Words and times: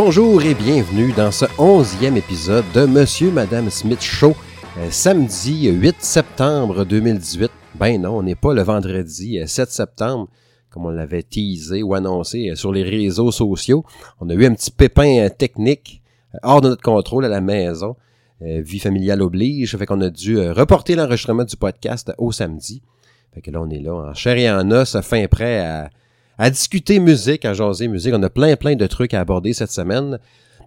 Bonjour 0.00 0.40
et 0.44 0.54
bienvenue 0.54 1.12
dans 1.12 1.32
ce 1.32 1.44
onzième 1.58 2.16
épisode 2.16 2.64
de 2.72 2.86
Monsieur 2.86 3.32
Madame 3.32 3.68
Smith 3.68 4.00
Show, 4.00 4.36
euh, 4.78 4.86
samedi 4.92 5.66
8 5.66 5.96
septembre 5.98 6.84
2018. 6.84 7.50
Ben 7.74 8.00
non, 8.00 8.18
on 8.18 8.22
n'est 8.22 8.36
pas 8.36 8.54
le 8.54 8.62
vendredi 8.62 9.40
euh, 9.40 9.48
7 9.48 9.68
septembre, 9.68 10.28
comme 10.70 10.86
on 10.86 10.90
l'avait 10.90 11.24
teasé 11.24 11.82
ou 11.82 11.94
annoncé 11.94 12.48
euh, 12.48 12.54
sur 12.54 12.72
les 12.72 12.84
réseaux 12.84 13.32
sociaux. 13.32 13.84
On 14.20 14.30
a 14.30 14.34
eu 14.34 14.46
un 14.46 14.54
petit 14.54 14.70
pépin 14.70 15.18
euh, 15.18 15.30
technique 15.30 16.00
euh, 16.32 16.38
hors 16.44 16.60
de 16.60 16.68
notre 16.68 16.82
contrôle 16.82 17.24
à 17.24 17.28
la 17.28 17.40
maison. 17.40 17.96
Euh, 18.42 18.62
vie 18.64 18.78
familiale 18.78 19.20
oblige, 19.20 19.76
fait 19.76 19.84
qu'on 19.84 20.00
a 20.00 20.10
dû 20.10 20.38
euh, 20.38 20.52
reporter 20.52 20.94
l'enregistrement 20.94 21.42
du 21.42 21.56
podcast 21.56 22.12
au 22.18 22.30
samedi. 22.30 22.82
Fait 23.34 23.40
que 23.40 23.50
là, 23.50 23.60
on 23.60 23.68
est 23.68 23.80
là 23.80 23.94
en 23.94 24.14
chair 24.14 24.36
et 24.36 24.48
en 24.48 24.70
os, 24.70 25.00
fin 25.00 25.26
prêt 25.26 25.58
à, 25.58 25.90
à 26.38 26.50
discuter 26.50 27.00
musique, 27.00 27.44
à 27.44 27.52
jaser 27.52 27.88
musique. 27.88 28.14
On 28.14 28.22
a 28.22 28.30
plein, 28.30 28.54
plein 28.56 28.76
de 28.76 28.86
trucs 28.86 29.12
à 29.12 29.20
aborder 29.20 29.52
cette 29.52 29.72
semaine. 29.72 30.18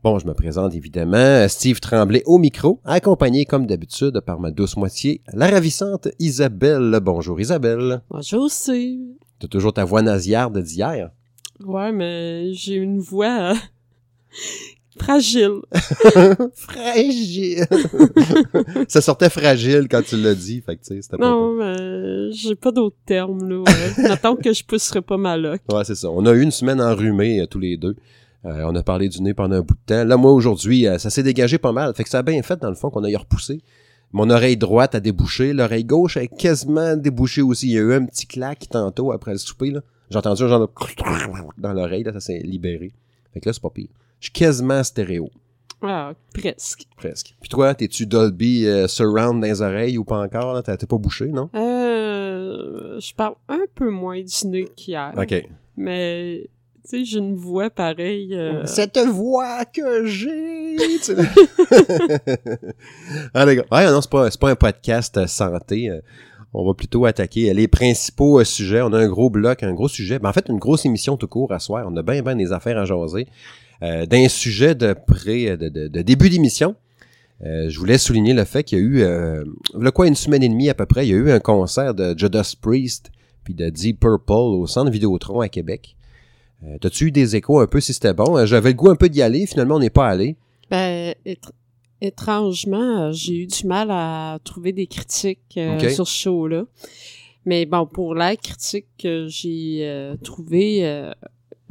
Bon, 0.03 0.19
je 0.19 0.27
me 0.27 0.33
présente 0.33 0.75
évidemment, 0.75 1.47
Steve 1.47 1.79
Tremblay 1.79 2.23
au 2.25 2.39
micro, 2.39 2.81
accompagné 2.83 3.45
comme 3.45 3.67
d'habitude 3.67 4.19
par 4.21 4.39
ma 4.39 4.51
douce 4.51 4.75
moitié, 4.75 5.21
la 5.31 5.47
ravissante 5.47 6.09
Isabelle. 6.19 6.99
Bonjour 7.01 7.39
Isabelle. 7.39 8.01
Bonjour, 8.09 8.49
c'est. 8.49 8.97
T'as 9.39 9.47
toujours 9.47 9.73
ta 9.73 9.85
voix 9.85 10.01
nasillarde 10.01 10.57
d'hier? 10.61 11.11
Ouais, 11.63 11.91
mais 11.91 12.51
j'ai 12.53 12.75
une 12.75 12.99
voix 12.99 13.53
euh, 13.53 13.55
fragile. 14.99 15.61
fragile. 16.53 17.65
Ça 18.87 19.01
sortait 19.01 19.29
fragile 19.29 19.87
quand 19.89 20.01
tu 20.01 20.17
l'as 20.17 20.35
dit, 20.35 20.61
fait 20.61 20.75
que 20.75 20.81
tu 20.81 20.95
sais, 20.95 21.01
c'était 21.01 21.17
pas 21.17 21.29
Non, 21.29 21.55
mais 21.55 22.31
j'ai 22.31 22.55
pas 22.55 22.71
d'autres 22.71 22.97
termes, 23.05 23.47
là. 23.47 23.59
Ouais. 23.59 24.37
Que 24.41 24.53
je 24.53 24.63
pousserais 24.63 25.01
pas 25.01 25.17
ma 25.17 25.37
loque. 25.37 25.61
Ouais, 25.71 25.83
c'est 25.83 25.95
ça. 25.95 26.09
On 26.09 26.25
a 26.25 26.31
eu 26.33 26.41
une 26.41 26.51
semaine 26.51 26.81
enrhumée 26.81 27.41
euh, 27.41 27.45
tous 27.45 27.59
les 27.59 27.77
deux. 27.77 27.95
Euh, 28.45 28.63
on 28.65 28.75
a 28.75 28.81
parlé 28.81 29.07
du 29.07 29.21
nez 29.21 29.33
pendant 29.33 29.57
un 29.57 29.61
bout 29.61 29.75
de 29.75 29.79
temps. 29.85 30.03
Là, 30.03 30.17
moi, 30.17 30.31
aujourd'hui, 30.31 30.87
euh, 30.87 30.97
ça 30.97 31.09
s'est 31.09 31.23
dégagé 31.23 31.57
pas 31.57 31.71
mal. 31.71 31.93
Fait 31.93 32.03
que 32.03 32.09
ça 32.09 32.19
a 32.19 32.23
bien 32.23 32.41
fait, 32.41 32.59
dans 32.59 32.69
le 32.69 32.75
fond, 32.75 32.89
qu'on 32.89 33.03
aille 33.03 33.15
repousser. 33.15 33.61
Mon 34.13 34.29
oreille 34.29 34.57
droite 34.57 34.95
a 34.95 34.99
débouché. 34.99 35.53
L'oreille 35.53 35.85
gauche 35.85 36.17
a 36.17 36.25
quasiment 36.27 36.95
débouché 36.95 37.41
aussi. 37.41 37.67
Il 37.67 37.73
y 37.73 37.77
a 37.77 37.81
eu 37.81 37.93
un 37.93 38.05
petit 38.05 38.25
claque 38.25 38.67
tantôt 38.69 39.11
après 39.11 39.31
le 39.31 39.37
souper, 39.37 39.71
là. 39.71 39.81
J'ai 40.09 40.17
entendu 40.17 40.43
un 40.43 40.47
genre 40.47 40.59
de 40.59 40.67
dans 41.61 41.73
l'oreille, 41.73 42.03
là, 42.03 42.11
ça 42.13 42.19
s'est 42.19 42.39
libéré. 42.39 42.91
Fait 43.33 43.39
que 43.39 43.47
là, 43.47 43.53
c'est 43.53 43.61
pas 43.61 43.69
pire. 43.69 43.87
Je 44.21 44.27
suis 44.27 44.31
quasiment 44.31 44.81
stéréo. 44.83 45.29
Ah, 45.81 46.13
presque. 46.33 46.85
Presque. 46.95 47.35
Puis 47.41 47.49
toi, 47.49 47.73
t'es-tu 47.73 48.05
Dolby 48.05 48.67
euh, 48.67 48.87
Surround 48.87 49.41
dans 49.41 49.47
les 49.47 49.61
oreilles 49.63 49.97
ou 49.97 50.03
pas 50.05 50.19
encore? 50.19 50.53
là? 50.53 50.61
T'as- 50.61 50.77
T'es 50.77 50.85
pas 50.85 50.97
bouché, 50.99 51.25
non? 51.27 51.49
Euh, 51.55 52.99
je 52.99 53.13
parle 53.15 53.33
un 53.49 53.65
peu 53.73 53.89
moins 53.89 54.21
du 54.21 54.47
nez 54.47 54.67
qu'hier. 54.77 55.11
OK. 55.17 55.43
Mais, 55.75 56.43
tu 56.83 56.89
sais, 56.99 57.03
j'ai 57.05 57.17
une 57.17 57.35
voix 57.35 57.71
pareille. 57.71 58.35
euh, 58.35 58.63
Cette 58.67 58.99
voix 58.99 59.65
que 59.65 60.05
j'ai. 60.05 60.75
les 63.35 63.55
gars. 63.55 63.65
Ouais, 63.71 63.85
non, 63.89 64.01
c'est 64.01 64.09
pas, 64.11 64.29
c'est 64.29 64.39
pas 64.39 64.51
un 64.51 64.55
podcast 64.55 65.17
euh, 65.17 65.25
santé. 65.27 65.89
On 66.53 66.65
va 66.67 66.73
plutôt 66.73 67.05
attaquer 67.05 67.53
les 67.53 67.67
principaux 67.67 68.43
sujets. 68.43 68.81
On 68.81 68.91
a 68.93 68.99
un 68.99 69.07
gros 69.07 69.29
bloc, 69.29 69.63
un 69.63 69.73
gros 69.73 69.87
sujet. 69.87 70.19
Ben, 70.19 70.29
en 70.29 70.33
fait, 70.33 70.45
une 70.49 70.59
grosse 70.59 70.85
émission 70.85 71.17
tout 71.17 71.27
court 71.27 71.51
à 71.53 71.59
soir. 71.59 71.85
On 71.89 71.95
a 71.97 72.03
bien, 72.03 72.21
bien 72.21 72.35
des 72.35 72.51
affaires 72.51 72.77
à 72.77 72.85
jaser. 72.85 73.27
Euh, 73.83 74.05
D'un 74.05 74.27
sujet 74.29 74.75
de 74.75 74.93
pré, 74.93 75.57
de, 75.57 75.69
de- 75.69 75.87
de 75.87 76.01
début 76.01 76.29
d'émission, 76.29 76.75
euh, 77.43 77.69
je 77.69 77.79
voulais 77.79 77.97
souligner 77.97 78.33
le 78.33 78.43
fait 78.45 78.63
qu'il 78.63 78.77
y 78.77 78.81
a 78.81 78.83
eu, 78.83 79.01
euh, 79.01 79.43
là 79.79 79.91
quoi, 79.91 80.07
une 80.07 80.15
semaine 80.15 80.43
et 80.43 80.49
demie 80.49 80.69
à 80.69 80.73
peu 80.75 80.85
près, 80.85 81.07
il 81.07 81.09
y 81.09 81.13
a 81.13 81.17
eu 81.17 81.31
un 81.31 81.39
concert 81.39 81.95
de 81.95 82.13
Judas 82.17 82.53
Priest 82.61 83.11
puis 83.43 83.55
de 83.55 83.69
Deep 83.69 83.99
Purple 83.99 84.31
au 84.33 84.67
Centre 84.67 84.91
Vidéotron 84.91 85.39
à 85.41 85.49
Québec. 85.49 85.95
Euh, 86.63 86.77
T'as-tu 86.79 87.05
eu 87.07 87.11
des 87.11 87.35
échos 87.35 87.59
un 87.59 87.65
peu 87.65 87.79
si 87.79 87.91
c'était 87.93 88.13
bon? 88.13 88.37
Euh, 88.37 88.45
J'avais 88.45 88.69
le 88.69 88.75
goût 88.75 88.91
un 88.91 88.95
peu 88.95 89.09
d'y 89.09 89.23
aller, 89.23 89.47
finalement 89.47 89.77
on 89.77 89.79
n'est 89.79 89.89
pas 89.89 90.07
allé. 90.07 90.35
Ben, 90.69 91.15
étr- 91.25 91.49
étrangement, 92.01 93.07
euh, 93.07 93.11
j'ai 93.11 93.35
eu 93.37 93.47
du 93.47 93.65
mal 93.65 93.89
à 93.91 94.37
trouver 94.43 94.71
des 94.73 94.85
critiques 94.87 95.39
euh, 95.57 95.79
sur 95.89 96.07
ce 96.07 96.15
show-là. 96.21 96.65
Mais 97.45 97.65
bon, 97.65 97.87
pour 97.87 98.13
la 98.13 98.35
critique 98.35 98.85
que 98.99 99.25
j'ai 99.27 99.79
euh, 99.81 100.15
trouvée, 100.17 100.85
euh, 100.85 101.11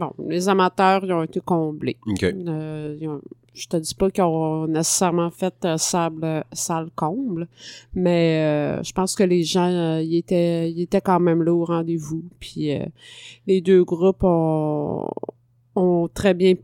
bon, 0.00 0.12
les 0.28 0.48
amateurs, 0.48 1.04
ils 1.04 1.12
ont 1.12 1.22
été 1.22 1.40
comblés. 1.40 1.96
OK. 2.06 2.22
Euh, 2.24 2.96
ils 3.00 3.08
ont- 3.08 3.20
je 3.52 3.66
te 3.66 3.76
dis 3.76 3.94
pas 3.94 4.10
qu'ils 4.10 4.24
ont 4.24 4.66
nécessairement 4.68 5.30
fait 5.30 5.54
euh, 5.64 5.76
sable, 5.76 6.44
salle 6.52 6.88
comble, 6.94 7.46
mais 7.94 8.78
euh, 8.78 8.82
je 8.82 8.92
pense 8.92 9.14
que 9.14 9.24
les 9.24 9.42
gens, 9.42 9.68
euh, 9.70 10.00
ils 10.02 10.16
étaient, 10.16 10.70
ils 10.70 10.80
étaient 10.82 11.00
quand 11.00 11.20
même 11.20 11.42
là 11.42 11.52
au 11.52 11.64
rendez-vous. 11.64 12.22
Puis 12.38 12.72
euh, 12.72 12.84
les 13.46 13.60
deux 13.60 13.82
groupes 13.84 14.22
ont, 14.22 15.08
ont 15.74 16.08
très 16.12 16.32
bien 16.34 16.54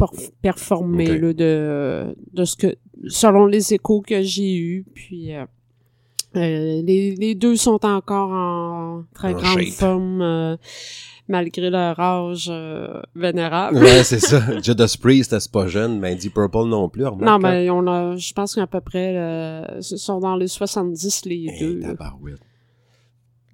performé 0.42 1.18
là, 1.18 1.32
de, 1.32 2.16
de 2.32 2.44
ce 2.44 2.56
que, 2.56 2.76
selon 3.08 3.46
les 3.46 3.74
échos 3.74 4.00
que 4.00 4.22
j'ai 4.22 4.54
eus. 4.56 4.84
Puis 4.94 5.34
euh, 5.34 5.44
euh, 6.36 6.82
les, 6.82 7.14
les 7.16 7.34
deux 7.34 7.56
sont 7.56 7.84
encore 7.84 8.30
en 8.30 9.02
très 9.12 9.34
En 9.34 9.38
grande 9.38 9.58
shape. 9.60 9.72
forme. 9.74 10.56
Malgré 11.28 11.70
leur 11.70 11.98
âge 11.98 12.48
euh, 12.50 13.00
vénérable. 13.14 13.78
Ouais, 13.78 14.02
c'est 14.04 14.20
ça. 14.20 14.60
Judas 14.60 14.96
Priest, 15.00 15.38
c'est 15.38 15.50
pas 15.50 15.66
jeune, 15.66 15.98
mais 15.98 16.14
Deep 16.14 16.34
Purple 16.34 16.66
non 16.68 16.88
plus. 16.88 17.04
remarque, 17.04 17.22
Non, 17.22 17.32
hein. 17.34 17.38
mais 17.52 17.70
on 17.70 17.86
a, 17.86 18.16
je 18.16 18.32
pense 18.32 18.54
qu'à 18.54 18.66
peu 18.66 18.80
près, 18.80 19.14
euh, 19.16 19.64
ils 19.78 19.98
sont 19.98 20.20
dans 20.20 20.36
les 20.36 20.48
70 20.48 21.24
les 21.26 21.46
Eh, 21.52 21.60
deux. 21.60 21.80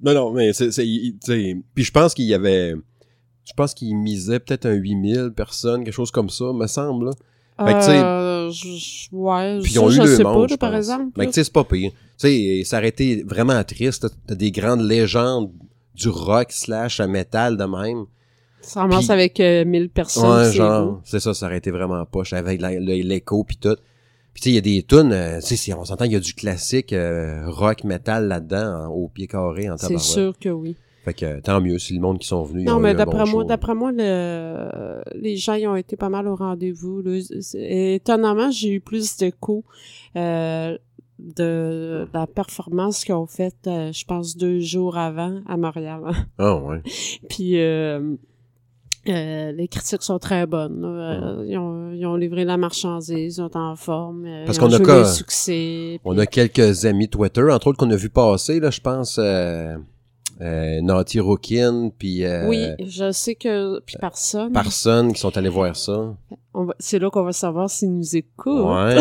Non, 0.04 0.14
non, 0.14 0.32
mais 0.32 0.52
c'est... 0.52 0.68
Puis 1.74 1.84
je 1.84 1.90
pense 1.92 2.14
qu'il 2.14 2.24
y 2.26 2.34
avait... 2.34 2.74
Je 3.44 3.52
pense 3.56 3.74
qu'il 3.74 3.96
misait 3.96 4.38
peut-être 4.38 4.66
un 4.66 4.72
8000 4.74 5.32
personnes, 5.34 5.84
quelque 5.84 5.94
chose 5.94 6.10
comme 6.12 6.30
ça, 6.30 6.52
me 6.52 6.66
semble. 6.66 7.06
là. 7.06 7.10
Fait 7.66 7.72
que, 7.74 7.90
Euh, 7.90 8.50
je- 8.50 8.76
je- 8.78 9.08
ouais, 9.14 9.58
Puis 9.62 9.72
ils 9.72 9.78
ont 9.80 9.88
eu 9.90 9.92
je 9.94 10.02
le 10.02 10.16
sais 10.16 10.22
monde, 10.24 10.48
pas, 10.50 10.56
par 10.56 10.74
exemple. 10.76 11.10
Mais 11.16 11.26
tu 11.26 11.32
sais, 11.34 11.44
c'est 11.44 11.52
pas 11.52 11.64
pire. 11.64 11.90
Tu 11.92 12.28
sais, 12.28 12.62
ça 12.64 12.78
aurait 12.78 12.88
été 12.88 13.22
vraiment 13.24 13.62
triste. 13.64 14.06
T'as 14.26 14.34
des 14.34 14.50
grandes 14.50 14.80
légendes 14.82 15.50
du 15.94 16.08
rock 16.08 16.52
slash 16.52 17.00
metal 17.00 17.56
de 17.56 17.64
même. 17.64 18.04
Ça 18.60 18.82
commence 18.82 19.04
puis- 19.06 19.12
avec 19.12 19.40
euh, 19.40 19.64
1000 19.64 19.90
personnes. 19.90 20.30
Ouais, 20.30 20.44
c'est 20.50 20.56
genre, 20.56 21.00
c'est 21.04 21.20
ça, 21.20 21.34
ça 21.34 21.46
aurait 21.46 21.58
été 21.58 21.70
vraiment 21.70 22.04
poche 22.06 22.32
avec 22.32 22.60
l'écho 22.62 23.42
pis 23.44 23.56
tout. 23.56 23.76
Puis 24.34 24.40
tu 24.40 24.44
sais, 24.44 24.50
il 24.50 24.54
y 24.54 24.58
a 24.58 24.60
des 24.62 24.82
tunes, 24.84 25.12
euh, 25.12 25.40
tu 25.40 25.46
sais, 25.48 25.56
si 25.56 25.74
on 25.74 25.84
s'entend, 25.84 26.04
il 26.06 26.12
y 26.12 26.16
a 26.16 26.20
du 26.20 26.32
classique 26.34 26.92
euh, 26.92 27.42
rock 27.48 27.84
metal 27.84 28.28
là-dedans, 28.28 28.86
au 28.90 29.08
pied 29.08 29.26
carré, 29.26 29.68
en 29.68 29.76
C'est 29.76 29.88
tabarouette. 29.88 30.00
sûr 30.02 30.38
que 30.38 30.48
oui. 30.48 30.76
Fait 31.04 31.12
que 31.14 31.40
tant 31.40 31.60
mieux 31.60 31.78
si 31.80 31.94
le 31.94 32.00
monde 32.00 32.20
qui 32.20 32.28
sont 32.28 32.44
venus. 32.44 32.62
ils 32.62 32.66
Non, 32.70 32.76
ont 32.76 32.78
mais 32.80 32.94
d'après 32.94 33.24
bon 33.24 33.30
moi, 33.30 33.44
d'après 33.44 33.74
moi, 33.74 33.90
le, 33.92 35.02
les 35.16 35.36
gens 35.36 35.54
ils 35.54 35.66
ont 35.66 35.74
été 35.74 35.96
pas 35.96 36.08
mal 36.08 36.28
au 36.28 36.36
rendez-vous. 36.36 37.02
C'est- 37.40 37.94
Étonnamment, 37.96 38.52
j'ai 38.52 38.70
eu 38.70 38.80
plus 38.80 39.16
d'écho 39.16 39.64
euh, 40.16 40.78
de 41.36 42.06
la 42.12 42.26
performance 42.26 43.04
qu'ils 43.04 43.14
ont 43.14 43.26
faite, 43.26 43.66
euh, 43.66 43.92
je 43.92 44.04
pense, 44.04 44.36
deux 44.36 44.60
jours 44.60 44.96
avant 44.98 45.40
à 45.48 45.56
Montréal. 45.56 46.00
Ah 46.38 46.56
ouais. 46.56 46.82
Puis 47.28 47.58
euh, 47.60 48.14
euh, 49.08 49.52
les 49.52 49.68
critiques 49.68 50.02
sont 50.02 50.18
très 50.18 50.46
bonnes. 50.46 50.84
Euh, 50.84 51.44
ils, 51.46 51.56
ont, 51.58 51.92
ils 51.92 52.04
ont 52.06 52.16
livré 52.16 52.44
la 52.44 52.56
marchandise, 52.56 53.10
ils 53.10 53.32
sont 53.32 53.56
en 53.56 53.76
forme. 53.76 54.26
Parce 54.46 54.58
qu'on 54.58 54.72
a 54.72 54.78
le 54.78 55.04
succès. 55.04 56.00
On 56.04 56.12
puis- 56.12 56.20
a 56.20 56.26
quelques 56.26 56.84
amis 56.84 57.08
Twitter, 57.08 57.42
entre 57.50 57.68
autres 57.68 57.78
qu'on 57.78 57.90
a 57.90 57.96
vu 57.96 58.10
passer, 58.10 58.60
là, 58.60 58.70
je 58.70 58.80
pense, 58.80 59.18
euh, 60.40 60.80
Naughty 60.80 61.20
Rookin, 61.20 61.90
puis 61.96 62.24
euh, 62.24 62.48
Oui, 62.48 62.66
je 62.84 63.12
sais 63.12 63.34
que 63.34 63.80
puis 63.80 63.96
personne. 64.00 64.52
Parson 64.52 65.10
qui 65.12 65.20
sont 65.20 65.36
allés 65.36 65.48
voir 65.48 65.76
ça. 65.76 66.14
C'est 66.78 66.98
là 66.98 67.08
qu'on 67.10 67.22
va 67.22 67.32
savoir 67.32 67.70
s'ils 67.70 67.94
nous 67.94 68.14
écoutent. 68.16 68.66
Ouais. 68.66 68.98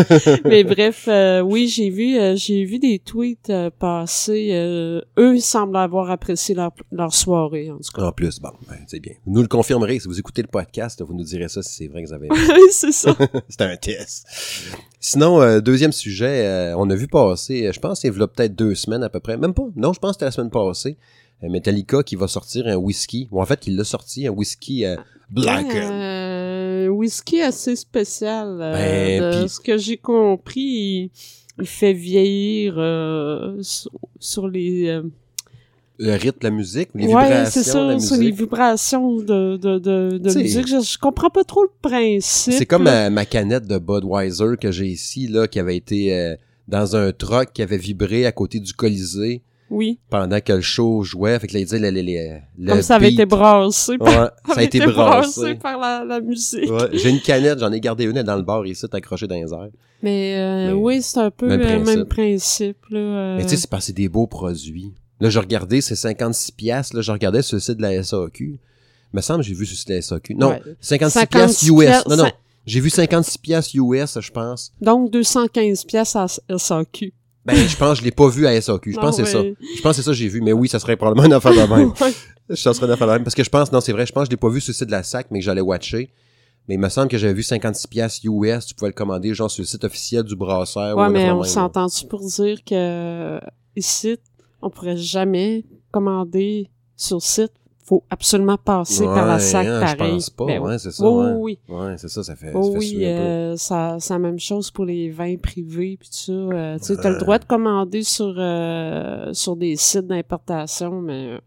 Mais 0.44 0.64
bref, 0.64 1.06
euh, 1.08 1.40
oui, 1.40 1.68
j'ai 1.68 1.90
vu, 1.90 2.16
euh, 2.18 2.34
j'ai 2.34 2.64
vu 2.64 2.78
des 2.78 2.98
tweets 2.98 3.50
euh, 3.50 3.68
passer. 3.70 4.50
euh, 4.52 5.02
eux 5.18 5.38
semblent 5.38 5.76
avoir 5.76 6.10
apprécié 6.10 6.54
leur, 6.54 6.72
leur 6.90 7.12
soirée, 7.12 7.70
en 7.70 7.76
tout 7.76 7.92
cas. 7.94 8.06
En 8.06 8.12
plus, 8.12 8.40
bon, 8.40 8.52
ben, 8.68 8.76
c'est 8.86 9.00
bien. 9.00 9.12
Vous 9.26 9.32
nous 9.34 9.42
le 9.42 9.48
confirmerez. 9.48 9.98
Si 9.98 10.08
vous 10.08 10.18
écoutez 10.18 10.40
le 10.40 10.48
podcast, 10.48 11.02
vous 11.02 11.12
nous 11.14 11.24
direz 11.24 11.48
ça 11.48 11.62
si 11.62 11.74
c'est 11.74 11.88
vrai 11.88 12.02
que 12.04 12.08
vous 12.08 12.14
avez 12.14 12.28
Oui, 12.30 12.68
c'est 12.70 12.92
ça. 12.92 13.14
C'était 13.50 13.64
un 13.64 13.76
test. 13.76 14.26
Sinon, 15.06 15.42
euh, 15.42 15.60
deuxième 15.60 15.92
sujet, 15.92 16.46
euh, 16.46 16.74
on 16.78 16.88
a 16.88 16.94
vu 16.94 17.08
passer, 17.08 17.66
euh, 17.66 17.72
je 17.72 17.78
pense, 17.78 18.02
il 18.04 18.06
y 18.06 18.22
a 18.22 18.26
peut-être 18.26 18.54
deux 18.56 18.74
semaines 18.74 19.02
à 19.02 19.10
peu 19.10 19.20
près. 19.20 19.36
Même 19.36 19.52
pas. 19.52 19.66
Non, 19.76 19.92
je 19.92 19.98
pense 20.00 20.12
que 20.12 20.14
c'était 20.14 20.24
la 20.24 20.30
semaine 20.30 20.48
passée. 20.48 20.96
euh, 21.42 21.50
Metallica 21.50 22.02
qui 22.02 22.16
va 22.16 22.26
sortir 22.26 22.66
un 22.66 22.76
whisky. 22.76 23.28
Ou 23.30 23.42
en 23.42 23.44
fait, 23.44 23.66
il 23.66 23.76
l'a 23.76 23.84
sorti, 23.84 24.26
un 24.26 24.30
whisky 24.30 24.86
euh, 24.86 24.96
black. 25.28 25.66
Euh, 25.74 26.88
whisky 26.88 27.42
assez 27.42 27.76
spécial. 27.76 28.58
euh, 28.62 28.72
Ben, 28.72 29.42
de 29.42 29.46
ce 29.46 29.60
que 29.60 29.76
j'ai 29.76 29.98
compris, 29.98 30.62
il, 30.62 31.10
il 31.60 31.66
fait 31.66 31.92
vieillir 31.92 32.76
euh, 32.78 33.58
sur, 33.60 33.90
sur 34.18 34.48
les... 34.48 35.02
euh, 36.00 36.06
Le 36.06 36.12
rythme, 36.12 36.38
la 36.42 36.50
musique, 36.50 36.88
les 36.94 37.02
ouais, 37.06 37.08
vibrations, 37.08 37.50
c'est 37.50 37.62
ça, 37.70 37.84
la 37.84 37.98
sur 37.98 38.16
les 38.16 38.30
vibrations 38.30 39.16
de, 39.16 39.56
de, 39.56 39.78
de, 39.78 40.18
de 40.18 40.34
musique. 40.38 40.66
Je, 40.66 40.80
je 40.80 40.98
comprends 40.98 41.30
pas 41.30 41.44
trop 41.44 41.62
le 41.62 41.70
principe. 41.82 42.52
C'est 42.54 42.66
comme 42.66 42.84
ma, 42.84 43.10
ma 43.10 43.24
canette 43.26 43.66
de 43.66 43.78
Budweiser 43.78 44.56
que 44.60 44.70
j'ai 44.72 44.86
ici, 44.86 45.26
là, 45.28 45.46
qui 45.48 45.58
avait 45.60 45.76
été 45.76 46.14
euh, 46.14 46.36
dans 46.68 46.96
un 46.96 47.12
truck 47.12 47.52
qui 47.52 47.62
avait 47.62 47.78
vibré 47.78 48.26
à 48.26 48.32
côté 48.32 48.60
du 48.60 48.72
Colisée. 48.72 49.42
Oui. 49.70 49.98
pendant 50.10 50.38
que 50.40 50.52
le 50.52 50.60
show 50.60 51.02
jouait. 51.02 51.36
Fait 51.40 51.46
que 51.48 51.54
là, 51.54 51.58
il 51.60 51.64
disait 51.64 51.78
le, 51.80 51.90
le, 51.90 52.02
le, 52.02 52.38
le 52.58 52.68
Comme 52.74 52.82
ça 52.82 52.96
avait 52.96 53.08
beat. 53.08 53.18
été 53.20 53.26
brassé. 53.26 53.96
par- 53.98 54.06
Ouais, 54.08 54.14
ça 54.14 54.32
a 54.46 54.52
avait 54.52 54.64
été 54.66 54.78
brassé. 54.78 55.54
par 55.56 55.80
la, 55.80 56.04
la 56.04 56.20
musique. 56.20 56.70
Ouais, 56.70 56.90
J'ai 56.92 57.08
une 57.08 57.20
canette, 57.20 57.58
j'en 57.58 57.72
ai 57.72 57.80
gardé 57.80 58.04
une 58.04 58.10
elle 58.10 58.18
est 58.18 58.24
dans 58.24 58.36
le 58.36 58.42
bar 58.42 58.64
ici, 58.66 58.84
accrochée 58.92 59.26
dans 59.26 59.34
les 59.34 59.52
airs. 59.52 59.70
Mais, 60.02 60.36
euh, 60.36 60.66
Mais 60.68 60.72
oui, 60.74 61.02
c'est 61.02 61.18
un 61.18 61.30
peu 61.30 61.48
même 61.48 61.58
le 61.60 61.64
principe. 61.66 61.96
même 61.96 62.04
principe. 62.06 62.76
Là, 62.90 62.98
euh. 63.00 63.36
Mais 63.38 63.42
tu 63.44 63.48
sais, 63.48 63.56
c'est 63.56 63.70
parce 63.70 63.84
que 63.84 63.86
c'est 63.86 63.92
des 63.94 64.08
beaux 64.08 64.26
produits. 64.28 64.92
Là, 65.20 65.30
je 65.30 65.38
regardais, 65.38 65.80
c'est 65.80 65.96
56 65.96 66.50
piastres. 66.52 66.96
Là, 66.96 67.02
je 67.02 67.12
regardais 67.12 67.42
sur 67.42 67.56
le 67.56 67.60
site 67.60 67.76
de 67.76 67.82
la 67.82 68.02
SAQ. 68.02 68.58
Il 69.12 69.16
me 69.16 69.20
semble 69.20 69.42
que 69.42 69.46
j'ai 69.48 69.54
vu 69.54 69.64
sur 69.66 69.74
le 69.74 69.76
site 69.78 69.88
de 69.88 69.94
la 69.94 70.02
SAQ. 70.02 70.34
Non, 70.34 70.48
Ouais. 70.50 70.62
56 70.80 71.26
piastres 71.26 71.58
56 71.60 71.68
US. 71.70 71.78
piastres, 71.86 72.10
Non, 72.10 72.16
non. 72.24 72.30
J'ai 72.66 72.80
vu 72.80 72.90
56 72.90 73.38
piastres 73.38 73.76
US, 73.76 74.18
je 74.20 74.30
pense. 74.32 74.72
Donc, 74.80 75.10
215 75.12 75.84
pièces 75.84 76.16
à 76.16 76.26
SAQ. 76.58 77.12
Ben, 77.44 77.54
je 77.54 77.76
pense 77.76 77.90
que 77.90 77.98
je 78.00 78.04
l'ai 78.04 78.10
pas 78.10 78.28
vu 78.28 78.46
à 78.46 78.58
SAQ. 78.60 78.92
Je 78.94 78.98
pense 78.98 79.16
que 79.18 79.24
c'est 79.24 79.32
ça. 79.32 79.42
Je 79.42 79.82
pense 79.82 79.90
que 79.90 79.96
c'est 79.96 80.02
ça 80.02 80.10
que 80.12 80.16
j'ai 80.16 80.28
vu. 80.28 80.40
Mais 80.40 80.52
oui, 80.52 80.66
ça 80.68 80.78
serait 80.78 80.96
probablement 80.96 81.26
une 81.26 81.32
affaire 81.34 81.52
de 81.52 81.74
même. 81.74 81.92
Ouais. 82.48 82.56
ça 82.56 82.74
serait 82.74 82.86
une 82.86 82.92
affaire 82.92 83.06
de 83.06 83.12
même. 83.12 83.22
Parce 83.24 83.34
que 83.34 83.44
je 83.44 83.50
pense, 83.50 83.70
non, 83.72 83.80
c'est 83.80 83.92
vrai, 83.92 84.04
je 84.06 84.12
pense 84.12 84.22
que 84.24 84.26
je 84.26 84.30
l'ai 84.30 84.36
pas 84.38 84.48
vu 84.48 84.60
sur 84.60 84.70
le 84.72 84.74
site 84.74 84.86
de 84.86 84.90
la 84.92 85.02
SAC, 85.02 85.26
mais 85.30 85.38
que 85.40 85.44
j'allais 85.44 85.60
watcher. 85.60 86.10
Mais 86.68 86.74
il 86.76 86.78
me 86.80 86.88
semble 86.88 87.08
que 87.08 87.18
j'avais 87.18 87.34
vu 87.34 87.42
56 87.42 87.86
piastres 87.86 88.20
US. 88.24 88.64
Tu 88.66 88.74
pouvais 88.74 88.88
le 88.90 88.94
commander, 88.94 89.34
genre, 89.34 89.50
sur 89.50 89.60
le 89.62 89.66
site 89.66 89.84
officiel 89.84 90.22
du 90.24 90.34
brasseur. 90.36 90.96
ou 90.96 91.00
Ouais, 91.00 91.10
mais 91.10 91.30
on 91.30 91.42
s'entend-tu 91.44 92.06
pour 92.06 92.20
dire 92.26 92.58
que 92.64 93.38
ici, 93.76 94.16
on 94.64 94.70
pourrait 94.70 94.96
jamais 94.96 95.64
commander 95.90 96.68
sur 96.96 97.20
site. 97.22 97.52
Faut 97.86 98.02
absolument 98.08 98.56
passer 98.56 99.04
par 99.04 99.26
la 99.26 99.38
SAC 99.38 99.66
hein, 99.66 99.86
Je 99.86 99.94
pareil. 99.96 100.12
pense 100.14 100.30
pas, 100.30 100.46
Ben 100.46 100.58
ouais, 100.62 100.78
c'est 100.78 100.90
ça. 100.90 101.06
oui, 101.06 101.22
ouais. 101.26 101.32
oui. 101.36 101.58
Ouais, 101.68 101.94
c'est 101.98 102.08
ça, 102.08 102.22
ça 102.22 102.34
fait, 102.34 102.50
Oh 102.54 102.62
ça 102.62 102.70
fait 102.72 102.78
oui, 102.78 103.04
euh, 103.04 103.56
ça, 103.58 103.96
c'est 104.00 104.14
la 104.14 104.18
même 104.20 104.38
chose 104.38 104.70
pour 104.70 104.86
les 104.86 105.10
vins 105.10 105.36
privés 105.36 105.98
puis 106.00 106.08
tout 106.08 106.16
ça. 106.16 106.32
Euh, 106.32 106.78
tu 106.78 106.84
sais, 106.86 106.96
t'as 106.96 107.10
le 107.10 107.18
droit 107.18 107.38
de 107.38 107.44
commander 107.44 108.02
sur 108.02 108.34
euh, 108.38 109.34
sur 109.34 109.54
des 109.56 109.76
sites 109.76 110.06
d'importation, 110.06 111.02
mais 111.02 111.32
euh, 111.34 111.38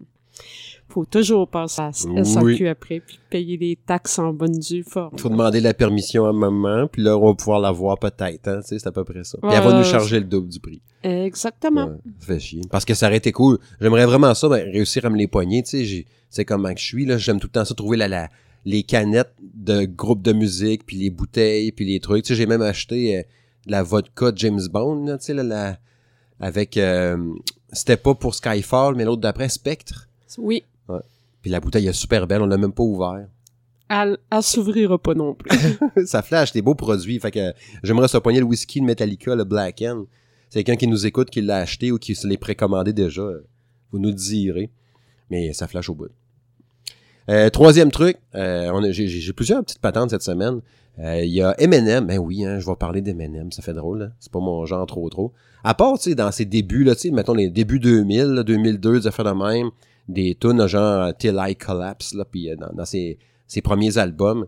faut 0.90 1.06
toujours 1.06 1.48
passer 1.48 1.82
à 1.82 1.92
SAQ 1.92 2.44
Oui. 2.46 2.68
après 2.68 3.00
puis 3.02 3.20
payer 3.30 3.58
les 3.58 3.76
taxes 3.76 4.20
en 4.20 4.34
bonne 4.34 4.58
due 4.58 4.84
forme. 4.84 5.18
Faut 5.18 5.30
demander 5.30 5.60
la 5.60 5.74
permission 5.74 6.26
à 6.26 6.34
maman, 6.34 6.88
puis 6.88 7.02
là, 7.04 7.18
on 7.18 7.28
va 7.28 7.34
pouvoir 7.36 7.60
la 7.60 7.72
voir 7.72 7.98
peut-être, 8.00 8.48
hein, 8.48 8.60
tu 8.62 8.70
sais, 8.70 8.80
c'est 8.80 8.88
à 8.88 8.92
peu 8.92 9.04
près 9.04 9.24
ça. 9.24 9.38
Puis 9.42 9.52
elle 9.54 9.64
va 9.64 9.78
nous 9.78 9.84
charger 9.84 10.20
le 10.20 10.26
double 10.26 10.50
du 10.50 10.60
prix. 10.60 10.82
Exactement. 11.04 11.86
Ouais, 11.88 11.98
ça 12.20 12.26
fait 12.28 12.40
chier. 12.40 12.62
Parce 12.70 12.86
que 12.86 12.94
ça 12.94 13.08
aurait 13.08 13.18
été 13.18 13.32
cool. 13.32 13.60
J'aimerais 13.82 14.06
vraiment 14.06 14.34
ça, 14.34 14.48
ben, 14.50 14.64
réussir 14.72 15.06
à 15.06 15.10
me 15.10 15.18
les 15.18 15.28
poigner, 15.28 15.64
tu 15.64 15.86
sais, 15.86 16.06
c'est 16.30 16.46
comment 16.46 16.74
que 16.74 16.80
je 16.80 16.86
suis, 16.86 17.06
là, 17.06 17.18
j'aime 17.18 17.40
tout 17.40 17.48
le 17.48 17.52
temps 17.52 17.66
ça, 17.66 17.76
trouver 17.76 17.98
la, 17.98 18.08
la, 18.08 18.30
les 18.66 18.84
canettes 18.84 19.34
de 19.42 19.86
groupes 19.86 20.22
de 20.22 20.34
musique, 20.34 20.86
puis 20.86 20.98
les 20.98 21.10
bouteilles, 21.10 21.72
puis 21.72 21.86
les 21.86 22.00
trucs, 22.00 22.24
tu 22.24 22.30
sais, 22.30 22.36
j'ai 22.36 22.46
même 22.46 22.62
acheté 22.62 23.18
euh, 23.18 23.24
la 23.66 23.84
vodka 23.84 24.32
James 24.36 24.62
Bond, 24.72 25.06
là, 25.06 25.18
tu 25.18 25.26
sais, 25.26 25.34
là, 25.34 25.44
la, 25.44 25.78
avec, 26.40 26.78
euh, 26.78 27.18
c'était 27.72 27.98
pas 27.98 28.16
pour 28.16 28.36
Skyfall, 28.36 28.96
mais 28.96 29.06
l'autre 29.06 29.22
d'après, 29.22 29.50
Spectre. 29.50 30.08
Oui, 30.38 30.64
Puis 31.48 31.54
la 31.54 31.62
bouteille 31.62 31.88
est 31.88 31.94
super 31.94 32.28
belle, 32.28 32.42
on 32.42 32.46
l'a 32.46 32.58
même 32.58 32.74
pas 32.74 32.84
ouvert. 32.84 33.26
elle, 33.88 34.18
elle 34.30 34.44
s'ouvrira 34.44 34.98
pas 34.98 35.14
non 35.14 35.34
plus. 35.34 35.50
ça 36.06 36.22
flash 36.22 36.52
des 36.52 36.62
beaux 36.62 36.76
produits. 36.76 37.18
Fait 37.22 37.32
que 37.32 37.54
j'aimerais 37.84 38.10
se 38.10 38.18
poigner 38.18 38.42
le 38.42 38.46
whisky 38.46 38.82
de 38.82 38.86
Metallica, 38.86 39.34
le 39.34 39.46
Black 39.46 39.82
End. 39.82 40.08
C'est 40.50 40.62
quelqu'un 40.66 40.78
qui 40.78 40.88
nous 40.88 41.06
écoute, 41.06 41.30
qui 41.30 41.40
l'a 41.42 41.60
acheté 41.60 41.94
ou 41.94 41.98
qui 41.98 42.14
se 42.16 42.28
l'est 42.28 42.36
précommandé 42.36 42.92
déjà. 42.92 43.22
euh, 43.22 43.48
Vous 43.94 44.00
nous 44.00 44.10
le 44.10 44.16
direz. 44.16 44.72
Mais 45.30 45.54
ça 45.54 45.70
flash 45.70 45.88
au 45.88 45.96
bout. 45.96 46.10
Euh, 47.30 47.50
troisième 47.50 47.92
truc, 47.92 48.18
euh, 48.36 48.92
j'ai, 48.92 49.32
plusieurs 49.32 49.64
petites 49.64 49.80
patentes 49.80 50.10
cette 50.10 50.24
semaine. 50.24 50.60
Euh, 51.00 51.22
Il 51.24 51.32
y 51.32 51.42
a 51.42 51.56
M&M, 51.58 52.08
ben 52.08 52.18
oui, 52.18 52.44
hein, 52.44 52.60
je 52.60 52.66
vais 52.66 52.76
parler 52.76 53.02
d'M&M, 53.02 53.54
ça 53.54 53.62
fait 53.62 53.74
drôle, 53.74 54.00
là. 54.00 54.10
c'est 54.20 54.32
pas 54.34 54.40
mon 54.40 54.66
genre 54.66 54.86
trop 54.86 55.10
trop. 55.10 55.32
À 55.64 55.74
part, 55.74 55.98
tu 55.98 56.10
sais, 56.10 56.16
dans 56.16 56.32
ses 56.32 56.44
débuts, 56.44 56.84
là, 56.84 56.94
tu 56.94 57.04
sais, 57.04 57.12
mettons 57.12 57.34
les 57.34 57.50
débuts 57.50 57.80
2000, 57.80 58.24
là, 58.34 58.44
2002, 58.44 59.00
des 59.00 59.08
affaires 59.08 59.24
de 59.24 59.32
même, 59.32 59.70
des 60.08 60.36
tunes 60.36 60.66
genre 60.68 61.16
Till 61.18 61.38
I 61.40 61.56
Collapse, 61.56 62.14
là, 62.14 62.26
puis 62.26 62.50
euh, 62.50 62.56
dans, 62.56 62.74
dans 62.74 62.86
ses, 62.86 63.18
ses 63.48 63.62
premiers 63.62 63.98
albums, 63.98 64.48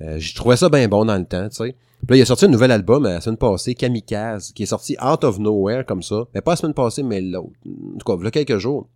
euh, 0.00 0.18
j'ai 0.18 0.34
trouvé 0.34 0.56
ça 0.56 0.68
bien 0.68 0.88
bon 0.88 1.04
dans 1.04 1.16
le 1.16 1.24
temps, 1.24 1.48
tu 1.48 1.56
sais. 1.56 1.76
Puis 2.06 2.08
là, 2.10 2.16
il 2.16 2.22
a 2.22 2.26
sorti 2.26 2.46
un 2.46 2.48
nouvel 2.48 2.72
album 2.72 3.06
euh, 3.06 3.14
la 3.14 3.20
semaine 3.20 3.36
passée, 3.36 3.74
Kamikaze, 3.74 4.52
qui 4.52 4.64
est 4.64 4.66
sorti 4.66 4.96
out 5.02 5.22
of 5.22 5.38
nowhere 5.38 5.84
comme 5.84 6.02
ça. 6.02 6.24
Mais 6.34 6.40
pas 6.40 6.52
la 6.52 6.56
semaine 6.56 6.74
passée, 6.74 7.02
mais 7.02 7.20
l'autre. 7.20 7.52
En 7.64 7.98
tout 7.98 8.04
cas, 8.04 8.16
il 8.18 8.24
y 8.24 8.26
a 8.26 8.30
quelques 8.30 8.58
jours. 8.58 8.88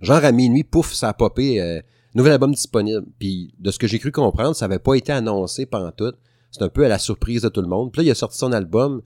Genre 0.00 0.24
à 0.24 0.32
minuit, 0.32 0.64
pouf, 0.64 0.92
ça 0.92 1.10
a 1.10 1.12
popé. 1.14 1.60
euh, 1.60 1.80
nouvel 2.14 2.32
album 2.32 2.52
disponible. 2.52 3.06
Puis 3.18 3.54
de 3.58 3.70
ce 3.70 3.78
que 3.78 3.86
j'ai 3.86 4.00
cru 4.00 4.10
comprendre, 4.10 4.56
ça 4.56 4.64
avait 4.64 4.80
pas 4.80 4.94
été 4.94 5.12
annoncé 5.12 5.66
pendant 5.66 5.92
tout. 5.92 6.12
C'est 6.50 6.62
un 6.62 6.68
peu 6.68 6.84
à 6.84 6.88
la 6.88 6.98
surprise 6.98 7.42
de 7.42 7.48
tout 7.48 7.60
le 7.60 7.68
monde. 7.68 7.92
Puis 7.92 8.02
là, 8.02 8.08
il 8.08 8.10
a 8.10 8.14
sorti 8.16 8.38
son 8.38 8.50
album 8.50 9.02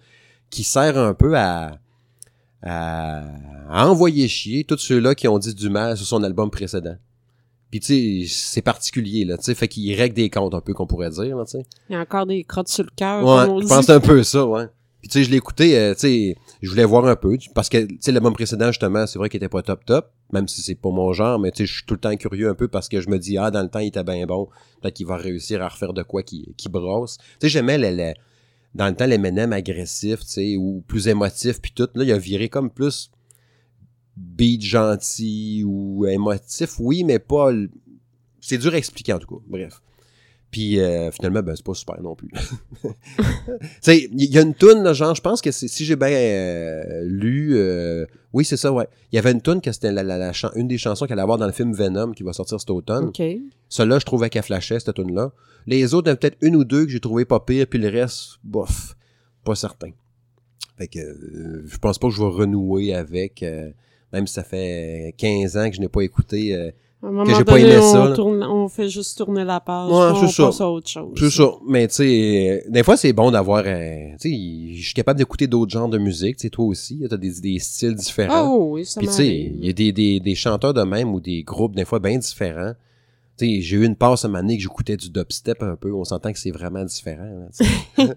qui 0.48 0.64
sert 0.64 0.96
un 0.96 1.12
peu 1.12 1.36
à, 1.36 1.78
à, 2.64 3.22
à 3.70 3.86
envoyer 3.88 4.26
chier 4.28 4.64
tous 4.64 4.78
ceux-là 4.78 5.14
qui 5.14 5.28
ont 5.28 5.38
dit 5.38 5.54
du 5.54 5.68
mal 5.68 5.96
sur 5.96 6.06
son 6.06 6.22
album 6.22 6.50
précédent. 6.50 6.96
Puis 7.70 7.80
tu 7.80 8.24
sais, 8.26 8.32
c'est 8.34 8.62
particulier, 8.62 9.24
là, 9.24 9.36
tu 9.36 9.44
sais, 9.44 9.54
fait 9.54 9.68
qu'il 9.68 9.92
règle 9.98 10.14
des 10.14 10.30
comptes 10.30 10.54
un 10.54 10.60
peu, 10.60 10.72
qu'on 10.74 10.86
pourrait 10.86 11.10
dire, 11.10 11.36
là, 11.36 11.44
tu 11.44 11.52
sais. 11.52 11.64
Il 11.90 11.94
y 11.94 11.96
a 11.96 12.00
encore 12.00 12.24
des 12.26 12.44
crottes 12.44 12.68
sur 12.68 12.84
le 12.84 12.90
cœur, 12.94 13.24
Ouais, 13.24 13.62
je 13.62 13.66
pense 13.66 13.90
un 13.90 14.00
peu 14.00 14.22
ça, 14.22 14.46
ouais. 14.46 14.66
Puis 15.00 15.08
tu 15.10 15.18
sais, 15.18 15.24
je 15.24 15.30
l'ai 15.30 15.36
écouté, 15.38 15.76
euh, 15.76 15.92
tu 15.92 16.00
sais, 16.00 16.36
je 16.62 16.70
voulais 16.70 16.84
voir 16.84 17.04
un 17.06 17.16
peu, 17.16 17.36
parce 17.52 17.68
que, 17.68 17.78
tu 17.84 17.98
sais, 18.00 18.12
l'album 18.12 18.32
précédent, 18.32 18.68
justement, 18.68 19.06
c'est 19.08 19.18
vrai 19.18 19.28
qu'il 19.28 19.38
était 19.38 19.48
pas 19.48 19.60
top 19.60 19.84
top, 19.84 20.08
même 20.32 20.46
si 20.48 20.62
c'est 20.62 20.76
pas 20.76 20.90
mon 20.90 21.12
genre, 21.12 21.38
mais 21.40 21.50
tu 21.50 21.58
sais, 21.58 21.66
je 21.66 21.74
suis 21.74 21.84
tout 21.84 21.94
le 21.94 22.00
temps 22.00 22.16
curieux 22.16 22.48
un 22.48 22.54
peu 22.54 22.68
parce 22.68 22.88
que 22.88 23.00
je 23.00 23.10
me 23.10 23.18
dis, 23.18 23.36
ah, 23.36 23.50
dans 23.50 23.62
le 23.62 23.68
temps, 23.68 23.80
il 23.80 23.88
était 23.88 24.04
bien 24.04 24.24
bon, 24.24 24.48
peut-être 24.80 24.94
qu'il 24.94 25.06
va 25.06 25.16
réussir 25.16 25.60
à 25.60 25.68
refaire 25.68 25.92
de 25.94 26.02
quoi 26.04 26.22
qui, 26.22 26.54
qui 26.56 26.68
brosse. 26.68 27.18
Tu 27.18 27.24
sais, 27.40 27.48
j'aimais 27.48 27.76
le, 27.76 27.90
le- 27.90 28.14
dans 28.74 28.88
le 28.88 28.94
temps, 28.94 29.06
les 29.06 29.14
M&M 29.14 29.52
agressifs, 29.52 30.20
tu 30.20 30.26
sais, 30.26 30.56
ou 30.56 30.82
plus 30.86 31.08
émotifs, 31.08 31.60
puis 31.60 31.72
tout, 31.72 31.88
là, 31.94 32.04
il 32.04 32.12
a 32.12 32.18
viré 32.18 32.48
comme 32.48 32.70
plus 32.70 33.10
beat 34.16 34.62
gentil 34.62 35.62
ou 35.64 36.06
émotif, 36.06 36.78
oui, 36.78 37.04
mais 37.04 37.18
pas... 37.18 37.52
C'est 38.40 38.58
dur 38.58 38.74
à 38.74 38.76
expliquer, 38.76 39.12
en 39.12 39.18
tout 39.18 39.36
cas, 39.36 39.42
bref. 39.46 39.80
Puis 40.54 40.78
euh, 40.78 41.10
finalement, 41.10 41.42
ben, 41.42 41.56
c'est 41.56 41.64
pas 41.64 41.74
super 41.74 42.00
non 42.00 42.14
plus. 42.14 42.28
tu 42.84 42.88
sais, 43.80 44.08
il 44.12 44.32
y 44.32 44.38
a 44.38 44.42
une 44.42 44.54
toune, 44.54 44.84
là, 44.84 44.92
genre, 44.92 45.12
je 45.16 45.20
pense 45.20 45.42
que 45.42 45.50
si 45.50 45.84
j'ai 45.84 45.96
bien 45.96 46.06
euh, 46.12 47.02
lu, 47.02 47.54
euh, 47.56 48.06
oui, 48.32 48.44
c'est 48.44 48.56
ça, 48.56 48.72
ouais. 48.72 48.86
Il 49.10 49.16
y 49.16 49.18
avait 49.18 49.32
une 49.32 49.40
toune 49.40 49.60
que 49.60 49.72
c'était 49.72 49.90
la, 49.90 50.04
la- 50.04 50.30
une 50.54 50.68
des 50.68 50.78
chansons 50.78 51.06
qu'elle 51.06 51.14
allait 51.14 51.22
avoir 51.22 51.38
dans 51.38 51.46
le 51.46 51.52
film 51.52 51.72
Venom 51.72 52.12
qui 52.12 52.22
va 52.22 52.32
sortir 52.32 52.60
cet 52.60 52.70
automne. 52.70 53.06
OK. 53.06 53.20
Celle-là, 53.68 53.98
je 53.98 54.04
trouvais 54.04 54.30
qu'elle 54.30 54.44
flashait, 54.44 54.78
cette 54.78 54.94
tune-là. 54.94 55.32
Les 55.66 55.92
autres, 55.92 56.06
il 56.06 56.10
y 56.10 56.12
en 56.12 56.14
a 56.14 56.16
peut-être 56.18 56.38
une 56.40 56.54
ou 56.54 56.62
deux 56.62 56.84
que 56.84 56.92
j'ai 56.92 57.00
trouvé 57.00 57.24
pas 57.24 57.40
pire, 57.40 57.66
puis 57.66 57.80
le 57.80 57.88
reste, 57.88 58.38
bof, 58.44 58.94
pas 59.44 59.56
certain. 59.56 59.90
Fait 60.78 60.86
que 60.86 61.00
je 61.66 61.78
pense 61.78 61.98
pas 61.98 62.06
que 62.06 62.14
je 62.14 62.20
vais 62.22 62.28
renouer 62.28 62.94
avec, 62.94 63.44
même 64.12 64.26
si 64.28 64.34
ça 64.34 64.44
fait 64.44 65.14
15 65.18 65.56
ans 65.56 65.68
que 65.68 65.74
je 65.74 65.80
n'ai 65.80 65.88
pas 65.88 66.02
écouté. 66.02 66.72
À 67.04 67.08
un 67.08 67.10
moment 67.10 67.34
j'ai 67.36 67.44
pas 67.44 67.58
aimé 67.58 67.76
on, 67.78 67.92
ça, 67.92 68.12
tourne- 68.14 68.42
on 68.42 68.66
fait 68.68 68.88
juste 68.88 69.18
tourner 69.18 69.44
la 69.44 69.60
page. 69.60 69.90
Ouais, 69.90 69.94
on 70.24 70.26
ça. 70.28 70.46
passe 70.46 70.60
à 70.62 70.70
autre 70.70 70.88
chose. 70.88 71.12
C'est 71.18 71.30
ça. 71.30 71.50
Mais 71.68 71.86
tu 71.88 71.94
sais, 71.96 72.64
des 72.68 72.82
fois, 72.82 72.96
c'est 72.96 73.12
bon 73.12 73.30
d'avoir. 73.30 73.62
tu 73.64 73.68
sais, 74.18 74.70
je 74.74 74.82
suis 74.82 74.94
capable 74.94 75.18
d'écouter 75.18 75.46
d'autres 75.46 75.70
genres 75.70 75.88
de 75.88 75.98
musique. 75.98 76.36
Tu 76.38 76.42
sais, 76.42 76.50
toi 76.50 76.64
aussi, 76.64 77.04
t'as 77.08 77.16
des, 77.18 77.40
des 77.40 77.58
styles 77.58 77.94
différents. 77.94 78.32
Ah 78.34 78.50
oui, 78.50 78.86
ça 78.86 79.00
Puis 79.00 79.08
tu 79.08 79.14
sais, 79.14 79.28
il 79.58 79.66
y 79.66 79.68
a 79.68 79.72
des, 79.74 79.92
des, 79.92 80.18
des 80.20 80.34
chanteurs 80.34 80.72
de 80.72 80.82
même 80.82 81.12
ou 81.14 81.20
des 81.20 81.42
groupes, 81.42 81.76
des 81.76 81.84
fois, 81.84 81.98
bien 81.98 82.16
différents. 82.18 82.72
Tu 83.36 83.46
sais, 83.46 83.60
j'ai 83.62 83.76
eu 83.76 83.84
une 83.84 83.96
passe 83.96 84.24
à 84.24 84.28
année 84.28 84.56
que 84.56 84.62
j'écoutais 84.62 84.96
du 84.96 85.10
dubstep 85.10 85.62
un 85.62 85.74
peu. 85.74 85.92
On 85.92 86.04
s'entend 86.04 86.32
que 86.32 86.38
c'est 86.38 86.52
vraiment 86.52 86.84
différent. 86.84 87.48
là. 87.98 88.06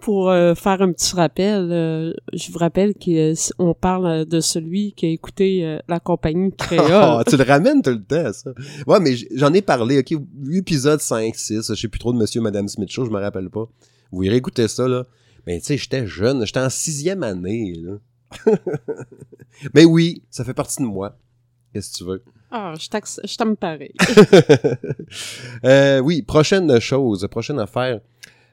Pour 0.00 0.30
euh, 0.30 0.54
faire 0.54 0.80
un 0.82 0.92
petit 0.92 1.14
rappel, 1.16 1.68
euh, 1.72 2.12
je 2.32 2.52
vous 2.52 2.58
rappelle 2.58 2.94
qu'on 2.94 3.74
parle 3.74 4.06
euh, 4.06 4.24
de 4.24 4.40
celui 4.40 4.92
qui 4.92 5.06
a 5.06 5.08
écouté 5.08 5.64
euh, 5.64 5.78
la 5.88 6.00
compagnie 6.00 6.52
créole. 6.56 6.86
Ah, 6.92 7.24
tu 7.26 7.36
le 7.36 7.44
ramènes 7.44 7.82
tout 7.82 7.90
le 7.90 8.02
temps, 8.02 8.32
ça. 8.32 8.52
Ouais, 8.86 9.00
mais 9.00 9.16
j'en 9.34 9.52
ai 9.52 9.62
parlé, 9.62 9.98
ok, 9.98 10.20
épisode 10.52 11.00
5, 11.00 11.34
6, 11.34 11.68
je 11.68 11.74
sais 11.74 11.88
plus 11.88 11.98
trop 11.98 12.12
de 12.12 12.18
Monsieur 12.18 12.40
et 12.40 12.44
Madame 12.44 12.68
Smith 12.68 12.90
Show, 12.90 13.04
je 13.04 13.10
me 13.10 13.20
rappelle 13.20 13.50
pas. 13.50 13.68
Vous 14.12 14.22
irez 14.22 14.36
écouter 14.36 14.68
ça, 14.68 14.86
là. 14.86 15.04
Mais 15.46 15.58
tu 15.58 15.66
sais, 15.66 15.76
j'étais 15.76 16.06
jeune, 16.06 16.46
j'étais 16.46 16.60
en 16.60 16.70
sixième 16.70 17.22
année, 17.22 17.74
là. 17.82 17.98
mais 19.74 19.84
oui, 19.84 20.22
ça 20.30 20.44
fait 20.44 20.54
partie 20.54 20.80
de 20.80 20.86
moi. 20.86 21.18
Qu'est-ce 21.72 21.92
que 21.92 21.96
tu 21.98 22.04
veux? 22.04 22.22
Ah, 22.50 22.74
je 22.76 23.36
t'aime 23.36 23.56
pareil. 23.56 23.92
Euh, 25.64 26.00
oui, 26.00 26.22
prochaine 26.22 26.78
chose, 26.80 27.26
prochaine 27.30 27.58
affaire. 27.58 28.00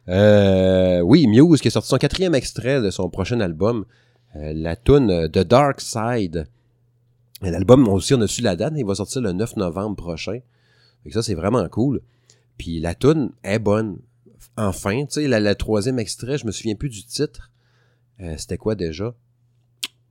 Euh, 0.07 1.01
oui, 1.01 1.27
Muse 1.27 1.61
qui 1.61 1.67
a 1.67 1.71
sorti 1.71 1.89
son 1.89 1.97
quatrième 1.97 2.35
extrait 2.35 2.81
de 2.81 2.89
son 2.89 3.09
prochain 3.09 3.39
album, 3.41 3.85
euh, 4.35 4.53
la 4.55 4.75
tune 4.75 5.29
The 5.29 5.39
Dark 5.39 5.81
Side. 5.81 6.47
Et 7.43 7.51
L'album, 7.51 7.87
aussi 7.87 8.13
on 8.13 8.21
a 8.21 8.27
su 8.27 8.41
la 8.41 8.55
date, 8.55 8.73
il 8.75 8.85
va 8.85 8.95
sortir 8.95 9.21
le 9.21 9.31
9 9.31 9.55
novembre 9.57 9.95
prochain. 9.95 10.39
Que 11.05 11.11
ça, 11.11 11.23
c'est 11.23 11.33
vraiment 11.35 11.67
cool. 11.69 12.01
Puis 12.57 12.79
la 12.79 12.93
tune 12.93 13.31
est 13.43 13.59
bonne. 13.59 13.99
Enfin, 14.57 15.05
tu 15.05 15.21
sais, 15.21 15.27
la, 15.27 15.39
la 15.39 15.55
troisième 15.55 15.99
extrait, 15.99 16.37
je 16.37 16.45
me 16.45 16.51
souviens 16.51 16.75
plus 16.75 16.89
du 16.89 17.03
titre. 17.05 17.49
Euh, 18.21 18.35
C'était 18.37 18.57
quoi 18.57 18.75
déjà? 18.75 19.15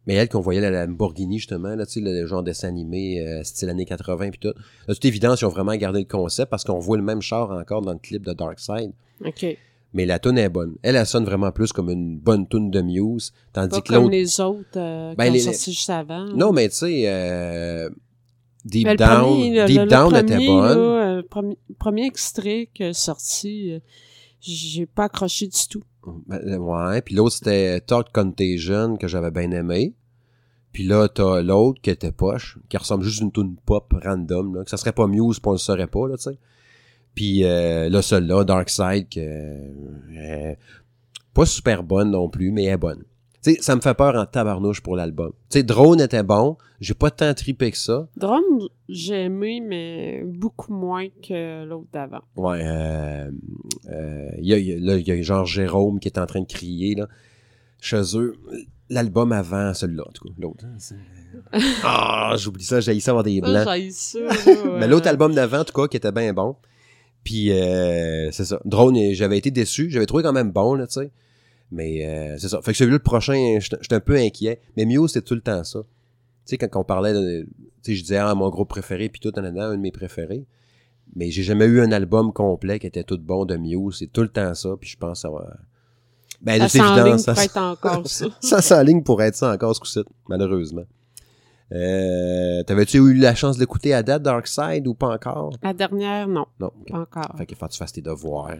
Mais 0.09 0.15
elle 0.15 0.29
qu'on 0.29 0.41
voyait 0.41 0.61
la 0.63 0.87
Lamborghini, 0.87 1.37
justement, 1.39 1.77
là, 1.77 1.87
tu 1.87 1.93
sais, 1.93 2.01
le 2.01 2.27
genre 2.27 2.43
dessin 2.43 2.67
animé, 2.69 3.21
euh, 3.21 3.45
style 3.45 3.69
années 3.69 3.85
80 3.85 4.31
puis 4.31 4.41
tout. 4.41 4.55
De 4.89 4.95
toute 4.95 5.05
évidence, 5.05 5.43
ils 5.43 5.45
ont 5.45 5.51
vraiment 5.51 5.77
gardé 5.77 6.01
le 6.01 6.07
concept 6.07 6.51
parce 6.51 6.65
qu'on 6.65 6.79
voit 6.81 6.97
le 6.97 7.03
même 7.05 7.21
char 7.23 7.51
encore 7.53 7.83
dans 7.83 7.93
le 7.93 7.99
clip 7.99 8.25
de 8.25 8.33
Dark 8.33 8.59
Side. 8.59 8.93
OK. 9.25 9.47
Mais 9.95 10.07
la 10.07 10.19
tune 10.19 10.37
est 10.39 10.49
bonne. 10.49 10.77
Elle, 10.83 10.97
elle 10.97 11.07
sonne 11.07 11.25
vraiment 11.25 11.51
plus 11.53 11.73
comme 11.73 11.91
une 11.91 12.19
bonne 12.19 12.49
tune 12.49 12.71
de 12.71 12.81
Muse. 12.81 13.33
Tandis 13.53 13.69
Pas 13.69 13.81
que 13.83 13.93
comme 13.95 14.11
les 14.11 14.41
autres 14.41 14.65
euh, 14.77 15.15
Ben, 15.15 15.27
qui 15.27 15.33
les- 15.33 15.41
sorti 15.41 15.73
juste 15.73 15.91
avant. 15.91 16.25
Non, 16.35 16.53
mais 16.53 16.69
tu 16.71 16.77
sais, 16.77 17.03
euh, 17.07 17.89
Deep 18.65 18.87
le 18.89 18.97
Down, 18.97 19.09
premier, 19.25 19.65
Deep 19.67 19.77
le- 19.79 19.85
le 19.85 19.91
Down 19.91 20.11
premier, 20.11 20.35
était 20.35 20.47
bonne. 20.47 20.79
là, 20.79 21.15
le 21.17 21.23
premier, 21.23 21.59
premier 21.79 22.07
extrait 22.07 22.69
sorti, 22.93 23.79
j'ai 24.41 24.87
pas 24.87 25.05
accroché 25.05 25.47
du 25.47 25.69
tout. 25.69 25.83
Ben, 26.27 26.59
Ouais, 26.59 27.03
puis 27.03 27.15
l'autre 27.15 27.37
c'était 27.37 27.81
Talk 27.81 28.13
Contagion 28.13 28.97
que 28.97 29.09
j'avais 29.09 29.31
bien 29.31 29.51
aimé. 29.51 29.95
Puis 30.73 30.85
là, 30.85 31.09
t'as 31.09 31.41
l'autre 31.41 31.81
qui 31.81 31.91
était 31.91 32.13
poche, 32.13 32.59
qui 32.69 32.77
ressemble 32.77 33.03
juste 33.03 33.23
à 33.23 33.25
une 33.25 33.33
tune 33.33 33.57
pop 33.65 33.93
random, 34.05 34.55
là, 34.55 34.65
que 34.65 34.71
ça 34.71 34.77
serait 34.77 34.93
pas 34.93 35.07
Muse, 35.07 35.41
puis 35.41 35.49
on 35.49 35.53
le 35.53 35.59
saurait 35.59 35.87
pas, 35.87 36.07
là, 36.07 36.17
tu 36.17 36.25
sais. 36.25 36.39
Puis 37.15 37.43
euh, 37.45 37.89
là, 37.89 38.03
celle-là, 38.03 38.45
Dark 38.45 38.69
Side, 38.71 39.09
que, 39.09 39.21
euh, 39.21 40.55
pas 41.35 41.47
super 41.47 41.83
bonne 41.83 42.11
non 42.11 42.29
plus, 42.29 42.53
mais 42.53 42.65
elle 42.65 42.75
est 42.75 42.77
bonne. 42.77 43.03
Tu 43.43 43.55
sais, 43.55 43.63
ça 43.63 43.77
me 43.77 43.81
fait 43.81 43.95
peur 43.95 44.17
en 44.17 44.27
tabarnouche 44.27 44.81
pour 44.81 44.97
l'album. 44.97 45.31
Tu 45.51 45.59
sais, 45.59 45.63
Drone 45.63 46.01
était 46.01 46.23
bon, 46.25 46.57
j'ai 46.81 46.95
pas 46.95 47.11
tant 47.11 47.33
tripé 47.35 47.71
que 47.71 47.77
ça. 47.77 48.09
Drone, 48.17 48.43
j'ai 48.89 49.25
aimé, 49.27 49.61
mais 49.65 50.23
beaucoup 50.25 50.73
moins 50.73 51.07
que 51.23 51.65
l'autre 51.65 51.87
d'avant. 51.93 52.23
Ouais, 52.37 52.61
euh, 52.65 53.31
euh, 53.91 54.29
il 54.39 54.47
y 54.47 54.55
a, 54.55 54.59
il 54.59 54.67
y 54.67 54.73
a- 54.75 54.79
là, 54.81 54.97
il 54.99 55.07
y 55.07 55.13
a 55.13 55.23
genre 55.23 55.47
Jérôme 55.47 56.01
qui 56.01 56.09
est 56.09 56.19
en 56.19 56.27
train 56.27 56.41
de 56.41 56.47
crier, 56.47 56.97
là, 56.97 57.07
chez 57.81 58.03
eux. 58.17 58.35
L'album 58.91 59.33
avant 59.33 59.73
celui-là, 59.75 60.05
en 60.09 60.13
tout 60.13 60.25
cas, 60.25 60.35
l'autre. 60.39 60.65
c'est- 60.79 60.97
Ah, 61.85 62.35
j'oublie 62.39 62.65
ça, 62.65 62.81
j'ai 62.81 62.99
ça 63.01 63.11
avoir 63.13 63.23
des 63.25 63.41
blancs. 63.41 63.65
Ça, 63.65 63.77
ça, 63.91 64.19
Mais 64.79 64.85
euh, 64.85 64.87
l'autre 64.89 65.07
album 65.09 65.35
d'avant, 65.35 65.61
en 65.61 65.65
tout 65.65 65.75
cas, 65.75 65.87
qui 65.89 65.97
était 65.97 66.11
bien 66.13 66.33
bon. 66.33 66.57
Puis, 67.23 67.53
euh, 67.53 68.31
c'est 68.33 68.45
ça. 68.47 68.61
Drone, 68.65 68.97
euh, 68.97 69.11
j'avais 69.13 69.37
été 69.39 69.51
déçu. 69.51 69.91
J'avais 69.91 70.07
trouvé 70.07 70.23
quand 70.23 70.33
même 70.33 70.51
bon, 70.51 70.75
là, 70.75 70.87
tu 70.87 70.95
sais. 70.95 71.11
Mais, 71.71 72.07
euh, 72.07 72.37
c'est 72.39 72.49
ça. 72.49 72.61
Fait 72.63 72.73
que 72.73 72.79
celui-là, 72.79 72.97
le 72.97 73.03
prochain, 73.03 73.59
j'étais 73.61 73.95
un 73.95 74.01
peu 74.01 74.17
inquiet. 74.17 74.61
Mais 74.77 74.85
Muse, 74.87 75.13
c'est 75.13 75.23
tout 75.23 75.35
le 75.35 75.41
temps 75.43 75.63
ça. 75.65 75.81
Tu 75.81 75.87
sais, 76.47 76.59
quand 76.59 76.81
on 76.81 76.85
parlait, 76.85 77.13
de- 77.13 77.43
tu 77.83 77.93
sais, 77.93 77.95
je 77.95 78.03
disais, 78.03 78.17
ah, 78.17 78.35
mon 78.35 78.49
groupe 78.49 78.69
préféré, 78.71 79.09
puis 79.09 79.21
tout, 79.21 79.37
en 79.39 79.45
un 79.45 79.53
de 79.73 79.77
mes 79.77 79.91
préférés. 79.93 80.47
Mais 81.17 81.31
j'ai 81.31 81.43
jamais 81.43 81.65
eu 81.67 81.81
un 81.81 81.93
album 81.93 82.33
complet 82.33 82.79
qui 82.79 82.87
était 82.87 83.05
tout 83.05 83.19
bon 83.19 83.45
de 83.45 83.57
Muse. 83.57 83.97
C'est 83.99 84.07
tout 84.13 84.23
le 84.23 84.29
temps 84.29 84.55
ça, 84.55 84.71
puis 84.81 84.89
je 84.89 84.97
pense 84.97 85.19
que 85.19 85.29
ça 85.29 85.31
va... 85.31 85.57
Ben, 86.41 86.61
Ça 86.61 86.69
s'enligne 86.69 87.19
ça, 87.19 87.35
pour 87.35 87.43
être 87.43 87.57
encore 87.57 88.07
ça. 88.09 88.27
ça 88.41 88.63
s'enligne 88.63 89.03
pour 89.03 89.21
être 89.23 89.35
ça 89.35 89.53
encore 89.53 89.75
ce 89.75 89.81
coup-ci, 89.81 90.01
malheureusement. 90.29 90.85
Euh, 91.73 92.63
T'avais-tu 92.63 92.99
eu 92.99 93.15
la 93.15 93.35
chance 93.35 93.59
d'écouter 93.59 93.93
à 93.93 94.03
date 94.03 94.23
Dark 94.23 94.47
Side 94.47 94.87
ou 94.87 94.95
pas 94.95 95.09
encore? 95.15 95.53
La 95.63 95.75
dernière, 95.75 96.27
non, 96.29 96.47
Non. 96.61 96.73
pas 96.91 96.99
encore. 97.01 97.35
Fait 97.37 97.45
qu'il 97.47 97.57
faut 97.57 97.67
que 97.67 97.73
tu 97.73 97.79
fasses 97.79 97.93
tes 97.93 98.01
devoirs. 98.01 98.57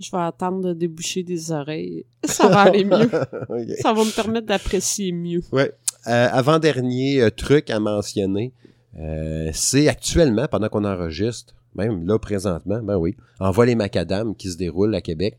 Je 0.00 0.10
vais 0.10 0.22
attendre 0.22 0.68
de 0.68 0.72
déboucher 0.72 1.22
des 1.22 1.52
oreilles. 1.52 2.04
Ça 2.24 2.48
va 2.48 2.62
aller 2.62 2.84
mieux. 2.84 3.08
Ça 3.80 3.92
va 3.92 4.04
me 4.04 4.14
permettre 4.14 4.46
d'apprécier 4.46 5.12
mieux. 5.12 5.42
Ouais. 5.52 5.70
Euh, 6.08 6.28
Avant-dernier 6.32 7.22
euh, 7.22 7.30
truc 7.30 7.70
à 7.70 7.78
mentionner, 7.78 8.52
euh, 8.98 9.50
c'est 9.52 9.88
actuellement, 9.88 10.48
pendant 10.50 10.68
qu'on 10.68 10.84
enregistre, 10.84 11.54
même 11.76 12.04
là 12.06 12.18
présentement, 12.18 12.80
ben 12.82 12.96
oui, 12.96 13.16
Envoie 13.38 13.66
les 13.66 13.74
macadam 13.76 14.34
qui 14.34 14.50
se 14.50 14.56
déroule 14.56 14.94
à 14.94 15.00
Québec, 15.00 15.38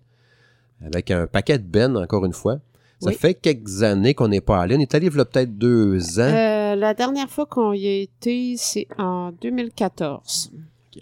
avec 0.85 1.11
un 1.11 1.27
paquet 1.27 1.57
de 1.57 1.63
bennes, 1.67 1.97
encore 1.97 2.25
une 2.25 2.33
fois. 2.33 2.59
Ça 3.01 3.09
Oui. 3.09 3.15
fait 3.15 3.33
quelques 3.33 3.83
années 3.83 4.13
qu'on 4.13 4.29
n'est 4.29 4.39
pas 4.41 4.61
allé. 4.61 4.75
On 4.77 4.79
est 4.79 4.95
allé 4.95 5.07
il 5.07 5.15
y 5.15 5.19
a 5.19 5.25
peut-être 5.25 5.57
deux 5.57 6.19
ans. 6.19 6.23
Euh, 6.23 6.75
la 6.75 6.93
dernière 6.93 7.29
fois 7.29 7.45
qu'on 7.45 7.73
y 7.73 7.85
a 7.85 7.95
été, 8.01 8.55
c'est 8.57 8.87
en 8.97 9.31
2014. 9.41 10.51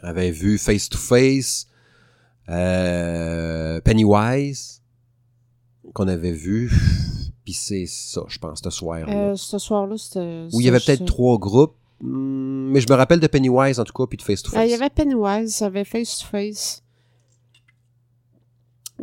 On 0.02 0.08
avait 0.08 0.32
vu 0.32 0.58
Face 0.58 0.90
to 0.90 0.98
Face, 0.98 1.68
euh, 2.50 3.80
Pennywise, 3.82 4.82
qu'on 5.94 6.08
avait 6.08 6.32
vu. 6.32 6.72
Puis 7.44 7.54
c'est 7.54 7.86
ça, 7.88 8.22
je 8.28 8.38
pense, 8.38 8.62
ce 8.64 8.70
soir-là. 8.70 9.32
Euh, 9.32 9.36
ce 9.36 9.58
soir-là, 9.58 9.98
c'était... 9.98 10.46
Où 10.54 10.62
il 10.62 10.66
y 10.66 10.70
avait 10.70 10.80
peut-être 10.80 11.06
trois 11.06 11.38
groupes. 11.40 11.76
Hmm, 12.02 12.70
mais 12.72 12.82
je 12.82 12.88
me 12.90 12.96
rappelle 12.96 13.20
de 13.20 13.28
Pennywise, 13.28 13.80
en 13.80 13.84
tout 13.84 13.94
cas, 13.94 14.06
puis 14.08 14.18
de 14.18 14.22
Face 14.24 14.42
to 14.44 14.50
Euh, 14.52 14.54
Face. 14.56 14.68
il 14.68 14.72
y 14.72 14.76
avait 14.76 14.90
Pennywise, 14.90 15.60
il 15.60 15.64
y 15.64 15.66
avait 15.66 15.84
Face 15.86 16.20
to 16.20 16.26
Face. 16.28 16.84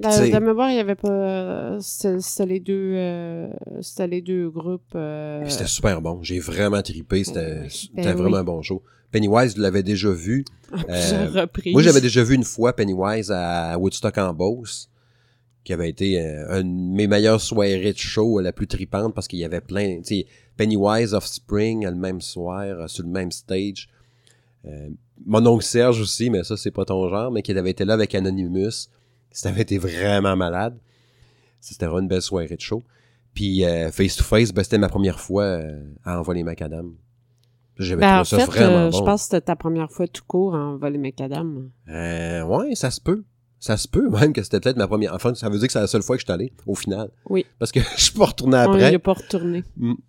T'sais- 0.03 0.31
de 0.31 0.39
mémoire, 0.39 0.71
il 0.71 0.77
y 0.77 0.81
avait 0.81 0.95
pas. 0.95 1.09
euh, 1.11 1.79
C'était 1.81 2.47
les 2.47 2.61
deux. 2.61 2.93
euh, 2.95 3.49
c'était 3.81 4.07
les 4.07 4.23
deux 4.23 4.49
groupes. 4.51 4.95
euh, 4.95 5.45
C'était 5.49 5.67
super 5.67 6.01
bon. 6.01 6.21
J'ai 6.23 6.39
vraiment 6.41 6.81
trippé. 6.83 7.25
C'était 7.25 7.67
Ben 7.95 8.07
oui. 8.09 8.13
vraiment 8.23 8.37
un 8.39 8.45
bon 8.45 8.63
show. 8.63 8.83
Pennywise, 9.11 9.55
je 9.57 9.63
l'avais 9.63 9.83
déjà 9.83 10.11
vu. 10.11 10.45
à 10.73 10.77
plusieurs 10.85 11.33
reprises. 11.33 11.73
Moi, 11.73 11.83
j'avais 11.83 12.01
déjà 12.01 12.23
vu 12.23 12.35
une 12.35 12.45
fois 12.45 12.75
Pennywise 12.75 13.31
à 13.33 13.77
Woodstock 13.79 14.19
en 14.19 14.35
Beauce, 14.35 14.91
qui 15.65 15.73
avait 15.73 15.89
été 15.89 16.19
une 16.21 16.91
de 16.93 16.95
mes 16.97 17.07
meilleures 17.07 17.41
soirées 17.41 17.93
de 17.93 17.99
show, 17.99 18.39
la 18.41 18.53
plus 18.53 18.67
tripante, 18.67 19.15
parce 19.15 19.27
qu'il 19.27 19.39
y 19.39 19.45
avait 19.45 19.61
plein, 19.63 20.01
Pennywise, 20.57 21.15
Offspring, 21.15 21.87
le 21.87 21.95
même 21.95 22.21
soir, 22.21 22.89
sur 22.91 23.03
le 23.05 23.11
même 23.11 23.31
stage. 23.33 23.89
Mon 25.27 25.45
oncle 25.47 25.65
Serge 25.65 26.01
aussi, 26.01 26.31
mais 26.31 26.45
ça, 26.45 26.57
c'est 26.57 26.71
pas 26.71 26.85
ton 26.85 27.09
genre, 27.09 27.31
mais 27.33 27.43
qui 27.43 27.53
avait 27.53 27.71
été 27.71 27.85
là 27.85 27.95
avec 27.95 28.15
Anonymous. 28.15 28.89
Ça 29.31 29.49
avait 29.51 29.63
été 29.63 29.79
vraiment 29.79 30.37
malade. 30.37 30.79
C'était 31.61 31.87
vraiment 31.87 32.01
une 32.03 32.09
belle 32.09 32.23
soirée 32.23 32.55
de 32.57 32.61
show. 32.61 32.83
Puis 33.35 33.65
euh, 33.65 33.91
Face 33.91 34.17
to 34.17 34.25
Face, 34.25 34.53
ben, 34.53 34.63
c'était 34.63 34.79
ma 34.79 34.89
première 34.89 35.21
fois 35.21 35.45
euh, 35.45 35.81
à 36.05 36.19
envoyer 36.19 36.43
Macadam. 36.43 36.95
J'avais 37.79 38.01
Ben, 38.01 38.21
en 38.21 38.23
trouvé 38.25 38.43
ça 38.43 38.51
fait, 38.51 38.59
vraiment 38.59 38.77
euh, 38.87 38.91
bon. 38.91 38.99
je 38.99 39.03
pense 39.05 39.21
que 39.23 39.25
c'était 39.27 39.41
ta 39.43 39.55
première 39.57 39.91
fois 39.91 40.09
tout 40.09 40.25
court 40.27 40.55
en 40.55 40.77
voler 40.77 40.99
macadam. 40.99 41.71
Euh, 41.89 42.43
ouais, 42.43 42.75
ça 42.75 42.91
se 42.91 43.01
peut. 43.01 43.23
Ça 43.61 43.77
se 43.77 43.87
peut 43.89 44.09
même 44.11 44.33
que 44.33 44.43
c'était 44.43 44.59
peut-être 44.61 44.77
ma 44.77 44.87
première. 44.89 45.15
Enfin, 45.15 45.35
ça 45.35 45.49
veut 45.49 45.59
dire 45.59 45.67
que 45.69 45.73
c'est 45.73 45.81
la 45.81 45.87
seule 45.87 46.03
fois 46.03 46.17
que 46.17 46.21
je 46.21 46.27
suis 46.27 46.33
allé, 46.33 46.53
au 46.67 46.75
final. 46.75 47.11
Oui. 47.29 47.45
Parce 47.61 47.71
que 47.73 47.79
je 47.97 48.03
suis 48.03 48.13
pas 48.19 48.27
retourné 48.27 48.57
On 48.67 48.77
n'y 48.77 48.83
après. 48.85 48.99
pas 48.99 49.13
retourné. 49.13 49.63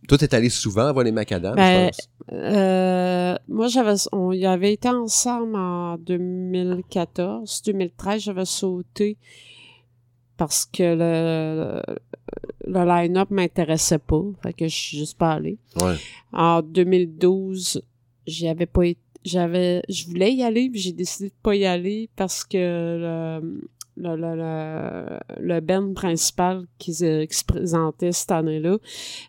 Toi, 0.07 0.17
t'es 0.17 0.33
allé 0.33 0.49
souvent 0.49 0.91
voir 0.93 1.03
les 1.05 1.11
macadam, 1.11 1.55
Ben, 1.55 1.89
je 1.93 1.97
pense? 1.97 2.09
Euh, 2.31 3.35
moi, 3.47 3.67
j'avais, 3.67 3.95
on 4.11 4.31
y 4.31 4.45
avait 4.45 4.73
été 4.73 4.89
ensemble 4.89 5.55
en 5.55 5.97
2014, 5.97 7.63
2013, 7.65 8.21
j'avais 8.21 8.45
sauté 8.45 9.17
parce 10.37 10.65
que 10.65 10.83
le, 10.83 11.81
le 12.65 12.85
line-up 12.85 13.29
m'intéressait 13.31 13.99
pas. 13.99 14.23
Fait 14.41 14.53
que 14.53 14.67
je 14.67 14.75
suis 14.75 14.97
juste 14.97 15.17
pas 15.17 15.33
allée. 15.33 15.57
Ouais. 15.75 15.95
En 16.31 16.61
2012, 16.61 17.81
j'y 18.25 18.47
avais 18.47 18.65
pas 18.65 18.85
été, 18.85 19.01
j'avais, 19.25 19.81
je 19.89 20.05
voulais 20.05 20.33
y 20.33 20.43
aller, 20.43 20.69
puis 20.69 20.79
j'ai 20.79 20.93
décidé 20.93 21.29
de 21.29 21.35
pas 21.43 21.55
y 21.55 21.65
aller 21.65 22.09
parce 22.15 22.43
que 22.45 22.57
le, 23.41 23.69
le, 23.99 24.15
le, 24.15 24.35
le, 24.35 25.19
le 25.55 25.59
band 25.59 25.93
principal 25.93 26.63
qui, 26.77 26.91
qui 26.93 27.37
se 27.37 27.43
présentait 27.45 28.11
cette 28.11 28.31
année-là, 28.31 28.77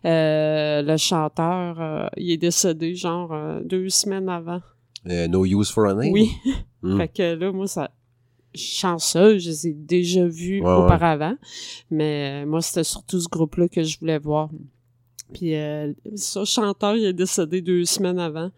euh, 0.05 0.81
le 0.81 0.97
chanteur, 0.97 1.79
euh, 1.79 2.07
il 2.17 2.31
est 2.31 2.37
décédé 2.37 2.95
genre 2.95 3.33
euh, 3.33 3.59
deux 3.63 3.89
semaines 3.89 4.29
avant. 4.29 4.61
No 5.05 5.45
use 5.45 5.71
for 5.71 5.87
a 5.87 5.93
name? 5.93 6.11
Oui. 6.13 6.29
Mm. 6.83 6.97
Fait 7.01 7.07
que 7.07 7.35
là, 7.35 7.51
moi, 7.51 7.67
ça. 7.67 7.91
Chanceuse, 8.53 9.43
je 9.43 9.49
les 9.49 9.67
ai 9.67 9.73
déjà 9.73 10.25
vus 10.27 10.61
Ouais, 10.61 10.67
ouais. 10.67 10.73
auparavant. 10.83 11.35
Mais 11.89 12.45
moi, 12.45 12.61
c'était 12.61 12.83
surtout 12.83 13.19
ce 13.19 13.29
groupe-là 13.29 13.69
que 13.69 13.81
je 13.81 13.97
voulais 13.97 14.19
voir. 14.19 14.49
Puis, 15.33 15.55
euh, 15.55 15.93
ce 16.15 16.45
chanteur, 16.45 16.95
il 16.95 17.05
est 17.05 17.13
décédé 17.13 17.61
deux 17.61 17.85
semaines 17.85 18.19
avant. 18.19 18.51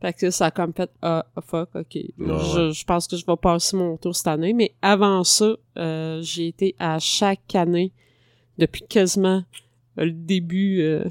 Fait 0.00 0.12
que 0.12 0.30
ça 0.30 0.46
a 0.46 0.50
comme 0.50 0.72
fait, 0.72 0.90
ah, 1.02 1.26
fuck, 1.46 1.70
ok. 1.74 1.98
Je, 2.18 2.70
je 2.72 2.84
pense 2.84 3.06
que 3.06 3.16
je 3.16 3.26
vais 3.26 3.36
passer 3.40 3.76
mon 3.76 3.96
tour 3.96 4.14
cette 4.14 4.28
année. 4.28 4.52
Mais 4.52 4.74
avant 4.82 5.24
ça, 5.24 5.56
euh, 5.78 6.20
j'ai 6.22 6.48
été 6.48 6.74
à 6.78 6.98
chaque 6.98 7.54
année 7.54 7.92
depuis 8.58 8.82
quasiment 8.88 9.42
le 9.96 10.12
début, 10.12 10.80
euh, 10.80 11.04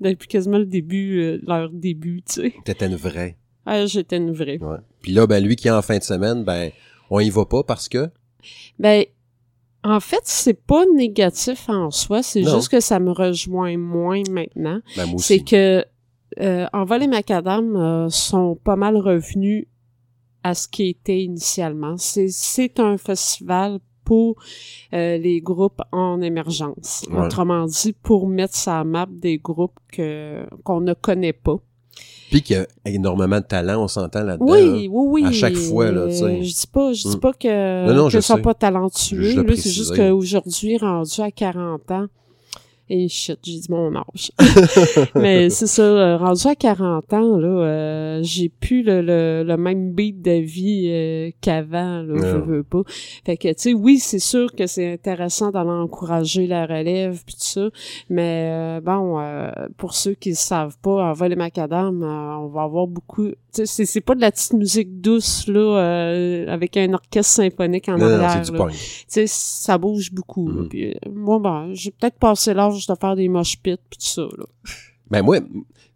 depuis 0.00 0.28
quasiment 0.28 0.58
le 0.58 0.66
début, 0.66 1.20
euh, 1.20 1.38
leur 1.46 1.70
début, 1.70 2.22
tu 2.22 2.42
sais. 2.42 2.54
T'étais 2.64 2.86
une 2.86 2.96
vraie. 2.96 3.36
Ah, 3.66 3.86
j'étais 3.86 4.16
une 4.16 4.32
vraie. 4.32 4.58
Ouais. 4.58 4.78
Puis 5.02 5.12
là, 5.12 5.26
ben 5.26 5.42
lui 5.42 5.56
qui 5.56 5.68
est 5.68 5.72
en 5.72 5.82
fin 5.82 5.98
de 5.98 6.02
semaine, 6.02 6.44
ben 6.44 6.70
on 7.10 7.20
y 7.20 7.30
va 7.30 7.44
pas 7.44 7.62
parce 7.62 7.88
que? 7.88 8.10
Ben, 8.78 9.04
en 9.82 10.00
fait, 10.00 10.20
c'est 10.24 10.66
pas 10.66 10.84
négatif 10.94 11.68
en 11.68 11.90
soi, 11.90 12.22
c'est 12.22 12.44
juste 12.44 12.68
que 12.68 12.80
ça 12.80 12.98
me 12.98 13.12
rejoint 13.12 13.78
moins 13.78 14.22
maintenant. 14.30 14.80
Ben 14.96 15.18
C'est 15.18 15.40
que 15.40 15.84
euh, 16.38 16.66
Envol 16.72 17.02
et 17.02 17.08
Macadam 17.08 17.76
euh, 17.76 18.08
sont 18.08 18.56
pas 18.62 18.76
mal 18.76 18.96
revenus 18.96 19.66
à 20.42 20.54
ce 20.54 20.68
qui 20.68 20.88
était 20.88 21.22
initialement. 21.22 21.96
C'est 21.96 22.28
c'est 22.28 22.78
un 22.78 22.98
festival 22.98 23.80
pour 24.04 24.36
euh, 24.92 25.18
les 25.18 25.40
groupes 25.40 25.80
en 25.92 26.20
émergence. 26.20 27.04
Ouais. 27.10 27.20
Autrement 27.20 27.66
dit, 27.66 27.92
pour 27.92 28.26
mettre 28.28 28.54
sa 28.54 28.84
map 28.84 29.06
des 29.08 29.38
groupes 29.38 29.78
que 29.92 30.46
qu'on 30.64 30.80
ne 30.80 30.94
connaît 30.94 31.32
pas. 31.32 31.58
Puis 32.30 32.42
qu'il 32.42 32.56
y 32.56 32.58
a 32.58 32.66
énormément 32.86 33.38
de 33.40 33.44
talent, 33.44 33.82
on 33.82 33.88
s'entend 33.88 34.22
là-dedans. 34.22 34.46
Oui, 34.48 34.60
hein. 34.60 34.88
oui, 34.90 35.22
oui. 35.22 35.24
à 35.26 35.32
chaque 35.32 35.56
fois, 35.56 35.90
là, 35.90 36.06
tu 36.08 36.14
sais. 36.14 36.42
Je 36.44 36.54
dis 36.54 36.66
pas, 36.72 36.92
je 36.92 37.08
dis 37.08 37.16
Mm. 37.16 37.20
pas 37.20 37.32
que, 37.32 37.86
Non, 37.88 37.94
non, 37.94 38.04
que 38.04 38.10
je 38.10 38.20
sont 38.20 38.36
sais. 38.36 38.42
pas 38.42 38.54
talentueux. 38.54 39.44
C'est 39.56 39.70
juste 39.70 39.96
qu'aujourd'hui, 39.96 40.78
rendu 40.78 41.20
à 41.20 41.30
40 41.30 41.90
ans, 41.90 42.06
Et 42.92 43.06
shit, 43.06 43.38
j'ai 43.44 43.60
dit 43.60 43.70
mon 43.70 43.94
âge. 43.94 44.32
Mais 45.14 45.48
c'est 45.48 45.68
ça, 45.68 45.82
euh, 45.82 46.16
rendu 46.16 46.44
à 46.48 46.56
40 46.56 47.12
ans, 47.12 47.36
là, 47.36 47.46
euh, 47.46 48.20
j'ai 48.24 48.48
plus 48.48 48.82
le, 48.82 49.00
le, 49.00 49.44
le, 49.46 49.56
même 49.56 49.92
beat 49.92 50.20
de 50.20 50.32
vie 50.32 50.88
euh, 50.88 51.30
qu'avant, 51.40 52.02
là, 52.02 52.16
je 52.16 52.36
veux 52.36 52.64
pas. 52.64 52.82
Fait 53.24 53.36
que, 53.36 53.46
tu 53.46 53.54
sais, 53.56 53.74
oui, 53.74 54.00
c'est 54.00 54.18
sûr 54.18 54.52
que 54.56 54.66
c'est 54.66 54.92
intéressant 54.92 55.52
d'aller 55.52 55.70
encourager 55.70 56.48
la 56.48 56.66
relève 56.66 57.22
puis 57.24 57.36
tout 57.36 57.44
ça, 57.44 57.68
mais 58.08 58.80
bon, 58.82 59.22
pour 59.76 59.94
ceux 59.94 60.14
qui 60.14 60.30
ne 60.30 60.34
savent 60.34 60.76
pas, 60.82 61.10
en 61.10 61.12
vol 61.12 61.32
et 61.32 61.36
macadam, 61.36 62.02
on 62.02 62.48
va 62.48 62.62
avoir 62.62 62.88
beaucoup... 62.88 63.28
Tu 63.52 63.66
sais, 63.66 63.84
c'est 63.84 64.00
pas 64.00 64.14
de 64.14 64.20
la 64.20 64.30
petite 64.30 64.52
musique 64.52 65.00
douce, 65.00 65.46
là, 65.46 66.12
avec 66.48 66.76
un 66.76 66.92
orchestre 66.92 67.34
symphonique 67.34 67.88
en 67.88 68.00
arrière. 68.00 68.42
Tu 68.42 68.52
sais, 69.06 69.24
ça 69.26 69.78
bouge 69.78 70.12
beaucoup. 70.12 70.48
Mm-hmm. 70.48 70.68
puis, 70.68 70.96
moi, 71.12 71.38
ben, 71.38 71.70
j'ai 71.72 71.90
peut-être 71.90 72.16
passé 72.16 72.54
l'âge 72.54 72.79
de 72.86 72.94
faire 73.00 73.16
des 73.16 73.28
moches 73.28 73.58
pits 73.62 73.76
pis 73.90 73.98
tout 73.98 74.06
ça, 74.06 74.22
là. 74.22 74.44
Ben 75.10 75.22
moi, 75.22 75.40
tu 75.40 75.46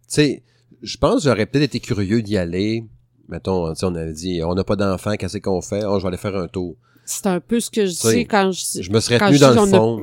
sais, 0.07 0.43
je 0.81 0.97
pense 0.97 1.23
que 1.23 1.29
j'aurais 1.29 1.45
peut-être 1.45 1.63
été 1.63 1.79
curieux 1.79 2.21
d'y 2.21 2.37
aller. 2.37 2.83
Mettons, 3.27 3.73
on 3.81 3.95
avait 3.95 4.13
dit, 4.13 4.41
on 4.43 4.53
n'a 4.53 4.63
pas 4.63 4.75
d'enfants, 4.75 5.15
qu'est-ce 5.15 5.37
qu'on 5.37 5.61
fait? 5.61 5.83
Oh, 5.85 5.97
je 5.97 6.03
vais 6.03 6.09
aller 6.09 6.17
faire 6.17 6.35
un 6.35 6.47
tour. 6.47 6.75
C'est 7.05 7.27
un 7.27 7.39
peu 7.39 7.59
ce 7.59 7.69
que 7.69 7.85
je 7.85 8.11
dis 8.11 8.25
quand 8.25 8.51
je 8.51 8.81
Je 8.81 8.91
me 8.91 8.99
serais 8.99 9.19
tenu 9.19 9.37
dans 9.37 9.51
le 9.51 9.67
fond. 9.67 10.01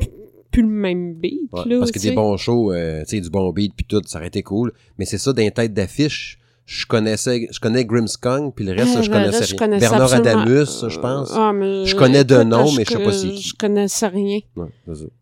plus 0.50 0.62
le 0.62 0.68
même 0.68 1.14
beat, 1.14 1.50
là, 1.52 1.78
Parce 1.78 1.90
que 1.92 1.98
des 1.98 2.12
bons 2.12 2.36
shows, 2.36 2.72
euh, 2.72 3.02
tu 3.04 3.16
sais, 3.16 3.20
du 3.20 3.30
bon 3.30 3.50
beat 3.52 3.72
puis 3.74 3.86
tout, 3.86 4.02
ça 4.06 4.18
aurait 4.18 4.28
été 4.28 4.42
cool. 4.42 4.72
Mais 4.98 5.04
c'est 5.04 5.18
ça, 5.18 5.32
d'un 5.32 5.50
tête 5.50 5.72
d'affiche, 5.72 6.38
je 6.64 6.86
connaissais, 6.86 7.48
je 7.50 7.60
connais 7.60 7.84
Grimmskong, 7.84 8.52
puis 8.54 8.64
le 8.64 8.72
reste, 8.72 9.02
je 9.02 9.10
connaissais 9.10 9.56
rien. 9.56 9.78
Bernard 9.78 10.14
Adamus, 10.14 10.88
je 10.88 10.98
pense. 10.98 11.32
Ah, 11.34 11.52
je 11.52 11.94
connais 11.94 12.24
de 12.24 12.42
nom, 12.42 12.72
mais 12.72 12.84
je 12.84 12.92
sais 12.92 13.02
pas 13.02 13.12
si. 13.12 13.40
Je 13.40 13.54
connaissais 13.54 14.08
rien. 14.08 14.40
Ouais, 14.56 14.68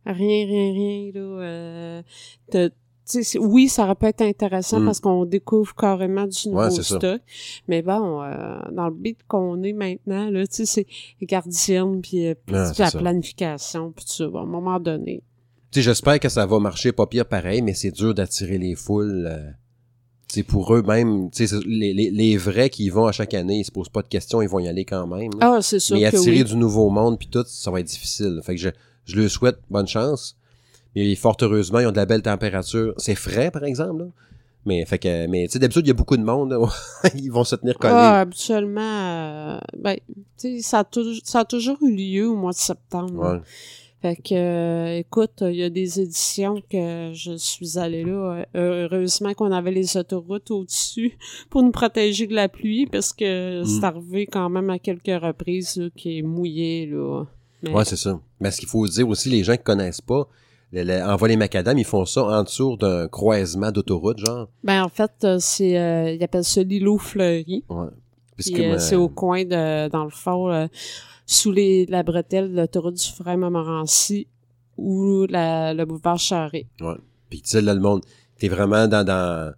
rien, 0.06 0.46
rien, 0.46 0.72
rien, 0.72 1.10
là. 1.14 2.02
Euh, 2.54 2.68
oui, 3.38 3.68
ça 3.68 3.84
aurait 3.84 3.94
pu 3.94 4.06
être 4.06 4.22
intéressant 4.22 4.80
mm. 4.80 4.86
parce 4.86 5.00
qu'on 5.00 5.24
découvre 5.24 5.74
carrément 5.74 6.26
du 6.26 6.48
nouveau 6.48 6.70
stock. 6.70 7.20
Mais 7.68 7.82
bon, 7.82 8.22
euh, 8.22 8.60
dans 8.72 8.88
le 8.88 8.94
beat 8.94 9.18
qu'on 9.26 9.62
est 9.62 9.72
maintenant, 9.72 10.30
là, 10.30 10.46
tu 10.46 10.66
sais, 10.66 10.86
c'est 11.20 11.26
gardienne, 11.26 12.00
puis, 12.00 12.26
euh, 12.28 12.34
ah, 12.52 12.72
la 12.78 12.90
planification, 12.90 13.92
puis 13.92 14.04
tout 14.04 14.36
à 14.36 14.42
un 14.42 14.46
moment 14.46 14.78
donné. 14.78 15.22
Tu 15.70 15.80
sais, 15.80 15.82
j'espère 15.82 16.18
que 16.18 16.28
ça 16.28 16.46
va 16.46 16.58
marcher 16.58 16.92
pas 16.92 17.06
pire 17.06 17.26
pareil, 17.26 17.62
mais 17.62 17.74
c'est 17.74 17.92
dur 17.92 18.14
d'attirer 18.14 18.58
les 18.58 18.74
foules. 18.74 19.28
Euh, 19.30 19.50
c'est 20.30 20.42
pour 20.44 20.74
eux 20.74 20.82
même, 20.82 21.28
les, 21.66 21.92
les, 21.92 22.10
les 22.10 22.36
vrais 22.36 22.70
qui 22.70 22.84
y 22.84 22.88
vont 22.88 23.06
à 23.06 23.12
chaque 23.12 23.34
année, 23.34 23.58
ils 23.58 23.64
se 23.64 23.72
posent 23.72 23.88
pas 23.88 24.02
de 24.02 24.08
questions, 24.08 24.40
ils 24.40 24.48
vont 24.48 24.60
y 24.60 24.68
aller 24.68 24.84
quand 24.84 25.06
même. 25.06 25.30
Ah, 25.40 25.58
c'est 25.60 25.80
sûr. 25.80 25.96
Mais 25.96 26.04
attirer 26.04 26.44
du 26.44 26.56
nouveau 26.56 26.88
monde 26.88 27.18
puis 27.18 27.28
tout, 27.28 27.44
ça 27.46 27.70
va 27.70 27.80
être 27.80 27.86
difficile. 27.86 28.40
Fait 28.44 28.54
que 28.54 28.60
je, 28.60 28.70
je 29.04 29.20
leur 29.20 29.30
souhaite 29.30 29.58
bonne 29.68 29.88
chance. 29.88 30.36
Mais 30.94 31.14
fort 31.14 31.36
heureusement, 31.42 31.80
ils 31.80 31.86
ont 31.86 31.92
de 31.92 31.96
la 31.96 32.06
belle 32.06 32.22
température. 32.22 32.94
C'est 32.96 33.14
frais, 33.14 33.50
par 33.50 33.64
exemple. 33.64 34.04
Là. 34.04 34.06
Mais 34.66 34.84
fait 34.84 34.98
que, 34.98 35.26
mais 35.26 35.46
tu 35.46 35.52
sais, 35.52 35.58
d'habitude, 35.58 35.86
il 35.86 35.88
y 35.88 35.92
a 35.92 35.94
beaucoup 35.94 36.16
de 36.16 36.22
monde. 36.22 36.56
ils 37.14 37.30
vont 37.30 37.44
se 37.44 37.56
tenir 37.56 37.78
collés. 37.78 37.94
Ah, 37.96 38.20
habituellement, 38.20 38.80
euh, 38.80 39.58
ben, 39.78 39.96
tu 40.38 40.60
sais, 40.60 40.62
ça, 40.62 40.84
ça 41.24 41.40
a 41.40 41.44
toujours 41.44 41.78
eu 41.82 41.94
lieu 41.94 42.28
au 42.28 42.36
mois 42.36 42.52
de 42.52 42.56
septembre. 42.56 43.34
Ouais. 43.34 43.40
Fait 44.02 44.16
que, 44.16 44.34
euh, 44.34 44.98
écoute, 44.98 45.42
il 45.42 45.56
y 45.56 45.62
a 45.62 45.68
des 45.68 46.00
éditions 46.00 46.62
que 46.70 47.10
je 47.12 47.36
suis 47.36 47.78
allée 47.78 48.02
là. 48.02 48.46
Euh, 48.56 48.88
heureusement 48.90 49.34
qu'on 49.34 49.52
avait 49.52 49.72
les 49.72 49.94
autoroutes 49.98 50.50
au-dessus 50.50 51.18
pour 51.50 51.62
nous 51.62 51.70
protéger 51.70 52.26
de 52.26 52.34
la 52.34 52.48
pluie 52.48 52.86
parce 52.86 53.12
que 53.12 53.60
mm. 53.60 53.64
c'est 53.66 53.84
arrivé 53.84 54.26
quand 54.26 54.48
même 54.48 54.70
à 54.70 54.78
quelques 54.78 55.22
reprises 55.22 55.90
qui 55.96 56.18
est 56.18 56.22
mouillé. 56.22 56.86
Là. 56.86 57.24
Ouais, 57.70 57.84
c'est 57.84 57.96
ça. 57.96 58.18
Mais 58.40 58.50
ce 58.50 58.60
qu'il 58.60 58.70
faut 58.70 58.86
dire 58.86 59.06
aussi, 59.06 59.28
les 59.28 59.44
gens 59.44 59.56
qui 59.56 59.64
connaissent 59.64 60.00
pas, 60.00 60.26
en 60.74 61.16
volet 61.16 61.36
macadam, 61.36 61.76
ils 61.76 61.84
font 61.84 62.06
ça 62.06 62.24
en 62.24 62.42
dessous 62.42 62.78
d'un 62.78 63.06
croisement 63.06 63.70
d'autoroute, 63.70 64.18
genre. 64.18 64.48
Ben 64.64 64.82
en 64.82 64.88
fait, 64.88 65.12
euh, 65.24 65.36
c'est 65.40 65.72
ils 66.16 66.24
appellent 66.24 66.44
ça 66.44 66.62
l'îlot 66.62 66.96
fleuri. 66.96 67.64
Ouais. 67.68 68.78
c'est 68.78 68.96
au 68.96 69.10
coin 69.10 69.44
de 69.44 69.88
dans 69.90 70.04
le 70.04 70.10
fond 70.10 70.68
sous 71.30 71.52
les, 71.52 71.86
la 71.86 72.02
bretelle 72.02 72.50
de 72.50 72.56
l'autoroute 72.56 72.96
du 72.96 73.06
Frère 73.06 73.38
Montmorency 73.38 74.26
ou 74.76 75.26
la, 75.28 75.72
le 75.72 75.84
boulevard 75.84 76.18
Charest. 76.18 76.66
Ouais. 76.80 76.96
Puis 77.28 77.40
tu 77.40 77.50
sais, 77.50 77.60
là, 77.60 77.72
le 77.72 77.80
monde, 77.80 78.04
t'es 78.36 78.48
vraiment 78.48 78.88
dans, 78.88 79.04
dans, 79.04 79.54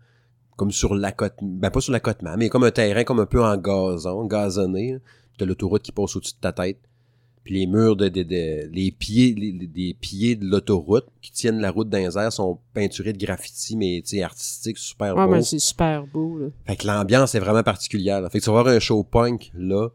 comme 0.57 0.71
sur 0.71 0.95
la 0.95 1.13
côte, 1.13 1.33
ben 1.41 1.71
pas 1.71 1.81
sur 1.81 1.93
la 1.93 2.01
côte 2.01 2.19
mais 2.37 2.51
comme 2.51 2.65
un 2.65 2.71
terrain 2.71 3.05
comme 3.05 3.21
un 3.21 3.27
peu 3.27 3.43
en 3.43 3.57
gazon, 3.57 4.27
gazonné. 4.27 4.99
T'as 5.39 5.47
l'autoroute 5.47 5.81
qui 5.81 5.93
passe 5.93 6.15
au-dessus 6.15 6.35
de 6.35 6.41
ta 6.43 6.53
tête. 6.53 6.79
Puis 7.43 7.55
les 7.55 7.67
murs 7.67 7.97
de, 7.97 8.09
de, 8.09 8.23
de 8.23 8.69
les 8.71 8.93
pieds, 8.93 9.35
les, 9.35 9.67
des 9.67 9.97
pieds 9.99 10.37
de 10.37 10.45
l'autoroute 10.45 11.07
qui 11.23 11.33
tiennent 11.33 11.59
la 11.59 11.71
route 11.71 11.89
d'un 11.89 12.11
air 12.11 12.31
sont 12.31 12.59
peinturés 12.75 13.15
de 13.15 13.19
graffiti, 13.19 13.79
mais 13.79 14.03
tu 14.05 14.17
sais, 14.17 14.23
artistiques, 14.23 14.77
super 14.77 15.17
ah, 15.17 15.27
beau. 15.27 15.41
c'est 15.41 15.59
super 15.59 16.07
beau, 16.07 16.39
là. 16.39 16.47
Fait 16.67 16.77
que 16.77 16.87
l'ambiance 16.87 17.35
est 17.35 17.41
vraiment 17.41 17.63
particulière, 17.63 18.23
Fait 18.31 18.41
que 18.41 18.45
tu 18.45 18.51
vas 18.51 18.63
voir 18.63 18.69
un 18.69 18.79
show 18.79 19.03
punk, 19.03 19.51
là, 19.55 19.89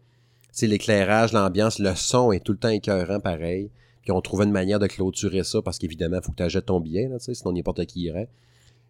l'éclairage, 0.62 1.34
l'ambiance, 1.34 1.80
le 1.80 1.96
son 1.96 2.32
est 2.32 2.40
tout 2.40 2.54
le 2.54 2.58
temps 2.58 2.70
écœurant 2.70 3.20
pareil. 3.20 3.70
Puis 4.02 4.12
on 4.12 4.22
trouvait 4.22 4.46
une 4.46 4.52
manière 4.52 4.80
de 4.80 4.88
clôturer 4.88 5.44
ça 5.44 5.62
parce 5.62 5.78
qu'évidemment, 5.78 6.18
il 6.18 6.24
faut 6.24 6.32
que 6.32 6.38
tu 6.38 6.44
achètes 6.44 6.68
ton 6.68 6.80
billet, 6.80 7.08
là, 7.10 7.18
sinon 7.20 7.52
n'importe 7.52 7.86
qui 7.86 8.02
irait. 8.02 8.30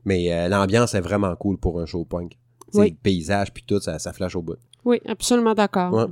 Mais 0.06 0.32
euh, 0.32 0.48
l'ambiance 0.48 0.94
est 0.94 1.02
vraiment 1.02 1.36
cool 1.36 1.58
pour 1.58 1.80
un 1.80 1.86
show 1.86 2.06
punk. 2.06 2.38
Le 2.74 2.92
paysage 2.92 3.52
puis 3.54 3.64
tout, 3.66 3.80
ça, 3.80 3.98
ça 3.98 4.14
flash 4.14 4.36
au 4.36 4.42
bout. 4.42 4.58
Oui, 4.86 5.02
absolument 5.06 5.54
d'accord. 5.54 6.10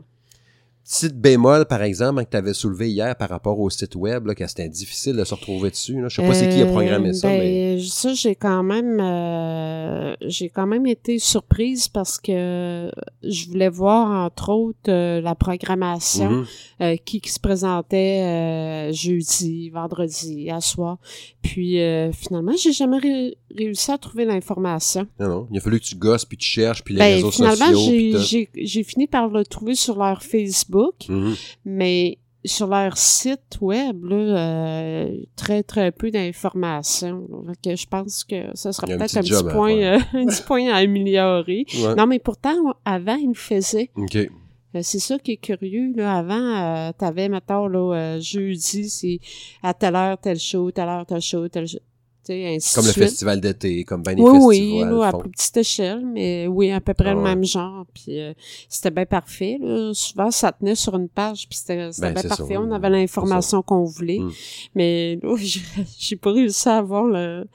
Petite 0.88 1.20
bémol, 1.20 1.66
par 1.66 1.82
exemple, 1.82 2.24
que 2.24 2.30
tu 2.30 2.38
avais 2.38 2.54
soulevé 2.54 2.92
hier 2.92 3.16
par 3.16 3.30
rapport 3.30 3.60
au 3.60 3.72
site 3.72 3.96
web, 3.96 4.28
là, 4.28 4.36
que 4.36 4.46
c'était 4.46 4.70
difficile 4.70 5.16
de 5.16 5.24
se 5.24 5.34
retrouver 5.34 5.72
dessus. 5.72 6.00
Là. 6.00 6.10
Je 6.10 6.16
sais 6.18 6.28
pas 6.28 6.36
c'est 6.36 6.48
qui 6.48 6.62
a 6.62 6.68
programmé 6.68 7.12
ça, 7.12 7.28
ben, 7.28 7.40
mais... 7.40 7.80
Ça, 7.80 8.14
j'ai 8.14 8.36
quand 8.36 8.62
même 8.62 9.00
euh, 9.00 10.16
j'ai 10.22 10.48
quand 10.50 10.68
même 10.68 10.86
été 10.86 11.18
surprise 11.18 11.88
parce 11.88 12.20
que 12.20 12.92
je 13.24 13.48
voulais 13.48 13.70
voir, 13.70 14.26
entre 14.26 14.50
autres, 14.50 14.78
euh, 14.90 15.22
la 15.22 15.34
programmation 15.34 16.44
mm-hmm. 16.44 16.46
euh, 16.82 16.96
qui, 17.04 17.20
qui, 17.20 17.32
se 17.32 17.40
présentait 17.40 18.94
jeudi, 18.94 19.72
vendredi, 19.72 20.52
à 20.52 20.62
soir. 20.62 21.00
Puis 21.42 21.80
finalement, 22.14 22.54
j'ai 22.62 22.74
jamais 22.74 23.34
réussi 23.56 23.92
à 23.92 23.98
trouver 23.98 24.26
l'information. 24.26 25.08
Non, 25.20 25.30
non. 25.30 25.48
Il 25.52 25.58
a 25.58 25.62
fallu 25.62 25.80
que 25.80 25.86
tu 25.86 25.96
gosses, 25.96 26.26
puis 26.26 26.38
tu 26.38 26.48
cherches, 26.48 26.84
puis 26.84 26.94
les 26.94 27.00
ben, 27.00 27.16
réseaux 27.16 27.32
finalement, 27.32 27.74
sociaux. 27.74 28.48
j'ai 28.54 28.84
fini 28.84 29.08
par 29.08 29.30
le 29.30 29.44
trouver 29.44 29.74
sur 29.74 29.98
leur 29.98 30.22
Facebook 30.22 30.75
Mhm. 31.10 31.36
mais 31.66 32.18
sur 32.46 32.68
leur 32.68 32.98
site 32.98 33.58
web, 33.60 34.06
là, 34.06 34.16
euh, 34.16 35.18
très, 35.36 35.64
très 35.64 35.92
peu 35.92 36.12
d'informations. 36.12 37.28
je 37.66 37.86
pense 37.88 38.24
que 38.24 38.36
ça 38.54 38.72
serait 38.72 38.98
peut-être 38.98 39.18
un, 39.18 39.22
petit 39.22 39.44
point, 39.52 39.78
euh, 39.78 40.00
un 40.14 40.26
petit 40.28 40.44
point 40.44 40.70
à 40.70 40.78
améliorer. 40.78 41.66
Non, 41.98 42.06
mais 42.08 42.20
pourtant, 42.20 42.56
avant, 42.86 43.16
ils 43.16 43.30
le 43.30 43.34
faisaient. 43.34 43.90
Euh, 43.98 44.80
c'est 44.82 45.00
ça 45.00 45.18
qui 45.18 45.34
est 45.34 45.38
curieux. 45.38 45.94
Là. 45.96 46.18
Avant, 46.18 46.94
tu 46.98 47.06
avais, 47.06 47.30
mettons, 47.30 47.68
là, 47.68 48.20
jeudi, 48.20 48.90
c'est 48.90 49.20
à 49.64 49.74
telle 49.74 49.96
heure, 49.96 50.18
tel 50.20 50.38
show, 50.38 50.70
telle 50.72 50.90
heure, 50.90 51.06
tel 51.06 51.22
show, 51.22 51.48
tel 51.48 51.68
show 51.68 51.80
comme 52.28 52.86
le 52.86 52.92
festival 52.92 53.40
d'été, 53.40 53.84
comme 53.84 54.02
ben 54.02 54.16
oui, 54.20 54.82
Oui, 54.82 55.04
à 55.04 55.14
plus 55.14 55.30
petite 55.30 55.58
échelle, 55.58 56.06
mais 56.06 56.48
oui, 56.48 56.72
à 56.72 56.82
peu 56.82 56.94
près 56.94 57.14
le 57.14 57.22
même 57.22 57.44
genre. 57.44 57.86
Puis 57.94 58.20
euh, 58.20 58.34
c'était 58.68 58.92
bien 58.92 59.06
parfait. 59.06 59.58
Là. 59.62 59.92
Souvent, 59.94 60.32
ça 60.32 60.52
tenait 60.52 60.76
sur 60.76 60.96
une 60.96 61.10
page, 61.10 61.48
puis 61.48 61.58
c'était 61.58 61.90
ben, 62.00 62.14
bien 62.14 62.24
parfait. 62.24 62.58
On 62.58 62.72
avait 62.72 62.90
l'information 62.90 63.62
qu'on 63.62 63.84
voulait. 63.84 64.20
Hmm. 64.20 64.32
Mais 64.74 65.20
là, 65.22 65.36
j'ai 66.00 66.16
pas 66.16 66.32
réussi 66.32 66.68
à 66.70 66.78
avoir 66.78 67.06
le... 67.06 67.46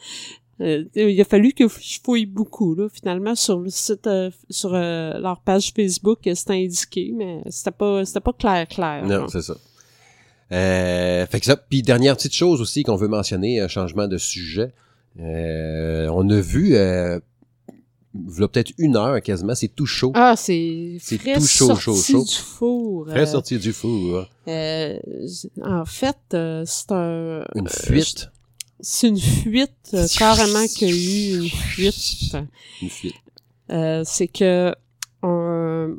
Euh, 0.61 0.85
il 0.95 1.19
a 1.19 1.25
fallu 1.25 1.53
que 1.55 1.65
je 1.69 1.99
fouille 2.05 2.27
beaucoup 2.27 2.75
là 2.75 2.87
finalement 2.93 3.35
sur 3.35 3.61
le 3.61 3.71
site 3.71 4.07
euh, 4.07 4.31
sur 4.51 4.73
leur 4.73 5.41
page 5.41 5.73
Facebook 5.75 6.19
c'était 6.23 6.53
indiqué 6.53 7.15
mais 7.17 7.41
c'était 7.49 7.71
pas 7.71 8.05
c'était 8.05 8.21
pas 8.21 8.35
clair 8.35 8.69
clair 8.69 9.07
non 9.07 9.27
c'est 9.29 9.41
ça 9.41 9.57
euh, 10.53 11.27
fait 11.27 11.41
que 11.41 11.47
ça. 11.47 11.57
Puis 11.57 11.83
dernière 11.83 12.17
petite 12.17 12.35
chose 12.35 12.61
aussi 12.61 12.83
qu'on 12.83 12.97
veut 12.97 13.09
mentionner, 13.09 13.61
un 13.61 13.69
changement 13.69 14.09
de 14.09 14.19
sujet. 14.19 14.73
Euh, 15.19 16.09
on 16.13 16.29
a 16.31 16.41
vu 16.41 16.75
euh, 16.75 17.19
peut-être 18.15 18.73
une 18.79 18.97
heure 18.97 19.21
quasiment, 19.23 19.55
c'est 19.55 19.69
tout 19.69 19.87
chaud. 19.87 20.13
Ah, 20.15 20.35
c'est 20.37 20.99
tout 21.01 21.47
chaud, 21.47 21.77
chaud, 21.77 21.95
chaud. 21.95 22.25
du 22.25 22.35
four. 22.35 23.07
Très 23.07 23.21
euh, 23.21 23.27
sorti 23.27 23.59
du 23.59 23.73
four. 23.73 24.27
Euh, 24.49 24.99
en 25.63 25.85
fait, 25.85 26.19
euh, 26.35 26.65
c'est 26.67 26.93
un... 26.93 27.45
Une 27.55 27.69
fuite. 27.69 28.31
c'est 28.81 29.09
une 29.09 29.19
fuite, 29.19 29.97
carrément 30.19 30.67
qu'il 30.67 30.89
y 30.89 30.93
a 30.93 30.95
eu 30.95 31.43
une 31.43 31.49
fuite. 31.51 32.37
Une 32.83 32.91
fuite. 32.91 33.15
c'est 33.69 34.29
que 34.29 34.75
un, 35.23 35.95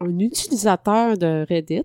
un, 0.00 0.18
utilisateur 0.18 1.18
de 1.18 1.46
Reddit 1.48 1.84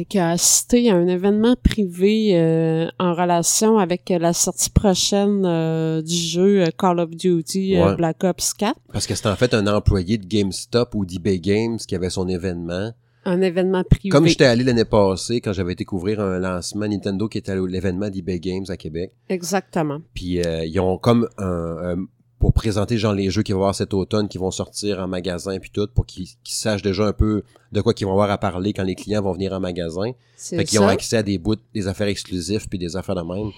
mm-hmm 0.00 0.06
qui 0.06 0.18
a 0.18 0.30
assisté 0.30 0.90
à 0.90 0.94
un 0.94 1.06
événement 1.06 1.56
privé 1.62 2.30
euh, 2.38 2.88
en 2.98 3.14
relation 3.14 3.78
avec 3.78 4.08
la 4.08 4.32
sortie 4.32 4.70
prochaine 4.70 5.44
euh, 5.44 6.02
du 6.02 6.14
jeu 6.14 6.62
euh, 6.62 6.66
Call 6.76 7.00
of 7.00 7.10
Duty 7.10 7.76
Black 7.96 8.24
Ops 8.24 8.54
4. 8.54 8.74
Parce 8.92 9.06
que 9.06 9.14
c'était 9.14 9.28
en 9.28 9.36
fait 9.36 9.54
un 9.54 9.66
employé 9.66 10.18
de 10.18 10.26
GameStop 10.26 10.94
ou 10.94 11.04
d'eBay 11.04 11.38
Games 11.38 11.78
qui 11.78 11.94
avait 11.94 12.10
son 12.10 12.28
événement. 12.28 12.92
Un 13.24 13.40
événement 13.40 13.82
privé. 13.82 14.10
Comme 14.10 14.26
j'étais 14.28 14.44
allé 14.44 14.62
l'année 14.62 14.84
passée 14.84 15.40
quand 15.40 15.52
j'avais 15.52 15.72
été 15.72 15.84
couvrir 15.84 16.20
un 16.20 16.38
lancement 16.38 16.86
Nintendo 16.86 17.28
qui 17.28 17.38
était 17.38 17.52
à 17.52 17.56
l'événement 17.56 18.08
d'eBay 18.08 18.38
Games 18.38 18.64
à 18.68 18.76
Québec. 18.76 19.12
Exactement. 19.28 19.98
Puis 20.14 20.40
euh, 20.40 20.64
ils 20.64 20.78
ont 20.78 20.96
comme 20.96 21.28
un, 21.38 21.94
un- 21.94 22.06
pour 22.38 22.52
présenter 22.52 22.98
genre 22.98 23.14
les 23.14 23.30
jeux 23.30 23.42
qui 23.42 23.52
vont 23.52 23.58
avoir 23.60 23.74
cet 23.74 23.94
automne 23.94 24.28
qui 24.28 24.38
vont 24.38 24.50
sortir 24.50 24.98
en 25.00 25.08
magasin 25.08 25.58
puis 25.58 25.70
tout 25.70 25.88
pour 25.94 26.04
qu'ils 26.06 26.26
qu'ils 26.44 26.54
sachent 26.56 26.82
déjà 26.82 27.06
un 27.06 27.12
peu 27.12 27.42
de 27.72 27.80
quoi 27.80 27.94
qu'ils 27.94 28.06
vont 28.06 28.12
avoir 28.12 28.30
à 28.30 28.38
parler 28.38 28.72
quand 28.72 28.84
les 28.84 28.94
clients 28.94 29.22
vont 29.22 29.32
venir 29.32 29.52
en 29.52 29.60
magasin. 29.60 30.12
C'est 30.36 30.56
Fait 30.56 30.64
qu'ils 30.64 30.80
ont 30.80 30.86
accès 30.88 31.16
à 31.16 31.22
des 31.22 31.38
bouts, 31.38 31.56
des 31.74 31.88
affaires 31.88 32.08
exclusives 32.08 32.68
puis 32.68 32.78
des 32.78 32.96
affaires 32.96 33.14
de 33.14 33.22
même. 33.22 33.50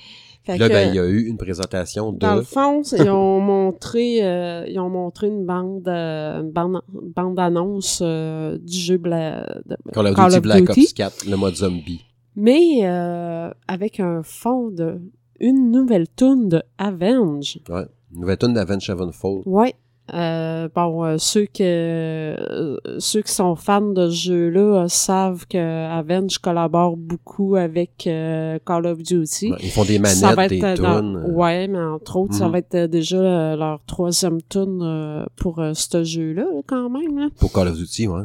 Fait 0.44 0.56
là 0.56 0.68
que, 0.68 0.72
ben 0.72 0.88
il 0.90 0.94
y 0.94 0.98
a 0.98 1.04
eu 1.06 1.26
une 1.26 1.36
présentation 1.36 2.12
de 2.12 2.18
Dans 2.20 2.36
le 2.36 2.42
fond, 2.42 2.82
ils 2.96 3.10
ont 3.10 3.40
montré, 3.40 4.24
euh, 4.24 4.64
ils 4.66 4.78
ont 4.78 4.88
montré 4.88 5.26
une 5.26 5.44
bande, 5.44 5.86
euh, 5.88 6.40
une 6.40 6.50
bande, 6.52 6.80
bande 6.88 7.38
annonce 7.38 7.98
euh, 8.00 8.56
du 8.58 8.78
jeu 8.78 8.96
Bla- 8.96 9.44
de- 9.66 9.76
Call 9.92 10.06
of 10.06 10.14
Duty 10.14 10.40
Black. 10.40 10.70
Ops 10.70 10.92
4, 10.94 11.26
le 11.28 11.36
mode 11.36 11.56
zombie. 11.56 12.00
mais 12.36 12.80
euh, 12.84 13.50
avec 13.66 14.00
un 14.00 14.22
fond 14.22 14.68
de 14.70 15.00
une 15.40 15.70
nouvelle 15.70 16.06
tune 16.16 16.48
de 16.48 16.62
Avenge. 16.78 17.58
Ouais. 17.68 17.84
Nouvelle 18.12 18.38
tune 18.38 18.54
d'Avenged 18.54 18.82
Sevenfold. 18.82 19.42
Ouais. 19.46 19.74
Euh, 20.14 20.70
bon, 20.74 21.04
euh, 21.04 21.16
ceux 21.18 21.44
que 21.44 21.60
euh, 21.62 22.76
ceux 22.98 23.20
qui 23.20 23.30
sont 23.30 23.54
fans 23.56 23.82
de 23.82 24.08
ce 24.08 24.14
jeu-là 24.30 24.84
euh, 24.84 24.88
savent 24.88 25.46
que 25.46 25.58
Avenge 25.58 26.38
collabore 26.38 26.96
beaucoup 26.96 27.56
avec 27.56 28.06
euh, 28.06 28.58
Call 28.64 28.86
of 28.86 29.02
Duty. 29.02 29.50
Ouais, 29.50 29.58
Ils 29.62 29.68
font 29.70 29.84
des 29.84 29.98
manettes, 29.98 30.38
être 30.38 30.48
des 30.48 30.60
tunes. 30.76 31.16
euh, 31.22 31.30
Ouais, 31.30 31.68
mais 31.68 31.78
entre 31.78 32.16
autres, 32.16 32.32
ça 32.32 32.46
Mhm. 32.46 32.52
va 32.52 32.58
être 32.58 32.76
déjà 32.86 33.54
leur 33.54 33.80
troisième 33.84 34.40
tune 34.48 35.26
pour 35.36 35.60
ce 35.74 36.04
jeu-là, 36.04 36.46
quand 36.66 36.88
même. 36.88 37.18
Là. 37.18 37.28
Pour 37.38 37.52
Call 37.52 37.68
of 37.68 37.76
Duty, 37.76 38.08
ouais. 38.08 38.22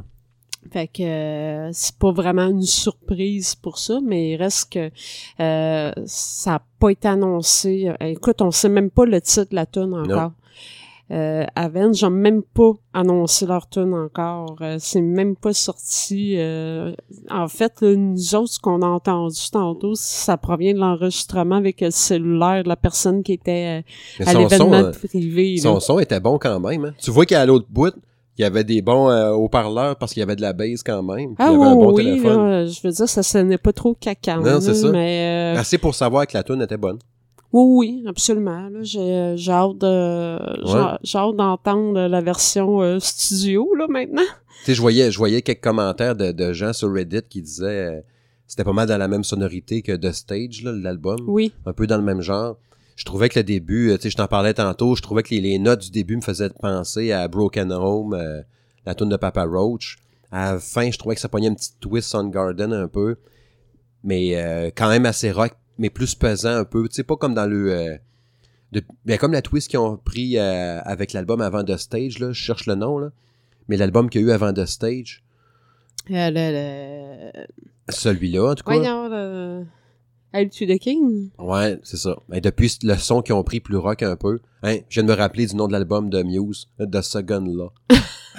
Fait 0.72 0.88
que 0.88 1.04
euh, 1.04 1.70
c'est 1.74 1.96
pas 1.98 2.12
vraiment 2.12 2.48
une 2.48 2.64
surprise 2.64 3.56
pour 3.56 3.78
ça, 3.78 4.00
mais 4.04 4.32
il 4.32 4.36
reste 4.38 4.72
que 4.74 4.90
euh, 5.40 5.92
ça 6.06 6.56
a 6.56 6.62
pas 6.80 6.90
été 6.90 7.08
annoncé. 7.08 7.92
Écoute, 8.00 8.42
on 8.42 8.52
sait 8.52 8.70
même 8.70 8.90
pas 8.90 9.06
le 9.06 9.20
titre 9.22 9.50
de 9.52 9.56
la 9.56 9.66
tune 9.66 9.94
encore. 9.94 10.32
Euh, 11.12 11.46
Avenge 11.56 12.02
n'a 12.02 12.10
même 12.10 12.42
pas 12.42 12.72
annoncé 12.94 13.46
leur 13.46 13.68
tune 13.70 13.94
encore. 13.94 14.56
Euh, 14.62 14.78
c'est 14.80 15.02
même 15.02 15.36
pas 15.36 15.54
sorti. 15.54 16.38
en 17.30 17.48
fait, 17.48 17.82
nous 17.82 18.36
autres, 18.36 18.54
ce 18.54 18.60
qu'on 18.60 18.82
a 18.82 18.88
entendu 18.88 19.40
tantôt, 19.52 19.96
ça 19.96 20.38
provient 20.38 20.74
de 20.74 20.80
l'enregistrement 20.80 21.56
avec 21.56 21.82
le 21.82 21.92
cellulaire 21.92 22.64
de 22.64 22.70
la 22.70 22.78
personne 22.78 23.22
qui 23.22 23.34
était 23.34 23.84
à 24.26 24.34
l'événement 24.34 24.92
privé. 24.92 25.56
là. 25.58 25.62
son 25.62 25.80
son 25.80 26.00
était 26.00 26.20
bon 26.20 26.40
quand 26.40 26.60
même. 26.60 26.86
Hein. 26.86 26.94
Tu 27.00 27.12
vois 27.12 27.26
qu'à 27.26 27.46
l'autre 27.46 27.68
bout, 27.70 27.94
il 28.38 28.42
y 28.42 28.46
avait 28.46 28.64
des 28.64 28.82
bons 28.82 29.10
euh, 29.10 29.32
haut-parleurs 29.32 29.96
parce 29.98 30.14
qu'il 30.14 30.22
y 30.22 30.24
avait 30.24 30.36
de 30.36 30.42
la 30.42 30.54
base 30.54 30.82
quand 30.84 31.04
même. 31.04 31.36
Ah 31.38 31.50
il 31.50 31.54
y 31.54 31.56
avait 31.56 31.66
un 31.66 31.76
bon 31.76 31.94
oui, 31.94 32.04
téléphone. 32.04 32.50
là, 32.50 32.66
je 32.66 32.80
veux 32.84 32.92
dire, 32.92 33.08
ça 33.10 33.22
sonnait 33.24 33.58
pas 33.58 33.74
trop 33.74 33.94
cacan. 33.94 34.42
Non, 34.42 34.60
c'est 34.60 34.74
ça. 34.74 34.90
Mais 34.92 35.54
euh, 35.56 35.60
Assez 35.60 35.78
pour 35.78 35.94
savoir 35.96 36.26
que 36.26 36.36
la 36.36 36.44
tune 36.44 36.62
était 36.62 36.78
bonne. 36.78 36.98
oui, 37.52 37.64
oui, 38.02 38.04
absolument. 38.08 38.70
là, 38.70 38.80
J'ai 38.82 39.52
hâte 39.52 39.78
de 39.78 40.38
Ouais. 40.74 41.36
d'entendre 41.38 42.08
la 42.08 42.22
version 42.22 42.82
euh, 42.82 42.98
studio 43.00 43.74
là 43.76 43.86
maintenant. 43.88 44.22
Tu 44.60 44.68
sais, 44.68 44.74
je 44.76 44.82
voyais, 44.82 45.12
je 45.12 45.18
voyais 45.18 45.42
quelques 45.42 45.64
commentaires 45.64 46.16
de, 46.16 46.32
de 46.32 46.54
gens 46.54 46.74
sur 46.74 46.92
Reddit 46.92 47.22
qui 47.30 47.42
disaient 47.42 47.98
euh, 47.98 48.02
c'était 48.48 48.64
pas 48.64 48.74
mal 48.74 48.88
dans 48.88 48.98
la 48.98 49.08
même 49.08 49.24
sonorité 49.24 49.82
que 49.82 49.92
The 49.94 50.12
Stage, 50.12 50.64
là, 50.64 50.72
l'album. 50.72 51.18
Oui. 51.28 51.52
Un 51.66 51.74
peu 51.74 51.86
dans 51.88 51.98
le 51.98 52.04
même 52.04 52.22
genre. 52.22 52.58
Je 52.96 53.06
trouvais 53.06 53.30
que 53.30 53.40
le 53.40 53.44
début, 53.44 53.90
euh, 53.90 53.98
tu 53.98 54.04
sais, 54.04 54.10
je 54.12 54.18
t'en 54.18 54.28
parlais 54.28 54.54
tantôt, 54.54 54.96
je 54.96 55.02
trouvais 55.02 55.24
que 55.24 55.30
les, 55.30 55.42
les 55.42 55.60
notes 55.60 55.82
du 55.82 55.92
début 55.92 56.16
me 56.16 56.22
faisaient 56.22 56.50
penser 56.50 57.12
à 57.12 57.28
Broken 57.28 57.72
Home, 57.72 58.14
euh, 58.14 58.42
la 58.86 58.94
tune 58.96 59.10
de 59.10 59.18
Papa 59.18 59.46
Roach. 59.46 59.98
À 60.32 60.54
la 60.54 60.60
fin, 60.60 60.90
je 60.92 60.98
trouvais 60.98 61.16
que 61.16 61.22
ça 61.22 61.30
pognait 61.30 61.48
une 61.48 61.56
petite 61.56 61.80
twist 61.80 62.14
on 62.16 62.28
Garden 62.28 62.72
un 62.74 62.88
peu. 62.88 63.18
Mais 64.04 64.36
euh, 64.36 64.70
quand 64.76 64.90
même 64.90 65.06
assez 65.06 65.32
rock, 65.32 65.54
mais 65.78 65.90
plus 65.90 66.14
pesant 66.16 66.56
un 66.56 66.66
peu. 66.66 66.88
Tu 66.88 66.96
sais, 66.96 67.04
pas 67.04 67.16
comme 67.16 67.34
dans 67.34 67.46
le... 67.46 67.72
euh, 67.72 67.98
de, 68.72 68.84
ben, 69.06 69.18
comme 69.18 69.32
la 69.34 69.42
twist 69.42 69.70
qu'ils 69.70 69.80
ont 69.80 69.98
pris 69.98 70.38
avec 70.38 71.14
l'album 71.14 71.42
avant 71.42 71.64
The 71.64 71.78
Stage, 71.78 72.20
là, 72.20 72.32
je 72.32 72.42
cherche 72.42 72.66
le 72.66 72.76
nom, 72.76 72.98
là. 72.98 73.12
Mais 73.68 73.78
l'album 73.78 74.10
qu'il 74.10 74.22
y 74.22 74.24
a 74.26 74.28
eu 74.28 74.32
avant 74.32 74.52
The 74.52 74.66
Stage, 74.66 75.24
le, 76.10 76.32
le... 76.32 77.46
celui-là, 77.90 78.52
en 78.52 78.56
tout 78.56 78.64
cas. 78.64 78.76
Voyons, 78.76 79.66
le... 80.34 80.40
Hail 80.40 80.50
to 80.50 80.66
the 80.66 80.80
King? 80.80 81.30
Ouais, 81.40 81.80
c'est 81.84 81.98
ça. 81.98 82.18
Et 82.32 82.42
depuis 82.42 82.78
le 82.84 82.96
son 82.98 83.22
qu'ils 83.22 83.36
ont 83.36 83.44
pris 83.44 83.60
plus 83.60 83.78
rock 83.78 84.04
un 84.04 84.16
peu, 84.16 84.40
hein, 84.64 84.78
je 84.90 85.00
viens 85.00 85.04
de 85.04 85.10
me 85.10 85.18
rappeler 85.18 85.46
du 85.46 85.56
nom 85.56 85.68
de 85.68 85.74
l'album 85.74 86.10
de 86.10 86.24
Muse. 86.24 86.68
Hein, 86.80 86.86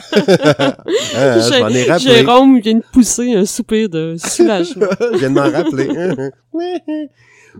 je 0.12 1.60
m'en 1.60 1.68
ai 1.68 1.84
rappelé. 1.84 2.14
Jérôme 2.14 2.60
vient 2.60 2.74
de 2.74 2.84
pousser 2.92 3.34
un 3.34 3.44
soupir 3.44 3.88
de 3.88 4.16
soulagement. 4.18 4.86
je 5.00 5.18
viens 5.18 5.30
de 5.30 5.34
m'en 5.34 5.50
rappeler. 5.50 5.88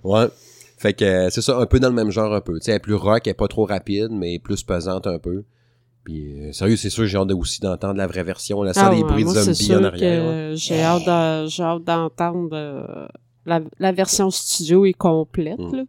ouais. 0.02 0.28
Fait 0.76 0.92
que 0.92 1.04
euh, 1.04 1.30
c'est 1.30 1.40
ça, 1.40 1.56
un 1.58 1.66
peu 1.66 1.80
dans 1.80 1.88
le 1.88 1.94
même 1.94 2.10
genre 2.10 2.34
un 2.34 2.40
peu. 2.40 2.58
Tu 2.58 2.64
sais, 2.66 2.72
elle 2.72 2.76
est 2.76 2.80
plus 2.80 2.94
rock, 2.94 3.22
elle 3.24 3.30
est 3.30 3.34
pas 3.34 3.48
trop 3.48 3.64
rapide, 3.64 4.08
mais 4.10 4.38
plus 4.38 4.62
pesante 4.62 5.06
un 5.06 5.18
peu. 5.18 5.44
Puis 6.04 6.48
euh, 6.48 6.52
sérieux, 6.52 6.76
c'est 6.76 6.90
sûr, 6.90 7.06
j'ai 7.06 7.16
hâte 7.16 7.30
aussi 7.32 7.60
d'entendre 7.60 7.94
la 7.96 8.06
vraie 8.06 8.24
version, 8.24 8.62
là, 8.62 8.74
sans 8.74 8.88
Ah 8.88 9.02
bruits 9.06 9.24
de 9.24 9.30
zombies 9.30 9.74
en 9.74 9.84
arrière. 9.84 10.22
que 10.22 10.50
ouais. 10.50 10.56
J'ai 10.56 10.82
hâte 10.82 11.06
de- 11.06 11.48
j'ai 11.48 11.62
hâte 11.62 11.84
d'entendre 11.84 12.50
euh, 12.52 13.06
la, 13.46 13.60
la 13.78 13.92
version 13.92 14.30
studio 14.30 14.84
est 14.84 14.92
complète. 14.92 15.58
Mm. 15.58 15.76
là. 15.76 15.84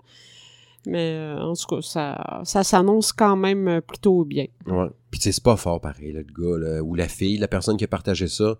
Mais 0.87 1.13
euh, 1.13 1.41
en 1.41 1.53
tout 1.55 1.65
cas, 1.67 1.81
ça, 1.81 2.41
ça 2.43 2.63
s'annonce 2.63 3.11
quand 3.11 3.35
même 3.35 3.67
euh, 3.67 3.81
plutôt 3.81 4.23
bien. 4.23 4.45
Ouais. 4.67 4.87
Puis 5.09 5.19
tu 5.19 5.23
sais, 5.23 5.31
c'est 5.31 5.43
pas 5.43 5.57
fort 5.57 5.81
pareil, 5.81 6.13
là, 6.13 6.21
le 6.21 6.25
gars, 6.25 6.57
là, 6.57 6.83
ou 6.83 6.95
la 6.95 7.07
fille, 7.07 7.37
la 7.37 7.47
personne 7.47 7.77
qui 7.77 7.83
a 7.83 7.87
partagé 7.87 8.27
ça. 8.27 8.57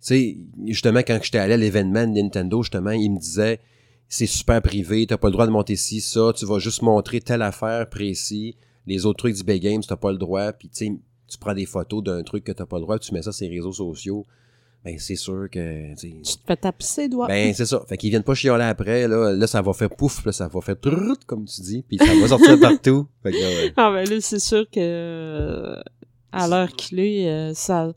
Tu 0.00 0.06
sais, 0.06 0.36
justement, 0.64 1.00
quand 1.00 1.18
j'étais 1.22 1.38
allé 1.38 1.54
à 1.54 1.58
l'événement 1.58 2.06
de 2.06 2.12
Nintendo, 2.12 2.62
justement, 2.62 2.92
il 2.92 3.10
me 3.10 3.18
disait 3.18 3.60
c'est 4.08 4.26
super 4.26 4.62
privé, 4.62 5.06
t'as 5.06 5.16
pas 5.16 5.28
le 5.28 5.32
droit 5.32 5.46
de 5.46 5.50
monter 5.50 5.76
ci, 5.76 6.00
ça, 6.00 6.32
tu 6.34 6.46
vas 6.46 6.58
juste 6.58 6.82
montrer 6.82 7.20
telle 7.20 7.42
affaire 7.42 7.88
précis, 7.88 8.56
les 8.86 9.04
autres 9.04 9.18
trucs 9.18 9.34
du 9.34 9.42
Big 9.42 9.62
Games, 9.62 9.82
t'as 9.86 9.96
pas 9.96 10.12
le 10.12 10.18
droit, 10.18 10.52
puis 10.52 10.68
tu 10.68 10.86
sais, 10.86 10.92
tu 11.28 11.38
prends 11.38 11.54
des 11.54 11.66
photos 11.66 12.04
d'un 12.04 12.22
truc 12.22 12.44
que 12.44 12.52
t'as 12.52 12.66
pas 12.66 12.76
le 12.76 12.82
droit, 12.82 12.98
tu 12.98 13.12
mets 13.12 13.22
ça 13.22 13.32
sur 13.32 13.48
les 13.48 13.56
réseaux 13.56 13.72
sociaux, 13.72 14.26
ben 14.86 14.98
c'est 15.00 15.16
sûr 15.16 15.48
que, 15.50 15.94
tu 15.96 16.12
te 16.22 16.46
fais 16.46 16.56
taper 16.56 16.84
ses 16.84 17.08
doigts. 17.08 17.26
ben 17.26 17.52
c'est 17.52 17.66
ça. 17.66 17.82
Fait 17.88 17.96
qu'ils 17.96 18.10
viennent 18.10 18.22
pas 18.22 18.34
chialer 18.34 18.64
après, 18.64 19.08
là, 19.08 19.32
là 19.32 19.46
ça 19.48 19.60
va 19.60 19.72
faire 19.72 19.90
pouf, 19.90 20.24
là, 20.24 20.30
ça 20.30 20.46
va 20.46 20.60
faire 20.60 20.78
trrrt, 20.78 21.24
comme 21.26 21.44
tu 21.44 21.60
dis, 21.60 21.82
puis 21.82 21.98
ça 21.98 22.04
va 22.04 22.28
sortir 22.28 22.60
partout. 22.60 23.08
Fait 23.24 23.32
que, 23.32 23.36
là, 23.36 23.48
ouais. 23.48 23.72
Ah 23.76 23.90
ben 23.90 24.08
là, 24.08 24.20
c'est 24.20 24.38
sûr 24.38 24.64
que 24.70 25.76
à 26.30 26.46
l'heure 26.46 26.70
qu'il 26.70 27.00
est, 27.00 27.28
euh, 27.28 27.54
ça, 27.54 27.92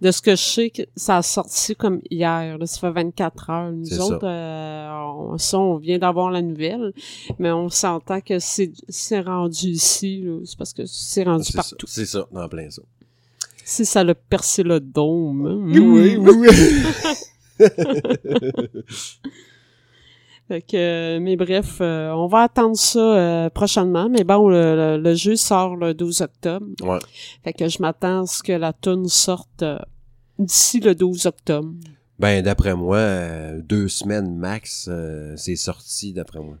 de 0.00 0.10
ce 0.10 0.20
que 0.20 0.32
je 0.32 0.42
sais, 0.42 0.70
que 0.70 0.82
ça 0.96 1.18
a 1.18 1.22
sorti 1.22 1.76
comme 1.76 2.00
hier. 2.10 2.58
Là, 2.58 2.66
ça 2.66 2.80
fait 2.80 2.90
24 2.90 3.50
heures. 3.50 3.72
Nous 3.72 4.00
autres, 4.00 4.26
euh, 4.26 4.88
on, 4.90 5.38
ça, 5.38 5.58
on 5.58 5.76
vient 5.76 5.98
d'avoir 5.98 6.30
la 6.30 6.42
nouvelle, 6.42 6.92
mais 7.38 7.52
on 7.52 7.68
s'entend 7.68 8.20
que 8.20 8.40
c'est 8.40 8.72
c'est 8.88 9.20
rendu 9.20 9.68
ici. 9.68 10.26
C'est 10.44 10.58
parce 10.58 10.72
que 10.72 10.86
c'est 10.86 11.22
rendu 11.22 11.52
partout. 11.52 11.86
c'est 11.86 12.06
ça, 12.06 12.26
en 12.34 12.48
plein 12.48 12.68
ça. 12.70 12.82
Si 13.64 13.84
ça 13.84 14.02
l'a 14.04 14.14
percé 14.14 14.62
le 14.62 14.80
dôme. 14.80 15.46
hein. 15.46 15.58
Oui, 15.78 16.16
oui, 16.16 16.30
oui. 16.36 16.48
Fait 20.48 20.60
que, 20.62 21.18
mais 21.18 21.36
bref, 21.36 21.78
euh, 21.80 22.10
on 22.10 22.26
va 22.26 22.40
attendre 22.42 22.76
ça 22.76 22.98
euh, 22.98 23.48
prochainement. 23.50 24.08
Mais 24.10 24.24
bon, 24.24 24.48
le, 24.48 24.74
le- 24.96 25.02
le 25.02 25.14
jeu 25.14 25.36
sort 25.36 25.76
le 25.76 25.94
12 25.94 26.20
octobre. 26.20 26.66
Ouais. 26.82 26.98
Fait 27.44 27.52
que 27.52 27.68
je 27.68 27.78
m'attends 27.80 28.22
à 28.24 28.26
ce 28.26 28.42
que 28.42 28.52
la 28.52 28.72
tune 28.72 29.08
sorte 29.08 29.62
euh, 29.62 29.78
d'ici 30.38 30.80
le 30.80 30.94
12 30.94 31.26
octobre. 31.26 31.72
Ben, 32.18 32.42
d'après 32.42 32.74
moi, 32.74 33.52
deux 33.62 33.88
semaines 33.88 34.36
max, 34.36 34.90
c'est 35.36 35.56
sorti, 35.56 36.12
d'après 36.12 36.40
moi. 36.40 36.56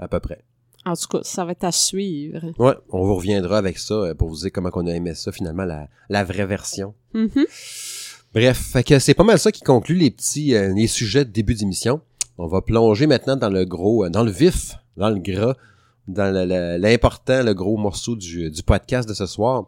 À 0.00 0.08
peu 0.08 0.20
près. 0.20 0.42
En 0.86 0.94
tout 0.94 1.08
cas, 1.08 1.18
ça 1.22 1.44
va 1.44 1.52
être 1.52 1.64
à 1.64 1.72
suivre. 1.72 2.52
Ouais, 2.58 2.74
on 2.90 3.04
vous 3.04 3.16
reviendra 3.16 3.58
avec 3.58 3.78
ça 3.78 3.94
euh, 3.94 4.14
pour 4.14 4.28
vous 4.28 4.36
dire 4.36 4.50
comment 4.52 4.70
on 4.74 4.86
a 4.86 4.92
aimé 4.92 5.14
ça, 5.14 5.32
finalement, 5.32 5.64
la, 5.64 5.88
la 6.08 6.24
vraie 6.24 6.46
version. 6.46 6.94
Mhm. 7.14 7.46
Bref, 8.34 8.58
fait 8.72 8.82
que 8.84 8.98
c'est 8.98 9.14
pas 9.14 9.24
mal 9.24 9.38
ça 9.38 9.50
qui 9.52 9.62
conclut 9.62 9.96
les 9.96 10.10
petits 10.10 10.54
euh, 10.54 10.72
les 10.74 10.86
sujets 10.86 11.24
de 11.24 11.30
début 11.30 11.54
d'émission. 11.54 12.00
On 12.36 12.46
va 12.46 12.60
plonger 12.62 13.06
maintenant 13.06 13.36
dans 13.36 13.48
le 13.50 13.64
gros, 13.64 14.04
euh, 14.04 14.10
dans 14.10 14.22
le 14.22 14.30
vif, 14.30 14.74
dans 14.96 15.10
le 15.10 15.18
gras, 15.18 15.54
dans 16.06 16.32
le- 16.32 16.76
l'important, 16.78 17.42
le, 17.42 17.54
gros 17.54 17.76
morceau 17.76 18.16
du, 18.16 18.50
du 18.50 18.62
podcast 18.62 19.08
de 19.08 19.14
ce 19.14 19.26
soir. 19.26 19.66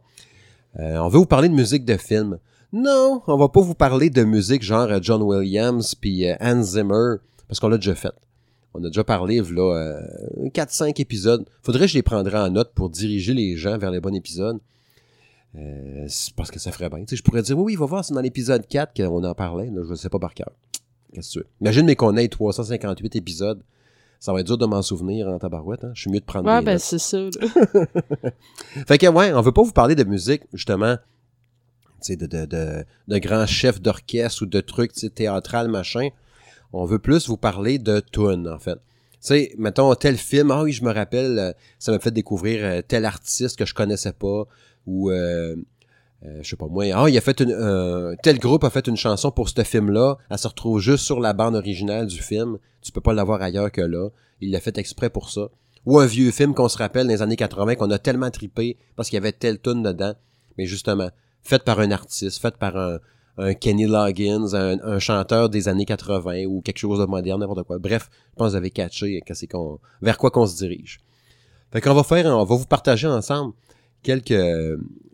Euh, 0.78 0.98
on 0.98 1.08
veut 1.08 1.18
vous 1.18 1.26
parler 1.26 1.48
de 1.48 1.54
musique 1.54 1.84
de 1.84 1.96
film. 1.96 2.38
Non, 2.72 3.22
on 3.26 3.36
va 3.36 3.48
pas 3.48 3.60
vous 3.60 3.74
parler 3.74 4.10
de 4.10 4.22
musique 4.22 4.62
genre 4.62 4.88
John 5.02 5.22
Williams 5.22 5.94
puis 5.96 6.26
Hans 6.40 6.62
Zimmer, 6.62 7.16
parce 7.48 7.58
qu'on 7.58 7.68
l'a 7.68 7.76
déjà 7.78 7.94
fait. 7.96 8.12
On 8.74 8.85
a 8.85 8.87
déjà 8.87 9.04
parlé, 9.04 9.40
là, 9.40 9.74
euh, 9.74 10.48
4-5 10.50 11.00
épisodes. 11.00 11.44
Faudrait 11.62 11.87
que 11.87 11.88
je 11.88 11.94
les 11.94 12.02
prendrais 12.02 12.38
en 12.38 12.50
note 12.50 12.72
pour 12.74 12.88
diriger 12.88 13.35
les 13.35 13.56
gens 13.56 13.76
vers 13.78 13.90
les 13.90 14.00
bons 14.00 14.14
épisodes. 14.14 14.59
Euh, 15.56 16.06
parce 16.37 16.50
que 16.50 16.61
ça 16.61 16.70
ferait 16.70 16.88
bien. 16.88 17.00
Tu 17.00 17.06
sais, 17.11 17.16
je 17.16 17.22
pourrais 17.22 17.42
dire, 17.42 17.59
oui, 17.59 17.64
oui, 17.72 17.76
va 17.76 17.87
voir, 17.87 18.04
c'est 18.04 18.14
dans 18.14 18.20
l'épisode 18.20 18.66
4 18.68 18.94
qu'on 18.94 19.24
en 19.24 19.35
parlait. 19.35 19.70
Là, 19.70 19.83
je 19.85 19.90
ne 19.90 19.94
sais 19.96 20.09
pas 20.09 20.20
par 20.20 20.35
cœur. 20.35 20.52
Qu'est-ce 21.12 21.28
que 21.28 21.33
tu 21.33 21.38
veux? 21.40 21.46
Imagine, 21.61 21.87
mais 21.87 21.96
qu'on 21.96 22.16
ait 22.16 22.28
358 22.28 23.16
épisodes. 23.16 23.61
Ça 24.20 24.33
va 24.33 24.40
être 24.40 24.46
dur 24.46 24.59
de 24.59 24.66
m'en 24.66 24.83
souvenir 24.83 25.26
en 25.28 25.38
tabarouette. 25.38 25.83
Hein? 25.83 25.92
Je 25.94 26.02
suis 26.02 26.11
mieux 26.11 26.20
de 26.20 26.24
prendre 26.24 26.46
Ouais, 26.46 26.62
ben 26.62 26.78
c'est 26.78 26.98
ça. 26.98 27.18
Fait 28.87 28.98
que, 28.98 29.06
ouais, 29.06 29.33
on 29.33 29.40
veut 29.40 29.50
pas 29.50 29.62
vous 29.62 29.72
parler 29.72 29.94
de 29.94 30.04
musique, 30.04 30.42
justement, 30.52 30.96
tu 30.96 31.00
sais, 32.02 32.16
de, 32.16 32.26
de, 32.26 32.44
de, 32.44 32.85
de 33.09 33.18
grands 33.18 33.46
chefs 33.46 33.80
d'orchestre 33.80 34.42
ou 34.42 34.46
de 34.46 34.61
trucs, 34.61 34.92
théâtral, 35.14 35.68
machin. 35.68 36.11
On 36.72 36.85
veut 36.85 36.98
plus 36.98 37.28
vous 37.28 37.37
parler 37.37 37.78
de 37.78 38.00
tunes, 38.00 38.48
en 38.48 38.59
fait. 38.59 38.74
Tu 38.74 39.18
sais, 39.20 39.54
mettons, 39.59 39.94
tel 39.94 40.16
film, 40.16 40.50
ah 40.50 40.62
oui, 40.62 40.72
je 40.72 40.83
me 40.83 40.92
rappelle, 40.92 41.38
euh, 41.38 41.52
ça 41.78 41.92
m'a 41.92 41.98
fait 41.98 42.11
découvrir 42.11 42.64
euh, 42.64 42.80
tel 42.87 43.04
artiste 43.04 43.59
que 43.59 43.66
je 43.66 43.74
connaissais 43.74 44.14
pas, 44.14 44.44
ou, 44.87 45.11
euh, 45.11 45.56
euh, 46.24 46.38
je 46.42 46.48
sais 46.48 46.56
pas 46.56 46.68
moi, 46.68 46.85
ah, 46.94 47.09
il 47.09 47.18
a 47.18 47.20
fait 47.20 47.40
une, 47.40 48.16
tel 48.22 48.38
groupe 48.38 48.64
a 48.64 48.70
fait 48.70 48.87
une 48.87 48.96
chanson 48.96 49.30
pour 49.30 49.50
ce 49.50 49.62
film-là, 49.62 50.16
elle 50.30 50.38
se 50.38 50.48
retrouve 50.48 50.80
juste 50.80 51.04
sur 51.04 51.20
la 51.20 51.35
bande 51.35 51.54
originale 51.54 52.06
du 52.06 52.22
film, 52.22 52.56
tu 52.80 52.92
peux 52.92 53.02
pas 53.02 53.12
l'avoir 53.12 53.42
ailleurs 53.42 53.70
que 53.70 53.83
là, 53.83 54.09
il 54.40 54.52
l'a 54.52 54.61
fait 54.61 54.78
exprès 54.78 55.11
pour 55.11 55.28
ça. 55.28 55.48
Ou 55.85 55.98
un 55.98 56.06
vieux 56.06 56.30
film 56.30 56.54
qu'on 56.54 56.68
se 56.68 56.78
rappelle 56.78 57.06
dans 57.06 57.12
les 57.12 57.22
années 57.22 57.37
80 57.37 57.74
qu'on 57.74 57.90
a 57.90 57.98
tellement 57.98 58.30
tripé 58.30 58.78
parce 58.96 59.11
qu'il 59.11 59.16
y 59.16 59.18
avait 59.18 59.33
telle 59.33 59.61
tune 59.61 59.83
dedans, 59.83 60.14
mais 60.56 60.64
justement, 60.64 61.11
fait 61.42 61.62
par 61.62 61.80
un 61.80 61.90
artiste, 61.90 62.40
fait 62.40 62.56
par 62.56 62.76
un, 62.76 63.00
un 63.38 63.54
Kenny 63.54 63.86
Loggins, 63.86 64.54
un, 64.54 64.78
un, 64.82 64.98
chanteur 64.98 65.48
des 65.48 65.68
années 65.68 65.84
80 65.84 66.44
ou 66.46 66.60
quelque 66.60 66.78
chose 66.78 66.98
de 66.98 67.06
moderne, 67.06 67.40
n'importe 67.40 67.62
quoi. 67.62 67.78
Bref, 67.78 68.08
je 68.12 68.36
pense 68.36 68.48
que 68.48 68.50
vous 68.50 68.56
avez 68.56 68.70
catché 68.70 69.22
qu'on, 69.50 69.78
vers 70.02 70.18
quoi 70.18 70.30
qu'on 70.30 70.46
se 70.46 70.56
dirige. 70.56 71.00
Fait 71.72 71.80
qu'on 71.80 71.94
va 71.94 72.02
faire, 72.02 72.26
on 72.26 72.44
va 72.44 72.56
vous 72.56 72.66
partager 72.66 73.06
ensemble 73.06 73.54
quelques, 74.02 74.34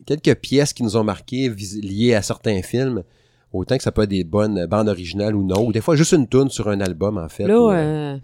quelques 0.06 0.34
pièces 0.36 0.72
qui 0.72 0.82
nous 0.82 0.96
ont 0.96 1.04
marqué 1.04 1.48
liées 1.50 2.14
à 2.14 2.22
certains 2.22 2.62
films. 2.62 3.02
Autant 3.52 3.76
que 3.76 3.82
ça 3.82 3.92
peut 3.92 4.02
être 4.02 4.10
des 4.10 4.24
bonnes 4.24 4.66
bandes 4.66 4.88
originales 4.88 5.34
ou 5.34 5.44
non, 5.44 5.66
ou 5.66 5.72
des 5.72 5.80
fois 5.80 5.96
juste 5.96 6.12
une 6.12 6.28
tune 6.28 6.50
sur 6.50 6.68
un 6.68 6.80
album, 6.80 7.16
en 7.16 7.28
fait. 7.28 7.46
Là, 7.46 7.60
ou, 7.60 7.70
euh, 7.70 8.18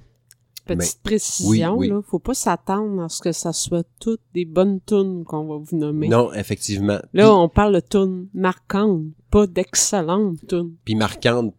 petite 0.64 1.00
mais, 1.04 1.10
précision, 1.10 1.72
oui, 1.72 1.88
oui. 1.88 1.88
là, 1.88 2.00
faut 2.06 2.18
pas 2.18 2.34
s'attendre 2.34 3.02
à 3.02 3.08
ce 3.08 3.20
que 3.20 3.32
ça 3.32 3.52
soit 3.52 3.86
toutes 4.00 4.20
des 4.34 4.44
bonnes 4.44 4.80
tunes 4.86 5.24
qu'on 5.24 5.44
va 5.44 5.56
vous 5.56 5.76
nommer. 5.76 6.08
Non, 6.08 6.32
effectivement. 6.32 6.98
Là, 7.12 7.34
on 7.34 7.48
parle 7.48 7.74
de 7.74 7.80
tunes 7.80 8.26
marquantes, 8.34 9.02
pas 9.30 9.46
d'excellentes 9.46 10.38
tunes. 10.48 10.72
Puis 10.84 10.94
marquantes 10.94 11.54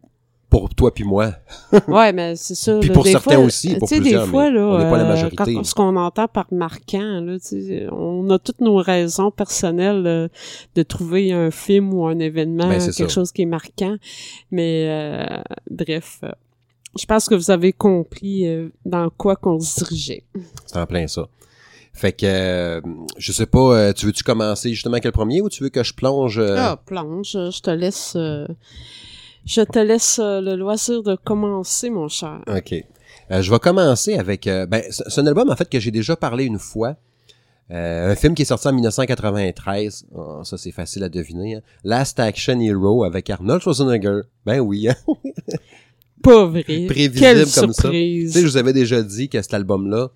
pour 0.50 0.72
toi 0.72 0.94
puis 0.94 1.02
moi. 1.02 1.32
ouais, 1.88 2.12
mais 2.12 2.36
c'est 2.36 2.54
ça. 2.54 2.78
puis 2.78 2.88
là, 2.90 2.94
pour 2.94 3.04
certains 3.06 3.34
fois, 3.34 3.44
aussi, 3.44 3.74
pour 3.74 3.88
plusieurs, 3.88 4.24
des 4.24 4.30
fois, 4.30 4.50
là, 4.50 4.60
on 4.68 4.78
n'est 4.78 4.84
pas 4.88 4.98
la 4.98 5.04
euh, 5.04 5.08
majorité. 5.08 5.36
quand- 5.54 5.64
ce 5.64 5.74
qu'on 5.74 5.96
entend 5.96 6.28
par 6.28 6.46
marquant, 6.52 7.20
là, 7.20 7.36
on 7.90 8.30
a 8.30 8.38
toutes 8.38 8.60
nos 8.60 8.76
raisons 8.76 9.32
personnelles 9.32 10.06
euh, 10.06 10.28
de 10.76 10.82
trouver 10.84 11.32
un 11.32 11.50
film 11.50 11.92
ou 11.92 12.06
un 12.06 12.20
événement, 12.20 12.68
Ben, 12.68 12.78
c'est 12.78 12.92
quelque 12.92 13.10
ça. 13.10 13.14
chose 13.20 13.32
qui 13.32 13.42
est 13.42 13.46
marquant. 13.46 13.96
Mais 14.52 14.86
euh, 14.88 15.42
bref, 15.70 16.20
euh, 16.22 16.30
je 16.98 17.04
pense 17.06 17.28
que 17.28 17.34
vous 17.34 17.50
avez 17.50 17.72
compris 17.72 18.46
euh, 18.46 18.68
dans 18.84 19.10
quoi 19.10 19.36
qu'on 19.36 19.58
se 19.60 19.80
dirigeait. 19.84 20.24
C'est 20.66 20.76
en 20.78 20.86
plein 20.86 21.06
ça. 21.06 21.28
Fait 21.92 22.12
que, 22.12 22.26
euh, 22.26 22.80
je 23.18 23.30
sais 23.30 23.46
pas, 23.46 23.58
euh, 23.78 23.92
tu 23.92 24.06
veux-tu 24.06 24.24
commencer 24.24 24.70
justement 24.70 24.98
quel 24.98 25.12
premier 25.12 25.40
ou 25.42 25.48
tu 25.48 25.62
veux 25.62 25.68
que 25.68 25.82
je 25.84 25.94
plonge? 25.94 26.38
euh, 26.38 26.56
Ah, 26.58 26.80
plonge, 26.84 27.30
je 27.32 27.60
te 27.60 27.70
laisse... 27.70 28.14
euh, 28.16 28.46
je 29.46 29.60
te 29.62 29.78
laisse 29.78 30.18
le 30.20 30.56
loisir 30.56 31.02
de 31.04 31.14
commencer, 31.16 31.90
mon 31.90 32.08
cher. 32.08 32.40
OK. 32.48 32.74
Je 33.30 33.50
vais 33.50 33.58
commencer 33.58 34.14
avec... 34.14 34.46
ben, 34.46 34.82
c'est 34.90 35.20
un 35.20 35.26
album, 35.26 35.50
en 35.50 35.56
fait, 35.56 35.68
que 35.68 35.78
j'ai 35.78 35.90
déjà 35.92 36.16
parlé 36.16 36.44
une 36.46 36.58
fois. 36.58 36.96
Un 37.70 38.14
film 38.16 38.34
qui 38.34 38.42
est 38.42 38.46
sorti 38.46 38.68
en 38.68 38.72
1993. 38.72 40.06
Oh, 40.14 40.40
ça, 40.44 40.58
c'est 40.58 40.70
facile 40.72 41.02
à 41.04 41.08
deviner. 41.08 41.56
hein. 41.56 41.60
Last 41.84 42.18
Action 42.20 42.58
Hero 42.60 43.04
avec 43.04 43.30
Arnold 43.30 43.62
Schwarzenegger. 43.62 44.20
Ben 44.44 44.60
oui. 44.60 44.88
hein. 44.88 44.94
Pas 46.24 46.46
vrai. 46.46 46.62
Prévisible 46.62 47.18
Quelle 47.18 47.44
comme 47.44 47.52
ça. 47.52 47.66
Tu 47.66 47.72
surprise. 47.74 48.32
sais, 48.32 48.40
je 48.40 48.46
vous 48.46 48.56
avais 48.56 48.72
déjà 48.72 49.02
dit 49.02 49.28
que 49.28 49.40
cet 49.40 49.54
album-là, 49.54 50.10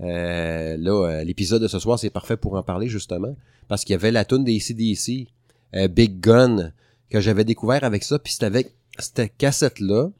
euh, 0.00 0.76
là, 0.78 0.90
euh, 0.90 1.24
l'épisode 1.24 1.60
de 1.60 1.68
ce 1.68 1.78
soir, 1.78 1.98
c'est 1.98 2.10
parfait 2.10 2.36
pour 2.36 2.54
en 2.54 2.62
parler, 2.62 2.88
justement. 2.88 3.36
Parce 3.68 3.84
qu'il 3.84 3.92
y 3.92 3.96
avait 3.96 4.12
la 4.12 4.24
tune 4.24 4.44
des 4.44 4.58
CDC, 4.58 5.26
euh, 5.74 5.88
Big 5.88 6.20
Gun, 6.20 6.72
que 7.10 7.20
j'avais 7.20 7.44
découvert 7.44 7.84
avec 7.84 8.02
ça. 8.04 8.18
Puis 8.18 8.32
c'était 8.32 8.46
avec 8.46 8.72
cette 8.98 9.36
cassette-là, 9.36 10.10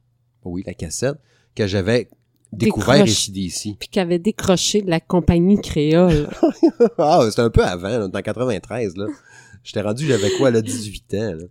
oui, 0.45 0.63
la 0.67 0.75
cassette, 0.75 1.17
que 1.55 1.67
j'avais 1.67 2.09
découvert 2.53 3.05
Décroche. 3.05 3.29
ACDC. 3.29 3.79
puis 3.79 3.89
qui 3.89 4.01
avait 4.01 4.19
décroché 4.19 4.83
de 4.83 4.91
la 4.91 5.01
compagnie 5.01 5.61
créole. 5.61 6.29
ah, 6.99 7.25
c'était 7.29 7.43
un 7.43 7.51
peu 7.51 7.65
avant, 7.65 7.89
là, 7.99 8.07
en 8.07 8.23
93, 8.23 8.97
là. 8.97 9.07
J'étais 9.63 9.83
rendu, 9.83 10.07
j'avais 10.07 10.31
quoi, 10.33 10.51
là, 10.51 10.61
18 10.63 11.15
ans, 11.15 11.35
là. 11.35 11.45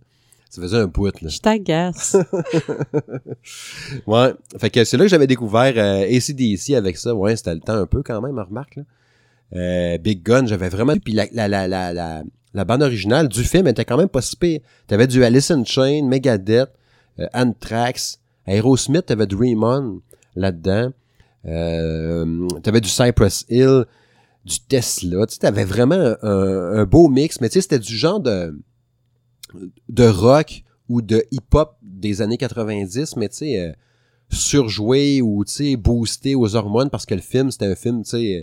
Ça 0.50 0.60
faisait 0.60 0.78
un 0.78 0.86
bout, 0.86 1.22
là. 1.22 1.28
Je 1.28 1.38
t'agace. 1.38 2.16
Ouais. 4.06 4.34
Fait 4.58 4.68
que 4.70 4.84
c'est 4.84 4.96
là 4.96 5.04
que 5.04 5.08
j'avais 5.08 5.26
découvert 5.26 5.72
euh, 5.76 6.02
ACDC 6.04 6.74
avec 6.74 6.96
ça. 6.96 7.14
Ouais, 7.14 7.36
c'était 7.36 7.54
le 7.54 7.60
temps 7.60 7.74
un 7.74 7.86
peu 7.86 8.02
quand 8.02 8.20
même, 8.20 8.38
remarque, 8.38 8.76
là. 8.76 8.82
Euh, 9.54 9.98
Big 9.98 10.22
Gun, 10.22 10.46
j'avais 10.46 10.68
vraiment... 10.68 10.94
Puis 10.96 11.12
la, 11.12 11.26
la, 11.32 11.48
la, 11.48 11.66
la, 11.66 11.92
la, 11.92 12.22
la 12.54 12.64
bande 12.64 12.82
originale 12.82 13.28
du 13.28 13.42
film 13.44 13.66
était 13.66 13.84
quand 13.84 13.96
même 13.96 14.08
pas 14.08 14.22
si 14.22 14.36
pire. 14.36 14.60
T'avais 14.86 15.06
du 15.06 15.24
Alice 15.24 15.50
in 15.50 15.64
Chain, 15.64 16.04
Megadeth, 16.06 16.70
euh, 17.18 17.26
Anthrax, 17.32 18.20
Aerosmith, 18.46 19.06
t'avais 19.06 19.26
Dream 19.26 19.62
On 19.62 20.00
là-dedans. 20.36 20.90
Euh, 21.46 22.48
t'avais 22.62 22.80
du 22.80 22.88
Cypress 22.88 23.44
Hill, 23.48 23.84
du 24.44 24.60
Tesla. 24.68 25.26
Tu 25.26 25.38
t'avais 25.38 25.64
vraiment 25.64 26.14
un, 26.22 26.78
un 26.78 26.84
beau 26.84 27.08
mix, 27.08 27.40
mais 27.40 27.48
tu 27.48 27.54
sais, 27.54 27.62
c'était 27.62 27.78
du 27.78 27.96
genre 27.96 28.20
de 28.20 28.56
de 29.88 30.04
rock 30.04 30.64
ou 30.88 31.02
de 31.02 31.24
hip-hop 31.30 31.76
des 31.82 32.22
années 32.22 32.36
90, 32.36 33.16
mais 33.16 33.28
tu 33.28 33.36
sais, 33.36 33.58
euh, 33.58 33.72
surjoué 34.28 35.22
ou 35.22 35.44
tu 35.44 35.52
sais, 35.52 35.76
boosté 35.76 36.34
aux 36.34 36.56
hormones 36.56 36.90
parce 36.90 37.06
que 37.06 37.14
le 37.14 37.20
film, 37.20 37.50
c'était 37.50 37.66
un 37.66 37.74
film, 37.74 38.02
tu 38.02 38.10
sais, 38.10 38.38
euh, 38.38 38.42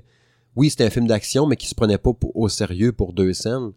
oui, 0.55 0.69
c'était 0.69 0.85
un 0.85 0.89
film 0.89 1.07
d'action, 1.07 1.45
mais 1.45 1.55
qui 1.55 1.67
se 1.67 1.75
prenait 1.75 1.97
pas 1.97 2.11
au 2.33 2.49
sérieux 2.49 2.91
pour 2.91 3.13
deux 3.13 3.33
scènes. 3.33 3.71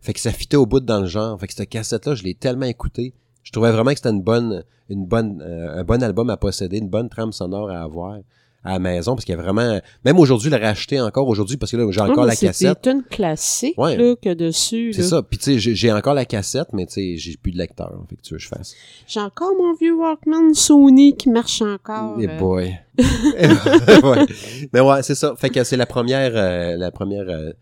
Fait 0.00 0.14
que 0.14 0.20
ça 0.20 0.32
fitait 0.32 0.56
au 0.56 0.64
bout 0.64 0.80
dans 0.80 1.00
le 1.00 1.06
genre. 1.06 1.38
Fait 1.38 1.46
que 1.46 1.52
cette 1.52 1.68
cassette-là, 1.68 2.14
je 2.14 2.22
l'ai 2.22 2.34
tellement 2.34 2.66
écouté. 2.66 3.14
Je 3.42 3.52
trouvais 3.52 3.72
vraiment 3.72 3.90
que 3.90 3.96
c'était 3.96 4.10
une 4.10 4.22
bonne, 4.22 4.64
une 4.88 5.04
bonne, 5.06 5.42
euh, 5.42 5.80
un 5.80 5.84
bon 5.84 6.02
album 6.02 6.30
à 6.30 6.36
posséder, 6.36 6.78
une 6.78 6.88
bonne 6.88 7.08
trame 7.08 7.32
sonore 7.32 7.70
à 7.70 7.82
avoir 7.82 8.18
à 8.64 8.72
la 8.72 8.78
maison, 8.80 9.14
parce 9.14 9.24
qu'il 9.24 9.34
y 9.36 9.38
a 9.38 9.40
vraiment, 9.40 9.80
même 10.04 10.18
aujourd'hui, 10.18 10.50
le 10.50 10.56
racheter 10.56 11.00
encore 11.00 11.28
aujourd'hui, 11.28 11.56
parce 11.56 11.70
que 11.70 11.76
là, 11.76 11.86
j'ai 11.90 12.00
encore 12.00 12.16
Non, 12.16 12.22
mais 12.22 12.28
la 12.28 12.36
cassette. 12.36 12.78
C'est 12.82 12.90
une 12.90 13.04
classique, 13.04 13.78
Ouais. 13.78 13.96
là, 13.96 14.16
que 14.20 14.34
dessus. 14.34 14.92
C'est 14.92 15.04
ça. 15.04 15.22
Puis 15.22 15.38
tu 15.38 15.58
sais, 15.60 15.74
j'ai- 15.74 15.92
encore 15.92 16.14
la 16.14 16.24
cassette, 16.24 16.68
mais 16.72 16.84
tu 16.86 16.94
sais, 16.94 17.16
j'ai 17.16 17.36
plus 17.36 17.52
de 17.52 17.58
lecteur. 17.58 17.92
Fait 18.10 18.16
que 18.16 18.20
tu 18.22 18.34
veux 18.34 18.38
que 18.38 18.42
je 18.42 18.48
fasse. 18.48 18.74
J'ai 19.06 19.20
encore 19.20 19.52
mon 19.56 19.74
vieux 19.74 19.94
Walkman 19.94 20.54
Sony 20.54 21.16
qui 21.16 21.28
marche 21.30 21.62
encore. 21.62 22.16
Eh 22.20 22.28
euh. 22.28 22.38
boy. 22.38 22.74
ouais. 22.98 24.26
Mais 24.72 24.80
ouais, 24.80 25.02
c'est 25.02 25.14
ça. 25.14 25.34
Fait 25.36 25.50
que 25.50 25.62
c'est 25.62 25.76
la 25.76 25.86
première, 25.86 26.32
euh, 26.34 26.76
la 26.76 26.90
première, 26.90 27.28
euh, 27.28 27.52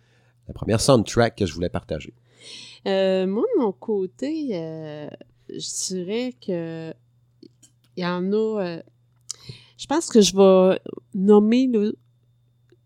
la 0.49 0.55
première 0.55 0.81
soundtrack 0.81 1.37
que 1.37 1.47
je 1.47 1.53
voulais 1.53 1.69
partager. 1.69 2.15
Euh, 2.87 3.27
moi, 3.27 3.45
de 3.57 3.61
mon 3.63 3.73
côté, 3.73 4.49
je 5.51 5.87
dirais 5.95 6.33
que 6.45 6.93
il 7.97 8.03
y 8.03 8.07
en 8.07 8.33
a. 8.33 8.79
je 9.77 9.87
pense 9.87 10.09
que 10.09 10.21
je 10.21 10.35
vais 10.37 10.81
nommer 11.15 11.67
le, 11.67 11.97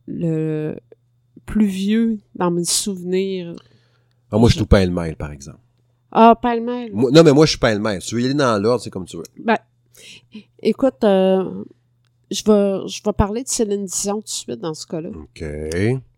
le 0.06 0.76
plus 1.46 1.66
vieux 1.66 2.18
dans 2.34 2.50
mes 2.50 2.64
souvenirs. 2.64 3.54
Ah, 4.30 4.38
moi, 4.38 4.48
je 4.48 4.56
suis 4.56 4.64
pas 4.66 4.84
le 4.84 4.92
mail, 4.92 5.16
par 5.16 5.32
exemple. 5.32 5.58
Ah. 6.12 6.38
Moi- 6.92 7.10
non, 7.12 7.22
mais 7.22 7.32
moi, 7.32 7.46
je 7.46 7.50
suis 7.50 7.58
pas 7.58 7.72
le 7.74 7.80
mail. 7.80 8.00
Tu 8.00 8.14
veux 8.14 8.22
y 8.22 8.24
aller 8.24 8.34
dans 8.34 8.60
l'ordre, 8.60 8.82
c'est 8.82 8.90
comme 8.90 9.04
tu 9.04 9.16
veux. 9.16 9.22
Ben, 9.38 9.58
écoute, 10.60 11.02
euh, 11.04 11.64
je 12.30 12.42
vais, 12.44 12.88
je 12.88 13.00
vais 13.04 13.12
parler 13.12 13.42
de 13.42 13.48
Céline 13.48 13.84
Dion 13.86 14.16
tout 14.16 14.22
de 14.22 14.28
suite 14.28 14.60
dans 14.60 14.74
ce 14.74 14.86
cas-là. 14.86 15.10
OK. 15.10 15.44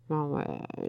Bon, 0.08 0.36
euh, 0.38 0.42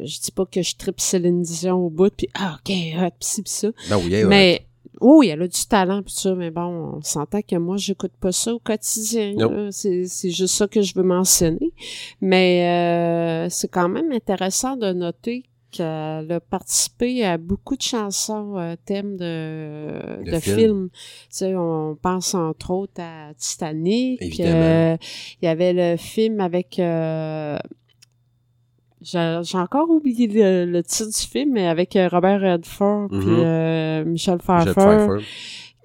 je 0.04 0.19
dis 0.19 0.32
pas 0.32 0.46
que 0.46 0.62
je 0.62 0.76
tripe 0.76 1.00
Céline 1.00 1.41
Dion 1.43 1.76
au 1.86 1.89
bout, 1.89 2.13
puis 2.15 2.28
ah, 2.34 2.58
ok, 2.60 2.74
hot, 2.98 3.10
pis 3.19 3.28
ci, 3.28 3.43
pis 3.43 3.52
ça. 3.52 3.69
Ben 3.89 3.98
oui, 3.98 4.10
ouais. 4.12 4.26
Mais 4.26 4.67
oui, 5.01 5.29
elle 5.29 5.41
a 5.41 5.47
du 5.47 5.65
talent 5.67 6.01
pis 6.03 6.13
ça, 6.13 6.36
mais 6.36 6.51
bon, 6.51 6.95
on 6.97 7.01
s'entend 7.01 7.41
que 7.41 7.56
moi, 7.56 7.77
j'écoute 7.77 8.13
pas 8.19 8.32
ça 8.32 8.53
au 8.53 8.60
quotidien. 8.60 9.34
C'est 9.71 10.06
c'est 10.06 10.29
juste 10.32 10.56
ça 10.56 10.67
que 10.67 10.82
je 10.82 10.93
veux 10.95 11.03
mentionner. 11.03 11.71
Mais 12.21 12.67
euh, 12.67 13.49
c'est 13.49 13.67
quand 13.69 13.89
même 13.89 14.12
intéressant 14.12 14.75
de 14.77 14.91
noter 14.93 15.43
qu'elle 15.71 16.32
a 16.32 16.39
participé 16.39 17.25
à 17.25 17.38
beaucoup 17.39 17.75
de 17.75 17.82
chansons 17.82 18.58
euh, 18.60 18.75
thèmes 18.86 19.17
de, 19.17 20.23
De 20.23 20.32
de, 20.32 20.39
films. 20.39 20.56
films. 20.58 20.89
Tu 20.91 20.99
sais, 21.32 21.56
on 21.56 21.97
pense 21.99 22.36
entre 22.36 22.69
autres 22.71 23.01
à 23.01 23.34
Titanic. 23.36 24.21
Euh, 24.39 24.95
Il 25.41 25.45
y 25.45 25.47
avait 25.47 25.73
le 25.73 25.97
film 25.97 26.39
avec... 26.41 26.77
euh, 26.77 27.58
j'ai 29.04 29.58
encore 29.58 29.89
oublié 29.89 30.28
le, 30.28 30.66
le 30.66 30.84
titre 30.84 31.10
du 31.10 31.28
film, 31.28 31.52
mais 31.54 31.68
avec 31.68 31.96
euh, 31.96 32.08
Robert 32.12 32.42
Redford 32.42 33.08
puis 33.10 33.18
Mhm. 33.20 33.39
euh, 33.39 34.06
Michel 34.06 34.38
Pfeiffer, 34.39 34.74
Pfeiffer. 34.74 35.26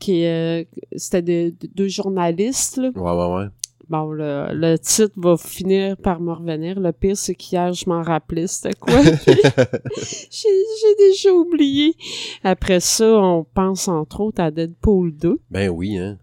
qui 0.01 0.25
euh, 0.27 0.63
c'était 0.97 1.23
de- 1.23 1.51
de- 1.61 1.69
deux 1.75 1.89
journalistes. 1.89 2.77
Là. 2.79 2.91
Ouais, 2.95 3.11
ouais, 3.13 3.37
ouais. 3.37 3.49
Bon, 3.89 4.11
le, 4.13 4.49
le 4.53 4.77
titre 4.79 5.15
va 5.17 5.39
finir 5.39 5.97
par 5.97 6.21
me 6.21 6.33
revenir. 6.33 6.79
Le 6.79 6.93
pire, 6.93 7.17
c'est 7.17 7.35
qu'hier, 7.35 7.73
je 7.73 7.89
m'en 7.89 8.03
rappelais. 8.03 8.47
C'était 8.47 8.75
quoi? 8.79 8.93
J'ai 10.31 10.49
j'ai 10.81 10.95
déjà 10.99 11.33
oublié. 11.33 11.95
Après 12.45 12.81
ça, 12.81 13.07
on 13.19 13.45
pense 13.45 13.89
entre 13.89 14.21
autres 14.21 14.43
à 14.43 14.51
Deadpool 14.51 15.13
2. 15.17 15.39
Ben 15.51 15.71
oui, 15.71 15.97
hein. 15.97 16.19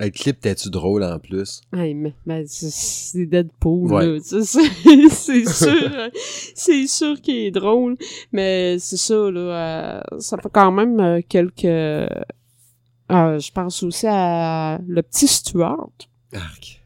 Le 0.00 0.10
clip, 0.10 0.40
t'es-tu 0.40 0.70
drôle 0.70 1.02
en 1.02 1.18
plus? 1.18 1.60
Hey, 1.72 1.92
mais, 1.94 2.14
mais 2.24 2.44
c'est- 2.46 3.26
Deadpool, 3.26 3.92
Ouais. 3.92 4.06
là. 4.06 4.18
C'est 4.22 5.44
sûr, 5.48 6.10
c'est 6.54 6.86
sûr 6.86 7.20
qu'il 7.20 7.36
est 7.36 7.50
drôle. 7.50 7.96
Mais 8.32 8.78
c'est 8.78 8.96
ça, 8.96 9.14
là. 9.30 9.40
euh, 9.40 10.00
ça 10.20 10.36
fait 10.38 10.48
quand 10.52 10.70
même 10.70 11.00
euh, 11.00 11.20
quelques. 11.28 11.64
euh, 11.64 12.08
je 13.10 13.50
pense 13.52 13.82
aussi 13.82 14.06
à 14.08 14.78
le 14.86 15.02
petit 15.02 15.26
Stuart. 15.26 15.88
Arc. 16.32 16.80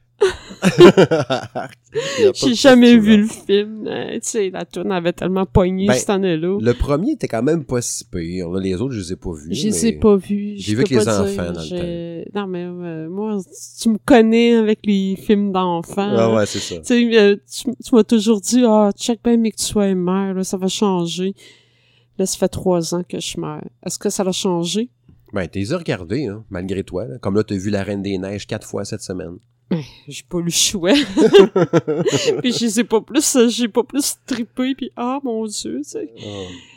J'ai 2.35 2.55
jamais 2.55 2.97
vu 2.97 3.19
le 3.19 3.27
film. 3.27 3.87
euh, 3.87 4.13
tu 4.15 4.21
sais, 4.23 4.51
la 4.51 4.65
tourne 4.65 4.93
avait 4.93 5.13
tellement 5.13 5.45
pogné 5.47 5.87
Ben, 5.87 5.95
cette 5.95 6.11
année-là. 6.11 6.59
Le 6.61 6.73
premier 6.75 7.13
était 7.13 7.29
quand 7.29 7.43
même 7.43 7.65
pas 7.65 7.81
si 7.83 8.05
pire. 8.05 8.51
Les 8.51 8.75
autres, 8.81 8.95
je 8.95 9.01
les 9.01 9.13
ai 9.13 9.17
pas 9.17 9.33
vus. 9.33 9.55
Je 9.55 9.67
les 9.67 9.87
ai 9.87 9.93
pas 9.93 10.17
vus. 10.17 10.55
j'ai 10.57 10.75
vu 10.75 10.85
que 10.85 10.95
les 10.95 11.01
dire, 11.01 11.09
enfants 11.21 11.53
dans 11.53 11.61
le 11.61 11.67
j'ai- 11.67 12.29
Non, 12.35 12.47
mais 12.47 12.65
euh, 12.65 13.09
moi, 13.11 13.39
tu 13.81 13.89
me 13.91 13.99
connais 14.05 14.55
avec 14.55 14.81
les 14.85 15.17
films 15.17 15.53
d'enfants. 15.53 16.15
Ah 16.17 16.33
ouais, 16.35 16.47
c'est 16.47 16.59
ça. 16.61 16.81
Tu 16.81 17.15
euh, 17.17 17.37
tu, 17.51 17.65
tu 17.85 17.95
m'as 17.95 18.05
toujours 18.05 18.41
dit, 18.41 18.63
ah, 18.67 18.91
check 18.97 19.21
bien, 19.23 19.37
mais 19.37 19.51
que 19.51 19.57
tu 19.57 19.65
sois 19.65 19.95
mère, 19.95 20.35
là, 20.35 20.45
ça 20.45 20.57
va 20.57 20.69
changer. 20.69 21.35
Là, 22.19 22.27
ça 22.27 22.39
fait 22.39 22.49
trois 22.49 22.95
ans 22.95 23.03
que 23.03 23.19
je 23.21 23.27
suis 23.27 23.41
mère. 23.41 23.65
Est-ce 23.85 23.99
que 23.99 24.11
ça 24.11 24.23
a 24.23 24.33
changé? 24.33 24.91
Ben, 25.33 25.47
t'es 25.49 25.65
regardé, 25.73 26.27
hein, 26.27 26.45
malgré 26.51 26.85
toi. 26.85 27.07
là? 27.07 27.19
Comme 27.19 27.37
là, 27.37 27.43
t'as 27.43 27.55
vu 27.57 27.71
La 27.71 27.83
Reine 27.83 28.03
des 28.03 28.19
Neiges 28.19 28.47
quatre 28.47 28.67
fois 28.67 28.85
cette 28.85 29.01
semaine. 29.01 29.37
J'ai 30.09 30.23
pas 30.29 30.41
le 30.41 30.51
choix. 30.51 30.93
puis 32.43 32.53
je 32.53 32.67
sais 32.69 32.85
pas 32.85 33.01
plus, 33.01 33.37
j'ai 33.49 33.69
pas 33.69 33.83
plus 33.83 34.17
trippé, 34.27 34.75
puis 34.75 34.91
ah, 34.97 35.19
mon 35.23 35.47
Dieu, 35.47 35.81
tu 35.83 35.91
sais. 35.91 36.13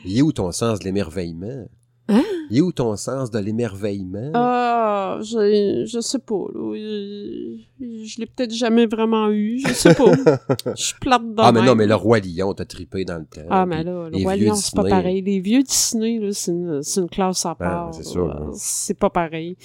Il 0.05 0.17
est 0.17 0.21
où 0.21 0.31
ton 0.31 0.51
sens 0.51 0.79
de 0.79 0.85
l'émerveillement? 0.85 1.67
Hein? 2.07 2.21
Il 2.51 2.59
est 2.59 2.61
où 2.61 2.71
ton 2.71 2.95
sens 2.97 3.31
de 3.31 3.39
l'émerveillement? 3.39 4.29
Ah, 4.35 5.17
je, 5.21 5.85
je 5.87 5.99
sais 5.99 6.19
pas, 6.19 6.45
là. 6.53 6.75
Je, 6.75 8.19
l'ai 8.19 8.27
peut-être 8.27 8.53
jamais 8.53 8.85
vraiment 8.85 9.31
eu, 9.31 9.59
je 9.65 9.73
sais 9.73 9.95
pas. 9.95 10.11
Je 10.75 10.83
suis 10.83 10.99
plate 11.01 11.23
de 11.23 11.33
Ah, 11.39 11.51
mais 11.51 11.63
non, 11.63 11.73
mais 11.73 11.87
le 11.87 11.95
Roi 11.95 12.19
Lion, 12.19 12.53
t'as 12.53 12.65
trippé 12.65 13.05
dans 13.05 13.17
le 13.17 13.25
temps. 13.25 13.47
Ah, 13.49 13.65
mais 13.65 13.83
là, 13.83 14.09
le 14.11 14.17
Roi 14.21 14.35
Lion, 14.35 14.53
c'est 14.53 14.75
pas 14.75 14.83
pareil. 14.83 15.21
Les 15.23 15.39
vieux 15.39 15.63
Disney, 15.63 16.19
là, 16.19 16.29
c'est 16.31 16.51
une, 16.51 16.83
c'est 16.83 17.01
une 17.01 17.09
classe 17.09 17.43
à 17.45 17.55
Ben, 17.59 17.65
part. 17.65 17.93
c'est 17.93 18.05
sûr, 18.05 18.29
hein. 18.31 18.51
C'est 18.53 18.97
pas 18.99 19.09
pareil. 19.09 19.57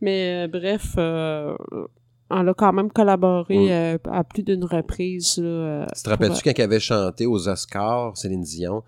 Mais 0.00 0.44
euh, 0.44 0.48
bref, 0.48 0.94
euh, 0.96 1.56
on 2.30 2.46
a 2.48 2.54
quand 2.54 2.72
même 2.72 2.90
collaboré 2.90 3.66
Mm. 3.66 3.70
euh, 3.70 3.98
à 4.10 4.24
plus 4.24 4.42
d'une 4.42 4.64
reprise. 4.64 5.38
Là, 5.38 5.44
euh, 5.48 5.86
Tu 5.96 6.02
te 6.02 6.08
rappelles-tu 6.10 6.34
pour, 6.34 6.42
quand 6.44 6.52
elle 6.56 6.64
avait 6.64 6.80
chanté 6.80 7.26
aux 7.26 7.48
Oscars, 7.48 8.16
Céline 8.16 8.42
Dion, 8.42 8.82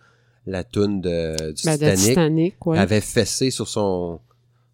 la 0.46 0.64
toune 0.64 1.00
de, 1.00 1.36
du 1.52 1.62
ben, 1.64 1.72
de 1.72 1.76
Titanic, 1.76 1.98
Titanic, 2.08 2.66
ouais. 2.66 2.76
elle 2.76 2.82
avait 2.82 3.00
fessé 3.00 3.50
sur 3.50 3.68
son, 3.68 4.20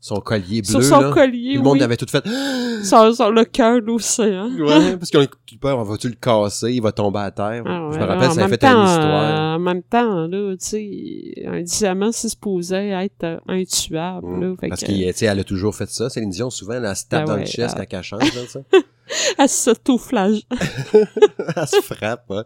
son 0.04 0.16
collier 0.16 0.62
bleu, 0.62 0.70
Sur 0.70 0.82
son 0.82 1.00
là. 1.00 1.10
collier, 1.12 1.52
Tout 1.54 1.58
le 1.60 1.64
monde 1.64 1.76
oui. 1.78 1.82
avait 1.84 1.96
tout 1.96 2.06
fait. 2.10 2.24
Sur, 2.82 3.14
sur 3.14 3.30
le 3.30 3.44
cœur 3.44 3.80
de 3.80 3.86
l'océan. 3.86 4.50
Ouais, 4.58 4.96
parce 4.98 5.12
qu'on 5.12 5.20
a 5.20 5.22
eu 5.22 5.58
peur, 5.60 5.78
on 5.78 5.84
va-tu 5.84 6.08
le 6.08 6.16
casser, 6.16 6.72
il 6.72 6.82
va 6.82 6.90
tomber 6.90 7.20
à 7.20 7.30
terre. 7.30 7.62
Ah 7.64 7.88
je 7.92 7.98
me 8.00 8.04
rappelle, 8.04 8.32
ça 8.32 8.44
a 8.44 8.48
fait 8.48 8.58
temps, 8.58 8.82
une 8.82 8.88
histoire. 8.88 9.52
euh, 9.52 9.54
en 9.54 9.58
même 9.60 9.82
temps, 9.84 10.26
là, 10.26 10.56
tu 10.56 10.66
sais, 10.66 11.44
un 11.46 11.62
diamant, 11.62 12.10
c'est 12.10 12.28
supposé 12.30 12.88
être 12.88 13.22
euh, 13.22 13.38
intuable, 13.46 14.26
Mm. 14.26 14.40
là. 14.42 14.54
Fait 14.60 14.68
Parce 14.68 14.80
que, 14.80 15.12
qu'elle 15.20 15.38
a 15.38 15.44
toujours 15.44 15.76
fait 15.76 15.88
ça. 15.88 16.10
Céline 16.10 16.30
Dion, 16.30 16.50
souvent, 16.50 16.72
elle, 16.82 16.96
se 16.96 17.04
tape 17.06 17.20
Ben 17.20 17.26
dans 17.26 17.34
ouais, 17.34 17.44
le 17.44 17.46
chest 17.46 17.76
quand 17.76 17.96
elle 17.98 18.02
chante, 18.02 18.22
ça. 18.48 18.60
elle 19.38 19.48
s'autoflage. 19.48 20.40
elle 20.50 21.68
se 21.68 21.80
frappe, 21.80 22.28
ouais. 22.30 22.42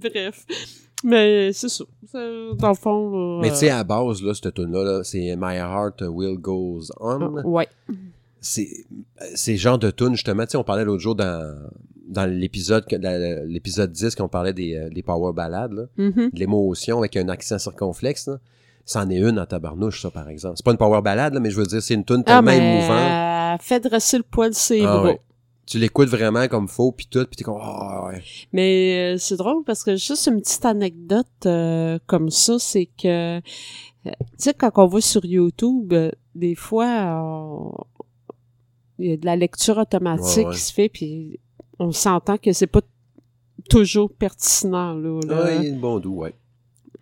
Bref. 0.00 0.46
Mais 1.04 1.52
c'est 1.52 1.68
ça. 1.68 1.84
Dans 2.14 2.68
le 2.68 2.74
fond, 2.74 3.10
là, 3.10 3.38
Mais 3.42 3.50
tu 3.50 3.56
sais, 3.56 3.70
euh, 3.70 3.74
à 3.74 3.76
la 3.78 3.84
base, 3.84 4.22
là, 4.22 4.34
cette 4.34 4.54
tune 4.54 4.72
là, 4.72 5.02
c'est 5.04 5.34
My 5.36 5.56
Heart 5.56 6.02
Will 6.08 6.36
Goes 6.38 6.90
On. 7.00 7.20
euh, 7.38 7.42
ouais. 7.42 7.68
C'est, 8.40 8.68
c'est 9.34 9.52
le 9.52 9.58
genre 9.58 9.78
de 9.78 9.90
tune, 9.90 10.12
justement, 10.14 10.44
tu 10.44 10.50
sais, 10.50 10.56
on 10.58 10.64
parlait 10.64 10.84
l'autre 10.84 11.00
jour 11.02 11.14
dans, 11.14 11.56
dans 12.08 12.26
l'épisode, 12.28 12.84
l'épisode 13.46 13.92
10, 13.92 14.14
qu'on 14.16 14.28
parlait 14.28 14.52
des, 14.52 14.74
euh, 14.76 14.88
des 14.90 15.02
power 15.02 15.32
ballades, 15.32 15.72
là. 15.72 15.82
Mhm. 15.96 16.30
de 16.32 16.38
l'émotion 16.38 16.98
avec 16.98 17.16
un 17.16 17.28
accent 17.28 17.58
circonflexe, 17.58 18.26
là. 18.28 18.38
C'en 18.84 19.08
est 19.10 19.18
une 19.18 19.38
en 19.38 19.46
tabarnouche, 19.46 20.02
ça, 20.02 20.10
par 20.10 20.28
exemple. 20.28 20.56
C'est 20.56 20.64
pas 20.64 20.72
une 20.72 20.76
power 20.76 21.00
ballade, 21.02 21.34
là, 21.34 21.40
mais 21.40 21.50
je 21.52 21.56
veux 21.56 21.66
dire, 21.66 21.80
c'est 21.80 21.94
une 21.94 22.04
tune 22.04 22.24
Ah, 22.26 22.42
tellement 22.42 22.50
mais 22.50 22.58
émouvante. 22.78 23.60
euh, 23.60 23.62
fait 23.64 23.78
dresser 23.80 24.16
le 24.16 24.24
poil 24.24 24.50
de 24.50 24.54
ses 24.56 24.80
Ah 24.84 24.96
bras. 24.96 25.04
ouais. 25.04 25.20
Tu 25.72 25.78
l'écoutes 25.78 26.10
vraiment 26.10 26.48
comme 26.48 26.68
faux, 26.68 26.92
puis 26.92 27.06
tout, 27.10 27.24
puis 27.24 27.34
t'es 27.34 27.44
comme, 27.44 27.56
ah 27.58 28.04
ouais. 28.06 28.22
Mais 28.52 29.14
euh, 29.14 29.16
c'est 29.18 29.36
drôle 29.36 29.64
parce 29.64 29.82
que 29.82 29.96
juste 29.96 30.26
une 30.26 30.42
petite 30.42 30.66
anecdote 30.66 31.26
euh, 31.46 31.98
comme 32.06 32.28
ça, 32.28 32.58
c'est 32.58 32.84
que, 32.84 33.38
euh, 33.38 33.40
tu 34.04 34.12
sais, 34.36 34.52
quand 34.52 34.70
on 34.76 34.86
va 34.86 35.00
sur 35.00 35.24
YouTube, 35.24 35.94
euh, 35.94 36.10
des 36.34 36.54
fois, 36.54 37.74
il 38.98 39.12
y 39.12 39.12
a 39.14 39.16
de 39.16 39.24
la 39.24 39.34
lecture 39.34 39.78
automatique 39.78 40.36
Ouais, 40.40 40.44
ouais. 40.44 40.54
qui 40.54 40.60
se 40.60 40.74
fait, 40.74 40.90
puis 40.90 41.40
on 41.78 41.90
s'entend 41.90 42.36
que 42.36 42.52
c'est 42.52 42.66
pas 42.66 42.82
toujours 43.70 44.12
pertinent, 44.12 44.92
là. 44.92 45.20
là. 45.26 45.42
Ah, 45.46 45.54
il 45.54 45.62
y 45.62 45.66
a 45.68 45.68
une 45.70 45.80
bon 45.80 46.00
doux, 46.00 46.16
ouais. 46.16 46.34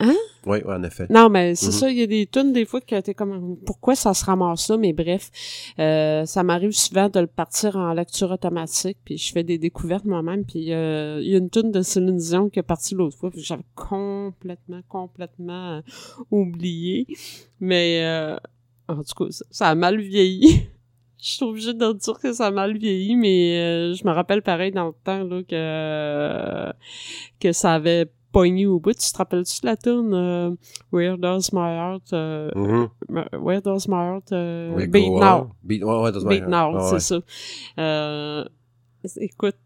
Hein? 0.02 0.16
Oui, 0.46 0.58
en 0.66 0.82
effet. 0.82 1.06
Non, 1.10 1.28
mais 1.28 1.54
c'est 1.54 1.66
Mhm. 1.66 1.72
ça, 1.72 1.90
il 1.90 1.98
y 1.98 2.02
a 2.02 2.06
des 2.06 2.26
tunes 2.26 2.52
des 2.54 2.64
fois 2.64 2.80
que 2.80 2.98
t'es 3.00 3.12
comme 3.12 3.58
pourquoi 3.66 3.94
ça 3.94 4.14
se 4.14 4.24
ramasse 4.24 4.70
là, 4.70 4.78
mais 4.78 4.94
bref, 4.94 5.30
euh, 5.78 6.24
ça 6.24 6.42
m'arrive 6.42 6.72
souvent 6.72 7.10
de 7.10 7.20
le 7.20 7.26
partir 7.26 7.76
en 7.76 7.92
lecture 7.92 8.30
automatique, 8.30 8.96
puis 9.04 9.18
je 9.18 9.30
fais 9.32 9.44
des 9.44 9.58
découvertes 9.58 10.06
moi-même, 10.06 10.44
puis 10.46 10.72
euh, 10.72 11.20
il 11.22 11.28
y 11.28 11.34
a 11.34 11.38
une 11.38 11.50
tune 11.50 11.70
de 11.70 11.82
Céline 11.82 12.16
Dion 12.16 12.48
qui 12.48 12.58
est 12.58 12.62
partie 12.62 12.94
l'autre 12.94 13.18
fois, 13.18 13.30
puis 13.30 13.42
j'avais 13.42 13.62
complètement, 13.74 14.80
complètement 14.88 15.72
euh, 15.76 15.80
oublié, 16.30 17.06
mais 17.60 18.00
euh, 18.02 18.36
en 18.88 19.02
tout 19.02 19.24
cas, 19.24 19.30
ça, 19.30 19.44
ça 19.50 19.68
a 19.68 19.74
mal 19.74 20.00
vieilli. 20.00 20.62
Je 21.22 21.28
suis 21.32 21.44
obligée 21.44 21.74
de 21.74 21.92
dire 21.92 22.18
que 22.18 22.32
ça 22.32 22.46
a 22.46 22.50
mal 22.50 22.78
vieilli, 22.78 23.14
mais 23.14 23.58
euh, 23.58 23.92
je 23.92 24.06
me 24.06 24.10
rappelle 24.10 24.40
pareil 24.40 24.72
dans 24.72 24.86
le 24.86 24.94
temps 25.04 25.22
là 25.22 25.42
que 25.42 26.72
que 27.40 27.52
ça 27.52 27.74
avait 27.74 28.10
pogné 28.32 28.66
au 28.66 28.78
bout. 28.80 28.92
Tu 28.94 29.10
te 29.12 29.16
rappelles-tu 29.18 29.60
de 29.62 29.66
la 29.66 29.76
tune 29.76 30.10
euh, 30.14 30.50
Where 30.92 31.18
Does 31.18 31.50
My 31.52 31.76
Heart 31.76 32.12
euh, 32.12 32.50
Mhm. 32.54 32.88
Where 33.42 33.60
Does 33.62 33.86
My 33.88 33.96
Heart 33.96 34.32
euh, 34.32 34.86
Beat 34.86 35.10
Now. 35.12 35.50
Beat, 35.62 35.82
ouais, 35.84 35.94
ouais, 36.00 36.12
my. 36.24 36.40
Now, 36.48 36.78
c'est 36.80 36.92
ouais. 36.94 37.00
ça. 37.00 37.20
Euh, 37.78 38.44
écoute, 39.16 39.56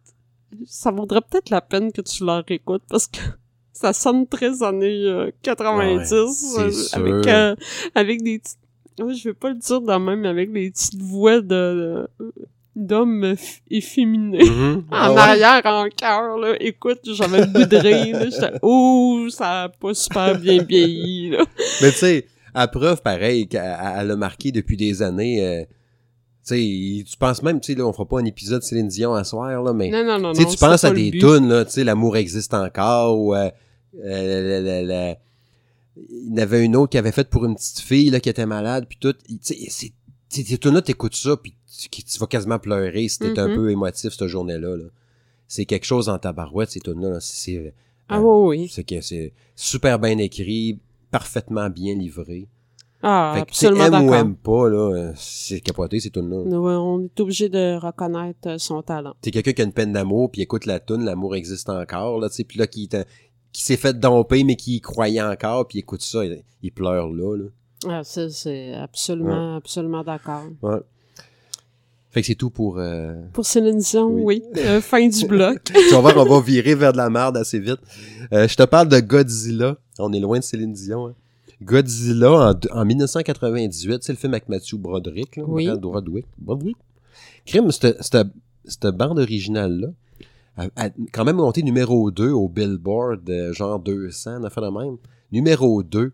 ça 0.66 0.90
vaudrait 0.90 1.20
peut-être 1.22 1.50
la 1.50 1.60
peine 1.60 1.92
que 1.92 2.00
tu 2.02 2.24
la 2.24 2.40
réécoutes 2.46 2.84
parce 2.88 3.06
que 3.08 3.18
ça 3.72 3.92
sonne 3.92 4.26
très 4.26 4.62
années 4.62 5.04
euh, 5.06 5.30
90 5.42 6.12
Ouais, 6.12 6.28
c'est 6.30 6.58
euh, 6.60 6.70
avec 6.92 7.26
euh, 7.26 7.56
avec 7.94 8.22
des 8.22 8.38
petites 8.38 8.58
Ouais, 9.00 9.12
je 9.14 9.28
vais 9.30 9.34
pas 9.34 9.48
le 9.48 9.56
dire 9.56 9.80
de 9.80 9.92
même 9.98 10.20
mais 10.20 10.28
avec 10.28 10.52
des 10.52 10.70
petites 10.70 11.02
voix 11.02 11.40
de 11.40 12.06
de- 12.20 12.32
d'hommes 12.76 13.34
efféminés 13.70 14.44
Mhm. 14.44 14.84
Ah, 14.90 15.10
en 15.10 15.14
ouais? 15.14 15.20
arrière 15.20 15.62
en 15.64 15.86
cœur 15.88 16.38
là 16.38 16.54
écoute 16.60 17.00
j'avais 17.04 17.40
le 17.40 17.46
goût 17.46 17.64
de 17.66 17.76
rire 17.76 18.18
là. 18.18 18.24
j'étais 18.30 18.52
oh 18.62 19.26
ça 19.30 19.62
a 19.64 19.68
pas 19.68 19.94
super 19.94 20.38
bien 20.38 20.62
vieilli 20.62 21.30
là 21.30 21.44
Mais 21.82 21.90
tu 21.92 21.98
sais, 21.98 22.26
à 22.52 22.68
preuve, 22.68 23.02
pareil, 23.02 23.48
qu'elle 23.48 23.62
elle 23.98 24.10
a 24.12 24.16
marqué 24.16 24.52
depuis 24.52 24.76
des 24.76 25.02
années. 25.02 25.44
euh, 25.44 25.64
tu 26.46 26.54
sais, 26.54 27.04
tu 27.10 27.16
penses 27.18 27.42
même, 27.42 27.58
tu 27.58 27.72
sais, 27.72 27.78
là, 27.78 27.84
on 27.86 27.92
fera 27.92 28.06
pas 28.06 28.20
un 28.20 28.24
épisode 28.26 28.62
Céline 28.62 28.86
Dion 28.88 29.14
à 29.14 29.24
soir, 29.24 29.60
là, 29.62 29.72
mais. 29.72 29.90
non 29.90 30.04
non 30.04 30.18
non 30.18 30.32
Tu 30.32 30.44
penses 30.58 30.84
à 30.84 30.90
des 30.92 31.10
tunes, 31.10 31.48
là, 31.48 31.64
tu 31.64 31.72
sais, 31.72 31.84
l'amour 31.84 32.16
existe 32.16 32.54
encore, 32.54 33.18
ou 33.18 33.34
euh, 33.34 33.50
euh, 34.04 34.60
la- 34.60 34.60
la- 34.60 34.82
la- 34.82 35.16
il 35.96 36.28
y 36.30 36.32
en 36.34 36.42
avait 36.42 36.64
une 36.64 36.76
autre 36.76 36.90
qui 36.90 36.98
avait 36.98 37.12
faite 37.12 37.28
pour 37.30 37.44
une 37.44 37.54
petite 37.56 37.80
fille, 37.80 38.10
là, 38.10 38.20
qui 38.20 38.28
était 38.28 38.46
malade, 38.46 38.86
puis 38.88 38.98
tout. 39.00 39.14
Tu 39.26 39.36
sais, 39.40 39.56
c'est- 39.68 39.92
tu 40.34 40.42
sais, 40.42 40.48
ces 40.48 40.58
tunes-là, 40.58 40.82
t'écoutes 40.82 41.14
ça, 41.16 41.36
puis 41.36 41.54
tu, 41.90 42.18
vas 42.18 42.26
quasiment 42.26 42.58
pleurer 42.58 43.08
si 43.08 43.18
t'es 43.18 43.38
un 43.38 43.48
Mhm. 43.48 43.54
peu 43.56 43.70
émotif 43.70 44.12
cette 44.14 44.28
journée-là, 44.28 44.76
là. 44.76 44.84
C'est 45.46 45.66
quelque 45.66 45.84
chose 45.84 46.08
en 46.08 46.18
tabarouette, 46.18 46.70
ces 46.70 46.80
tunes-là, 46.80 47.10
là. 47.10 47.20
C'est, 47.20 47.72
ah 48.08 48.20
oui 48.20 48.58
oui 48.58 48.68
c'est 48.72 48.84
que 48.84 49.00
c'est 49.00 49.32
super 49.56 49.98
bien 49.98 50.18
écrit, 50.18 50.78
parfaitement 51.10 51.70
bien 51.70 51.94
livré. 51.94 52.48
ah 53.02 53.32
fait 53.34 53.40
que, 53.42 53.50
absolument 53.50 53.84
aime 53.98 54.08
ou 54.08 54.14
aime 54.14 54.34
pas, 54.36 54.68
là, 54.70 54.90
euh, 54.94 55.12
c'est 55.16 55.60
capoté, 55.60 56.00
ces 56.00 56.10
tunes-là. 56.10 56.38
Ouais, 56.58 56.72
on 56.74 57.04
est 57.04 57.20
obligé 57.20 57.48
de 57.50 57.76
reconnaître 57.78 58.48
euh, 58.48 58.58
son 58.58 58.80
talent. 58.82 59.14
T'es 59.20 59.30
quelqu'un 59.30 59.52
qui 59.52 59.60
a 59.62 59.64
une 59.66 59.72
peine 59.74 59.92
d'amour, 59.92 60.30
puis 60.30 60.40
écoute 60.42 60.64
la 60.66 60.80
tune, 60.80 61.04
l'amour 61.04 61.36
existe 61.36 61.68
encore, 61.68 62.18
là, 62.18 62.28
tu 62.30 62.36
sais, 62.36 62.44
puis 62.44 62.58
là, 62.58 62.66
qui, 62.66 62.88
qui 63.52 63.62
s'est 63.62 63.76
fait 63.76 63.92
domper, 63.98 64.42
mais 64.44 64.56
qui 64.56 64.76
y 64.76 64.80
croyait 64.80 65.20
encore, 65.22 65.68
puis 65.68 65.78
écoute 65.80 66.00
ça, 66.02 66.24
il, 66.24 66.42
il 66.62 66.72
pleure 66.72 67.08
là, 67.12 67.36
là. 67.36 67.44
Ah, 67.88 68.02
ça, 68.04 68.30
c'est 68.30 68.74
absolument, 68.74 69.56
absolument 69.56 70.02
d'accord. 70.02 70.44
Ouais. 70.62 70.80
Fait 72.10 72.20
que 72.20 72.26
c'est 72.28 72.34
tout 72.36 72.50
pour... 72.50 72.78
Euh... 72.78 73.22
Pour 73.32 73.44
Céline 73.44 73.78
Dion, 73.78 74.06
Oui. 74.06 74.42
oui. 74.54 74.62
Euh, 74.62 74.80
fin 74.80 75.08
du 75.08 75.26
bloc. 75.26 75.64
tu 75.64 75.90
vas 75.90 76.00
voir, 76.00 76.16
on 76.16 76.24
va 76.24 76.40
virer 76.40 76.76
vers 76.76 76.92
de 76.92 76.96
la 76.96 77.10
merde 77.10 77.36
assez 77.36 77.58
vite. 77.58 77.80
Euh, 78.32 78.46
je 78.46 78.54
te 78.54 78.62
parle 78.62 78.88
de 78.88 79.00
Godzilla. 79.00 79.76
On 79.98 80.12
est 80.12 80.20
loin 80.20 80.38
de 80.38 80.44
Céline 80.44 80.72
Dion, 80.72 81.08
hein. 81.08 81.14
Godzilla, 81.60 82.52
en, 82.52 82.78
en 82.78 82.84
1998, 82.84 84.02
c'est 84.02 84.12
le 84.12 84.18
film 84.18 84.34
avec 84.34 84.48
Matthew 84.48 84.74
Broderick, 84.76 85.36
là. 85.36 85.44
Oui. 85.46 85.68
Broderick. 85.78 86.26
Broderick? 86.38 86.76
Crime, 87.46 87.70
cette, 87.70 88.86
bande 88.86 89.18
originale-là, 89.18 89.88
a, 90.56 90.66
a 90.76 90.90
quand 91.12 91.24
même 91.24 91.36
monté 91.36 91.62
numéro 91.62 92.10
2 92.10 92.30
au 92.30 92.48
Billboard, 92.48 93.30
genre 93.52 93.80
200, 93.80 94.38
une 94.38 94.44
affaire 94.44 94.62
de 94.62 94.78
même. 94.78 94.96
Numéro 95.32 95.82
2. 95.82 96.12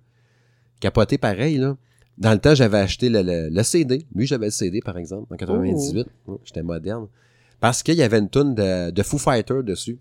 Capoté 0.81 1.19
pareil, 1.19 1.59
là. 1.59 1.77
Dans 2.19 2.33
le 2.33 2.39
temps, 2.39 2.55
j'avais 2.55 2.79
acheté 2.79 3.09
le, 3.09 3.23
le- 3.23 3.49
le 3.49 3.63
CD. 3.63 4.07
Lui, 4.15 4.27
j'avais 4.27 4.47
le 4.47 4.51
CD, 4.51 4.81
par 4.81 4.99
exemple, 4.99 5.33
en 5.33 5.37
98. 5.37 6.07
Ouais, 6.27 6.37
J'étais 6.45 6.63
moderne. 6.63 7.07
Parce 7.61 7.83
qu'il 7.83 7.95
y 7.95 8.03
avait 8.03 8.19
une 8.19 8.29
tune 8.31 8.55
de, 8.55 8.91
de 8.91 9.03
Foo 9.03 9.19
Fighter 9.19 9.63
dessus. 9.63 9.99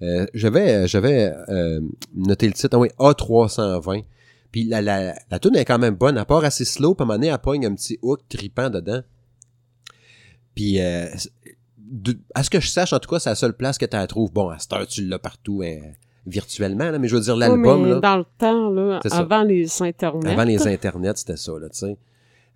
Euh, 0.00 0.26
j'avais 0.32 0.86
j'avais 0.86 1.32
euh, 1.48 1.80
noté 2.14 2.46
le 2.46 2.52
titre, 2.52 2.68
ah 2.76 2.78
oui, 2.78 2.88
A320. 2.98 4.04
Puis 4.52 4.64
la, 4.64 4.80
la, 4.80 5.14
la 5.30 5.38
tune 5.38 5.56
est 5.56 5.64
quand 5.64 5.78
même 5.78 5.94
bonne. 5.96 6.16
À 6.18 6.24
part 6.24 6.44
assez 6.44 6.64
slow, 6.64 6.94
puis 6.94 7.02
à 7.02 7.04
un 7.04 7.06
moment 7.06 7.18
donné, 7.18 7.28
elle 7.32 7.38
pogne 7.38 7.66
un 7.66 7.74
petit 7.74 7.98
hook 8.02 8.20
tripant 8.28 8.70
dedans. 8.70 9.02
Puis, 10.54 10.80
euh, 10.80 11.06
de- 11.78 12.18
à 12.34 12.42
ce 12.42 12.50
que 12.50 12.60
je 12.60 12.68
sache, 12.68 12.92
en 12.92 12.98
tout 12.98 13.08
cas, 13.10 13.18
c'est 13.18 13.30
la 13.30 13.34
seule 13.36 13.56
place 13.56 13.78
que 13.78 13.86
tu 13.86 13.96
la 13.96 14.06
trouves. 14.06 14.32
Bon, 14.32 14.48
à 14.48 14.58
cette 14.58 14.72
heure, 14.72 14.86
tu 14.86 15.04
l'as 15.06 15.18
partout 15.18 15.62
hein, 15.64 15.78
virtuellement, 16.28 16.90
là, 16.90 16.98
mais 16.98 17.08
je 17.08 17.16
veux 17.16 17.22
dire, 17.22 17.36
l'album, 17.36 17.86
là, 17.86 18.00
dans 18.00 18.16
le 18.18 18.24
temps, 18.38 18.70
là, 18.70 19.00
ça. 19.06 19.18
avant 19.18 19.42
les 19.42 19.82
internets. 19.82 20.30
avant 20.30 20.44
les 20.44 20.66
internets, 20.68 21.12
c'était 21.16 21.36
ça, 21.36 21.52
là, 21.60 21.68
tu 21.68 21.78
sais. 21.78 21.96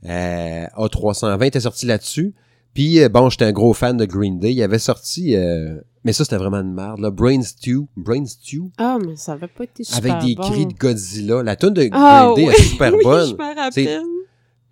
Euh, 0.04 0.66
A320 0.76 1.44
était 1.46 1.60
sorti 1.60 1.86
là-dessus. 1.86 2.34
Puis, 2.74 3.00
euh, 3.02 3.08
bon, 3.08 3.28
j'étais 3.30 3.44
un 3.44 3.52
gros 3.52 3.72
fan 3.74 3.96
de 3.96 4.04
Green 4.04 4.38
Day. 4.40 4.52
Il 4.52 4.62
avait 4.62 4.78
sorti, 4.78 5.36
euh, 5.36 5.76
mais 6.04 6.12
ça, 6.12 6.24
c'était 6.24 6.38
vraiment 6.38 6.60
une 6.60 6.72
merde, 6.72 7.00
là. 7.00 7.10
Brain 7.10 7.42
Stew. 7.42 7.86
Brain 7.96 8.24
Stew. 8.26 8.70
Ah, 8.78 8.98
mais 9.04 9.14
ça 9.16 9.32
avait 9.32 9.46
pas 9.48 9.64
été 9.64 9.84
super 9.84 10.12
Avec 10.16 10.24
des 10.26 10.34
bon. 10.34 10.42
cris 10.50 10.66
de 10.66 10.72
Godzilla. 10.74 11.42
La 11.42 11.54
tune 11.56 11.70
de 11.74 11.88
Ah, 11.92 12.32
Green 12.34 12.46
Day 12.46 12.48
oui, 12.48 12.54
est 12.58 12.62
super 12.70 12.94
oui, 12.94 13.04
bonne. 13.04 13.28
je 13.28 13.34
me 13.34 13.54
rappelle. 13.54 14.02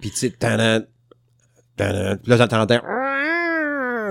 Puis 0.01 0.11
tu 0.11 0.17
sais, 0.17 0.31
tanan, 0.31 0.83
tanan, 1.77 2.17
puis 2.23 2.31
là 2.31 2.39
t'entendais 2.39 2.81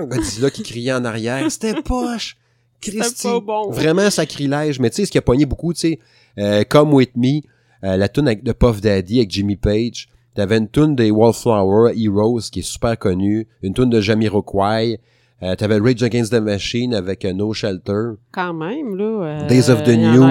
Godzilla 0.06 0.50
qui 0.50 0.62
criait 0.62 0.92
en 0.92 1.04
arrière. 1.04 1.50
C'était 1.50 1.82
poche. 1.82 2.36
Christy. 2.80 3.28
Bon. 3.44 3.70
Vraiment 3.70 4.10
sacrilège. 4.10 4.78
Mais 4.80 4.90
tu 4.90 4.96
sais, 4.96 5.06
ce 5.06 5.10
qui 5.10 5.18
a 5.18 5.22
pogné 5.22 5.46
beaucoup, 5.46 5.72
tu 5.72 5.80
sais, 5.80 5.98
euh, 6.38 6.64
Come 6.68 6.92
With 6.94 7.16
Me, 7.16 7.40
euh, 7.84 7.96
la 7.96 8.08
tune 8.08 8.34
de 8.42 8.52
Puff 8.52 8.80
Daddy 8.80 9.18
avec 9.18 9.30
Jimmy 9.30 9.56
Page. 9.56 10.08
T'avais 10.34 10.58
une 10.58 10.68
tune 10.68 10.94
des 10.94 11.10
Wallflower, 11.10 11.92
Heroes, 11.96 12.42
qui 12.52 12.60
est 12.60 12.62
super 12.62 12.98
connue. 12.98 13.48
Une 13.62 13.74
tune 13.74 13.90
de 13.90 14.00
Jamiroquai. 14.00 15.00
Euh, 15.42 15.54
T'avais 15.56 15.78
Rage 15.78 16.02
Against 16.02 16.32
the 16.32 16.40
Machine 16.40 16.94
avec 16.94 17.24
euh, 17.24 17.32
No 17.32 17.54
Shelter. 17.54 18.12
Quand 18.30 18.52
même, 18.52 18.94
là. 18.96 19.04
euh, 19.42 19.46
Days 19.48 19.70
of 19.70 19.82
the 19.84 19.88
New. 19.96 20.22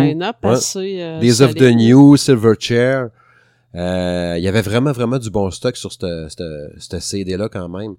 assez, 0.43 0.97
Days 1.19 1.41
of 1.41 1.55
the. 1.55 1.63
New, 1.73 2.15
Silverchair. 2.15 3.09
Il 3.73 4.39
y 4.41 4.47
avait 4.47 4.61
vraiment, 4.61 4.91
vraiment 4.91 5.17
du 5.17 5.29
bon 5.31 5.49
stock 5.49 5.75
sur 5.77 5.91
cette, 5.91 6.05
cette, 6.29 6.43
cette 6.77 7.01
CD-là 7.01 7.49
quand 7.49 7.67
même. 7.69 7.95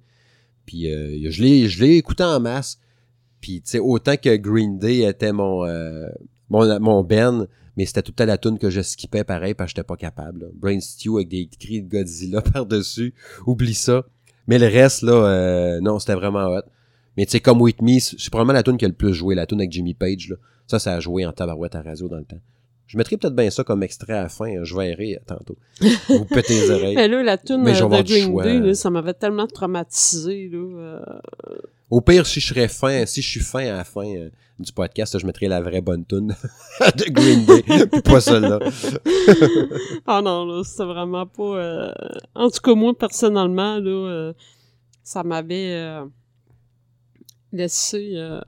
Puis 0.66 0.84
je 0.88 1.42
l'ai 1.82 1.96
écouté 1.96 2.22
en 2.22 2.38
masse. 2.40 2.78
Puis 3.40 3.62
tu 3.62 3.70
sais, 3.70 3.78
autant 3.78 4.16
que 4.16 4.36
Green 4.36 4.78
Day 4.78 4.98
était 5.08 5.32
mon, 5.32 5.64
euh, 5.64 6.08
mon, 6.48 6.78
mon 6.80 7.02
Ben, 7.04 7.46
mais 7.76 7.86
c'était 7.86 8.02
tout 8.02 8.12
le 8.12 8.16
temps 8.16 8.26
la 8.26 8.38
tune 8.38 8.58
que 8.58 8.68
je 8.70 8.80
skippais 8.82 9.24
pareil 9.24 9.54
parce 9.54 9.72
que 9.72 9.76
j'étais 9.76 9.86
pas 9.86 9.96
capable. 9.96 10.40
là. 10.40 10.46
Brain 10.54 10.80
Stew 10.80 11.16
avec 11.16 11.28
des 11.28 11.46
cris 11.58 11.82
de 11.82 11.88
Godzilla 11.88 12.42
par-dessus. 12.52 13.14
Oublie 13.46 13.74
ça. 13.74 14.04
Mais 14.46 14.58
le 14.58 14.66
reste, 14.66 15.02
là, 15.02 15.12
euh, 15.12 15.80
non, 15.80 15.98
c'était 15.98 16.14
vraiment 16.14 16.46
hot. 16.48 16.62
Mais 17.16 17.24
tu 17.26 17.32
sais, 17.32 17.40
comme 17.40 17.60
With 17.60 17.82
Me, 17.82 17.98
c'est 17.98 18.30
probablement 18.30 18.52
la 18.54 18.62
tune 18.62 18.76
qui 18.76 18.84
a 18.84 18.88
le 18.88 18.94
plus 18.94 19.14
joué, 19.14 19.34
la 19.34 19.46
tune 19.46 19.60
avec 19.60 19.72
Jimmy 19.72 19.94
Page. 19.94 20.28
Là. 20.28 20.36
Ça, 20.66 20.78
ça 20.78 20.94
a 20.94 21.00
joué 21.00 21.24
en 21.26 21.32
tabarouette 21.32 21.74
à 21.74 21.82
radio 21.82 22.08
dans 22.08 22.16
le 22.18 22.24
temps. 22.24 22.40
Je 22.86 22.98
mettrai 22.98 23.16
peut-être 23.16 23.36
bien 23.36 23.50
ça 23.50 23.62
comme 23.62 23.82
extrait 23.84 24.14
à 24.14 24.22
la 24.22 24.28
fin. 24.28 24.46
hein, 24.46 24.64
Je 24.64 24.74
verrai 24.76 25.18
tantôt. 25.26 25.56
Vous 26.08 26.24
pétez 26.24 26.54
les 26.54 26.70
oreilles. 26.70 26.96
Mais 26.96 27.06
là, 27.08 27.22
la 27.22 27.38
tune 27.38 27.66
euh, 27.66 27.72
de 27.72 28.02
Green 28.02 28.24
choix. 28.30 28.42
Day, 28.44 28.58
là, 28.58 28.74
ça 28.74 28.90
m'avait 28.90 29.14
tellement 29.14 29.46
traumatisé. 29.46 30.48
Là, 30.48 30.58
euh, 30.58 31.00
Au 31.90 32.00
pire, 32.00 32.24
si 32.24 32.38
je 32.40 32.46
serais 32.48 32.68
fin, 32.68 33.04
si 33.04 33.20
je 33.20 33.28
suis 33.28 33.40
fin 33.40 33.66
à 33.66 33.72
la 33.78 33.84
fin 33.84 34.06
euh, 34.06 34.30
du 34.60 34.72
podcast, 34.72 35.18
je 35.18 35.26
mettrai 35.26 35.48
la 35.48 35.60
vraie 35.60 35.80
bonne 35.80 36.04
tune 36.06 36.28
de 36.96 37.10
Green 37.10 37.44
Day, 37.44 37.62
puis 37.90 38.00
pas 38.02 38.20
celle-là. 38.20 38.60
Ah 40.06 40.22
non, 40.22 40.44
là, 40.44 40.62
c'était 40.64 40.84
vraiment 40.84 41.26
pas... 41.26 41.42
euh, 41.56 41.92
En 42.34 42.48
tout 42.50 42.60
cas, 42.62 42.74
moi, 42.74 42.92
personnellement, 42.96 43.78
là, 43.80 43.90
euh, 43.90 44.32
ça 45.02 45.22
m'avait 45.24 45.72
euh, 45.74 46.04
laissé... 47.52 48.12
euh, 48.14 48.40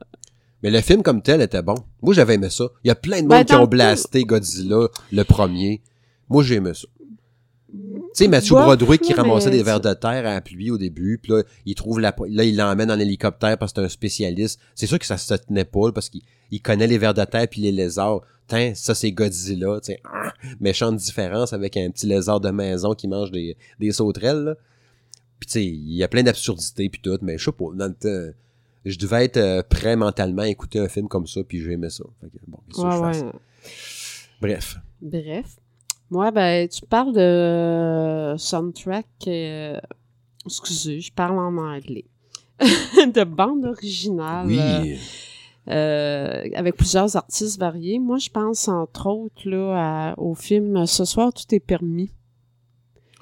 Mais 0.61 0.71
le 0.71 0.81
film 0.81 1.03
comme 1.03 1.21
tel 1.21 1.41
était 1.41 1.61
bon. 1.61 1.75
Moi, 2.01 2.13
j'avais 2.13 2.35
aimé 2.35 2.49
ça. 2.49 2.65
Il 2.83 2.87
y 2.87 2.91
a 2.91 2.95
plein 2.95 3.21
de 3.21 3.27
Ben, 3.27 3.37
monde 3.37 3.45
qui 3.45 3.55
ont 3.55 3.67
blasté 3.67 4.23
Godzilla, 4.23 4.87
le 5.11 5.23
premier. 5.23 5.81
Moi, 6.29 6.43
j'ai 6.43 6.55
aimé 6.55 6.73
ça. 6.73 6.87
Tu 8.15 8.23
sais, 8.25 8.27
Bof, 8.55 8.63
Broderick 8.65 9.01
qui 9.01 9.13
ramassait 9.13 9.49
des 9.49 9.63
vers 9.63 9.81
tu- 9.81 9.87
de 9.87 9.93
terre 9.93 10.25
à 10.27 10.33
la 10.35 10.41
pluie 10.41 10.69
au 10.71 10.77
début, 10.77 11.17
puis 11.21 11.31
là, 11.31 11.43
il 11.65 11.73
trouve 11.75 11.99
la, 11.99 12.15
là, 12.29 12.43
il 12.43 12.55
l'emmène 12.55 12.91
en 12.91 12.99
hélicoptère 12.99 13.57
parce 13.57 13.73
que 13.73 13.81
c'est 13.81 13.85
un 13.85 13.89
spécialiste. 13.89 14.59
C'est 14.75 14.85
sûr 14.87 14.99
que 14.99 15.05
ça 15.05 15.17
se 15.17 15.33
tenait 15.33 15.65
pas, 15.65 15.91
parce 15.91 16.09
qu'il 16.09 16.21
il 16.51 16.61
connaît 16.61 16.85
les 16.87 16.97
vers 16.99 17.13
de 17.13 17.23
terre 17.25 17.47
puis 17.49 17.61
les 17.61 17.71
lézards. 17.71 18.21
Tain, 18.47 18.73
ça 18.75 18.93
c'est 18.93 19.11
Godzilla, 19.11 19.79
tu 19.81 19.93
sais, 19.93 20.01
ah, 20.03 20.33
méchante 20.59 20.97
différence 20.97 21.53
avec 21.53 21.77
un 21.77 21.89
petit 21.89 22.05
lézard 22.05 22.39
de 22.41 22.49
maison 22.51 22.93
qui 22.93 23.07
mange 23.07 23.31
des, 23.31 23.55
des 23.79 23.91
sauterelles, 23.91 24.43
là. 24.43 24.55
Puis 25.39 25.47
tu 25.47 25.51
sais, 25.53 25.65
il 25.65 25.93
y 25.95 26.03
a 26.03 26.07
plein 26.07 26.23
d'absurdités 26.23 26.89
puis 26.89 27.01
tout, 27.01 27.17
mais 27.21 27.37
je 27.37 27.45
sais 27.45 27.51
pas, 27.51 27.65
dans 27.73 27.87
le 27.87 27.93
temps, 27.93 28.33
je 28.85 28.97
devais 28.97 29.25
être 29.25 29.37
euh, 29.37 29.63
prêt 29.63 29.95
mentalement 29.95 30.41
à 30.41 30.47
écouter 30.49 30.79
un 30.79 30.89
film 30.89 31.07
comme 31.07 31.25
ça, 31.25 31.41
puis 31.47 31.61
j'ai 31.61 31.71
aimé 31.71 31.89
ça. 31.89 32.03
Fait 32.21 32.27
que, 32.27 32.33
bon, 32.47 32.59
ouais, 32.83 33.13
je 33.13 33.21
ouais. 33.23 33.31
Bref. 34.41 34.77
Bref. 35.01 35.57
Moi, 36.13 36.29
ben, 36.29 36.67
tu 36.67 36.81
parles 36.85 37.11
de 37.13 37.19
euh, 37.19 38.37
soundtrack. 38.37 39.07
euh, 39.27 39.79
excusez, 40.45 40.99
je 41.01 41.11
parle 41.11 41.39
en 41.39 41.57
anglais. 41.57 42.05
de 42.59 43.23
bande 43.23 43.65
originale. 43.65 44.45
Oui. 44.47 44.99
euh, 45.69 46.43
avec 46.55 46.75
plusieurs 46.75 47.15
artistes 47.15 47.59
variés. 47.59 47.97
Moi, 47.97 48.19
je 48.19 48.29
pense 48.29 48.67
entre 48.67 49.07
autres 49.07 49.49
là, 49.49 50.11
à- 50.11 50.19
au 50.19 50.35
film 50.35 50.85
Ce 50.85 51.03
soir, 51.03 51.33
tout 51.33 51.55
est 51.55 51.59
permis. 51.59 52.11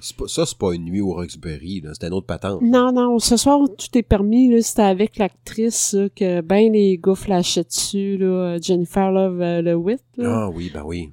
C'est 0.00 0.16
pas- 0.16 0.26
ça, 0.28 0.44
c'est 0.44 0.58
pas 0.58 0.74
une 0.74 0.84
nuit 0.84 1.00
au 1.00 1.14
Roxbury. 1.14 1.82
C'était 1.94 2.08
une 2.08 2.12
autre 2.14 2.26
patente. 2.26 2.60
Non, 2.60 2.92
non, 2.92 3.18
Ce 3.20 3.36
soir, 3.38 3.60
tout 3.78 3.96
est 3.98 4.02
permis. 4.02 4.62
C'était 4.62 4.82
avec 4.82 5.16
l'actrice 5.16 5.96
que 6.14 6.40
ben 6.42 6.70
les 6.72 6.98
gars 6.98 7.14
flashaient 7.14 7.64
dessus, 7.64 8.18
là, 8.18 8.58
Jennifer 8.60 9.10
Love 9.10 9.40
Hewitt. 9.40 10.02
là. 10.18 10.42
Ah 10.46 10.50
oui, 10.52 10.70
ben 10.74 10.82
oui. 10.84 11.10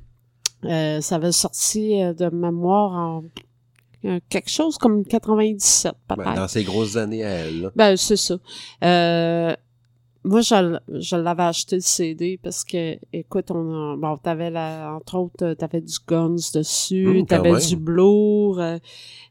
Euh, 0.66 1.01
ça 1.01 1.16
avait 1.16 1.32
sorti 1.32 2.01
euh, 2.01 2.14
de 2.14 2.30
mémoire 2.30 2.91
en 2.91 3.24
euh, 4.05 4.20
quelque 4.30 4.49
chose 4.49 4.78
comme 4.78 5.05
97, 5.05 5.93
peut-être. 6.07 6.24
Ben, 6.24 6.34
dans 6.36 6.47
ses 6.47 6.64
grosses 6.64 6.95
années 6.95 7.24
à 7.24 7.30
elle, 7.30 7.62
là. 7.62 7.72
Ben, 7.76 7.97
c'est 7.97 8.16
ça. 8.18 8.38
Euh, 8.84 9.53
moi, 10.24 10.41
je, 10.41 11.16
l'avais 11.16 11.43
acheté 11.43 11.78
le 11.78 11.82
CD 11.82 12.39
parce 12.41 12.64
que, 12.64 12.97
écoute, 13.14 13.51
on 13.51 13.93
a, 13.93 13.95
bon, 13.97 14.18
t'avais 14.18 14.49
la, 14.49 14.93
entre 14.95 15.18
autres, 15.18 15.45
euh, 15.45 15.55
t'avais 15.55 15.82
du 15.82 15.95
Guns 16.05 16.36
dessus, 16.53 17.24
quand 17.30 17.38
t'avais 17.41 17.57
du 17.66 17.76
Blur, 17.78 18.60
euh, 18.60 18.78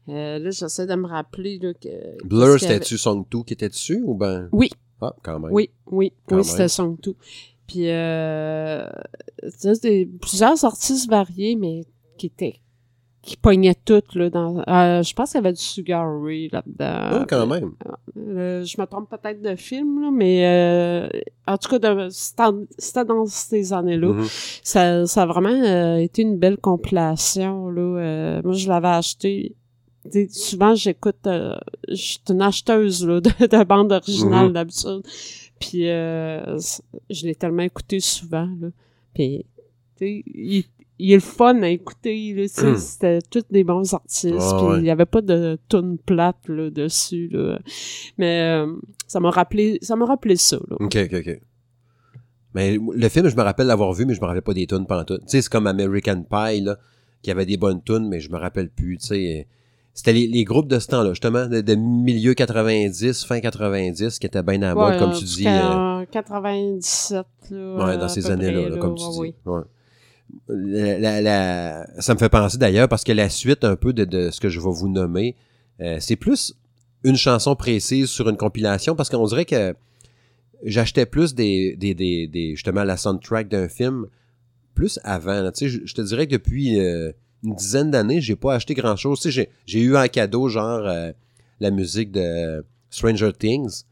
euh, 0.09 0.39
là, 0.39 0.49
j'essaie 0.49 0.87
de 0.87 0.95
me 0.95 1.07
rappeler, 1.07 1.59
là, 1.59 1.73
que... 1.73 2.23
Blur, 2.25 2.41
y 2.41 2.49
avait- 2.49 2.59
c'était-tu 2.59 2.97
Song 2.97 3.23
2 3.29 3.43
qui 3.43 3.53
était 3.53 3.69
dessus 3.69 4.01
ou 4.03 4.15
ben? 4.15 4.49
Oui. 4.51 4.69
Ah, 5.01 5.15
quand 5.23 5.39
même. 5.39 5.51
Oui, 5.51 5.69
oui, 5.91 6.11
Quand 6.27 6.37
oui, 6.37 6.43
c'était 6.43 6.67
son 6.67 6.95
tout. 6.95 7.15
Puis, 7.69 7.87
euh, 7.91 8.89
c'est 9.57 9.79
des, 9.83 10.09
plusieurs 10.19 10.65
artistes 10.65 11.07
variés, 11.07 11.55
mais 11.55 11.83
qui 12.17 12.25
étaient, 12.25 12.55
qui 13.21 13.37
pognaient 13.37 13.75
toutes, 13.85 14.15
là, 14.15 14.31
dans, 14.31 14.57
euh, 14.67 15.03
je 15.03 15.13
pense 15.13 15.31
qu'il 15.31 15.37
y 15.37 15.43
avait 15.45 15.53
du 15.53 15.61
Sugar 15.61 16.03
Ray 16.23 16.49
là-dedans. 16.51 17.19
Ah, 17.21 17.25
quand 17.29 17.45
même. 17.45 17.73
Euh, 18.17 18.63
je 18.65 18.81
me 18.81 18.85
trompe 18.87 19.07
peut-être 19.09 19.39
de 19.43 19.55
film, 19.55 20.01
là, 20.01 20.09
mais 20.11 20.47
euh, 20.47 21.09
en 21.47 21.57
tout 21.59 21.69
cas, 21.69 21.77
de- 21.77 22.07
c'était 22.09 23.05
dans 23.05 23.25
ces 23.27 23.71
années-là. 23.71 24.13
Mhm. 24.13 24.25
Ça, 24.63 25.05
ça 25.05 25.21
a 25.21 25.25
vraiment 25.27 25.49
euh, 25.49 25.97
été 25.97 26.23
une 26.23 26.37
belle 26.39 26.57
compilation. 26.57 27.69
Là. 27.69 27.81
Euh, 27.81 28.41
moi, 28.43 28.53
je 28.53 28.67
l'avais 28.67 28.87
acheté. 28.87 29.55
Souvent, 30.31 30.73
j'écoute... 30.73 31.19
je 31.25 31.93
suis 31.93 32.19
une 32.29 32.41
acheteuse 32.41 33.05
là, 33.05 33.21
de, 33.21 33.29
de 33.45 33.63
bande 33.63 33.91
originale 33.91 34.47
Mhm. 34.47 34.53
d'habitude. 34.53 35.01
Puis, 35.59 35.89
euh, 35.89 36.57
je 37.09 37.25
l'ai 37.25 37.35
tellement 37.35 37.63
écouté 37.63 37.99
souvent. 37.99 38.49
Là. 38.59 38.69
Puis, 39.13 39.45
tu 39.97 40.05
sais, 40.05 40.23
il, 40.27 40.63
il 40.99 41.13
est 41.13 41.15
le 41.15 41.21
fun 41.21 41.61
à 41.63 41.69
écouter. 41.69 42.33
Mhm. 42.33 42.77
C'était 42.77 43.19
tous 43.21 43.45
des 43.49 43.63
bons 43.63 43.93
artistes. 43.93 44.33
Puis, 44.33 44.67
ouais. 44.67 44.77
il 44.77 44.83
n'y 44.83 44.91
avait 44.91 45.05
pas 45.05 45.21
de 45.21 45.57
tune 45.69 45.97
plate 45.97 46.47
là, 46.47 46.69
dessus. 46.69 47.29
Là. 47.31 47.59
Mais 48.17 48.41
euh, 48.41 48.75
ça 49.07 49.19
m'a 49.21 49.31
rappelé 49.31 49.79
ça 49.81 49.95
m'a 49.95 50.05
rappelé 50.05 50.35
ça. 50.35 50.57
Là. 50.69 50.75
OK, 50.79 50.97
OK, 50.97 51.13
OK. 51.13 51.41
Mais 52.53 52.77
le 52.77 53.09
film, 53.09 53.29
je 53.29 53.35
me 53.35 53.43
rappelle 53.43 53.67
l'avoir 53.67 53.93
vu, 53.93 54.05
mais 54.05 54.13
je 54.13 54.21
me 54.21 54.25
rappelle 54.25 54.41
pas 54.41 54.53
des 54.53 54.67
tunes 54.67 54.85
pendant 54.87 55.05
tout. 55.05 55.17
Tu 55.19 55.23
sais, 55.27 55.41
c'est 55.41 55.51
comme 55.51 55.67
American 55.67 56.23
Pie, 56.23 56.61
là, 56.61 56.77
qui 57.21 57.31
avait 57.31 57.45
des 57.45 57.57
bonnes 57.57 57.81
tunes, 57.83 58.07
mais 58.09 58.19
je 58.19 58.31
me 58.31 58.37
rappelle 58.37 58.69
plus, 58.69 58.97
tu 58.97 59.07
sais. 59.07 59.47
C'était 59.99 60.13
les, 60.13 60.27
les 60.27 60.45
groupes 60.45 60.69
de 60.69 60.79
ce 60.79 60.87
temps-là, 60.87 61.09
justement, 61.09 61.45
de, 61.47 61.59
de 61.59 61.75
milieu 61.75 62.33
90, 62.33 63.25
fin 63.25 63.41
90, 63.41 64.17
qui 64.17 64.27
étaient 64.27 64.41
bien 64.43 64.61
à 64.61 64.67
la 64.67 64.75
mode, 64.75 64.93
Ouais, 64.93 64.97
comme 64.97 65.11
tu 65.11 65.25
dis. 65.25 65.43
cas, 65.43 65.71
euh, 65.73 66.01
en 66.01 66.05
97, 66.05 67.25
là. 67.51 67.85
Ouais, 67.85 67.97
dans 67.97 68.07
ces 68.07 68.31
années-là, 68.31 68.77
comme 68.77 68.95
tu 68.95 69.03
ouais, 69.03 69.11
dis. 69.11 69.19
oui. 69.19 69.33
Ouais. 69.45 69.61
La- 70.47 70.99
la- 70.99 71.21
la- 71.21 72.01
ça 72.01 72.13
me 72.13 72.19
fait 72.19 72.29
penser 72.29 72.57
d'ailleurs 72.57 72.87
parce 72.87 73.03
que 73.03 73.11
la 73.11 73.27
suite 73.29 73.65
un 73.65 73.75
peu 73.75 73.91
de, 73.91 74.05
de 74.05 74.29
ce 74.29 74.39
que 74.39 74.47
je 74.47 74.59
vais 74.61 74.69
vous 74.71 74.87
nommer, 74.87 75.35
euh, 75.81 75.97
c'est 75.99 76.15
plus 76.15 76.53
une 77.03 77.17
chanson 77.17 77.55
précise 77.55 78.07
sur 78.09 78.29
une 78.29 78.37
compilation 78.37 78.95
parce 78.95 79.09
qu'on 79.09 79.25
dirait 79.25 79.45
que 79.45 79.75
j'achetais 80.63 81.05
plus 81.05 81.35
des, 81.35 81.75
des, 81.77 81.93
des, 81.93 82.27
des- 82.27 82.51
justement 82.55 82.83
la 82.85 82.95
soundtrack 82.95 83.49
d'un 83.49 83.67
film 83.67 84.05
plus 84.75 84.97
avant. 85.03 85.41
là. 85.41 85.51
Tu 85.51 85.65
sais, 85.65 85.69
je, 85.69 85.85
je 85.85 85.93
te 85.93 86.01
dirais 86.01 86.25
que 86.27 86.31
depuis 86.33 86.79
euh, 86.79 87.11
une 87.43 87.55
dizaine 87.55 87.91
d'années, 87.91 88.21
j'ai 88.21 88.35
pas 88.35 88.55
acheté 88.55 88.73
grand-chose. 88.73 89.21
J'ai- 89.29 89.49
eu 89.79 89.95
en 89.95 90.07
cadeau, 90.07 90.49
genre, 90.49 90.85
euh, 90.85 91.11
la 91.59 91.71
musique 91.71 92.11
de 92.11 92.65
Stranger 92.89 93.31
Things. 93.33 93.83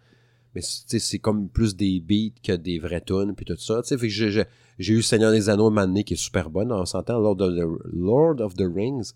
Mais 0.55 0.61
c'est 0.61 1.19
comme 1.19 1.49
plus 1.49 1.75
des 1.75 1.99
beats 1.99 2.33
que 2.43 2.53
des 2.53 2.79
vrais 2.79 3.01
tunes, 3.01 3.33
puis 3.35 3.45
tout 3.45 3.57
ça. 3.57 3.81
Tu 3.83 4.09
j'ai- 4.09 4.45
eu 4.93 5.01
Seigneur 5.01 5.31
des 5.31 5.49
Anneaux 5.49 5.69
Mané 5.69 6.03
qui 6.03 6.13
est 6.15 6.17
super 6.17 6.49
bonne. 6.49 6.71
On 6.71 6.85
s'entend 6.85 7.19
Lord 7.19 7.39
of 7.41 8.55
the, 8.55 8.63
Rings. 8.63 9.11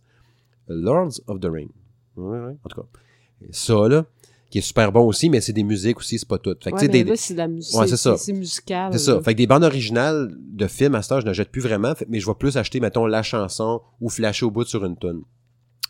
Lords 0.67 1.19
of 1.27 1.39
the 1.39 1.45
Rings. 1.45 1.71
En 2.17 2.69
tout 2.69 2.82
cas. 2.82 2.88
Ça, 3.49 3.88
là, 3.88 4.05
qui 4.51 4.57
est 4.59 4.61
super 4.61 4.91
bon 4.91 5.07
aussi, 5.07 5.29
mais 5.29 5.41
c'est 5.41 5.53
des 5.53 5.63
musiques 5.63 5.97
aussi, 5.97 6.19
c'est 6.19 6.27
pas 6.27 6.37
tout. 6.37 6.55
Fait 6.61 6.69
que, 6.71 6.75
Ouais, 6.75 6.81
tu 6.81 6.85
sais, 6.87 6.91
mais 6.91 7.03
des- 7.03 7.09
là, 7.09 7.15
c'est 7.15 7.33
de 7.33 7.37
la 7.39 7.47
musique. 7.47 7.75
Ouais, 7.79 7.87
c'est 7.87 7.97
ça. 7.97 8.17
C'est 8.17 8.33
musical. 8.33 8.91
c'est 8.91 8.99
ça. 8.99 9.19
Fait 9.21 9.33
que 9.33 9.37
des 9.39 9.47
bandes 9.47 9.63
originales 9.63 10.35
de 10.37 10.67
films, 10.67 10.93
à 10.93 11.01
ce 11.01 11.09
temps, 11.09 11.19
je 11.21 11.25
n'achète 11.25 11.49
plus 11.49 11.61
vraiment, 11.61 11.93
mais 12.09 12.19
je 12.19 12.27
vais 12.27 12.35
plus 12.37 12.57
acheter, 12.57 12.79
mettons, 12.79 13.05
la 13.07 13.23
chanson 13.23 13.81
ou 14.01 14.09
flasher 14.09 14.45
au 14.45 14.51
bout 14.51 14.65
sur 14.65 14.85
une 14.85 14.97
tune. 14.97 15.21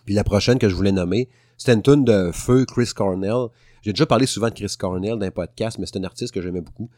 Puis 0.05 0.13
la 0.15 0.23
prochaine 0.23 0.57
que 0.59 0.69
je 0.69 0.75
voulais 0.75 0.91
nommer, 0.91 1.27
c'était 1.57 1.73
une 1.73 1.81
tune 1.81 2.05
de 2.05 2.31
Feu 2.31 2.65
Chris 2.65 2.91
Cornell. 2.95 3.47
J'ai 3.81 3.93
déjà 3.93 4.05
parlé 4.05 4.25
souvent 4.27 4.47
de 4.49 4.53
Chris 4.53 4.73
Cornell 4.77 5.17
dans 5.17 5.25
un 5.25 5.31
podcast, 5.31 5.77
mais 5.79 5.85
c'est 5.87 5.97
un 5.97 6.03
artiste 6.03 6.33
que 6.33 6.41
j'aimais 6.41 6.61
beaucoup. 6.61 6.89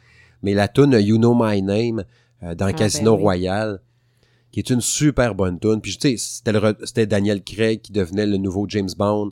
Mais 0.42 0.54
la 0.54 0.68
tune 0.68 0.92
You 1.00 1.18
Know 1.18 1.34
My 1.34 1.62
Name 1.62 2.04
euh, 2.44 2.56
dans 2.56 2.66
Ah, 2.66 2.74
Casino 2.74 3.12
ben 3.12 3.18
oui. 3.18 3.24
Royale, 3.24 3.82
qui 4.52 4.60
est 4.60 4.70
une 4.70 4.82
super 4.82 5.34
bonne 5.34 5.60
tune. 5.60 5.80
Puis 5.82 5.98
tu 5.98 6.18
sais, 6.18 6.40
c'était 6.84 7.06
Daniel 7.08 7.42
Craig 7.42 7.82
qui 7.82 7.94
devenait 7.94 8.26
le 8.26 8.36
nouveau 8.38 8.66
James 8.68 8.90
Bond. 8.98 9.32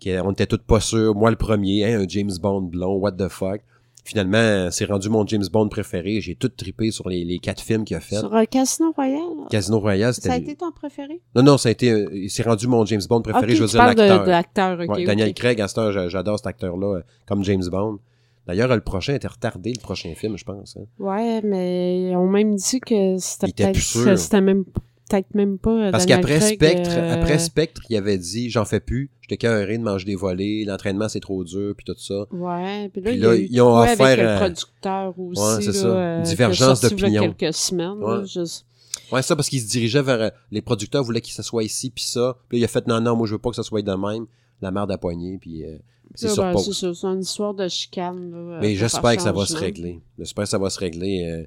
Qui, 0.00 0.12
on 0.24 0.32
était 0.32 0.46
tous 0.46 0.58
pas 0.66 0.80
sûrs. 0.80 1.14
Moi 1.14 1.30
le 1.30 1.36
premier, 1.36 1.84
hein, 1.84 2.00
un 2.00 2.08
James 2.08 2.30
Bond 2.40 2.62
blond, 2.62 2.96
what 2.96 3.12
the 3.12 3.28
fuck. 3.28 3.60
Finalement, 4.02 4.70
c'est 4.70 4.86
rendu 4.86 5.10
mon 5.10 5.26
James 5.26 5.44
Bond 5.52 5.68
préféré. 5.68 6.20
J'ai 6.22 6.34
tout 6.34 6.48
trippé 6.48 6.90
sur 6.90 7.08
les, 7.08 7.22
les 7.22 7.38
quatre 7.38 7.60
films 7.60 7.84
qu'il 7.84 7.96
a 7.96 8.00
fait. 8.00 8.16
Sur 8.16 8.34
euh, 8.34 8.44
Casino 8.44 8.92
Royale, 8.92 9.20
Casino 9.50 9.78
Royale, 9.78 10.14
c'était... 10.14 10.28
ça 10.30 10.34
a 10.34 10.38
été 10.38 10.56
ton 10.56 10.72
préféré? 10.72 11.20
Non, 11.36 11.42
non, 11.42 11.58
ça 11.58 11.68
a 11.68 11.72
été... 11.72 11.90
euh, 11.92 12.26
C'est 12.28 12.42
rendu 12.44 12.66
mon 12.66 12.84
James 12.86 13.02
Bond 13.08 13.20
préféré, 13.20 13.54
je 13.54 13.62
veux 13.62 13.68
tu 13.68 13.76
dire 13.76 13.82
de, 13.82 14.00
l'acteur. 14.00 14.24
de 14.24 14.30
l'acteur, 14.30 14.80
ok. 14.80 14.88
Ouais, 14.88 15.00
ok. 15.02 15.06
Daniel 15.06 15.34
Craig, 15.34 15.60
à 15.60 15.68
cette 15.68 15.78
heure, 15.78 15.92
j'a- 15.92 16.08
j'adore 16.08 16.38
cet 16.38 16.46
acteur-là 16.46 16.96
euh, 16.96 17.02
comme 17.28 17.44
James 17.44 17.62
Bond. 17.70 17.98
D'ailleurs, 18.46 18.74
le 18.74 18.80
prochain 18.80 19.14
était 19.14 19.28
retardé, 19.28 19.72
le 19.74 19.80
prochain 19.80 20.12
film, 20.16 20.36
je 20.38 20.44
pense. 20.44 20.76
hein. 20.78 20.84
Ouais, 20.98 21.42
mais 21.44 22.08
ils 22.10 22.16
ont 22.16 22.26
même 22.26 22.54
dit 22.56 22.80
que 22.80 23.18
c'était 23.18 23.46
Il 23.48 23.50
était 23.50 23.64
peut-être 23.64 23.74
plus 23.74 23.82
sûr. 23.82 24.04
que 24.06 24.16
c'était 24.16 24.40
même 24.40 24.64
peut-être 25.10 25.34
même 25.34 25.58
pas 25.58 25.70
euh, 25.70 25.90
Parce 25.90 26.06
qu'après 26.06 26.40
Spectre, 26.40 26.90
euh, 26.92 27.14
après 27.14 27.38
Spectre, 27.38 27.82
il 27.90 27.96
avait 27.96 28.18
dit, 28.18 28.48
j'en 28.50 28.64
fais 28.64 28.80
plus, 28.80 29.10
j'étais 29.22 29.36
qu'un 29.36 29.66
de 29.66 29.78
manger 29.78 30.04
des 30.06 30.14
volets, 30.14 30.64
l'entraînement 30.66 31.08
c'est 31.08 31.20
trop 31.20 31.42
dur, 31.44 31.74
puis 31.76 31.84
tout 31.84 31.94
ça. 31.98 32.24
Ouais, 32.30 32.88
puis 32.92 33.02
là, 33.02 33.10
Puis 33.10 33.18
il 33.18 33.20
là, 33.22 33.28
y 33.28 33.30
a 33.30 33.36
eu 33.36 33.48
ils 33.50 33.60
ont 33.60 33.76
offert, 33.78 34.00
avec 34.00 34.18
le 34.20 34.36
producteur 34.38 35.14
aussi, 35.18 35.42
ouais, 35.42 35.60
c'est 35.60 35.66
là, 35.66 35.72
ça. 35.72 35.86
euh, 35.86 36.22
Divergence 36.22 36.80
d'opinion. 36.80 37.32
quelques 37.34 37.54
semaines, 37.54 37.98
là, 38.00 38.18
Ouais. 38.20 38.26
juste- 38.26 38.66
Ouais, 39.12 39.22
ça 39.22 39.34
parce 39.36 39.48
qu'il 39.48 39.60
se 39.60 39.68
dirigeait 39.68 40.02
vers 40.02 40.30
les 40.52 40.62
producteurs 40.62 41.02
voulaient 41.02 41.20
qu'il 41.20 41.34
se 41.34 41.42
soit 41.42 41.64
ici 41.64 41.90
puis 41.90 42.04
ça. 42.04 42.36
Puis 42.48 42.58
là, 42.58 42.62
il 42.62 42.64
a 42.64 42.68
fait 42.68 42.86
non 42.86 43.00
non, 43.00 43.16
moi 43.16 43.26
je 43.26 43.32
veux 43.32 43.38
pas 43.38 43.50
que 43.50 43.56
ça 43.56 43.62
soit 43.64 43.82
de 43.82 43.92
même. 43.92 44.26
La 44.62 44.70
merde 44.70 44.90
à 44.92 44.98
poignée 44.98 45.38
puis 45.40 45.64
euh, 45.64 45.76
c'est 46.14 46.26
Là, 46.28 46.32
sur 46.34 46.42
ben, 46.44 46.58
c'est 46.58 46.72
ça, 46.72 46.92
c'est 46.94 47.06
une 47.06 47.20
histoire 47.20 47.54
de 47.54 47.66
chicane. 47.68 48.30
Là, 48.30 48.58
Mais 48.60 48.74
j'espère 48.76 49.16
que 49.16 49.22
ça 49.22 49.32
va 49.32 49.46
se 49.46 49.56
régler. 49.56 50.00
J'espère 50.18 50.44
que 50.44 50.50
ça 50.50 50.58
va 50.58 50.70
se 50.70 50.78
régler. 50.78 51.24
euh, 51.24 51.46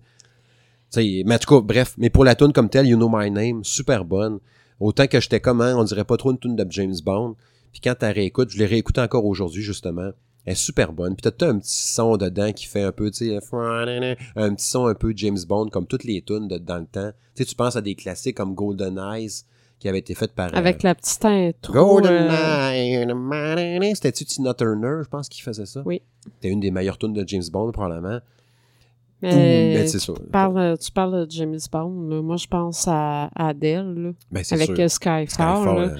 sais, 1.02 1.24
mais 1.26 1.36
en 1.36 1.39
tout 1.39 1.56
cas, 1.56 1.62
bref. 1.62 1.96
Mais 1.98 2.10
pour 2.10 2.24
la 2.26 2.36
tune 2.36 2.54
comme 2.54 2.70
telle, 2.70 2.88
You 2.88 2.98
Know 2.98 3.10
My 3.12 3.30
Name, 3.32 3.64
super 3.64 4.06
bonne. 4.06 4.39
Autant 4.80 5.08
que 5.08 5.20
j'étais 5.20 5.39
comme, 5.39 5.62
hein, 5.62 5.76
on 5.78 5.84
dirait 5.84 6.04
pas 6.04 6.18
trop 6.18 6.32
une 6.32 6.39
tune 6.39 6.56
de 6.56 6.66
James 6.70 6.96
Bond. 7.04 7.36
Puis 7.72 7.82
quand 7.82 7.96
tu 8.00 8.06
réécoutes, 8.06 8.50
je 8.52 8.58
l'ai 8.58 8.66
réécouté 8.66 9.02
encore 9.02 9.26
aujourd'hui, 9.26 9.64
justement. 9.64 10.12
Elle 10.46 10.54
est 10.54 10.56
super 10.56 10.91
bonne. 10.91 11.16
Puis 11.16 11.32
t'as 11.32 11.48
un 11.48 11.58
petit 11.58 11.74
son 11.74 12.18
dedans 12.18 12.52
qui 12.52 12.66
fait 12.66 12.84
un 12.84 12.91
peu, 12.91 13.10
tu 13.10 13.30
sais, 13.30 13.36
un 13.36 14.54
petit 14.54 14.66
son 14.66 14.88
un 14.88 14.94
peu 14.94 15.14
James 15.16 15.39
Bond, 15.48 15.70
comme 15.70 15.88
toutes 15.88 16.04
les 16.04 16.22
tunes 16.22 16.48
de, 16.48 16.58
dans 16.58 16.80
le 16.80 16.86
temps. 16.86 17.12
Tu 17.36 17.44
sais, 17.44 17.46
tu 17.46 17.56
penses 17.56 17.78
à 17.78 17.82
des 17.82 17.96
classiques 17.96 18.36
comme 18.36 18.54
Golden 18.54 19.00
Eyes, 19.00 19.44
qui 19.80 19.88
avait 19.88 20.00
été 20.00 20.16
faites 20.16 20.34
par... 20.34 20.54
euh, 20.54 20.58
Avec 20.58 20.84
la 20.84 20.96
petite 20.96 21.24
intro. 21.24 21.74
Golden 21.74 22.28
euh, 22.30 22.72
Eyes. 22.72 23.96
C'était-tu 23.96 24.26
Tina 24.26 24.54
Turner, 24.54 25.02
je 25.04 25.08
pense, 25.08 25.30
qui 25.30 25.41
faisait 25.41 25.66
ça? 25.66 25.82
Oui. 25.86 26.02
C'était 26.26 26.50
une 26.50 26.60
des 26.60 26.72
meilleures 26.72 26.98
tunes 26.98 27.14
de 27.14 27.24
James 27.26 27.44
Bond, 27.52 27.72
probablement. 27.72 28.20
Mais 29.30 29.74
Ben, 29.76 29.88
c'est 29.88 29.99
ça. 29.99 30.13
tu, 30.13 30.24
parles, 30.32 30.78
tu 30.80 30.91
parles 30.91 31.26
de 31.26 31.32
James 31.32 31.59
Bond. 31.71 32.07
là. 32.09 32.21
Moi, 32.21 32.38
je 32.38 32.47
pense 32.47 32.88
à 32.88 33.30
Adele, 33.36 33.93
là, 33.95 34.11
Ben, 34.32 34.43
avec 34.51 34.65
sûr. 34.67 34.80
euh, 34.80 34.88
Skyfall. 34.88 35.28
Skyfall, 35.30 35.65
là. 35.65 35.95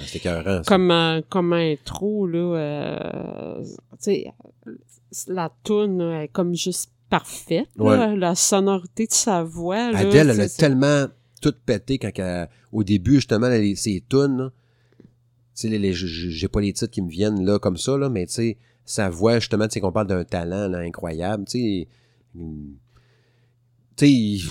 euh, 0.48 0.62
comme, 0.68 0.92
euh, 0.92 1.22
comme 1.30 1.54
intro, 1.54 2.28
là, 2.28 2.58
euh, 2.58 3.64
la 5.28 5.50
toune 5.64 6.02
est 6.02 6.28
comme 6.30 6.56
juste 6.56 6.92
parfaite. 7.10 7.68
Ouais. 7.78 8.16
La 8.16 8.36
sonorité 8.36 9.06
de 9.08 9.14
sa 9.14 9.44
voix. 9.44 9.92
Tu 9.92 10.18
elle 10.18 10.32
a 10.42 10.50
tellement 10.50 11.06
tout 11.42 11.54
pété 11.66 11.98
quand 12.00 12.12
elle- 12.18 12.50
au 12.72 12.84
début, 12.84 13.16
justement, 13.16 13.48
les, 13.50 13.76
ses 13.76 14.04
tunes, 14.10 14.50
j'ai 15.56 16.48
pas 16.48 16.62
les 16.62 16.74
titres 16.74 16.92
qui 16.92 17.02
me 17.02 17.10
viennent 17.10 17.46
là 17.46 17.60
comme 17.60 17.78
ça, 17.78 17.98
là, 17.98 18.10
mais 18.10 18.26
tu 18.26 18.34
sais, 18.34 18.58
sa 18.86 19.10
voix, 19.10 19.40
justement, 19.40 19.68
tu 19.68 19.74
sais, 19.74 19.80
qu'on 19.80 19.92
parle 19.92 20.08
d'un 20.08 20.24
talent 20.24 20.68
là, 20.68 20.80
incroyable, 20.80 21.44
sais. 21.48 21.88
Tu 23.96 24.40
sais, 24.40 24.48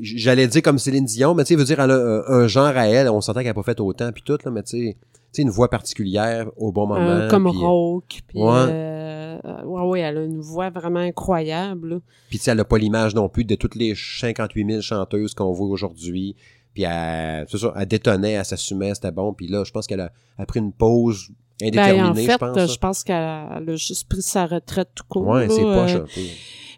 j'allais 0.00 0.46
dire 0.48 0.62
comme 0.62 0.78
Céline 0.78 1.04
Dion, 1.04 1.34
mais 1.34 1.44
tu 1.44 1.48
sais, 1.48 1.56
veut 1.56 1.64
dire, 1.64 1.80
elle 1.80 1.90
a 1.90 2.22
un, 2.28 2.46
genre 2.46 2.66
à 2.76 2.86
elle, 2.88 3.08
on 3.08 3.20
s'entend 3.20 3.40
qu'elle 3.40 3.50
a 3.50 3.54
pas 3.54 3.62
fait 3.62 3.80
autant, 3.80 4.10
puis 4.12 4.22
tout, 4.22 4.38
là, 4.44 4.50
mais 4.50 4.62
tu 4.62 4.70
sais, 4.70 4.96
tu 5.02 5.08
sais, 5.32 5.42
une 5.42 5.50
voix 5.50 5.68
particulière 5.68 6.48
au 6.56 6.70
bon 6.72 6.86
moment. 6.86 7.00
euh, 7.00 7.28
comme 7.28 7.48
puis, 7.50 7.58
Rock. 7.58 8.20
Puis, 8.28 8.38
Ouais. 8.38 8.50
euh, 8.68 9.38
ouais, 9.64 9.82
ouais, 9.82 10.00
elle 10.00 10.18
a 10.18 10.24
une 10.24 10.40
voix 10.40 10.70
vraiment 10.70 11.00
incroyable. 11.00 12.00
Puis 12.28 12.38
tu 12.38 12.44
sais, 12.44 12.50
elle 12.52 12.60
a 12.60 12.64
pas 12.64 12.78
l'image 12.78 13.14
non 13.14 13.28
plus 13.28 13.44
de 13.44 13.54
toutes 13.54 13.74
les 13.74 13.94
58 13.96 14.66
000 14.68 14.80
chanteuses 14.80 15.34
qu'on 15.34 15.52
voit 15.52 15.66
aujourd'hui. 15.68 16.36
Puis 16.72 16.84
elle, 16.84 17.46
c'est 17.48 17.58
ça, 17.58 17.72
elle 17.76 17.86
détonnait, 17.86 18.32
elle 18.32 18.44
s'assumait, 18.44 18.94
c'était 18.94 19.12
bon. 19.12 19.32
Puis 19.32 19.46
là, 19.48 19.62
je 19.64 19.70
pense 19.72 19.86
qu'elle 19.86 20.00
a, 20.00 20.12
a 20.38 20.46
pris 20.46 20.60
une 20.60 20.72
pause 20.72 21.28
indéterminée, 21.62 22.02
Ben, 22.02 22.10
en 22.10 22.14
fait, 22.14 22.32
je 22.32 22.36
pense. 22.38 22.58
hein. 22.58 22.66
je 22.66 22.78
pense 22.78 23.04
qu'elle 23.04 23.14
a 23.16 23.60
juste 23.76 24.08
pris 24.08 24.22
sa 24.22 24.46
retraite 24.46 24.88
tout 24.94 25.04
court. 25.08 25.26
Ouais, 25.26 25.48
c'est 25.48 25.62
poche 25.62 25.94
euh, 25.94 26.02
un 26.02 26.06
peu. 26.14 26.20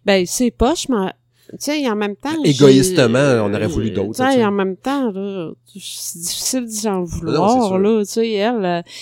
Ben, 0.04 0.24
c'est 0.26 0.50
poche, 0.50 0.88
mais 0.88 1.12
tu 1.50 1.56
sais, 1.60 1.88
en 1.90 1.96
même 1.96 2.16
temps. 2.16 2.42
Égoïstement, 2.44 3.42
on 3.44 3.52
aurait 3.54 3.66
voulu 3.66 3.90
d'autres, 3.90 4.24
Tu 4.24 4.32
sais, 4.32 4.44
en 4.44 4.50
même 4.52 4.76
temps, 4.76 5.10
là, 5.10 5.50
c'est 5.74 6.18
difficile 6.20 6.66
d'y 6.66 6.88
en 6.88 7.00
Non, 7.00 7.06
c'est 7.06 7.16
vouloir, 7.18 7.66
sûr. 7.68 7.78
là. 7.78 7.98
Tu 8.04 8.10
sais, 8.12 8.30
elle, 8.32 8.64
euh, 8.64 8.82
tu 8.84 8.92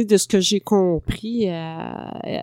sais, 0.00 0.04
de 0.04 0.16
ce 0.16 0.26
que 0.26 0.40
j'ai 0.40 0.60
compris, 0.60 1.44
elle, 1.44 2.10
elle, 2.24 2.40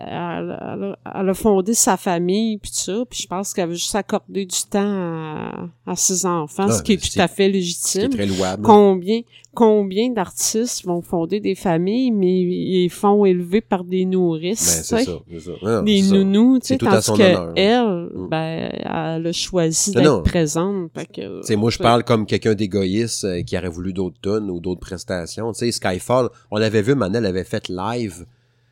elle 0.60 0.84
a- 0.84 0.96
elle 1.20 1.28
a 1.28 1.34
fondé 1.34 1.74
sa 1.74 1.96
famille, 1.96 2.58
puis 2.58 2.70
tout 2.70 2.76
ça, 2.76 3.04
puis 3.08 3.20
je 3.22 3.26
pense 3.26 3.52
qu'elle 3.52 3.68
veut 3.68 3.74
juste 3.74 3.94
accorder 3.94 4.46
du 4.46 4.58
temps 4.70 4.80
à, 4.80 5.68
à 5.86 5.96
ses 5.96 6.24
enfants, 6.24 6.66
Ah, 6.68 6.72
ce 6.72 6.82
qui 6.82 6.92
est 6.94 7.04
c'est- 7.04 7.10
tout 7.16 7.20
à 7.20 7.28
fait 7.28 7.46
est 7.46 7.50
légitime. 7.50 8.10
très 8.10 8.26
louable. 8.26 8.62
Combien, 8.62 9.20
combien 9.54 10.10
d'artistes 10.10 10.84
vont 10.86 11.02
fonder 11.02 11.40
des 11.40 11.54
familles, 11.54 12.10
mais 12.10 12.40
ils 12.40 12.88
font 12.90 13.24
élever 13.24 13.60
par 13.60 13.84
des 13.84 14.04
Ben, 14.04 14.10
nourrices, 14.10 14.58
c'est 14.60 14.96
tu 14.96 15.04
sais, 15.04 15.10
ça, 15.10 15.18
c'est 15.30 15.40
ça. 15.40 15.50
Non, 15.62 15.82
des 15.82 16.02
c'est 16.02 16.14
nounous, 16.14 16.58
tu 16.60 16.66
sais, 16.68 16.78
tandis 16.78 17.06
que 17.06 17.12
honneur. 17.12 17.52
elle, 17.56 18.08
Mm. 18.14 18.28
ben, 18.28 18.70
elle 18.84 19.26
a 19.26 19.32
choisi 19.32 19.92
Non, 19.96 20.02
non. 20.02 20.16
d'être 20.18 20.30
présente. 20.30 20.90
Fait 20.94 21.06
que, 21.06 21.54
moi, 21.54 21.70
je 21.70 21.78
parle 21.78 22.04
comme 22.04 22.26
quelqu'un 22.26 22.54
d'égoïste 22.54 23.24
euh, 23.24 23.42
qui 23.42 23.56
aurait 23.56 23.68
voulu 23.68 23.92
d'autres 23.92 24.18
tonnes 24.20 24.50
ou 24.50 24.60
d'autres 24.60 24.80
prestations. 24.80 25.52
Tu 25.52 25.58
sais, 25.60 25.72
Skyfall, 25.72 26.28
on 26.50 26.56
l'avait 26.58 26.82
vu, 26.82 26.94
Manel 26.94 27.26
avait 27.26 27.44
fait 27.44 27.68
live. 27.68 28.26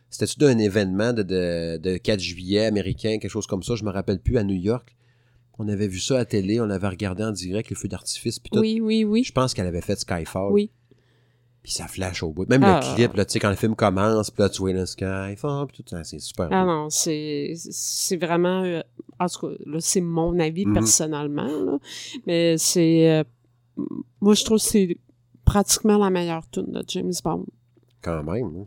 C'était-tu 0.08 0.38
d'un 0.40 0.58
événement 0.58 1.12
de, 1.12 1.22
de, 1.22 1.76
de 1.78 1.96
4 1.96 2.18
juillet 2.18 2.66
américain, 2.66 3.18
quelque 3.20 3.30
chose 3.30 3.46
comme 3.46 3.62
ça, 3.62 3.76
je 3.76 3.84
me 3.84 3.90
rappelle 3.90 4.18
plus, 4.18 4.38
à 4.38 4.42
New 4.44 4.56
York. 4.56 4.96
On 5.62 5.68
avait 5.68 5.88
vu 5.88 5.98
ça 5.98 6.18
à 6.18 6.24
télé, 6.24 6.58
on 6.60 6.64
l'avait 6.64 6.88
regardé 6.88 7.22
en 7.22 7.32
direct, 7.32 7.68
les 7.68 7.76
feux 7.76 7.86
d'artifice, 7.88 8.38
puis 8.38 8.48
tout. 8.50 8.60
Oui, 8.60 8.80
oui, 8.82 9.04
oui. 9.04 9.24
Je 9.24 9.32
pense 9.32 9.52
qu'elle 9.52 9.66
avait 9.66 9.82
fait 9.82 9.96
Skyfall. 9.98 10.52
Oui. 10.52 10.70
Puis 11.62 11.72
ça 11.72 11.86
flash 11.86 12.22
au 12.22 12.30
bout. 12.32 12.48
Même 12.48 12.62
Ah. 12.64 12.80
le 12.82 12.94
clip, 12.94 13.14
là, 13.14 13.26
tu 13.26 13.32
sais, 13.34 13.38
quand 13.40 13.50
le 13.50 13.56
film 13.56 13.74
commence, 13.76 14.30
puis 14.30 14.42
là, 14.42 14.48
tu 14.48 14.60
vois 14.62 14.72
le 14.72 14.86
Skyfall, 14.86 15.66
puis 15.66 15.76
tout 15.82 15.84
ça, 15.90 16.02
c'est 16.02 16.18
super. 16.18 16.48
Ah 16.50 16.62
beau. 16.64 16.70
non, 16.70 16.88
c'est 16.88 17.52
c'est 17.56 18.16
vraiment 18.16 18.62
euh, 18.62 18.80
en 19.18 19.26
tout 19.28 19.48
cas 19.48 19.54
là 19.66 19.76
c'est 19.80 20.00
mon 20.00 20.38
avis 20.38 20.64
Mhm. 20.64 20.72
personnellement 20.72 21.46
là, 21.64 21.78
mais 22.26 22.56
c'est 22.56 23.10
euh, 23.10 23.24
moi 24.22 24.32
je 24.34 24.44
trouve 24.44 24.56
que 24.56 24.64
c'est 24.64 24.96
pratiquement 25.44 25.98
la 25.98 26.08
meilleure 26.08 26.48
tune 26.50 26.72
de 26.72 26.82
James 26.88 27.12
Bond. 27.22 27.44
Quand 28.00 28.22
même. 28.24 28.46
hein. 28.46 28.66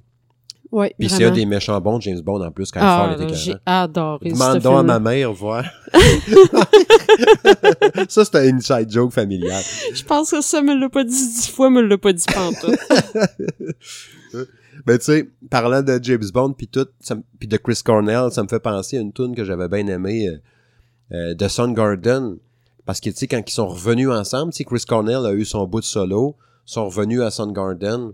Oui, 0.74 0.88
Puis 0.97 1.07
c'est 1.07 1.24
un 1.24 1.30
des 1.30 1.45
méchants 1.45 1.80
bons 1.80 1.99
de 1.99 2.01
James 2.01 2.21
Bond 2.21 2.43
en 2.43 2.49
plus, 2.49 2.65
Skyfall 2.65 2.88
ah, 2.89 3.11
était 3.13 3.28
là, 3.28 3.34
j'ai 3.34 3.51
écœurant. 3.51 3.84
adoré 3.84 4.32
Demande 4.32 4.57
donc 4.57 4.80
à 4.80 4.82
ma 4.82 4.99
mère, 4.99 5.32
voir. 5.32 5.63
ça, 8.09 8.26
c'était 8.26 8.49
un 8.49 8.57
inside 8.57 8.89
joke 8.89 9.13
familial. 9.13 9.61
Je 9.93 10.03
pense 10.03 10.32
que 10.32 10.41
ça 10.41 10.63
me 10.63 10.74
l'a 10.74 10.89
pas 10.89 11.03
dit 11.03 11.11
dix 11.11 11.51
fois, 11.51 11.69
me 11.69 11.82
l'a 11.82 11.99
pas 11.99 12.11
dit 12.11 12.26
pantoute. 12.26 12.80
Ben, 14.86 14.97
tu 14.97 15.05
sais, 15.05 15.30
parlant 15.49 15.82
de 15.82 15.97
James 16.01 16.30
Bond 16.34 16.51
puis 16.53 16.67
tout, 16.67 16.88
puis 17.39 17.47
de 17.47 17.57
Chris 17.57 17.80
Cornell, 17.86 18.32
ça 18.32 18.43
me 18.43 18.49
fait 18.49 18.59
penser 18.59 18.97
à 18.97 19.01
une 19.01 19.13
tune 19.13 19.34
que 19.34 19.45
j'avais 19.45 19.69
bien 19.69 19.88
aimée 19.88 20.28
euh, 20.28 20.38
euh, 21.13 21.34
de 21.36 21.47
Soundgarden. 21.47 22.36
Parce 22.86 22.99
que, 22.99 23.09
tu 23.11 23.15
sais, 23.15 23.28
quand 23.28 23.41
ils 23.47 23.53
sont 23.53 23.67
revenus 23.67 24.09
ensemble, 24.09 24.51
tu 24.51 24.57
sais, 24.57 24.65
Chris 24.65 24.84
Cornell 24.86 25.26
a 25.26 25.32
eu 25.32 25.45
son 25.45 25.65
bout 25.67 25.80
de 25.80 25.86
solo, 25.86 26.36
sont 26.65 26.88
revenus 26.88 27.21
à 27.21 27.32
Soundgarden, 27.32 28.11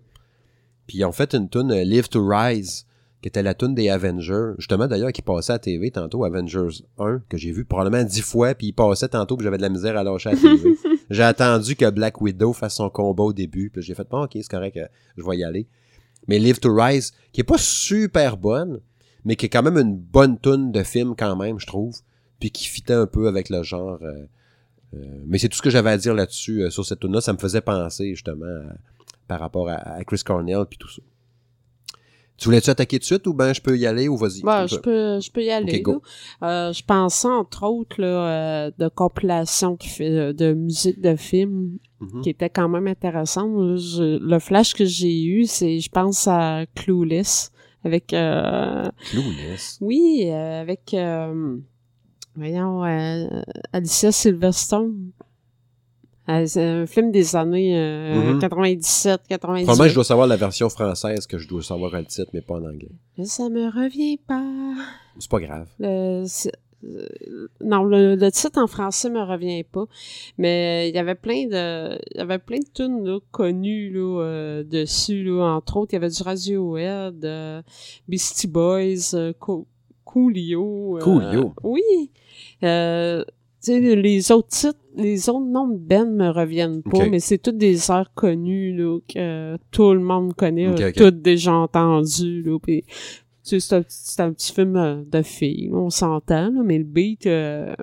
puis 0.90 0.98
ils 0.98 1.06
ont 1.06 1.12
fait 1.14 1.34
une 1.36 1.48
tune 1.48 1.72
euh, 1.72 1.84
Live 1.86 2.10
to 2.10 2.28
Rise, 2.28 2.86
qui 3.22 3.28
était 3.28 3.44
la 3.44 3.54
tune 3.54 3.76
des 3.76 3.90
Avengers. 3.90 4.54
Justement, 4.58 4.88
d'ailleurs, 4.88 5.12
qui 5.12 5.22
passait 5.22 5.52
à 5.52 5.56
la 5.56 5.60
TV 5.60 5.92
tantôt, 5.92 6.24
Avengers 6.26 6.82
1, 6.98 7.22
que 7.30 7.38
j'ai 7.38 7.52
vu 7.52 7.64
probablement 7.66 8.04
dix 8.04 8.22
fois, 8.22 8.56
puis 8.56 8.68
il 8.68 8.74
passait 8.74 9.10
tantôt, 9.10 9.38
puis 9.38 9.44
j'avais 9.44 9.58
de 9.58 9.62
la 9.62 9.70
misère 9.70 9.96
à 9.98 10.04
lâcher 10.04 10.30
à 10.30 10.34
la 10.34 10.40
TV. 10.42 10.72
J'ai 11.10 11.24
attendu 11.24 11.76
que 11.76 11.90
Black 11.92 12.20
Widow 12.22 12.54
fasse 12.54 12.76
son 12.76 12.90
combat 12.90 13.24
au 13.24 13.34
début, 13.34 13.70
puis 13.70 13.82
j'ai 13.84 13.94
fait, 13.94 14.08
bon, 14.10 14.24
ok, 14.24 14.32
c'est 14.34 14.50
correct, 14.50 14.78
euh, 14.78 14.88
je 15.18 15.24
vais 15.24 15.38
y 15.38 15.44
aller. 15.44 15.68
Mais 16.28 16.40
Live 16.40 16.60
to 16.60 16.74
Rise, 16.74 17.12
qui 17.32 17.42
est 17.42 17.46
pas 17.46 17.58
super 17.58 18.36
bonne, 18.38 18.80
mais 19.26 19.36
qui 19.36 19.46
est 19.46 19.50
quand 19.50 19.64
même 19.64 19.78
une 19.78 19.96
bonne 19.98 20.40
tune 20.40 20.72
de 20.72 20.82
film 20.84 21.14
quand 21.18 21.36
même, 21.36 21.60
je 21.60 21.68
trouve, 21.68 21.96
puis 22.40 22.52
qui 22.52 22.66
fitait 22.68 22.94
un 22.94 23.06
peu 23.06 23.28
avec 23.28 23.50
le 23.50 23.64
genre. 23.64 24.00
euh, 24.02 24.26
euh, 24.96 24.98
mais 25.28 25.38
c'est 25.38 25.50
tout 25.50 25.58
ce 25.58 25.62
que 25.62 25.70
j'avais 25.70 25.92
à 25.92 25.98
dire 25.98 26.14
là-dessus, 26.16 26.72
sur 26.72 26.84
cette 26.86 27.00
tune 27.02 27.14
là 27.14 27.22
Ça 27.22 27.34
me 27.34 27.38
faisait 27.38 27.62
penser, 27.62 28.16
justement, 28.16 28.46
à- 28.46 28.76
par 29.30 29.40
rapport 29.40 29.70
à, 29.70 29.76
à 29.76 30.04
Chris 30.04 30.22
Cornell, 30.26 30.66
puis 30.70 30.78
tout 30.78 30.90
ça. 30.90 31.02
Tu 32.38 32.46
voulais-tu 32.46 32.70
attaquer 32.70 32.98
tout 33.00 33.02
de 33.02 33.06
suite, 33.06 33.28
ou 33.28 33.34
ben 33.34 33.52
je 33.54 33.60
peux 33.62 33.78
y 33.78 33.86
aller, 33.86 34.08
ou 34.08 34.16
vas-y? 34.16 34.40
Comme 34.42 34.68
je 34.68 34.78
peux, 34.78 35.20
je 35.20 35.30
peux 35.30 35.44
y 35.44 35.52
aller. 35.52 35.84
Euh, 36.42 36.72
je 36.72 36.84
pensais 36.86 37.28
entre 37.28 37.64
autres 37.66 38.00
là, 38.02 38.08
euh, 38.08 38.72
de 38.78 38.88
compilations 38.88 39.76
qui 39.76 39.90
fait, 39.90 40.34
de 40.34 40.54
musique 40.54 41.02
de 41.02 41.16
film 41.18 41.78
Mhm. 42.00 42.22
qui 42.22 42.30
était 42.30 42.50
quand 42.50 42.70
même 42.70 42.88
intéressante. 42.88 43.76
Je- 43.78 44.18
le 44.20 44.40
flash 44.40 44.74
que 44.74 44.86
j'ai 44.86 45.22
eu, 45.26 45.46
c'est, 45.46 45.80
je 45.82 45.90
pense 45.90 46.28
à 46.30 46.66
Clueless 46.76 47.52
avec, 47.84 48.14
euh, 48.14 48.88
Clueless. 49.10 49.78
oui, 49.82 50.24
euh, 50.30 50.62
avec, 50.62 50.94
euh, 50.94 51.58
voyons, 52.36 52.86
euh, 52.86 53.28
Alicia 53.74 54.14
Silverstone. 54.14 55.12
Euh, 56.30 56.46
c'est 56.46 56.64
un 56.64 56.86
film 56.86 57.12
des 57.12 57.36
années 57.36 57.76
euh, 57.78 58.34
Mhm. 58.34 58.40
97, 58.40 59.22
98. 59.28 59.66
Probablement, 59.66 59.90
je 59.90 59.96
dois 59.96 60.04
savoir 60.04 60.28
la 60.28 60.36
version 60.38 60.70
française, 60.70 61.26
que 61.28 61.38
je 61.40 61.48
dois 61.48 61.64
savoir 61.64 61.92
le 61.92 62.06
titre, 62.06 62.30
mais 62.34 62.42
pas 62.42 62.56
en 62.56 62.64
anglais. 62.66 62.92
Ça 63.24 63.50
me 63.50 63.66
revient 63.66 64.18
pas. 64.18 64.44
C'est 65.18 65.30
pas 65.30 65.40
grave. 65.40 65.68
Le, 65.80 66.26
euh, 66.86 67.08
non, 67.62 67.84
le, 67.84 68.16
le 68.16 68.32
titre 68.32 68.58
en 68.62 68.68
français 68.68 69.10
me 69.10 69.22
revient 69.22 69.64
pas, 69.64 69.86
mais 70.38 70.86
euh, 70.86 70.90
il 70.90 70.96
y 70.96 70.98
avait 71.00 71.16
plein 71.16 71.46
de, 71.48 71.98
il 72.12 72.18
y 72.18 72.22
avait 72.22 72.38
plein 72.40 72.60
de 72.60 72.70
tunes 72.74 73.04
là, 73.06 73.18
connues 73.32 73.90
là, 73.92 74.22
euh, 74.24 74.64
dessus 74.64 75.24
là, 75.24 75.44
entre 75.56 75.76
autres, 75.78 75.94
il 75.94 75.96
y 75.96 75.98
avait 75.98 76.10
du 76.10 76.22
Radiohead, 76.24 77.26
euh, 77.26 77.62
Beastie 78.08 78.48
Boys, 78.48 79.34
Co- 79.40 79.68
Coolio. 80.06 80.98
Coolio? 81.02 81.54
oui. 81.64 81.82
Euh, 82.64 83.24
sais, 83.62 83.96
les 83.96 84.32
autres 84.32 84.48
titres, 84.50 84.80
les 84.96 85.30
autres 85.30 85.46
noms 85.46 85.68
de 85.68 85.78
Ben 85.78 86.10
me 86.10 86.30
reviennent 86.30 86.82
pas, 86.84 87.08
mais 87.10 87.20
c'est 87.20 87.38
toutes 87.38 87.58
des 87.58 87.90
airs 87.92 88.12
connus 88.16 88.76
là, 88.76 89.00
que 89.08 89.58
tout 89.72 89.94
le 89.94 90.00
monde 90.00 90.34
connaît, 90.34 90.68
Ok, 90.70 90.80
euh, 90.82 90.90
ok. 90.90 90.96
toutes 90.96 91.22
déjà 91.22 91.54
entendues. 91.54 92.42
Là, 92.44 92.58
sais, 93.44 93.60
c'est 93.60 93.74
un, 94.22 94.26
un 94.28 94.34
petit 94.34 94.54
film 94.54 94.76
euh, 94.76 95.04
de 95.06 95.22
filles, 95.22 95.70
on 95.74 95.90
s'entend, 95.90 96.50
là, 96.52 96.62
mais 96.64 96.78
le 96.78 96.84
beat, 96.84 97.26
euh, 97.28 97.74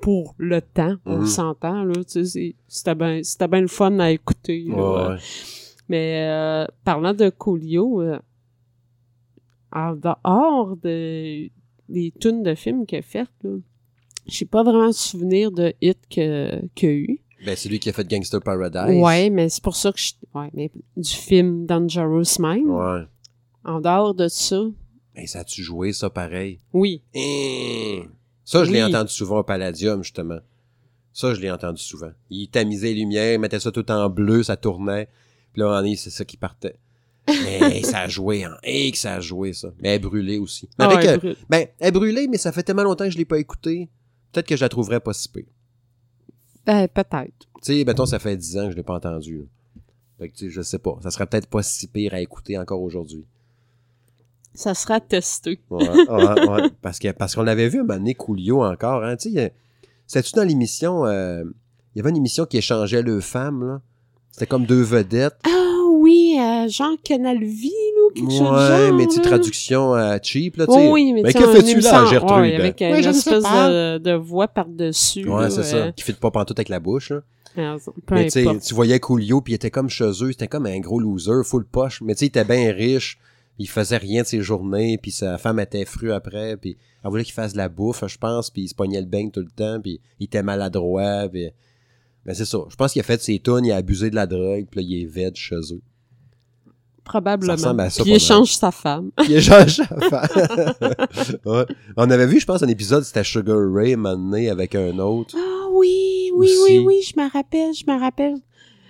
pour 0.00 0.34
le 0.38 0.60
temps, 0.60 0.96
on 1.06 1.18
Mhm. 1.20 1.26
s'entend, 1.26 1.84
là, 1.84 2.02
tu 2.04 2.24
sais, 2.26 2.54
c'était 2.68 2.94
bien 2.94 3.22
c'était 3.22 3.48
bien 3.48 3.60
le 3.60 3.68
fun 3.68 3.98
à 4.00 4.10
écouter. 4.10 4.64
là. 4.68 4.74
Ouais, 4.74 5.08
ouais. 5.14 5.16
Mais 5.88 6.26
euh, 6.28 6.66
parlant 6.84 7.14
de 7.14 7.28
Coolio, 7.30 8.00
euh, 8.02 8.18
en 9.72 9.94
dehors 9.94 10.76
de, 10.82 11.48
des 11.88 12.12
tunes 12.20 12.42
de 12.42 12.54
films 12.54 12.84
qu'il 12.86 12.98
a 12.98 13.02
faites, 13.02 13.28
là, 13.42 13.50
j'ai 14.26 14.44
pas 14.44 14.62
vraiment 14.62 14.88
de 14.88 14.92
souvenir 14.94 15.50
de 15.52 15.72
hit 15.80 15.98
que- 16.10 16.60
qu'il 16.74 16.88
y 16.88 16.92
a 16.92 16.94
eu. 16.94 17.20
Ben, 17.44 17.56
c'est 17.56 17.68
lui 17.68 17.78
qui 17.80 17.88
a 17.88 17.92
fait 17.92 18.08
Gangster 18.08 18.40
Paradise. 18.40 18.96
Ouais, 19.02 19.28
mais 19.30 19.48
c'est 19.48 19.62
pour 19.62 19.74
ça 19.74 19.90
que 19.92 19.98
je... 19.98 20.12
Ouais, 20.34 20.48
mais 20.54 20.70
du 20.96 21.10
film 21.10 21.66
Dangerous 21.66 22.38
Mind. 22.38 22.66
Ouais. 22.68 23.02
En 23.64 23.80
dehors 23.80 24.14
de 24.14 24.28
ça, 24.28 24.62
Ben, 25.16 25.26
ça 25.26 25.40
a-tu 25.40 25.62
joué, 25.62 25.92
ça, 25.92 26.08
pareil? 26.10 26.58
oui. 26.72 27.02
Hein? 27.16 28.06
Ça, 28.44 28.64
je 28.64 28.70
l'ai 28.70 28.82
entendu 28.82 29.12
souvent 29.12 29.38
au 29.38 29.42
Palladium, 29.44 30.02
justement. 30.02 30.38
Ça, 31.12 31.32
je 31.34 31.40
l'ai 31.40 31.50
entendu 31.50 31.80
souvent. 31.82 32.10
Il 32.30 32.48
tamisait 32.48 32.88
les 32.88 33.00
lumières, 33.00 33.34
il 33.34 33.38
mettait 33.38 33.60
ça 33.60 33.70
tout 33.70 33.88
en 33.90 34.08
bleu, 34.08 34.42
ça 34.42 34.56
tournait. 34.56 35.08
Puis 35.52 35.60
là, 35.62 35.78
en 35.80 35.84
est, 35.84 35.96
c'est 35.96 36.10
ça 36.10 36.24
qui 36.24 36.36
partait. 36.36 36.76
Mais 37.28 37.82
ça 37.82 38.00
a 38.00 38.08
joué, 38.08 38.44
hein. 38.44 38.56
Et 38.64 38.90
que 38.90 38.98
ça 38.98 39.14
a 39.14 39.20
joué, 39.20 39.52
ça. 39.52 39.72
Mais 39.80 39.90
elle 39.94 40.00
brûlée 40.00 40.38
aussi. 40.38 40.68
Mais 40.78 40.84
Ah 40.86 40.90
avec, 40.90 40.98
ouais, 41.06 41.08
euh, 41.12 41.18
brut. 41.18 41.38
ben, 41.48 41.66
elle 41.78 41.92
brûlée, 41.92 42.26
mais 42.28 42.38
ça 42.38 42.50
fait 42.52 42.62
tellement 42.62 42.82
longtemps 42.82 43.04
que 43.04 43.10
je 43.10 43.18
l'ai 43.18 43.24
pas 43.24 43.38
écoutée. 43.38 43.88
Peut-être 44.32 44.46
que 44.46 44.56
je 44.56 44.62
la 44.62 44.68
trouverais 44.68 45.00
pas 45.00 45.12
si 45.12 45.28
pire. 45.28 45.44
Ben, 46.64 46.88
peut-être. 46.88 47.46
Tu 47.62 47.78
sais, 47.78 47.84
mettons, 47.84 48.06
ça 48.06 48.18
fait 48.18 48.36
10 48.36 48.58
ans 48.58 48.64
que 48.66 48.72
je 48.72 48.76
l'ai 48.76 48.82
pas 48.82 48.94
entendue. 48.94 49.38
là. 49.38 49.44
Fait 50.18 50.28
que, 50.28 50.36
tu 50.36 50.46
sais, 50.46 50.50
je 50.50 50.62
sais 50.62 50.78
pas. 50.78 50.98
Ça 51.02 51.10
serait 51.10 51.26
peut-être 51.26 51.46
pas 51.48 51.62
si 51.62 51.86
pire 51.88 52.14
à 52.14 52.20
écouter 52.20 52.56
encore 52.58 52.80
aujourd'hui. 52.82 53.24
Ça 54.54 54.74
sera 54.74 55.00
testé. 55.00 55.60
Ouais, 55.70 55.88
ouais, 55.88 56.48
ouais. 56.48 56.70
Parce 56.82 56.98
que 56.98 57.10
parce 57.12 57.34
qu'on 57.34 57.42
l'avait 57.42 57.68
vu 57.68 57.78
un 57.80 57.82
moment 57.84 57.98
donné, 57.98 58.14
Coolio 58.14 58.62
encore, 58.62 59.02
hein. 59.02 59.16
Tu 59.16 59.32
sais, 59.32 59.54
c'était-tu 60.06 60.34
dans 60.34 60.44
l'émission, 60.44 61.06
euh, 61.06 61.42
il 61.94 61.98
y 61.98 62.00
avait 62.00 62.10
une 62.10 62.18
émission 62.18 62.44
qui 62.44 62.58
échangeait 62.58 63.02
le 63.02 63.20
femmes, 63.20 63.66
là? 63.66 63.80
C'était 64.30 64.46
comme 64.46 64.66
deux 64.66 64.82
vedettes. 64.82 65.38
Ah 65.44 65.81
oui, 66.12 66.36
euh, 66.38 66.68
Jean 66.68 66.96
Canal 67.02 67.42
Vie, 67.42 67.70
là, 67.70 68.10
quelque 68.14 68.30
chose 68.30 68.40
de 68.40 68.44
Ouais, 68.44 68.88
genre, 68.88 68.94
mais 68.96 69.06
tu 69.06 69.20
traduction 69.20 69.94
euh, 69.94 70.18
cheap, 70.22 70.56
là, 70.56 70.66
tu 70.66 70.72
Oh 70.72 70.76
sais. 70.76 70.90
oui, 70.90 71.12
mais, 71.12 71.22
que 71.32 71.46
fais-tu 71.52 71.80
là, 71.80 72.04
Gertrude? 72.06 72.40
ouais, 72.40 72.56
avec 72.56 72.80
Ouais, 72.80 73.02
une 73.02 73.08
espèce 73.08 73.42
de, 73.42 73.98
de 73.98 74.12
voix 74.12 74.48
par-dessus. 74.48 75.28
Ouais, 75.28 75.50
c'est 75.50 75.62
ça. 75.64 75.92
Qui 75.92 76.04
fit 76.04 76.12
pas 76.12 76.30
pantoute 76.30 76.58
avec 76.58 76.68
la 76.68 76.80
bouche, 76.80 77.10
là. 77.10 77.22
peu 78.06 78.14
Mais 78.14 78.28
tu 78.28 78.44
tu 78.60 78.74
voyais 78.74 78.98
Coolio, 79.00 79.40
puis 79.40 79.52
il 79.52 79.56
était 79.56 79.70
comme 79.70 79.88
chez 79.88 80.10
eux, 80.22 80.32
c'était 80.32 80.48
comme 80.48 80.66
un 80.66 80.80
gros 80.80 81.00
loser, 81.00 81.42
full 81.44 81.64
poche. 81.64 82.00
Mais 82.02 82.14
tu 82.14 82.20
sais, 82.20 82.24
il 82.26 82.28
était 82.28 82.44
bien 82.44 82.72
riche, 82.72 83.18
il 83.58 83.68
faisait 83.68 83.98
rien 83.98 84.22
de 84.22 84.26
ses 84.26 84.40
journées, 84.40 84.98
puis 84.98 85.10
sa 85.10 85.38
femme 85.38 85.60
était 85.60 85.84
fru 85.84 86.12
après, 86.12 86.56
puis 86.56 86.76
elle 87.04 87.10
voulait 87.10 87.24
qu'il 87.24 87.34
fasse 87.34 87.52
de 87.52 87.58
la 87.58 87.68
bouffe, 87.68 88.04
je 88.06 88.18
pense, 88.18 88.50
puis 88.50 88.62
il 88.62 88.68
se 88.68 88.74
pognait 88.74 89.00
le 89.00 89.06
beigne 89.06 89.30
tout 89.30 89.40
le 89.40 89.50
temps, 89.50 89.80
puis 89.80 90.00
il 90.20 90.24
était 90.24 90.42
maladroit, 90.42 91.28
puis... 91.30 91.48
Mais 92.24 92.34
c'est 92.34 92.44
ça. 92.44 92.58
Je 92.68 92.76
pense 92.76 92.92
qu'il 92.92 93.00
a 93.00 93.02
fait 93.02 93.20
ses 93.20 93.40
tunes, 93.40 93.64
il 93.64 93.72
a 93.72 93.76
abusé 93.76 94.08
de 94.08 94.14
la 94.14 94.26
drogue, 94.26 94.66
puis 94.70 94.80
là, 94.80 94.86
il 94.88 95.02
est 95.02 95.06
veg 95.06 95.34
chez 95.34 95.56
eux. 95.72 95.82
Probablement. 97.04 97.56
ça 97.56 97.68
ressemble 97.68 97.80
à 97.80 97.90
ça 97.90 98.02
Puis 98.02 98.10
pas 98.12 98.14
il 98.14 98.16
échange 98.16 98.52
sa 98.54 98.70
femme. 98.70 99.10
Il 99.28 99.32
est 99.32 99.40
Georges 99.40 99.80
ouais. 101.46 101.64
On 101.96 102.10
avait 102.10 102.26
vu, 102.26 102.38
je 102.40 102.46
pense, 102.46 102.62
un 102.62 102.68
épisode, 102.68 103.02
c'était 103.04 103.24
Sugar 103.24 103.58
Ray, 103.72 103.96
donné 103.96 104.50
avec 104.50 104.74
un 104.74 104.98
autre. 104.98 105.34
Ah 105.38 105.68
oui, 105.72 106.30
oui, 106.36 106.46
Aussi. 106.46 106.78
oui, 106.78 106.84
oui, 106.86 107.02
je 107.02 107.20
me 107.20 107.30
rappelle, 107.30 107.74
je 107.74 107.84
me 107.90 107.98
rappelle. 107.98 108.34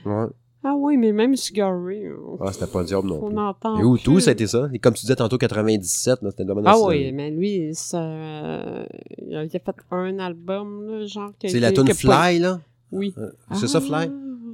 Ouais. 0.05 0.27
Ah 0.65 0.75
oui, 0.77 0.97
mais 0.97 1.11
même 1.11 1.35
Cigarry, 1.35 2.03
on, 2.13 2.37
Ah, 2.41 2.53
c'était 2.53 2.67
pas 2.69 2.81
un 2.81 2.85
diable 2.85 3.09
non 3.09 3.19
on 3.21 3.29
plus. 3.31 3.39
entend 3.39 3.81
Et 3.81 3.83
où 3.83 3.99
tout, 3.99 4.21
ça 4.21 4.31
a 4.31 4.33
été 4.33 4.47
ça? 4.47 4.69
Et 4.73 4.79
comme 4.79 4.95
tu 4.95 5.01
disais 5.01 5.17
tantôt, 5.17 5.37
97, 5.37 6.23
là, 6.23 6.31
c'était 6.31 6.45
le 6.45 6.49
domaine 6.49 6.65
Ah 6.69 6.79
oui, 6.79 7.11
mais 7.13 7.31
lui, 7.33 7.71
ça, 7.75 8.01
euh, 8.01 8.85
il 9.27 9.35
a 9.37 9.49
fait 9.49 9.65
un 9.91 10.19
album, 10.21 10.87
là, 10.87 11.05
genre... 11.07 11.33
C'est 11.45 11.59
la 11.59 11.73
tune 11.73 11.87
pas- 11.87 11.95
Fly, 11.95 12.39
là? 12.39 12.61
Oui. 12.93 13.13
Euh, 13.19 13.31
C'est 13.55 13.67
ça, 13.67 13.81
Fly? 13.81 14.09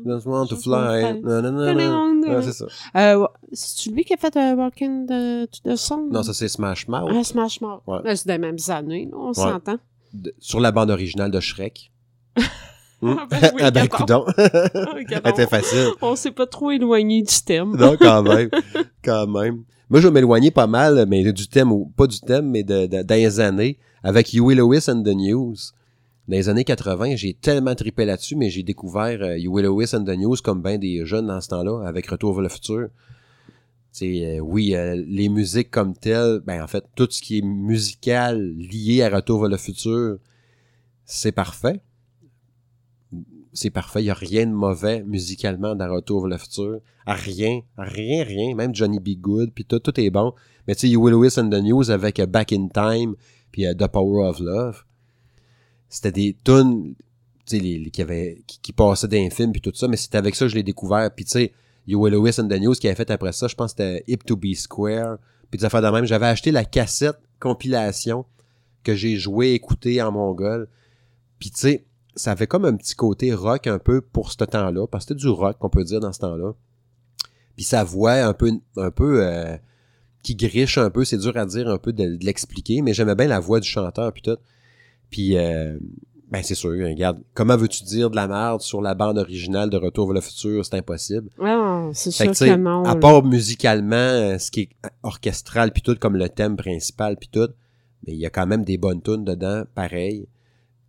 Just 0.07 0.27
want 0.27 0.47
to 0.47 0.57
fly. 0.57 1.21
Non, 1.23 1.43
non, 1.43 2.15
non, 2.15 2.43
c'est 2.43 2.53
ça. 2.53 2.67
Euh, 2.97 3.27
c'est 3.53 3.91
lui 3.91 4.05
qui 4.05 4.15
a 4.15 4.17
fait 4.17 4.37
euh, 4.37 4.55
Walking 4.55 5.07
the, 5.07 5.49
the 5.65 5.77
Sun? 5.77 6.11
Non, 6.11 6.23
ça, 6.23 6.33
c'est 6.35 6.49
Smash 6.49 6.89
Mouth. 6.89 7.11
Ah, 7.13 7.25
Smash 7.25 7.61
Mouth. 7.61 7.81
Ouais. 7.87 7.99
Là, 8.05 8.17
C'est 8.17 8.27
des 8.29 8.39
mêmes 8.39 8.57
années, 8.69 9.09
on 9.15 9.33
s'entend. 9.33 9.79
De- 10.13 10.35
sur 10.39 10.61
la 10.61 10.73
bande 10.73 10.91
originale 10.91 11.31
de 11.31 11.41
Shrek. 11.41 11.91
Hmm? 13.01 13.15
Ah, 13.17 13.27
ben 13.31 13.51
oui, 13.55 13.61
ah 13.63 13.71
ben. 13.71 13.83
Regarde, 13.89 15.23
C'était 15.27 15.47
facile. 15.47 15.87
On 16.03 16.17
s'est 16.17 16.33
pas 16.33 16.47
trop 16.47 16.73
éloigné 16.73 17.23
du 17.23 17.35
thème. 17.45 17.77
Non, 17.77 17.97
quand 17.97 18.25
même. 18.25 18.51
quand 19.05 19.29
même. 19.29 19.63
Moi, 19.89 20.01
je 20.01 20.09
vais 20.09 20.13
m'éloigner 20.15 20.51
pas 20.51 20.67
mal, 20.67 21.07
mais 21.09 21.33
du 21.33 21.47
thème, 21.47 21.71
ou 21.71 21.93
pas 21.97 22.09
du 22.09 22.19
thème, 22.19 22.51
mais 22.51 22.65
de, 22.65 22.87
de- 22.87 23.41
années, 23.41 23.79
avec 24.03 24.31
Huey 24.33 24.57
Lewis 24.57 24.87
and 24.89 25.05
the 25.05 25.15
News. 25.15 25.55
Dans 26.29 26.37
les 26.37 26.51
années 26.51 26.65
80, 26.65 27.17
j'ai 27.17 27.33
tellement 27.33 27.75
trippé 27.75 28.05
là-dessus, 28.05 28.37
mais 28.37 28.51
j'ai 28.51 28.63
découvert 28.63 29.23
euh, 29.23 29.37
Huey 29.37 29.63
Lewis 29.63 29.95
and 29.95 30.05
the 30.05 30.17
News 30.17 30.37
comme 30.45 30.61
ben 30.61 30.79
des 30.79 31.07
jeunes 31.07 31.29
dans 31.29 31.41
ce 31.41 31.49
temps-là, 31.49 31.87
avec 31.87 32.07
Retour 32.07 32.35
vers 32.35 32.43
le 32.43 32.51
futur. 32.51 32.89
Euh, 34.03 34.39
oui, 34.39 34.75
euh, 34.75 35.03
les 35.09 35.31
musiques 35.31 35.71
comme 35.71 35.97
telles, 35.97 36.41
ben 36.45 36.63
en 36.63 36.67
fait, 36.67 36.85
tout 36.95 37.09
ce 37.11 37.23
qui 37.23 37.39
est 37.39 37.43
musical 37.43 38.55
lié 38.57 39.03
à 39.03 39.09
Retour 39.09 39.41
vers 39.41 39.49
le 39.49 39.57
futur, 39.57 40.19
c'est 41.07 41.33
parfait. 41.33 41.81
C'est 43.55 43.71
parfait, 43.71 44.03
il 44.03 44.05
n'y 44.05 44.11
a 44.11 44.15
rien 44.15 44.47
de 44.47 44.53
mauvais 44.53 45.03
musicalement 45.05 45.75
dans 45.75 45.91
Retour 45.91 46.21
vers 46.21 46.31
le 46.31 46.39
futur. 46.39 46.81
Rien, 47.07 47.63
rien, 47.79 48.23
rien. 48.23 48.55
Même 48.55 48.75
Johnny 48.75 49.01
B. 49.01 49.19
Good, 49.19 49.53
puis 49.55 49.65
tout, 49.65 49.79
tout 49.79 49.99
est 49.99 50.11
bon. 50.11 50.35
Mais 50.67 50.75
tu 50.75 50.89
sais, 50.89 50.95
Huey 50.95 51.11
Lewis 51.11 51.41
and 51.41 51.49
the 51.49 51.63
News 51.63 51.91
avec 51.91 52.21
euh, 52.21 52.27
Back 52.27 52.53
in 52.53 52.69
Time, 52.69 53.15
puis 53.51 53.65
The 53.75 53.87
Power 53.87 54.29
of 54.29 54.41
Love, 54.41 54.85
c'était 55.89 56.13
des 56.13 56.37
tunes, 56.45 56.95
qui, 57.47 58.03
avaient, 58.03 58.43
qui, 58.47 58.73
passaient 58.73 59.09
d'un 59.09 59.31
film, 59.31 59.53
puis 59.53 59.61
tout 59.61 59.73
ça, 59.75 59.89
mais 59.89 59.97
c'était 59.97 60.19
avec 60.19 60.35
ça 60.35 60.45
que 60.45 60.51
je 60.51 60.55
l'ai 60.57 60.63
découvert. 60.63 61.11
Puis 61.15 61.25
tu 61.25 61.33
sais, 61.33 61.53
Huey 61.87 62.11
Lewis 62.11 62.37
and 62.39 62.49
the 62.49 62.61
News 62.61 62.75
qui 62.75 62.87
avait 62.87 62.97
fait 62.97 63.11
après 63.11 63.33
ça, 63.33 63.49
je 63.49 63.55
pense 63.55 63.73
que 63.73 63.83
c'était 63.83 64.05
Hip 64.07 64.19
to 64.27 64.37
Be 64.37 64.55
Square, 64.55 65.19
puis 65.51 65.59
des 65.59 65.65
affaires 65.65 65.83
de 65.83 65.89
même. 65.89 66.05
J'avais 66.05 66.27
acheté 66.27 66.51
la 66.51 66.65
cassette 66.65 67.19
compilation 67.41 68.27
que 68.85 68.95
j'ai 68.95 69.17
joué, 69.17 69.53
écouté 69.53 70.03
en 70.03 70.13
mongol. 70.13 70.69
Puis 71.39 71.51
tu 71.51 71.61
sais, 71.61 71.87
ça 72.15 72.33
avait 72.33 72.47
comme 72.47 72.65
un 72.65 72.77
petit 72.77 72.95
côté 72.95 73.33
rock 73.33 73.67
un 73.67 73.79
peu 73.79 74.01
pour 74.01 74.33
ce 74.33 74.45
temps-là, 74.45 74.87
parce 74.87 75.05
que 75.05 75.15
c'était 75.15 75.21
du 75.21 75.29
rock 75.29 75.59
qu'on 75.59 75.71
peut 75.71 75.85
dire 75.85 76.01
dans 76.01 76.13
ce 76.13 76.21
temps-là. 76.21 76.53
Puis 77.57 77.65
sa 77.65 77.85
voix 77.85 78.13
un 78.13 78.35
peu, 78.35 78.53
un 78.77 78.91
peu 78.91 79.25
euh, 79.25 79.57
qui 80.23 80.37
griche 80.37 80.79
un 80.79 80.91
peu, 80.91 81.05
c'est 81.05 81.19
dur 81.19 81.37
à 81.37 81.47
dire 81.47 81.69
un 81.69 81.79
peu 81.79 81.93
de, 81.93 82.17
de 82.17 82.25
l'expliquer, 82.25 82.83
mais 82.83 82.93
j'aimais 82.93 83.15
bien 83.15 83.27
la 83.27 83.41
voix 83.41 83.61
du 83.61 83.69
chanteur 83.69 84.13
puis 84.13 84.23
tout. 84.23 84.37
Puis 85.11 85.37
euh, 85.37 85.79
Ben, 86.31 86.43
c'est 86.43 86.55
sûr, 86.55 86.71
regarde. 86.71 87.23
Comment 87.33 87.57
veux-tu 87.57 87.85
dire 87.85 88.11
de 88.11 88.17
la 88.17 88.29
merde 88.29 88.61
sur 88.61 88.83
la 88.83 88.95
bande 88.95 89.17
originale 89.17 89.71
de 89.71 89.79
Retour 89.79 90.07
vers 90.09 90.15
le 90.15 90.21
futur? 90.21 90.63
C'est 90.65 90.77
impossible. 90.77 91.31
Ouais, 91.39 91.57
non, 91.57 91.91
c'est 91.95 92.11
sûr 92.11 92.27
que, 92.27 92.57
non. 92.57 92.85
à 92.85 92.97
part 92.97 93.25
musicalement, 93.25 93.97
euh, 93.97 94.39
ce 94.39 94.51
qui 94.51 94.61
est 94.63 94.71
orchestral 95.03 95.73
puis 95.73 95.81
tout, 95.81 95.97
comme 95.99 96.17
le 96.17 96.29
thème 96.29 96.57
principal 96.57 97.17
puis 97.17 97.31
tout, 97.33 97.49
mais 98.07 98.13
il 98.13 98.19
y 98.19 98.27
a 98.27 98.31
quand 98.31 98.47
même 98.47 98.63
des 98.65 98.77
bonnes 98.77 99.01
tunes 99.01 99.25
dedans, 99.25 99.65
pareil. 99.75 100.29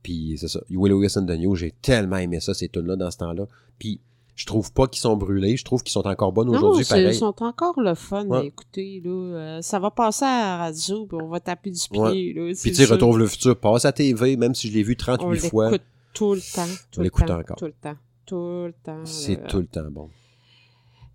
Puis 0.03 0.36
c'est 0.38 0.49
ça. 0.49 0.59
Will 0.70 0.91
Lewis 0.91 1.13
and 1.17 1.26
the 1.26 1.38
News, 1.38 1.55
j'ai 1.55 1.72
tellement 1.82 2.17
aimé 2.17 2.41
ça, 2.41 2.53
ces 2.53 2.67
tunes-là, 2.67 2.97
dans 2.97 3.11
ce 3.11 3.17
temps-là. 3.17 3.45
Puis 3.78 4.01
je 4.40 4.46
trouve 4.46 4.72
pas 4.72 4.88
qu'ils 4.88 5.02
sont 5.02 5.18
brûlés, 5.18 5.58
je 5.58 5.66
trouve 5.66 5.84
qu'ils 5.84 5.92
sont 5.92 6.08
encore 6.08 6.32
bonnes 6.32 6.48
aujourd'hui, 6.50 6.86
ils 6.96 7.14
sont 7.14 7.44
encore 7.44 7.78
le 7.78 7.94
fun 7.94 8.26
Ouais. 8.26 8.48
écouter. 8.48 9.02
Là. 9.04 9.12
Euh, 9.12 9.62
ça 9.62 9.80
va 9.80 9.92
passer 9.92 10.24
à 10.24 10.40
la 10.40 10.58
radio, 10.58 11.06
puis 11.06 11.18
on 11.22 11.28
va 11.28 11.42
taper 11.42 11.72
du 11.72 11.82
pied. 11.92 12.00
Ouais. 12.00 12.34
Là, 12.34 12.54
Puis 12.62 12.72
tu 12.72 12.86
vers 12.86 13.18
le 13.18 13.28
futur 13.28 13.60
passe 13.60 13.84
à 13.84 13.92
TV, 13.92 14.38
même 14.38 14.56
si 14.56 14.70
je 14.70 14.74
l'ai 14.78 14.84
vu 14.84 14.96
on 14.98 15.18
38 15.18 15.40
fois. 15.50 15.66
l'écoute 15.72 15.86
tout 16.14 16.34
le 16.36 16.40
temps. 16.40 16.74
Tout 16.90 17.00
On 17.02 17.04
l'écoute 17.04 17.30
encore. 17.30 17.58
Tout 17.58 17.66
le 17.66 17.74
temps. 17.74 17.96
Tout 18.26 18.36
le 18.68 18.74
temps. 18.82 19.02
C'est 19.04 19.46
tout 19.46 19.58
le 19.58 19.68
temps 19.68 19.92
bon. 19.92 20.10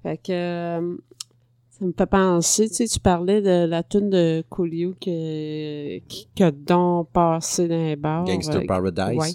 Fait 0.03 0.18
que 0.18 0.33
euh, 0.33 0.97
ça 1.70 1.85
me 1.87 1.93
fait 1.97 2.07
penser, 2.07 2.68
tu 2.68 2.75
sais, 2.75 2.87
tu 2.87 3.01
parlais 3.01 3.41
de 3.41 3.64
la 3.66 3.83
tune 3.83 4.11
de 4.11 4.45
Coolio 4.51 4.93
que, 5.01 6.43
a 6.43 6.51
donc 6.51 7.09
passé 7.09 7.68
dans 7.68 7.75
les 7.75 7.97
bars. 7.97 8.25
Gangster 8.25 8.61
euh, 8.61 8.66
Paradise. 8.66 9.18
ouais. 9.18 9.33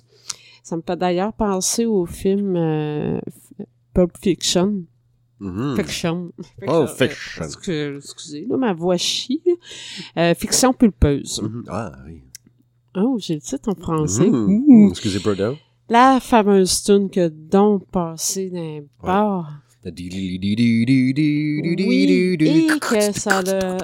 Ça 0.62 0.78
me 0.78 0.84
fait 0.86 0.96
d'ailleurs 0.96 1.34
penser 1.34 1.88
au 1.88 2.06
film 2.06 2.56
euh, 2.56 3.20
Pulp 4.00 4.18
Fiction. 4.24 4.86
Mhm. 5.42 5.76
Fiction. 5.76 6.32
Oh, 6.68 6.72
Euh, 6.84 6.88
Fiction. 6.88 7.44
excu- 7.44 7.98
excusez, 7.98 8.46
là, 8.50 8.56
ma 8.58 8.74
voix 8.74 8.96
chie. 8.98 9.42
Euh, 10.18 10.34
fiction 10.36 10.74
pulpeuse. 10.74 11.42
Mhm. 11.42 11.64
Ah 11.68 11.92
oui. 12.06 12.22
Oh, 12.96 13.18
j'ai 13.20 13.36
le 13.36 13.42
titre 13.42 13.68
en 13.70 13.76
français. 13.76 14.30
Mhm. 14.30 14.88
Excusez, 14.90 15.20
Bruno. 15.20 15.56
La 15.90 16.20
fameuse 16.22 16.82
tune 16.84 17.10
que 17.10 17.30
les 18.54 18.84
bars. 19.04 19.52
Oui, 19.86 19.92
Oui, 21.88 22.68
et 22.68 22.80
que 22.80 23.12
ça 23.20 23.42
l'a... 23.42 23.78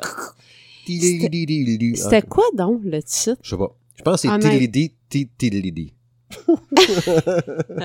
C'était 0.85 2.21
quoi 2.21 2.43
donc 2.55 2.81
le 2.83 3.01
titre? 3.01 3.37
Je 3.41 3.49
sais 3.49 3.57
pas. 3.57 3.75
Je 3.95 4.03
pense 4.03 4.21
que 4.21 4.27
c'est 4.29 4.39
Tilidi, 4.39 4.93
ti- 5.09 5.29
Tilidi. 5.37 5.93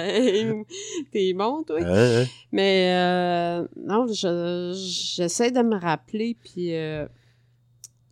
T'es 1.13 1.33
bon, 1.35 1.63
toi? 1.65 1.79
Mais 2.53 2.93
euh, 2.95 3.67
non, 3.77 4.07
je- 4.07 4.73
j'essaie 5.17 5.51
de 5.51 5.61
me 5.63 5.79
rappeler, 5.79 6.37
puis 6.43 6.75
euh, 6.75 7.07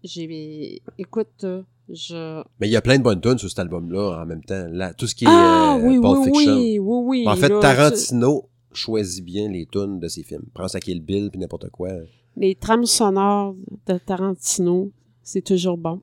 j'ai... 0.04 0.82
Écoute, 0.98 1.44
euh, 1.44 1.62
je... 1.88 2.42
Mais 2.60 2.68
il 2.68 2.72
y 2.72 2.76
a 2.76 2.82
plein 2.82 2.98
de 2.98 3.02
bonnes 3.02 3.20
tunes 3.20 3.38
sur 3.38 3.48
cet 3.48 3.58
album-là 3.60 4.20
en 4.22 4.26
même 4.26 4.44
temps. 4.44 4.66
Là, 4.70 4.92
tout 4.94 5.06
ce 5.06 5.14
qui 5.14 5.24
est 5.24 5.28
Ah, 5.28 5.76
euh, 5.76 5.80
oui, 5.82 6.00
Pulp 6.00 6.18
oui, 6.18 6.24
Fiction. 6.24 6.56
oui, 6.56 6.78
oui, 6.78 7.02
oui. 7.24 7.28
en 7.28 7.36
fait, 7.36 7.48
là, 7.48 7.60
Tarantino 7.60 8.48
choisit 8.72 9.24
bien 9.24 9.48
les 9.50 9.66
tunes 9.66 9.98
de 9.98 10.08
ses 10.08 10.22
films. 10.22 10.44
Prends 10.54 10.68
ça 10.68 10.80
Kill 10.80 11.00
Bill 11.00 11.30
puis 11.30 11.40
n'importe 11.40 11.70
quoi. 11.70 11.90
Tu 11.90 12.40
Les 12.40 12.54
trames 12.54 12.84
sonores 12.84 13.54
de 13.86 13.98
Tarantino, 13.98 14.90
c'est 15.22 15.42
toujours 15.42 15.78
bon. 15.78 16.00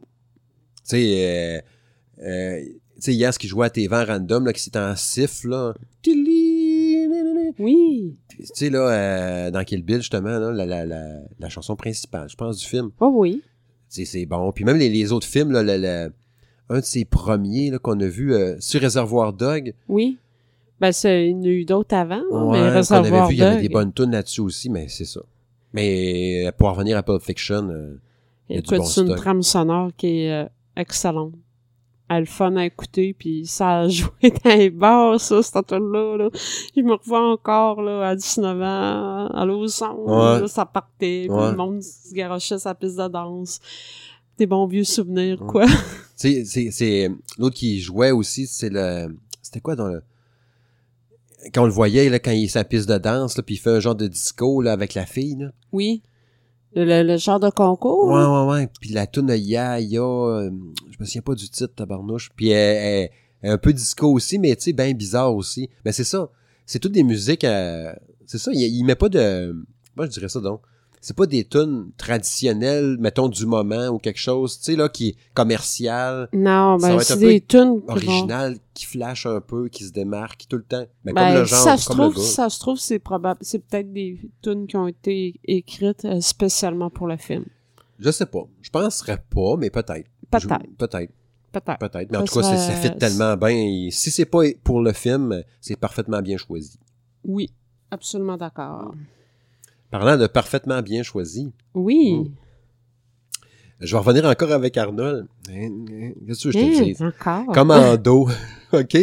sais, 0.83 1.61
euh, 2.19 2.61
tu 2.63 2.71
sais, 3.01 3.13
hier, 3.13 3.33
ce 3.33 3.39
qui 3.39 3.47
jouait 3.47 3.65
à 3.67 3.69
TV 3.69 3.95
en 3.95 4.05
random, 4.05 4.45
là, 4.45 4.53
qui 4.53 4.61
c'était 4.61 4.79
en 4.79 4.95
siffle, 4.95 5.49
là. 5.49 5.73
Tu 6.01 6.11
Oui. 7.59 8.15
sais, 8.53 8.69
là, 8.69 8.89
euh, 8.89 9.51
dans 9.51 9.63
Kill 9.63 9.83
Bill, 9.83 9.97
justement, 9.97 10.39
là, 10.39 10.51
la, 10.51 10.65
la, 10.65 10.85
la, 10.85 11.03
la 11.39 11.49
chanson 11.49 11.75
principale, 11.75 12.29
je 12.29 12.35
pense, 12.35 12.57
du 12.59 12.65
film. 12.65 12.91
Oh 12.99 13.11
oui. 13.13 13.41
Tu 13.89 14.03
sais, 14.03 14.05
c'est 14.05 14.25
bon. 14.25 14.51
Puis 14.51 14.65
même 14.65 14.77
les, 14.77 14.89
les 14.89 15.11
autres 15.11 15.27
films, 15.27 15.51
là, 15.51 16.09
un 16.69 16.79
de 16.79 16.83
ses 16.85 17.05
premiers 17.05 17.71
qu'on 17.81 17.99
a 17.99 18.07
vu 18.07 18.33
euh, 18.33 18.55
sur 18.59 18.81
Réservoir 18.81 19.33
Dog, 19.33 19.73
Oui. 19.87 20.17
Ben, 20.81 20.91
c'est, 20.91 21.29
il 21.29 21.37
y 21.37 21.39
en 21.39 21.43
a 21.43 21.47
eu 21.47 21.63
d'autres 21.65 21.95
avant, 21.95 22.21
Ouais, 22.31 22.59
mais 22.59 22.69
Réservoir 22.69 23.23
avait 23.23 23.27
vu, 23.29 23.33
il 23.35 23.39
y 23.39 23.43
avait 23.43 23.61
des 23.61 23.69
bonnes 23.69 23.93
tunes 23.93 24.11
là-dessus 24.11 24.41
aussi, 24.41 24.69
mais 24.69 24.87
c'est 24.89 25.05
ça. 25.05 25.21
Mais 25.71 26.45
euh, 26.47 26.51
pour 26.51 26.69
revenir 26.69 26.97
à 26.97 27.03
Pulp 27.03 27.21
Fiction, 27.21 27.69
euh, 27.69 27.97
il 28.49 28.55
y 28.55 28.59
a 28.59 28.61
du 28.61 28.67
Écoute, 28.67 28.79
bon 28.79 28.83
c'est 28.85 29.01
une 29.01 29.15
trame 29.15 29.41
sonore 29.41 29.91
qui 29.95 30.23
est 30.23 30.47
excellente. 30.75 31.33
Elle 32.07 32.19
le 32.21 32.25
fun 32.25 32.55
à 32.55 32.65
écouter, 32.65 33.15
puis 33.17 33.47
ça 33.47 33.79
a 33.79 33.87
joué 33.89 34.31
dans 34.43 34.55
les 34.55 34.69
bars, 34.69 35.19
ça, 35.19 35.41
cette 35.41 35.65
tune-là. 35.67 36.17
Là. 36.17 36.29
Je 36.75 36.81
me 36.81 36.93
revois 36.93 37.31
encore 37.31 37.81
là, 37.81 38.09
à 38.09 38.15
19 38.15 38.61
ans, 38.61 39.27
à 39.27 39.45
l'Ozon, 39.45 40.05
Ouais. 40.05 40.41
là, 40.41 40.47
ça 40.47 40.65
partait, 40.65 41.25
puis 41.27 41.29
Ouais. 41.31 41.51
le 41.51 41.57
monde 41.57 41.81
se 41.81 42.13
garochait 42.13 42.59
sa 42.59 42.75
piste 42.75 42.97
de 42.97 43.07
danse. 43.07 43.59
Des 44.37 44.45
bons 44.45 44.67
vieux 44.67 44.83
souvenirs, 44.83 45.41
Ouais. 45.41 45.47
quoi. 45.47 45.65
Tu 46.17 46.29
sais, 46.31 46.45
c'est, 46.45 46.71
c'est, 46.71 47.09
l'autre 47.37 47.55
qui 47.57 47.79
jouait 47.81 48.11
aussi, 48.11 48.47
c'est 48.47 48.69
le, 48.69 49.07
c'était 49.41 49.59
quoi 49.59 49.75
dans 49.75 49.87
le, 49.87 50.01
quand 51.53 51.63
on 51.63 51.65
le 51.65 51.71
voyait, 51.71 52.09
là, 52.09 52.19
quand 52.19 52.31
il 52.31 52.49
sa 52.49 52.63
piste 52.63 52.87
de 52.87 52.97
danse, 52.97 53.35
là, 53.35 53.43
puis 53.43 53.55
il 53.55 53.57
fait 53.57 53.71
un 53.71 53.79
genre 53.79 53.95
de 53.95 54.07
disco, 54.07 54.61
là, 54.61 54.71
avec 54.71 54.93
la 54.93 55.05
fille, 55.05 55.35
là. 55.39 55.47
Oui. 55.73 56.01
Le, 56.75 56.83
le- 56.85 57.03
le 57.03 57.17
genre 57.17 57.39
de 57.39 57.49
concours. 57.49 58.07
Ouais, 58.07 58.25
ouais, 58.25 58.45
ouais. 58.61 58.69
Puis 58.81 58.91
la 58.91 59.07
tune 59.07 59.27
de 59.27 59.35
Ya, 59.35 59.79
Ya, 59.79 60.01
euh, 60.01 60.51
je 60.91 60.97
me 60.99 61.05
souviens 61.05 61.21
pas 61.21 61.35
du 61.35 61.49
titre, 61.49 61.73
tabarnouche. 61.75 62.29
Puis 62.35 62.49
elle, 62.49 63.09
elle- 63.41 63.49
un 63.51 63.57
peu 63.57 63.71
disco 63.73 64.11
aussi, 64.11 64.39
mais 64.39 64.55
tu 64.55 64.63
sais, 64.63 64.73
bien 64.73 64.91
bizarre 64.93 65.33
aussi. 65.35 65.69
Mais 65.85 65.91
c'est 65.91 66.03
ça. 66.03 66.29
C'est 66.65 66.79
toutes 66.79 66.93
des 66.93 67.03
musiques, 67.03 67.43
euh, 67.43 67.93
c'est 68.25 68.39
ça, 68.39 68.51
il, 68.53 68.59
il 68.59 68.83
met 68.83 68.95
pas 68.95 69.07
de, 69.07 69.53
moi 69.95 70.05
je 70.07 70.11
dirais 70.11 70.29
ça 70.29 70.39
donc. 70.39 70.61
C'est 71.07 71.15
pas 71.15 71.27
des 71.27 71.45
tunes 71.45 71.91
traditionnelles, 71.97 72.97
mettons, 72.99 73.29
du 73.29 73.45
moment 73.45 73.89
ou 73.89 73.99
quelque 73.99 74.17
chose, 74.17 74.57
tu 74.57 74.71
sais, 74.71 74.75
là, 74.75 74.89
qui 74.89 75.09
est 75.09 75.15
commercial, 75.35 76.27
Non, 76.33 76.79
Ça 76.79 76.87
ben, 76.87 76.95
va 76.95 77.01
être 77.03 77.07
c'est 77.07 77.17
des 77.19 77.41
tunes. 77.41 77.79
qui 77.81 77.85
vont- 77.85 77.91
original, 77.91 78.57
qui 78.73 78.85
flash 78.87 79.27
un 79.27 79.39
peu, 79.39 79.69
qui 79.69 79.83
se 79.83 79.91
démarque 79.91 80.47
tout 80.49 80.55
le 80.57 80.63
temps. 80.63 80.83
Mais 81.03 81.13
Ben, 81.13 81.27
comme 81.27 81.33
le 81.41 81.45
genre, 81.45 81.59
ça 81.59 81.77
se 81.77 81.87
comme 81.89 81.97
trouve, 81.97 82.15
le 82.15 82.21
ça 82.21 82.49
se 82.49 82.59
trouve, 82.59 82.79
c'est 82.79 82.97
probable, 82.97 83.37
c'est 83.43 83.59
peut-être 83.59 83.93
des 83.93 84.19
tunes 84.41 84.65
qui 84.65 84.77
ont 84.77 84.87
été 84.87 85.39
écrites 85.43 86.05
euh, 86.05 86.19
spécialement 86.21 86.89
pour 86.89 87.05
le 87.05 87.17
film. 87.17 87.45
Je 87.99 88.09
sais 88.09 88.25
pas. 88.25 88.47
Je 88.63 88.71
penserais 88.71 89.23
pas, 89.29 89.57
mais 89.59 89.69
peut-être. 89.69 90.09
Peut-être. 90.31 90.47
Peut-être. 90.75 91.13
Peut-être. 91.51 91.77
Peut-être. 91.77 92.11
Mais 92.11 92.17
en 92.17 92.25
Ça 92.25 92.33
tout 92.33 92.39
cas, 92.39 92.57
ça 92.57 92.71
fit 92.73 92.97
tellement 92.97 93.37
bien. 93.37 93.89
Si 93.91 94.09
c'est 94.09 94.25
pas 94.25 94.41
pour 94.63 94.81
le 94.81 94.91
film, 94.91 95.43
c'est 95.61 95.75
parfaitement 95.79 96.23
bien 96.23 96.37
choisi. 96.37 96.79
Oui, 97.23 97.53
absolument 97.91 98.37
d'accord. 98.37 98.95
Parlant 99.91 100.17
de 100.17 100.27
parfaitement 100.27 100.81
bien 100.81 101.03
choisi, 101.03 101.51
Oui. 101.73 102.15
Mm. 102.15 102.31
je 103.81 103.95
vais 103.95 103.99
revenir 103.99 104.25
encore 104.25 104.51
avec 104.51 104.75
Arnold. 104.77 105.27
Hein, 105.49 105.69
hein, 105.89 106.11
Qu'est-ce 106.27 106.45
que 106.45 106.51
je 106.51 106.59
te 106.59 106.63
Hein, 106.63 106.83
dis? 106.83 107.03
encore. 107.03 107.53
Commando. 107.53 108.27
OK? 108.73 108.97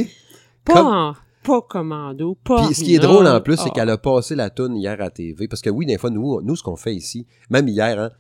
Pas, 0.65 0.73
comme- 0.75 0.87
en- 0.87 1.15
pas 1.43 1.61
commando, 1.63 2.35
pas 2.45 2.67
Puis 2.67 2.75
ce 2.75 2.85
qui 2.85 2.95
est 2.95 2.99
drôle 2.99 3.27
en 3.27 3.41
plus, 3.41 3.57
c'est 3.57 3.69
Ah. 3.71 3.75
qu'elle 3.75 3.91
a 3.91 3.99
passé 3.99 4.35
la 4.35 4.51
toune 4.51 4.77
hier 4.77 5.01
à 5.01 5.11
TV. 5.11 5.49
Parce 5.49 5.61
que 5.63 5.71
oui, 5.71 5.87
des 5.87 5.99
fois, 5.99 6.11
nous, 6.11 6.41
nous 6.43 6.57
ce 6.57 6.63
qu'on 6.63 6.77
fait 6.77 6.95
ici, 6.95 7.27
même 7.51 7.67
hier, 7.69 7.99
hein, 7.99 8.11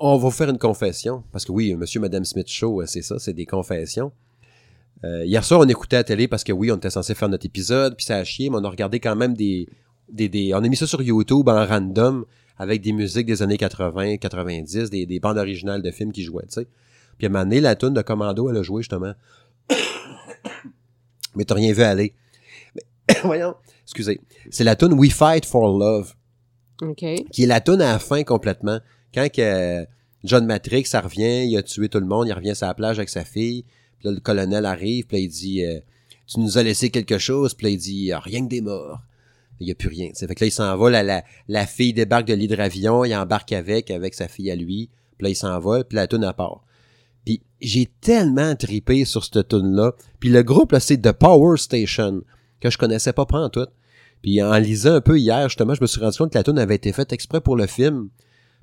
on 0.00 0.16
va 0.16 0.24
vous 0.24 0.30
faire 0.30 0.50
une 0.50 0.58
confession. 0.58 1.22
Parce 1.32 1.44
que 1.44 1.52
oui, 1.52 1.74
Monsieur 1.74 2.00
Madame 2.00 2.24
Smith 2.24 2.48
Show, 2.48 2.82
euh, 2.82 2.86
c'est 2.86 3.02
ça, 3.02 3.18
c'est 3.18 3.32
des 3.32 3.46
confessions. 3.46 4.12
Euh, 5.04 5.24
hier 5.24 5.44
soir, 5.44 5.60
on 5.60 5.68
écoutait 5.68 5.96
la 5.96 6.04
télé 6.04 6.26
parce 6.26 6.42
que 6.42 6.52
oui, 6.52 6.70
on 6.72 6.76
était 6.76 6.90
censé 6.90 7.14
faire 7.14 7.28
notre 7.28 7.46
épisode, 7.46 7.96
puis 7.96 8.04
ça 8.04 8.16
a 8.16 8.24
chié, 8.24 8.50
mais 8.50 8.56
on 8.56 8.64
a 8.64 8.68
regardé 8.70 8.98
quand 8.98 9.14
même 9.14 9.34
des, 9.34 9.68
des, 10.08 10.28
des- 10.28 10.52
On 10.54 10.58
a 10.58 10.68
mis 10.68 10.76
ça 10.76 10.86
sur 10.86 11.02
YouTube 11.02 11.48
en 11.48 11.66
random 11.66 12.24
avec 12.58 12.80
des 12.82 12.92
musiques 12.92 13.26
des 13.26 13.42
années 13.42 13.58
80, 13.58 14.16
90, 14.16 14.90
des, 14.90 15.04
des 15.06 15.20
bandes 15.20 15.38
originales 15.38 15.82
de 15.82 15.90
films 15.90 16.12
qui 16.12 16.22
jouaient, 16.22 16.46
tu 16.46 16.52
sais. 16.60 16.66
Puis 17.18 17.26
à 17.26 17.30
un 17.30 17.32
moment 17.32 17.44
donné, 17.44 17.60
la 17.60 17.76
toune 17.76 17.94
de 17.94 18.02
Commando, 18.02 18.50
elle 18.50 18.56
a 18.58 18.62
joué 18.62 18.82
justement. 18.82 19.12
mais 21.34 21.44
t'as 21.44 21.54
rien 21.54 21.72
vu 21.72 21.82
aller. 21.82 22.14
Mais, 22.74 22.82
voyons, 23.24 23.54
excusez. 23.84 24.20
C'est 24.50 24.64
la 24.64 24.76
tune 24.76 24.92
We 24.94 25.12
Fight 25.12 25.44
for 25.46 25.78
Love 25.78 26.14
OK. 26.82 27.04
qui 27.30 27.42
est 27.42 27.46
la 27.46 27.60
toune 27.60 27.80
à 27.80 27.92
la 27.92 27.98
fin 27.98 28.22
complètement. 28.22 28.80
Quand 29.14 29.28
que 29.32 29.86
John 30.24 30.46
Matrix, 30.46 30.84
ça 30.86 31.00
revient, 31.00 31.46
il 31.46 31.56
a 31.56 31.62
tué 31.62 31.88
tout 31.88 32.00
le 32.00 32.06
monde, 32.06 32.26
il 32.28 32.32
revient 32.32 32.54
sur 32.54 32.66
la 32.66 32.74
plage 32.74 32.98
avec 32.98 33.08
sa 33.08 33.24
fille, 33.24 33.64
puis 33.98 34.08
là, 34.08 34.12
le 34.14 34.20
colonel 34.20 34.66
arrive, 34.66 35.06
puis 35.06 35.16
là, 35.16 35.22
il 35.22 35.28
dit 35.28 35.64
euh, 35.64 35.78
Tu 36.26 36.40
nous 36.40 36.58
as 36.58 36.62
laissé 36.62 36.90
quelque 36.90 37.18
chose», 37.18 37.54
puis 37.54 37.66
là, 37.66 37.70
il 37.70 37.78
dit 37.78 38.12
Ah, 38.12 38.18
Rien 38.20 38.42
que 38.44 38.48
des 38.50 38.60
morts». 38.60 39.00
Il 39.60 39.66
n'y 39.66 39.72
a 39.72 39.74
plus 39.74 39.88
rien. 39.88 40.10
Ça 40.14 40.26
fait 40.26 40.34
que 40.34 40.44
là, 40.44 40.48
il 40.48 40.52
s'en 40.52 40.76
va, 40.76 40.90
la, 40.90 41.24
la, 41.48 41.66
fille 41.66 41.92
débarque 41.92 42.26
de 42.26 42.34
l'hydravion, 42.34 43.04
il 43.04 43.14
embarque 43.14 43.52
avec, 43.52 43.90
avec 43.90 44.14
sa 44.14 44.28
fille 44.28 44.50
à 44.50 44.56
lui, 44.56 44.90
puis 45.16 45.24
là, 45.24 45.28
il 45.30 45.36
s'en 45.36 45.58
va, 45.60 45.84
puis 45.84 45.96
la 45.96 46.06
toune 46.06 46.24
à 46.24 46.32
part. 46.32 46.62
Puis 47.24 47.42
j'ai 47.60 47.90
tellement 48.00 48.54
tripé 48.54 49.04
sur 49.04 49.24
cette 49.24 49.48
tune-là. 49.48 49.92
Puis 50.20 50.28
le 50.28 50.42
groupe, 50.42 50.72
là, 50.72 50.80
c'est 50.80 50.98
The 50.98 51.12
Power 51.12 51.56
Station, 51.56 52.22
que 52.60 52.70
je 52.70 52.78
connaissais 52.78 53.12
pas 53.12 53.26
en 53.30 53.48
tout. 53.48 53.66
Puis 54.22 54.42
en 54.42 54.56
lisant 54.58 54.94
un 54.94 55.00
peu 55.00 55.18
hier, 55.18 55.48
justement, 55.48 55.74
je 55.74 55.80
me 55.80 55.86
suis 55.86 56.00
rendu 56.00 56.18
compte 56.18 56.32
que 56.32 56.38
la 56.38 56.44
tune 56.44 56.58
avait 56.58 56.76
été 56.76 56.92
faite 56.92 57.12
exprès 57.12 57.40
pour 57.40 57.56
le 57.56 57.66
film. 57.66 58.08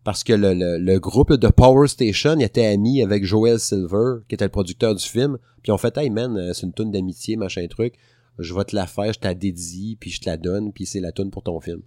Parce 0.03 0.23
que 0.23 0.33
le, 0.33 0.53
le, 0.53 0.77
le 0.79 0.99
groupe 0.99 1.33
de 1.33 1.47
Power 1.47 1.87
Station 1.87 2.35
il 2.37 2.43
était 2.43 2.65
ami 2.65 3.01
avec 3.01 3.23
Joel 3.23 3.57
Silver, 3.57 4.17
qui 4.27 4.35
était 4.35 4.45
le 4.45 4.51
producteur 4.51 4.93
du 4.95 5.03
film. 5.03 5.37
Puis 5.61 5.71
on 5.71 5.77
fait, 5.77 5.97
hey 5.97 6.09
man, 6.09 6.35
euh, 6.37 6.51
c'est 6.53 6.65
une 6.65 6.73
tune 6.73 6.91
d'amitié, 6.91 7.37
machin 7.37 7.65
truc. 7.67 7.93
Je 8.39 8.53
vais 8.53 8.63
te 8.65 8.75
la 8.75 8.87
faire, 8.87 9.13
je 9.13 9.19
te 9.19 9.27
la 9.27 9.33
dédie, 9.35 9.95
puis 9.99 10.09
je 10.09 10.19
te 10.21 10.29
la 10.29 10.37
donne, 10.37 10.73
puis 10.73 10.85
c'est 10.85 10.99
la 10.99 11.11
tune 11.11 11.29
pour 11.31 11.43
ton 11.43 11.59
film. 11.59 11.81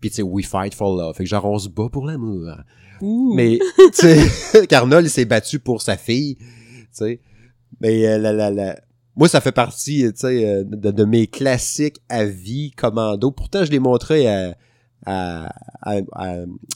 Puis 0.00 0.10
tu 0.10 0.16
sais, 0.16 0.22
We 0.22 0.44
Fight 0.46 0.74
for 0.74 0.94
Love. 0.96 1.16
Fait 1.16 1.24
que 1.24 1.30
genre, 1.30 1.44
on 1.46 1.58
se 1.58 1.68
bat 1.68 1.88
pour 1.90 2.04
l'amour. 2.06 2.50
Mais, 3.34 3.58
tu 3.94 4.06
sais, 4.06 4.66
Carnol, 4.68 5.04
il 5.04 5.10
s'est 5.10 5.24
battu 5.24 5.58
pour 5.58 5.80
sa 5.82 5.96
fille, 5.96 6.36
tu 6.36 6.46
sais. 6.92 7.20
Mais 7.80 8.06
euh, 8.06 8.18
la, 8.18 8.32
la, 8.32 8.50
la, 8.50 8.80
moi, 9.16 9.28
ça 9.28 9.40
fait 9.40 9.52
partie, 9.52 10.02
tu 10.12 10.12
sais, 10.16 10.44
euh, 10.46 10.64
de, 10.64 10.90
de 10.90 11.04
mes 11.04 11.26
classiques 11.26 12.00
à 12.08 12.24
vie 12.24 12.70
commando. 12.72 13.30
Pourtant, 13.30 13.64
je 13.64 13.70
l'ai 13.70 13.78
montré 13.78 14.28
à, 14.28 14.56
à, 15.06 15.48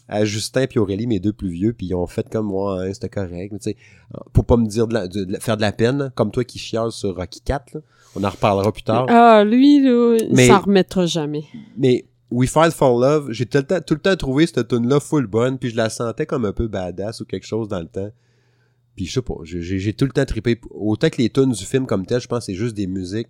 à, 0.09 0.25
Justin 0.25 0.67
puis 0.67 0.79
Aurélie, 0.79 1.07
mes 1.07 1.21
deux 1.21 1.33
plus 1.33 1.51
vieux, 1.51 1.73
puis 1.73 1.87
ils 1.87 1.95
ont 1.95 2.07
fait 2.07 2.29
comme 2.31 2.47
moi, 2.47 2.83
hein, 2.83 2.93
c'était 2.95 3.09
correct. 3.09 3.53
Mais 3.53 3.59
tu 3.59 3.71
sais, 3.71 3.77
pour 4.33 4.45
pas 4.45 4.57
me 4.57 4.67
dire 4.67 4.87
de, 4.89 4.95
la- 4.95 5.09
de- 5.09 5.25
de 5.25 5.37
faire 5.39 5.57
de 5.57 5.63
la 5.63 5.73
peine, 5.73 6.11
comme 6.15 6.31
toi 6.31 6.45
qui 6.45 6.59
chiales 6.59 6.93
sur 6.93 7.15
Rocky 7.17 7.41
4, 7.43 7.75
là. 7.75 7.81
On 8.19 8.25
en 8.25 8.31
reparlera 8.31 8.73
plus 8.73 8.83
tard. 8.83 9.07
Ah, 9.09 9.45
lui, 9.45 9.81
là, 9.83 10.17
il 10.19 10.37
s'en 10.49 10.61
remettra 10.61 11.07
jamais. 11.07 11.45
Mais 11.77 12.05
We 12.31 12.51
Fight 12.51 12.73
for 12.73 12.99
Love, 12.99 13.31
j'ai 13.33 13.47
tout 13.47 13.59
le 13.59 13.65
temps, 13.65 13.81
tout 13.81 13.95
le 13.95 14.01
temps 14.01 14.17
trouvé 14.17 14.47
cette 14.47 14.69
tune 14.69 14.89
là 14.89 15.01
full 15.01 15.27
bonne, 15.27 15.59
puis 15.59 15.71
je 15.71 15.77
la 15.77 15.89
sentais 15.91 16.27
comme 16.27 16.45
un 16.45 16.53
peu 16.53 16.69
badass 16.69 17.21
ou 17.21 17.25
quelque 17.25 17.47
chose 17.47 17.69
dans 17.69 17.81
le 17.81 17.87
temps. 17.89 18.11
Puis 18.97 19.07
je 19.07 19.13
sais 19.13 19.23
pas, 19.23 19.35
j'ai- 19.45 19.93
tout 19.93 20.05
le 20.05 20.11
temps 20.11 20.25
trippé. 20.25 20.61
Autant 20.73 21.09
que 21.09 21.19
les 21.19 21.31
tunes 21.31 21.53
du 21.53 21.65
film 21.65 21.87
comme 21.87 22.05
tel, 22.05 22.21
je 22.21 22.27
pense 22.27 22.41
que 22.41 22.45
c'est 22.47 22.55
juste 22.59 22.75
des 22.77 22.87
musiques. 22.89 23.29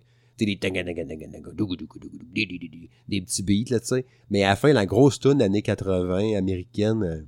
Des 3.07 3.21
petits 3.21 3.43
beats, 3.43 3.71
là, 3.71 3.79
tu 3.79 3.87
sais. 3.87 4.05
Mais 4.29 4.43
à 4.43 4.49
la 4.49 4.55
fin, 4.55 4.71
la 4.73 4.85
grosse 4.85 5.19
tune 5.19 5.41
années 5.41 5.61
80 5.61 6.35
américaine, 6.37 7.03
euh, 7.03 7.21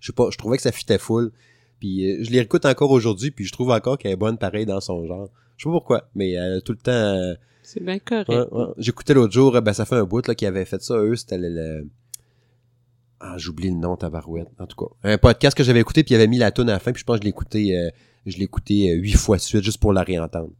je 0.00 0.06
sais 0.06 0.12
pas, 0.12 0.28
je 0.30 0.36
trouvais 0.38 0.56
que 0.56 0.62
ça 0.62 0.70
fitait 0.72 0.98
full. 0.98 1.32
Puis 1.80 2.06
euh, 2.08 2.18
je 2.22 2.30
les 2.30 2.38
réécoute 2.38 2.64
encore 2.66 2.90
aujourd'hui, 2.90 3.30
puis 3.30 3.44
je 3.44 3.52
trouve 3.52 3.70
encore 3.70 3.98
qu'elle 3.98 4.12
est 4.12 4.16
bonne 4.16 4.38
pareil 4.38 4.66
dans 4.66 4.80
son 4.80 5.06
genre. 5.06 5.28
Je 5.56 5.62
sais 5.64 5.68
pas 5.68 5.72
pourquoi, 5.72 6.08
mais 6.14 6.36
euh, 6.36 6.60
tout 6.60 6.72
le 6.72 6.78
temps, 6.78 6.90
euh, 6.92 7.34
C'est 7.62 7.82
bien 7.82 7.98
correct. 7.98 8.28
Ouais, 8.28 8.46
ouais. 8.50 8.66
J'écoutais 8.78 9.14
l'autre 9.14 9.32
jour, 9.32 9.54
euh, 9.56 9.60
ben 9.60 9.72
ça 9.72 9.84
fait 9.84 9.94
un 9.96 10.04
bout 10.04 10.26
là 10.26 10.34
qui 10.34 10.46
avait 10.46 10.64
fait 10.64 10.82
ça. 10.82 10.96
Eux, 10.96 11.16
c'était 11.16 11.38
le, 11.38 11.48
le- 11.48 11.88
ah 13.20 13.38
j'oublie 13.38 13.70
le 13.70 13.76
nom 13.76 13.96
tabarouette. 13.96 14.48
En 14.58 14.66
tout 14.66 14.76
cas, 14.76 14.92
un 15.08 15.16
podcast 15.18 15.56
que 15.56 15.62
j'avais 15.64 15.80
écouté 15.80 16.02
puis 16.04 16.14
il 16.14 16.16
avait 16.16 16.26
mis 16.26 16.38
la 16.38 16.50
tune 16.52 16.68
à 16.68 16.72
la 16.72 16.78
fin 16.78 16.92
puis 16.92 17.00
je 17.00 17.04
pense 17.04 17.16
que 17.16 17.22
je 17.22 17.24
l'ai 17.24 17.30
écouté, 17.30 17.78
euh, 17.78 17.88
je 18.26 18.36
l'ai 18.36 18.44
écouté 18.44 18.90
euh, 18.90 18.94
huit 18.96 19.12
fois 19.14 19.36
de 19.36 19.42
suite 19.42 19.62
juste 19.62 19.78
pour 19.78 19.92
la 19.92 20.02
réentendre. 20.02 20.50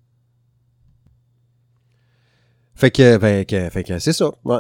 Fait 2.74 2.90
que, 2.90 3.18
fait 3.18 3.45
que, 3.49 3.70
fait 3.70 3.84
que 3.84 3.99
c'est 3.99 4.12
ça. 4.12 4.30
Ouais. 4.45 4.59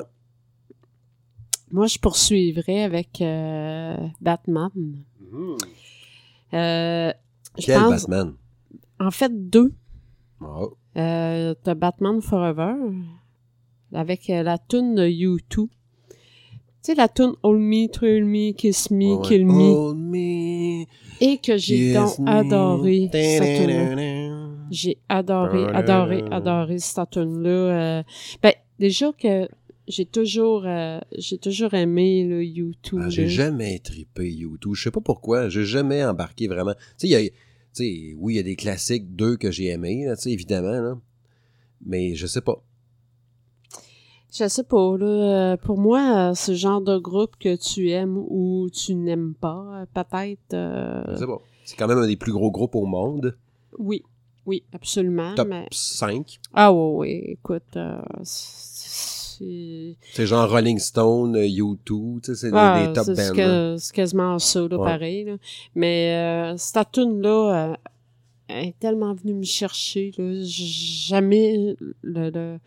Moi, 1.72 1.86
je 1.86 1.98
poursuivrais 1.98 2.82
avec 2.84 3.20
euh, 3.20 3.96
Batman. 4.20 4.70
Euh, 6.52 7.12
je 7.58 7.66
Quel 7.66 7.80
pense, 7.80 7.90
Batman? 8.02 8.34
en 9.00 9.10
fait, 9.10 9.32
deux. 9.50 9.72
Oh. 10.40 10.76
Euh, 10.96 11.54
t'as 11.62 11.74
Batman 11.74 12.20
Forever 12.20 12.74
avec 13.92 14.28
euh, 14.30 14.42
la 14.42 14.58
tune 14.58 14.94
de 14.94 15.06
U2. 15.06 15.40
Tu 15.48 15.68
sais, 16.82 16.94
la 16.94 17.08
tune 17.08 17.32
Hold 17.42 17.60
Me, 17.60 17.88
Thrill 17.88 18.24
Me, 18.24 18.52
Kiss 18.52 18.90
Me. 18.90 19.22
Kill 19.22 19.46
Me. 19.46 20.84
Et 21.20 21.38
que 21.38 21.56
j'ai 21.56 21.94
donc 21.94 22.18
me. 22.18 22.28
adoré 22.28 23.08
cette. 23.12 23.66
Ta-da-da-da. 23.66 24.44
J'ai 24.70 24.98
adoré, 25.08 25.64
adoré, 25.72 26.24
adoré 26.30 26.78
cette 26.78 27.10
tune-là. 27.10 27.50
Euh, 27.50 28.02
ben, 28.42 28.52
déjà 28.78 29.12
que 29.12 29.48
j'ai 29.86 30.06
toujours, 30.06 30.64
euh, 30.66 30.98
j'ai 31.16 31.38
toujours 31.38 31.74
aimé 31.74 32.24
le 32.24 32.42
U2. 32.42 32.98
Ah, 33.00 33.08
j'ai 33.08 33.28
jamais 33.28 33.78
trippé 33.78 34.30
YouTube. 34.30 34.74
Je 34.74 34.84
sais 34.84 34.90
pas 34.90 35.00
pourquoi. 35.00 35.48
J'ai 35.48 35.64
jamais 35.64 36.04
embarqué 36.04 36.48
vraiment. 36.48 36.74
Tu 36.74 36.80
sais, 36.96 37.08
il 37.08 37.10
y 37.10 37.16
a, 37.16 37.30
sais, 37.74 38.14
oui, 38.18 38.34
il 38.34 38.36
y 38.36 38.40
a 38.40 38.42
des 38.42 38.56
classiques, 38.56 39.14
deux 39.16 39.36
que 39.36 39.50
j'ai 39.50 39.66
aimés, 39.66 40.04
là, 40.06 40.14
évidemment, 40.26 40.80
là. 40.80 40.98
Mais 41.84 42.14
je 42.14 42.26
sais 42.26 42.40
pas. 42.40 42.62
Je 44.32 44.48
sais 44.48 44.64
pas, 44.64 44.96
là. 44.98 45.06
euh, 45.52 45.56
Pour 45.56 45.78
moi, 45.78 46.30
euh, 46.30 46.32
c'est 46.34 46.52
le 46.52 46.56
genre 46.58 46.80
de 46.80 46.98
groupe 46.98 47.36
que 47.38 47.54
tu 47.56 47.90
aimes 47.90 48.16
ou 48.18 48.68
tu 48.72 48.94
n'aimes 48.94 49.34
pas, 49.34 49.82
euh, 49.82 49.86
peut-être. 49.94 50.54
euh, 50.54 51.04
Je 51.12 51.16
sais 51.18 51.26
pas. 51.26 51.40
C'est 51.64 51.76
quand 51.76 51.86
même 51.86 51.98
un 51.98 52.06
des 52.06 52.16
plus 52.16 52.32
gros 52.32 52.50
groupes 52.50 52.74
au 52.74 52.84
monde. 52.84 53.36
Oui, 53.78 54.02
oui, 54.44 54.64
absolument. 54.72 55.34
Top 55.34 55.48
mais... 55.48 55.66
5. 55.70 56.38
Ah 56.52 56.72
oui, 56.72 56.80
oui, 56.96 57.22
écoute, 57.32 57.76
euh, 57.76 58.00
c'est... 59.38 59.96
C'est 60.12 60.26
genre 60.26 60.48
Rolling 60.50 60.78
Stone, 60.78 61.36
euh, 61.36 61.46
U2, 61.46 61.76
tu 61.84 62.18
sais, 62.22 62.34
c'est 62.34 62.50
des- 62.50 62.86
des, 62.86 62.92
top 62.92 63.04
c'est 63.06 63.28
bands. 63.30 63.34
que- 63.36 63.76
c'est 63.78 63.94
quasiment 63.94 64.38
ça, 64.38 64.60
là, 64.60 64.76
Ouais. 64.78 64.84
pareil. 64.84 65.24
Là. 65.24 65.36
Mais 65.74 66.14
euh, 66.52 66.56
cette 66.56 66.92
tune-là 66.92 67.70
euh, 67.70 67.74
elle 68.48 68.68
est 68.68 68.78
tellement 68.78 69.14
venue 69.14 69.34
me 69.34 69.42
chercher. 69.44 70.10
Là. 70.18 70.24
Jamais 70.42 71.76
le, 72.02 72.30
le, 72.30 72.58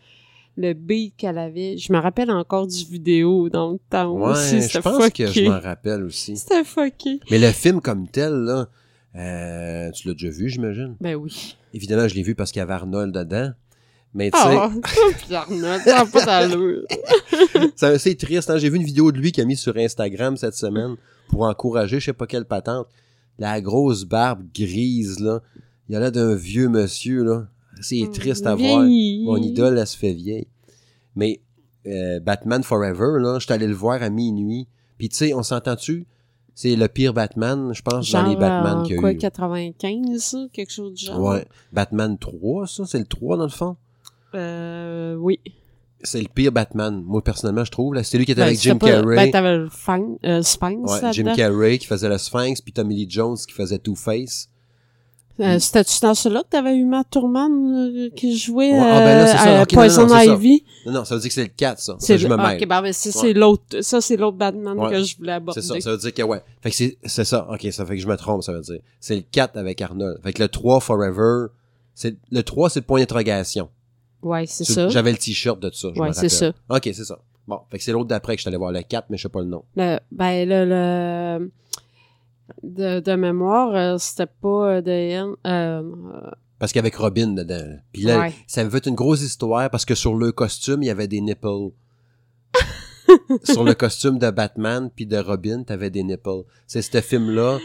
le 0.56 0.72
beat 0.74 1.14
qu'elle 1.16 1.38
avait. 1.38 1.76
Je 1.78 1.92
me 1.92 1.98
rappelle 1.98 2.30
encore 2.30 2.66
du 2.66 2.84
vidéo 2.84 3.48
dans 3.48 3.72
le 3.72 3.78
temps 3.88 4.12
Ouais, 4.12 4.30
aussi. 4.32 4.60
je 4.60 4.78
pense 4.78 5.08
que 5.10 5.26
je 5.26 5.42
m'en 5.48 5.60
rappelle 5.60 6.02
aussi. 6.02 6.36
C'était 6.36 6.64
fucké. 6.64 7.20
Mais 7.30 7.38
le 7.38 7.52
film 7.52 7.80
comme 7.80 8.08
tel, 8.08 8.32
là, 8.32 8.68
euh, 9.14 9.90
tu 9.92 10.08
l'as 10.08 10.14
déjà 10.14 10.30
vu, 10.30 10.48
j'imagine? 10.48 10.96
Ben 11.00 11.14
oui. 11.14 11.56
Évidemment, 11.74 12.08
je 12.08 12.14
l'ai 12.16 12.22
vu 12.22 12.34
parce 12.34 12.50
qu'il 12.50 12.58
y 12.60 12.62
avait 12.62 12.72
Arnold 12.74 13.14
dedans. 13.14 13.50
Mais 14.14 14.30
tu 14.30 14.38
sais, 14.38 14.56
Ah, 15.34 16.04
pas 16.10 16.24
d'allure. 16.24 16.82
C'est 17.76 17.86
assez 17.86 18.16
triste. 18.16 18.50
Hein? 18.50 18.58
J'ai 18.58 18.70
vu 18.70 18.76
une 18.76 18.84
vidéo 18.84 19.12
de 19.12 19.18
lui 19.18 19.32
qu'il 19.32 19.42
a 19.42 19.46
mis 19.46 19.56
sur 19.56 19.76
Instagram 19.76 20.36
cette 20.36 20.54
semaine 20.54 20.96
pour 21.28 21.42
encourager 21.42 22.00
je 22.00 22.06
sais 22.06 22.12
pas 22.12 22.26
quelle 22.26 22.46
patente. 22.46 22.86
La 23.38 23.60
grosse 23.60 24.04
barbe 24.04 24.42
grise, 24.54 25.20
là. 25.20 25.40
Il 25.88 25.96
a 25.96 26.00
l'air 26.00 26.12
d'un 26.12 26.34
vieux 26.34 26.68
monsieur, 26.68 27.22
là. 27.22 27.46
C'est 27.80 28.10
triste 28.12 28.46
à 28.46 28.54
voir. 28.54 28.82
Mon 28.82 29.36
idole, 29.36 29.78
elle 29.78 29.86
se 29.86 29.96
fait 29.96 30.12
vieille. 30.12 30.48
Mais 31.14 31.40
euh, 31.86 32.18
Batman 32.20 32.62
Forever, 32.62 33.20
là, 33.20 33.38
je 33.38 33.44
suis 33.44 33.52
allé 33.52 33.66
le 33.66 33.74
voir 33.74 34.02
à 34.02 34.10
minuit. 34.10 34.66
Puis 34.98 35.08
tu 35.08 35.16
sais, 35.16 35.34
on 35.34 35.42
s'entend-tu? 35.42 36.06
C'est 36.54 36.74
le 36.74 36.88
pire 36.88 37.14
Batman, 37.14 37.72
je 37.72 37.82
pense, 37.82 38.04
Genre, 38.04 38.24
dans 38.24 38.30
les 38.30 38.36
Batman 38.36 38.78
euh, 38.78 38.82
qu'il 38.82 38.96
y 38.96 38.98
a 38.98 39.00
quoi, 39.00 39.12
eu. 39.12 39.16
95, 39.16 40.18
ça? 40.18 40.38
Quelque 40.52 40.72
chose 40.72 40.92
du 40.92 41.06
genre? 41.06 41.20
Ouais. 41.20 41.46
Batman 41.72 42.18
3, 42.18 42.66
ça? 42.66 42.84
C'est 42.84 42.98
le 42.98 43.04
3, 43.04 43.36
dans 43.36 43.44
le 43.44 43.48
fond? 43.48 43.76
Euh, 44.34 45.14
oui. 45.16 45.40
C'est 46.02 46.20
le 46.20 46.28
pire 46.32 46.52
Batman. 46.52 47.02
Moi, 47.04 47.22
personnellement, 47.22 47.64
je 47.64 47.70
trouve. 47.72 47.94
là. 47.94 48.04
C'est 48.04 48.18
lui 48.18 48.24
qui 48.24 48.32
était 48.32 48.40
Ben, 48.42 48.46
avec 48.48 48.60
Jim 48.60 48.76
pas- 48.78 48.86
Carrey. 48.88 49.16
Ben, 49.16 49.30
t'avais 49.32 49.56
le 49.58 49.68
Fang- 49.68 50.16
euh, 50.24 50.42
Sphinx 50.42 50.92
Ouais, 51.02 51.12
Jim. 51.12 51.32
Carrey 51.34 51.78
qui 51.78 51.86
faisait 51.86 52.08
le 52.08 52.18
Sphinx, 52.18 52.60
puis 52.60 52.72
Tommy 52.72 52.94
Lee 52.94 53.06
Jones 53.10 53.36
qui 53.36 53.52
faisait 53.52 53.78
Two-Face. 53.78 54.48
Euh, 55.40 55.58
C'était-tu 55.60 56.00
dans 56.02 56.14
celui-là 56.14 56.42
que 56.42 56.48
t'avais 56.48 56.74
eu 56.76 56.84
Matt 56.84 57.06
Tourman 57.10 57.48
euh, 57.48 58.10
qui 58.16 58.36
jouait 58.36 58.72
Ouais, 58.72 58.78
ah, 58.80 58.98
ben 59.00 59.04
là, 59.04 59.22
euh, 59.22 59.26
ça. 59.36 59.44
non, 59.52 59.58
non, 59.58 59.64
Poison 59.66 60.08
ça. 60.08 60.24
Ivy? 60.24 60.64
Non, 60.84 60.92
non, 60.92 61.04
ça 61.04 61.14
veut 61.14 61.20
dire 61.20 61.28
que 61.28 61.34
c'est 61.34 61.42
le 61.44 61.50
4, 61.56 61.78
ça. 61.78 61.92
Ça, 61.92 61.96
C'est 62.00 62.18
je 62.18 62.26
me 62.26 62.34
ah, 62.34 62.48
mêle. 62.48 62.60
ok, 62.62 62.68
ben, 62.68 62.82
ben, 62.82 62.92
c'est 62.92 63.16
Ouais. 63.20 63.32
l'autre, 63.34 63.80
ça 63.82 64.00
c'est 64.00 64.16
l'autre 64.16 64.36
Batman 64.36 64.76
Ouais. 64.76 64.90
que 64.90 65.02
je 65.04 65.16
voulais 65.16 65.32
aborder. 65.34 65.60
C'est 65.60 65.66
ça, 65.68 65.80
ça 65.80 65.90
veut 65.92 65.98
dire 65.98 66.12
que 66.12 66.22
ouais. 66.22 66.42
Fait 66.60 66.70
que 66.70 66.76
c'est, 66.76 66.98
c'est 67.04 67.24
ça. 67.24 67.46
OK, 67.52 67.68
ça 67.72 67.86
fait 67.86 67.94
que 67.96 68.02
je 68.02 68.08
me 68.08 68.16
trompe, 68.16 68.42
ça 68.42 68.52
veut 68.52 68.60
dire. 68.62 68.80
C'est 68.98 69.14
le 69.14 69.22
4 69.30 69.56
avec 69.56 69.80
Arnold. 69.80 70.18
Fait 70.24 70.32
que 70.32 70.42
le 70.42 70.48
3 70.48 70.80
Forever, 70.80 71.46
c'est 71.94 72.16
le 72.32 72.42
3 72.42 72.68
c'est 72.70 72.80
le 72.80 72.86
point 72.86 72.98
d'interrogation. 72.98 73.68
Ouais, 74.22 74.46
c'est 74.46 74.64
ça. 74.64 74.88
J'avais 74.88 75.12
le 75.12 75.18
t-shirt 75.18 75.60
de 75.60 75.70
ça, 75.72 75.88
je 75.94 76.00
Ouais, 76.00 76.08
me 76.08 76.12
c'est 76.12 76.28
ça. 76.28 76.48
OK, 76.68 76.82
c'est 76.84 77.04
ça. 77.04 77.18
Bon, 77.46 77.60
fait 77.70 77.78
que 77.78 77.84
c'est 77.84 77.92
l'autre 77.92 78.08
d'après 78.08 78.34
que 78.34 78.38
je 78.40 78.42
suis 78.42 78.48
allé 78.48 78.58
voir 78.58 78.72
le 78.72 78.82
4 78.82 79.06
mais 79.10 79.16
je 79.16 79.22
sais 79.22 79.28
pas 79.28 79.40
le 79.40 79.46
nom. 79.46 79.64
Le, 79.76 79.98
ben, 80.12 80.46
le, 80.48 80.64
le 80.66 81.50
de, 82.62 83.00
de 83.00 83.14
mémoire, 83.14 83.74
euh, 83.74 83.96
c'était 83.98 84.26
pas 84.26 84.76
euh, 84.76 84.80
de 84.82 85.36
euh, 85.46 86.30
Parce 86.58 86.72
qu'avec 86.72 86.94
Robin 86.96 87.28
dedans. 87.28 87.76
Puis 87.92 88.02
là, 88.02 88.18
Ouais. 88.20 88.34
ça 88.46 88.60
avait 88.62 88.70
fait 88.70 88.86
une 88.86 88.94
grosse 88.94 89.22
histoire 89.22 89.70
parce 89.70 89.84
que 89.84 89.94
sur 89.94 90.14
le 90.14 90.32
costume, 90.32 90.82
il 90.82 90.86
y 90.86 90.90
avait 90.90 91.08
des 91.08 91.20
nipples. 91.20 91.70
sur 93.44 93.64
le 93.64 93.74
costume 93.74 94.18
de 94.18 94.30
Batman 94.30 94.90
puis 94.94 95.06
de 95.06 95.16
Robin, 95.18 95.62
t'avais 95.62 95.90
des 95.90 96.02
nipples. 96.02 96.44
C'est 96.66 96.82
ce 96.82 97.00
film-là 97.00 97.58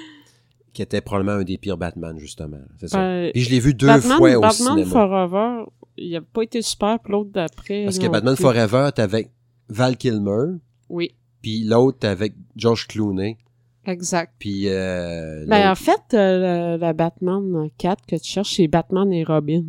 qui 0.73 0.81
était 0.81 1.01
probablement 1.01 1.37
un 1.37 1.43
des 1.43 1.57
pires 1.57 1.77
Batman, 1.77 2.17
justement. 2.17 2.57
C'est 2.79 2.87
ça. 2.89 2.97
ben, 2.97 3.31
Puis 3.31 3.41
je 3.43 3.49
l'ai 3.51 3.59
vu 3.59 3.73
deux 3.73 3.87
Batman, 3.87 4.17
fois 4.17 4.35
au 4.37 4.41
Batman 4.41 4.69
cinéma. 4.69 4.89
Forever, 4.91 5.63
il 5.97 6.15
a 6.15 6.21
pas 6.21 6.41
été 6.41 6.61
super, 6.61 6.99
puis 6.99 7.11
l'autre 7.13 7.29
d'après. 7.31 7.83
Parce 7.85 7.99
que 7.99 8.07
Batman 8.07 8.35
plus. 8.35 8.41
Forever, 8.41 8.89
t'avais 8.95 9.29
Val 9.69 9.95
Kilmer, 9.97 10.57
Oui, 10.89 11.11
puis 11.41 11.63
l'autre, 11.63 12.07
avec 12.07 12.33
George 12.55 12.87
Clooney, 12.87 13.37
exact. 13.85 14.33
puis 14.39 14.67
euh, 14.67 15.45
Ben, 15.47 15.69
en 15.71 15.75
fait, 15.75 16.01
euh, 16.13 16.77
le, 16.77 16.85
le 16.87 16.93
Batman 16.93 17.69
4 17.77 18.05
que 18.05 18.15
tu 18.15 18.29
cherches, 18.31 18.55
c'est 18.55 18.67
Batman 18.67 19.11
et 19.13 19.23
Robin. 19.23 19.63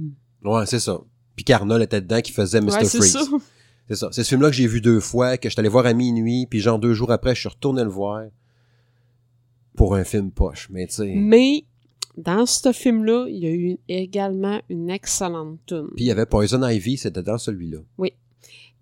Ouais, 0.44 0.66
c'est 0.66 0.80
ça. 0.80 0.98
Puis 1.36 1.44
Carnol 1.44 1.82
était 1.82 2.00
dedans 2.00 2.20
qui 2.20 2.32
faisait 2.32 2.60
Mr. 2.60 2.66
Ouais, 2.72 2.84
Freeze. 2.84 3.18
C'est 3.88 3.96
ça. 3.96 4.08
C'est 4.12 4.22
ce 4.24 4.28
film-là 4.30 4.48
que 4.48 4.56
j'ai 4.56 4.66
vu 4.66 4.80
deux 4.80 5.00
fois, 5.00 5.36
que 5.36 5.48
je 5.48 5.52
suis 5.52 5.60
allé 5.60 5.68
voir 5.68 5.84
à 5.84 5.92
minuit, 5.92 6.46
puis 6.48 6.60
genre 6.60 6.78
deux 6.78 6.94
jours 6.94 7.10
après, 7.12 7.34
je 7.34 7.40
suis 7.40 7.48
retourné 7.48 7.82
le 7.82 7.90
voir 7.90 8.22
pour 9.76 9.94
un 9.94 10.04
film 10.04 10.30
poche. 10.30 10.68
Mais 10.70 10.86
tu 10.86 10.94
sais. 10.94 11.14
Mais, 11.16 11.64
dans 12.16 12.46
ce 12.46 12.72
film-là, 12.72 13.26
il 13.28 13.36
y 13.38 13.46
a 13.46 13.50
eu 13.52 13.76
également 13.88 14.60
une 14.68 14.88
excellente 14.90 15.58
tune. 15.66 15.88
Puis 15.96 16.04
il 16.04 16.08
y 16.08 16.10
avait 16.10 16.26
Poison 16.26 16.62
Ivy, 16.66 16.96
c'était 16.96 17.22
dans 17.22 17.38
celui-là. 17.38 17.78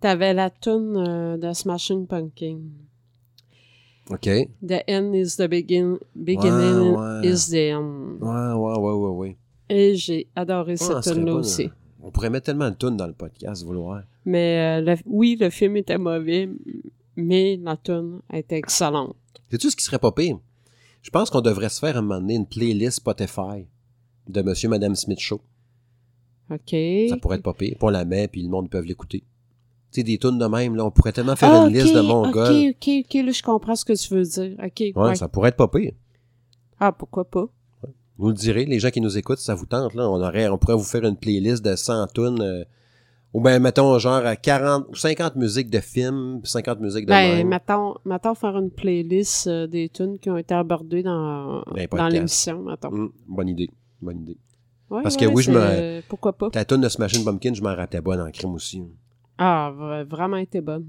T'avais 0.01 0.35
la 0.35 0.51
tune 0.51 0.97
euh, 0.97 1.37
de 1.37 1.53
Smashing 1.53 2.07
Pumpkin. 2.09 2.59
OK? 4.11 4.27
Ouais, 4.27 4.49
The 4.67 4.83
end 4.91 5.13
is 5.15 5.37
the 5.37 5.47
begin, 5.49 5.97
beginning 6.17 6.91
Ouais, 6.93 7.21
ouais. 7.21 7.29
is 7.29 7.51
the 7.51 7.73
end. 7.73 8.19
ouais, 8.21 8.79
ouais, 8.79 8.95
ouais, 8.95 9.11
ouais. 9.11 9.37
Et 9.69 9.95
j'ai 9.95 10.27
adoré 10.35 10.73
Ah, 10.73 10.77
cette 10.77 11.05
serait 11.05 11.15
tune-là 11.17 11.35
aussi. 11.35 11.67
euh, 11.67 11.69
On 12.03 12.11
pourrait 12.11 12.31
mettre 12.31 12.47
tellement 12.47 12.69
de 12.71 12.75
tunes 12.75 12.97
dans 12.97 13.07
le 13.07 13.13
podcast, 13.13 13.65
vouloir. 13.65 14.03
Mais 14.25 14.81
euh, 14.83 14.85
le- 14.97 15.01
oui, 15.07 15.37
le 15.41 15.51
film 15.51 15.77
était 15.77 15.99
mauvais, 15.99 16.49
mais 17.17 17.57
la 17.63 17.77
tune 17.77 18.21
était 18.33 18.59
excellente. 18.59 19.15
Sais-tu 19.53 19.71
ce 19.71 19.77
qui 19.77 19.85
serait 19.85 20.01
pas 20.01 20.11
pire? 20.13 20.39
Je 21.03 21.11
pense 21.11 21.31
qu'on 21.31 21.41
devrait 21.41 21.69
se 21.69 21.79
faire 21.81 21.97
à 21.97 21.99
un 21.99 22.03
moment 22.03 22.21
donné 22.21 22.35
une 22.37 22.47
playlist 22.47 22.99
Spotify 22.99 23.67
de 24.29 24.43
Monsieur 24.43 24.69
Madame 24.69 24.95
Smith 24.95 25.19
Show. 25.21 25.41
OK. 26.51 26.77
Ça 27.09 27.17
pourrait 27.21 27.37
être 27.37 27.43
pas 27.43 27.55
pire. 27.55 27.71
Puis 27.77 27.79
on 27.83 27.89
la 27.89 28.05
met, 28.05 28.29
puis 28.29 28.43
le 28.43 28.49
monde 28.49 28.71
peut 28.71 28.81
l'écouter. 28.81 29.21
Tu 29.91 30.01
sais, 30.01 30.03
des 30.05 30.17
tunes 30.19 30.39
de 30.39 30.47
même, 30.47 30.75
là, 30.77 30.85
on 30.87 30.91
pourrait 30.91 31.13
tellement 31.13 31.37
faire 31.37 31.53
Ah, 31.53 31.67
une 31.67 31.75
liste 31.75 31.95
de 31.95 32.01
Mongols. 32.01 32.71
OK, 32.71 32.77
OK, 32.89 33.05
OK, 33.05 33.15
là, 33.27 33.33
je 33.33 33.43
comprends 33.43 33.75
ce 33.77 33.85
que 33.85 33.93
tu 33.93 34.15
veux 34.15 34.23
dire. 34.23 34.57
OK, 34.63 34.81
Ouais, 34.81 34.93
ouais. 34.97 35.15
ça 35.17 35.29
pourrait 35.29 35.51
être 35.51 35.57
pas 35.57 35.69
pire. 35.69 35.93
Ah, 36.81 36.93
pourquoi 36.93 37.29
pas? 37.29 37.47
Vous 38.19 38.29
le 38.29 38.35
direz, 38.35 38.65
les 38.65 38.79
gens 38.79 38.91
qui 38.91 39.01
nous 39.01 39.19
écoutent, 39.19 39.39
ça 39.39 39.55
vous 39.55 39.67
tente, 39.67 39.95
là, 39.95 40.09
on 40.09 40.21
aurait, 40.23 40.49
on 40.49 40.57
pourrait 40.59 40.77
vous 40.77 40.83
faire 40.85 41.05
une 41.05 41.17
playlist 41.17 41.65
de 41.65 41.75
100 41.75 42.07
tunes, 42.15 42.41
euh, 42.41 42.65
ou 43.35 43.41
ben, 43.41 43.59
mettons, 43.63 43.99
genre, 43.99 44.25
à 44.27 44.37
40 44.37 44.87
ou 44.91 44.95
50 44.95 45.37
musiques 45.37 45.71
de 45.71 45.81
films, 45.81 46.41
puis 46.43 46.51
50 46.51 46.81
musiques 46.81 47.07
de 47.07 47.11
Ben, 47.11 47.37
même. 47.37 47.49
mettons, 47.49 47.95
mettons 48.05 48.35
faire 48.35 48.57
une 48.59 48.71
playlist 48.71 49.47
euh, 49.47 49.67
des 49.67 49.89
tunes 49.89 50.19
qui 50.19 50.29
ont 50.31 50.37
été 50.37 50.55
abordées 50.55 51.03
dans, 51.03 51.63
Dans 51.93 52.09
l'émission, 52.09 52.63
mettons. 52.63 52.89
Hum, 52.93 53.13
bonne 53.27 53.49
idée. 53.49 53.71
Bonne 54.01 54.21
idée. 54.23 54.37
Ouais, 54.91 55.03
Parce 55.03 55.17
ouais, 55.17 55.27
que 55.27 55.27
oui, 55.33 55.43
je 55.43 55.53
c'est- 55.53 56.03
Pourquoi 56.09 56.33
pas? 56.37 56.51
La 56.55 56.65
tune 56.67 56.83
de 56.83 56.89
Smashing 56.91 57.25
Pumpkin, 57.25 57.55
je 57.55 57.63
m'en 57.63 57.75
rappelais 57.75 58.03
bonne 58.03 58.21
en 58.21 58.31
crime 58.31 58.53
aussi. 58.55 58.83
Ah, 59.39 59.73
vra- 59.75 60.05
vraiment 60.05 60.37
été 60.37 60.61
bonne. 60.61 60.87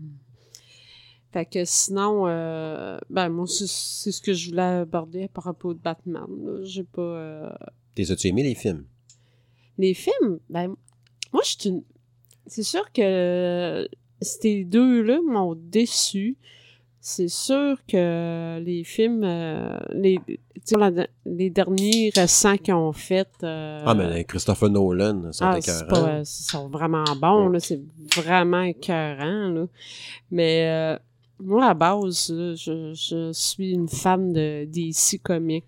Fait 1.32 1.46
que 1.46 1.64
sinon, 1.66 2.28
euh, 2.28 2.98
ben, 3.10 3.30
moi, 3.30 3.48
c'est 3.48 3.66
ce 4.12 4.22
que 4.22 4.34
je 4.34 4.50
voulais 4.50 4.62
aborder 4.82 5.28
par 5.30 5.46
rapport 5.46 5.74
de 5.74 5.80
Batman. 5.80 6.28
J'ai 6.64 6.84
pas... 6.84 7.02
euh, 7.02 7.50
T'es 7.96 8.12
as-tu 8.12 8.28
aimé 8.28 8.44
les 8.44 8.54
films? 8.56 8.86
Les 9.78 9.94
films, 9.96 10.40
ben, 10.50 10.76
moi, 11.32 11.42
je 11.44 11.56
suis 11.60 11.70
une... 11.70 11.84
C'est 12.48 12.64
sûr 12.64 12.92
que 12.92 13.88
ces 14.22 14.64
deux-là 14.64 15.20
m'ont 15.26 15.56
déçu. 15.56 16.38
C'est 17.06 17.28
sûr 17.28 17.78
que 17.86 18.60
les 18.60 18.86
films, 18.86 19.24
euh, 19.26 19.78
les, 19.94 20.20
les 21.26 21.50
derniers 21.50 22.12
récents 22.16 22.56
qu'ils 22.56 22.74
ont 22.74 22.94
fait... 22.94 23.28
euh, 23.44 23.84
Ah, 23.86 23.94
mais 23.94 24.24
Christopher 24.24 24.70
Nolan, 24.70 25.34
ça 25.34 25.50
ah, 25.52 25.60
pas, 25.90 26.20
ils 26.20 26.26
sont 26.26 26.70
vraiment 26.70 27.04
bons, 27.20 27.60
c'est 27.60 27.82
vraiment 28.16 28.62
écœurant, 28.62 29.50
là. 29.50 29.66
Mais 30.32 30.66
euh, 30.70 30.98
moi, 31.42 31.66
à 31.68 31.74
base, 31.74 32.30
là, 32.30 32.56
je, 32.56 32.94
je 32.94 33.32
suis 33.34 33.72
une 33.72 33.90
fan 33.90 34.32
de 34.32 34.64
DC 34.64 35.22
Comics. 35.22 35.66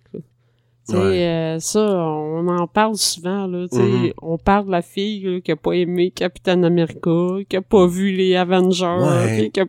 Ouais. 0.90 1.26
euh, 1.28 1.60
ça, 1.60 1.80
on 1.82 2.48
en 2.48 2.68
parle 2.68 2.96
souvent, 2.96 3.48
là, 3.48 3.66
Mhm. 3.72 4.12
on 4.22 4.38
parle 4.38 4.68
de 4.68 4.72
la 4.72 4.82
fille 4.84 5.22
là, 5.24 5.42
qui 5.42 5.52
a 5.52 5.56
pas 5.56 5.72
aimé 5.74 6.12
Captain 6.12 6.62
America, 6.64 7.10
qui 7.50 7.56
a 7.58 7.62
pas 7.62 7.88
vu 7.88 8.12
les 8.12 8.36
Avengers, 8.36 8.86
Ouais. 8.86 9.50
qui 9.54 9.60
a- 9.62 9.66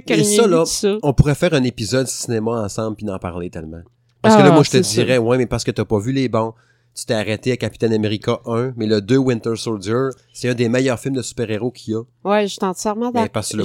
qui 0.00 0.12
Et 0.12 0.24
ça, 0.24 0.46
là. 0.46 0.64
On 1.02 1.12
pourrait 1.12 1.34
faire 1.34 1.52
un 1.54 1.64
épisode 1.64 2.06
cinéma 2.06 2.62
ensemble 2.62 2.96
puis 2.96 3.06
n'en 3.06 3.18
parler 3.18 3.50
tellement. 3.50 3.82
Parce 4.22 4.36
que 4.36 4.42
là, 4.42 4.48
Ah, 4.50 4.54
moi, 4.54 4.62
je 4.62 4.70
te 4.70 4.76
dirais, 4.78 5.18
ouais, 5.18 5.36
mais 5.38 5.46
parce 5.46 5.64
que 5.64 5.70
t'as 5.70 5.84
pas 5.84 5.98
vu 5.98 6.12
les 6.12 6.28
bons. 6.28 6.52
Tu 6.96 7.04
t'es 7.04 7.12
arrêté 7.12 7.52
à 7.52 7.58
Captain 7.58 7.92
America 7.92 8.40
1, 8.46 8.72
mais 8.76 8.86
le 8.86 9.02
2 9.02 9.18
Winter 9.18 9.54
Soldier, 9.56 10.08
c'est 10.32 10.48
un 10.48 10.54
des 10.54 10.70
meilleurs 10.70 10.98
films 10.98 11.14
de 11.16 11.20
super-héros 11.20 11.70
qu'il 11.70 11.92
y 11.92 11.96
a. 11.96 12.02
Ouais, 12.24 12.46
je 12.46 12.52
suis 12.54 12.58
entièrement 12.64 13.10
d'accord. 13.10 13.28
parce 13.30 13.52
que 13.54 13.62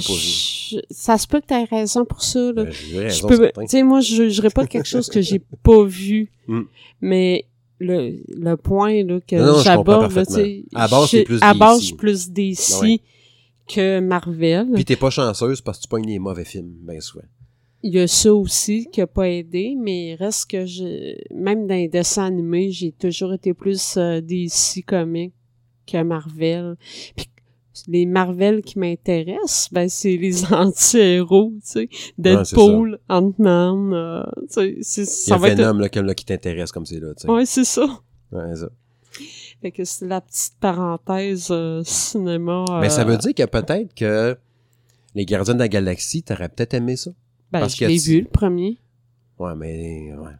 Ça 0.90 1.16
se 1.16 1.26
peut 1.26 1.40
que 1.40 1.46
t'aies 1.46 1.64
raison 1.64 2.04
pour 2.04 2.22
ça, 2.22 2.52
là. 2.52 2.64
Ben, 2.64 2.72
Je 3.08 3.26
peux, 3.26 3.50
tu 3.60 3.66
sais, 3.68 3.82
moi, 3.82 4.00
je 4.00 4.16
jugerais 4.28 4.50
pas 4.50 4.64
de 4.64 4.68
quelque 4.68 4.86
chose 4.86 5.08
que 5.08 5.22
j'ai 5.22 5.40
pas 5.62 5.82
vu. 5.84 6.30
Mm. 6.46 6.60
Mais 7.00 7.46
le, 7.78 8.18
le 8.28 8.56
point, 8.56 9.02
là, 9.02 9.18
que 9.26 9.36
Non, 9.36 9.62
j'aborde, 9.62 10.02
là, 10.02 10.08
tu 10.08 10.14
parfaitement. 10.14 10.36
sais. 10.36 10.64
À 10.74 10.88
base, 10.88 11.08
c'est 11.10 11.22
plus 11.22 11.38
À 11.40 11.54
base, 11.54 11.90
plus 11.92 12.30
DC 12.30 12.82
Ouais. 12.82 13.00
que 13.66 14.00
Marvel. 14.00 14.68
Puis 14.74 14.84
t'es 14.84 14.96
pas 14.96 15.08
chanceuse 15.10 15.62
parce 15.62 15.78
que 15.78 15.84
tu 15.84 15.88
pognes 15.88 16.06
les 16.06 16.18
mauvais 16.18 16.44
films, 16.44 16.74
ben 16.82 17.00
souvent. 17.00 17.24
Il 17.82 17.94
y 17.94 18.00
a 18.00 18.06
ça 18.06 18.32
aussi 18.32 18.86
qui 18.92 19.00
a 19.00 19.06
pas 19.06 19.28
aidé, 19.28 19.74
mais 19.78 20.10
il 20.10 20.14
reste 20.14 20.50
que 20.50 20.66
je, 20.66 21.16
même 21.34 21.66
dans 21.66 21.74
les 21.74 21.88
dessins 21.88 22.26
animés, 22.26 22.70
j'ai 22.70 22.92
toujours 22.92 23.32
été 23.32 23.54
plus 23.54 23.96
euh, 23.96 24.20
DC 24.20 24.84
comics 24.86 25.34
que 25.86 26.02
Marvel. 26.02 26.76
Puis 27.16 27.26
les 27.88 28.06
Marvel 28.06 28.62
qui 28.62 28.78
m'intéressent, 28.78 29.72
ben 29.72 29.88
c'est 29.88 30.16
les 30.16 30.44
anti-héros, 30.52 31.52
tu 31.56 31.60
sais, 31.62 31.88
Deadpool, 32.18 33.00
Ant-Man, 33.08 33.92
euh, 33.94 34.22
tu 34.52 34.82
sais, 34.82 35.04
ça 35.04 35.34
a 35.34 35.38
va 35.38 35.48
être 35.48 35.58
Venom 35.58 35.78
là, 35.78 35.88
comme 35.88 36.06
là, 36.06 36.14
qui 36.14 36.24
t'intéresse 36.24 36.70
comme 36.72 36.86
c'est 36.86 37.00
là. 37.00 37.14
tu 37.14 37.22
sais. 37.22 37.30
Ouais, 37.30 37.46
c'est 37.46 37.64
ça. 37.64 37.86
Ouais, 38.30 38.54
ça. 38.54 38.68
Fait 39.60 39.70
que 39.70 39.84
c'est 39.84 40.06
la 40.06 40.20
petite 40.20 40.54
parenthèse 40.60 41.48
euh, 41.50 41.82
cinéma. 41.84 42.64
Mais 42.80 42.90
ça 42.90 43.02
euh, 43.02 43.04
veut 43.04 43.16
dire 43.16 43.34
que 43.34 43.44
peut-être 43.44 43.94
que 43.94 44.36
les 45.14 45.24
Gardiens 45.24 45.54
de 45.54 45.60
la 45.60 45.68
Galaxie, 45.68 46.22
t'aurais 46.22 46.48
peut-être 46.48 46.74
aimé 46.74 46.96
ça. 46.96 47.12
Ben, 47.52 47.60
parce 47.60 47.76
je 47.76 47.84
l'ai 47.86 47.98
tu- 47.98 48.10
vu, 48.10 48.20
le 48.22 48.28
premier. 48.28 48.78
Ouais, 49.38 49.54
mais 49.56 50.12
ouais. 50.14 50.30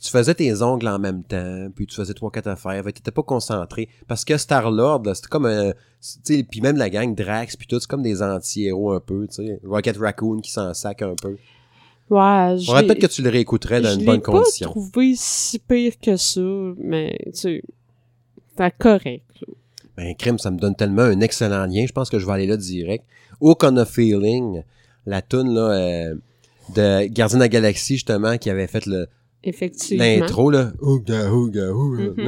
Tu 0.00 0.10
faisais 0.10 0.34
tes 0.34 0.62
ongles 0.62 0.86
en 0.86 0.98
même 1.00 1.24
temps, 1.24 1.68
puis 1.74 1.84
tu 1.86 1.96
faisais 1.96 2.14
trois 2.14 2.30
quatre 2.30 2.46
affaires, 2.46 2.84
fait 2.84 2.92
que 2.92 2.98
t'étais 2.98 3.10
pas 3.10 3.24
concentré. 3.24 3.88
Parce 4.06 4.24
que 4.24 4.36
Star 4.38 4.70
Lord, 4.70 5.02
là, 5.04 5.14
c'était 5.14 5.26
comme 5.28 5.46
un, 5.46 5.72
tu 5.72 5.76
sais, 6.22 6.42
puis 6.48 6.60
même 6.60 6.76
la 6.76 6.88
gang 6.88 7.12
Drax, 7.16 7.56
puis 7.56 7.66
tout, 7.66 7.80
c'est 7.80 7.88
comme 7.88 8.02
des 8.02 8.22
anti-héros 8.22 8.92
un 8.92 9.00
peu, 9.00 9.26
tu 9.26 9.44
sais. 9.44 9.60
Rocket 9.64 9.96
Raccoon 9.96 10.40
qui 10.40 10.52
s'en 10.52 10.72
sac 10.72 11.02
un 11.02 11.14
peu. 11.20 11.36
Ouais, 12.10 12.56
je 12.58 12.72
peut-être 12.86 13.00
que 13.00 13.06
tu 13.06 13.22
le 13.22 13.28
réécouterais 13.28 13.80
dans 13.80 13.88
je 13.90 13.94
une 13.94 14.00
l'ai 14.00 14.06
bonne 14.06 14.22
pas 14.22 14.32
condition. 14.32 14.70
trouvé 14.70 15.14
si 15.16 15.58
pire 15.58 15.94
que 16.00 16.16
ça, 16.16 16.40
mais 16.78 17.18
tu 17.26 17.32
sais, 17.34 17.62
correct. 18.78 19.24
là. 19.46 19.54
Ben, 19.96 20.14
crime, 20.14 20.38
ça 20.38 20.50
me 20.52 20.58
donne 20.58 20.76
tellement 20.76 21.02
un 21.02 21.20
excellent 21.20 21.66
lien. 21.66 21.84
Je 21.86 21.92
pense 21.92 22.08
que 22.08 22.18
je 22.20 22.24
vais 22.26 22.32
aller 22.32 22.46
là 22.46 22.56
direct. 22.56 23.04
Hook 23.40 23.62
on 23.64 23.76
a 23.76 23.84
Feeling, 23.84 24.62
la 25.06 25.22
tune 25.22 25.52
là, 25.52 25.70
euh, 25.72 26.14
de 26.74 27.06
Gardien 27.06 27.38
de 27.38 27.42
la 27.42 27.48
Galaxie, 27.48 27.94
justement, 27.94 28.36
qui 28.38 28.50
avait 28.50 28.66
fait 28.66 28.86
le, 28.86 29.06
l'intro, 29.96 30.50
là. 30.50 30.72
Mhm. 32.16 32.24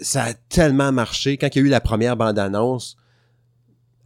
Ça 0.00 0.24
a 0.24 0.34
tellement 0.34 0.92
marché. 0.92 1.36
Quand 1.36 1.48
il 1.54 1.58
y 1.58 1.62
a 1.62 1.66
eu 1.66 1.68
la 1.70 1.80
première 1.80 2.16
bande-annonce, 2.16 2.96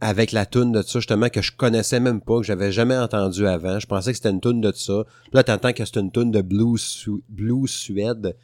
avec 0.03 0.31
la 0.31 0.45
tune 0.47 0.71
de 0.71 0.81
ça, 0.81 0.99
justement, 0.99 1.29
que 1.29 1.41
je 1.43 1.51
connaissais 1.51 1.99
même 1.99 2.21
pas, 2.21 2.37
que 2.39 2.43
j'avais 2.45 2.71
jamais 2.71 2.97
entendu 2.97 3.45
avant. 3.47 3.79
Je 3.79 3.85
pensais 3.85 4.11
que 4.11 4.17
c'était 4.17 4.31
une 4.31 4.41
tune 4.41 4.59
de 4.59 4.71
ça. 4.73 5.03
Puis 5.23 5.31
là, 5.33 5.43
t'entends 5.43 5.73
que 5.73 5.85
c'est 5.85 5.97
une 5.99 6.11
tune 6.11 6.31
de 6.31 6.41
Blues, 6.41 6.81
Su- 6.81 7.23
Blues 7.29 7.69
Suède. 7.69 8.35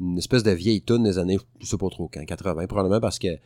Une 0.00 0.18
espèce 0.18 0.42
de 0.42 0.50
vieille 0.52 0.82
tune 0.82 1.02
des 1.04 1.18
années, 1.18 1.38
je 1.60 1.66
sais 1.66 1.78
pas 1.78 1.88
trop 1.90 2.08
quand, 2.12 2.24
80, 2.24 2.66
probablement 2.66 3.00
parce 3.00 3.18
que 3.18 3.26
euh, 3.28 3.36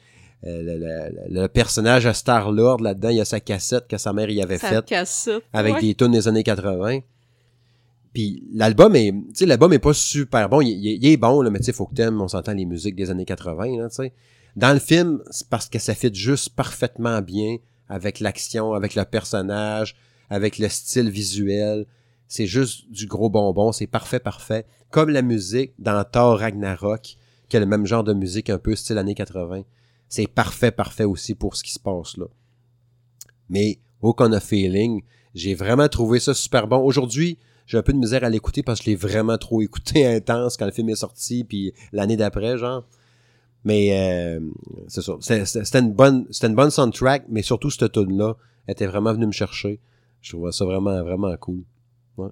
le, 0.45 0.77
le- 0.79 1.41
le 1.43 1.47
personnage 1.49 2.07
à 2.07 2.15
Star-Lord, 2.15 2.81
là-dedans, 2.81 3.11
il 3.11 3.17
y 3.17 3.21
a 3.21 3.25
sa 3.25 3.41
cassette 3.41 3.87
que 3.87 3.97
sa 3.99 4.13
mère 4.13 4.29
y 4.31 4.43
avait 4.43 4.59
faite 4.59 4.85
cassette. 4.87 5.43
avec 5.53 5.75
ouais. 5.75 5.81
des 5.81 5.95
tunes 5.95 6.13
des 6.13 6.27
années 6.29 6.43
80. 6.43 7.01
Puis 8.13 8.43
l'album 8.53 8.95
est, 8.95 9.11
tu 9.13 9.25
sais, 9.35 9.47
l'album 9.47 9.73
est 9.73 9.79
pas 9.79 9.95
super 9.95 10.49
bon. 10.49 10.61
Il, 10.61 10.69
il- 10.71 11.03
il 11.03 11.07
est 11.07 11.17
bon, 11.17 11.41
là, 11.43 11.51
mais 11.51 11.59
tu 11.61 11.67
sais, 11.67 11.73
faut 11.73 11.87
que 11.87 11.95
t'aimes, 11.95 12.21
on 12.21 12.29
s'entend 12.29 12.53
les 12.53 12.67
musiques 12.67 12.95
des 12.97 13.11
années 13.11 13.25
80, 13.25 13.79
là, 13.79 13.89
tu 13.89 13.95
sais. 13.97 14.13
Dans 14.57 14.73
le 14.75 14.79
film, 14.81 15.23
c'est 15.31 15.49
parce 15.49 15.69
que 15.71 15.79
ça 15.79 15.95
fit 15.95 16.13
juste 16.13 16.51
parfaitement 16.51 17.23
bien 17.23 17.57
avec 17.89 18.21
l'action, 18.21 18.75
avec 18.75 18.95
le 18.95 19.05
personnage, 19.05 19.97
avec 20.29 20.59
le 20.59 20.69
style 20.69 21.09
visuel. 21.09 21.87
C'est 22.29 22.47
juste 22.47 22.91
du 22.91 23.07
gros 23.07 23.31
bonbon, 23.31 23.73
c'est 23.73 23.87
parfait, 23.87 24.19
parfait. 24.21 24.67
Comme 24.91 25.09
la 25.09 25.23
musique 25.23 25.73
dans 25.79 26.03
Thor 26.05 26.39
Ragnarok, 26.39 27.17
qui 27.49 27.57
a 27.57 27.61
le 27.61 27.67
même 27.67 27.87
genre 27.87 28.05
de 28.05 28.13
musique 28.13 28.51
un 28.51 28.59
peu 28.59 28.75
style 28.77 28.99
années 28.99 29.15
80. 29.15 29.63
C'est 30.13 30.27
parfait, 30.27 30.71
parfait 30.71 31.05
aussi 31.05 31.35
pour 31.35 31.57
ce 31.57 31.63
qui 31.63 31.73
se 31.73 31.79
passe 31.79 32.19
là. 32.19 32.27
Mais 33.49 33.79
Hook 34.03 34.21
on 34.21 34.31
a 34.33 34.41
Feeling, 34.41 35.05
j'ai 35.35 35.55
vraiment 35.55 35.89
trouvé 35.89 36.21
ça 36.21 36.35
super 36.35 36.69
bon. 36.69 36.81
Aujourd'hui, 36.85 37.39
j'ai 37.65 37.79
un 37.79 37.83
peu 37.83 37.95
de 37.95 37.99
misère 37.99 38.23
à 38.23 38.29
l'écouter 38.29 38.63
parce 38.63 38.81
que 38.81 38.85
je 38.85 38.91
l'ai 38.91 38.97
vraiment 38.97 39.39
trop 39.39 39.63
écouté 39.63 40.07
intense 40.17 40.59
quand 40.59 40.67
le 40.67 40.71
film 40.71 40.91
est 40.91 40.97
sorti, 40.97 41.45
puis 41.45 41.73
l'année 41.93 42.19
d'après, 42.19 42.59
genre. 42.59 42.87
Mais 43.65 44.37
euh, 44.37 44.41
c'est 44.87 45.01
ça. 45.01 45.15
C'était 45.21 45.79
une 45.79 45.95
bonne, 45.95 46.27
c'était 46.31 46.49
une 46.49 46.57
bonne 46.57 46.71
soundtrack, 46.71 47.25
mais 47.31 47.41
surtout 47.41 47.71
cette 47.71 47.91
tune 47.93 48.19
là 48.19 48.37
était 48.69 48.87
vraiment 48.87 49.15
venue 49.15 49.29
me 49.29 49.33
chercher. 49.33 49.81
Je 50.21 50.33
trouvais 50.33 50.53
ça 50.53 50.67
vraiment, 50.67 51.03
vraiment 51.03 51.35
cool. 51.39 51.63
Ouais. 52.19 52.29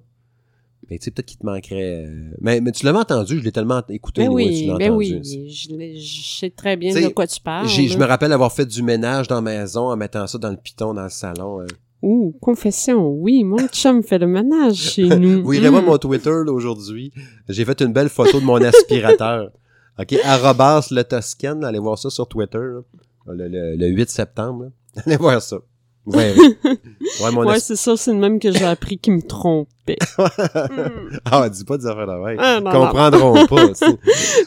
Mais 0.91 0.97
tu 0.99 1.05
sais, 1.05 1.11
peut-être 1.11 1.25
qu'il 1.25 1.37
te 1.39 1.45
manquerait. 1.45 2.03
euh, 2.05 2.31
Mais, 2.41 2.59
mais 2.59 2.71
tu 2.73 2.85
l'avais 2.85 2.97
entendu, 2.99 3.39
je 3.39 3.43
l'ai 3.45 3.51
tellement 3.53 3.81
écouté. 3.89 4.23
Ben 4.23 4.27
tu 4.27 4.33
oui, 4.35 4.65
l'as 4.67 4.77
ben 4.77 4.91
entendu. 4.91 5.21
oui, 5.23 5.49
je, 5.97 6.21
sais 6.37 6.49
très 6.49 6.75
bien 6.75 6.91
T'sais, 6.91 7.03
de 7.03 7.07
quoi 7.07 7.25
tu 7.27 7.39
parles. 7.39 7.65
Je 7.67 7.97
me 7.97 8.03
rappelle 8.05 8.33
avoir 8.33 8.51
fait 8.51 8.65
du 8.65 8.83
ménage 8.83 9.27
dans 9.29 9.35
la 9.35 9.41
maison 9.41 9.89
en 9.89 9.95
mettant 9.95 10.27
ça 10.27 10.37
dans 10.37 10.49
le 10.51 10.57
piton 10.57 10.93
dans 10.93 11.03
le 11.03 11.09
salon. 11.09 11.61
euh. 11.61 11.67
Ouh, 12.01 12.35
confession, 12.41 13.07
oui, 13.09 13.43
mon 13.45 13.67
chum 13.69 14.03
fait 14.03 14.17
le 14.17 14.27
ménage 14.27 14.75
chez 14.75 15.03
nous. 15.17 15.43
Vous 15.45 15.53
irez 15.53 15.69
voir 15.69 15.81
Mm. 15.83 15.85
mon 15.85 15.97
Twitter 15.97 16.29
aujourd'hui. 16.29 17.13
J'ai 17.47 17.63
fait 17.63 17.79
une 17.81 17.93
belle 17.93 18.09
photo 18.09 18.39
de 18.41 18.45
mon 18.45 18.55
aspirateur. 18.61 19.51
OK, 19.99 20.15
arrobas 20.25 20.87
le 20.91 21.03
Toscan, 21.03 21.61
allez 21.63 21.79
voir 21.79 21.97
ça 21.99 22.09
sur 22.09 22.27
Twitter. 22.27 22.57
là. 22.57 22.81
Le, 23.27 23.47
le- 23.47 23.75
le 23.77 23.87
8 23.87 24.09
septembre. 24.09 24.63
là. 24.95 25.03
Allez 25.05 25.15
voir 25.17 25.41
ça. 25.41 25.57
Verrez. 26.05 26.35
Ouais, 27.21 27.31
mon 27.31 27.45
Ouais, 27.45 27.59
c'est 27.59 27.75
ça, 27.75 27.97
c'est 27.97 28.11
le 28.11 28.17
même 28.17 28.39
que 28.39 28.51
j'ai 28.51 28.65
appris 28.65 28.97
qu'il 28.97 29.13
me 29.13 29.21
trompait. 29.21 29.97
Mm. 30.17 31.19
Ah, 31.25 31.49
dis 31.49 31.63
pas 31.63 31.77
des 31.77 31.85
affaires 31.85 32.07
même. 32.07 32.37
Ah, 32.39 32.59
non, 32.59 32.71
Comprendront 32.71 33.45
pas. 33.47 33.67
tu 33.73 33.75
sais. 33.75 33.97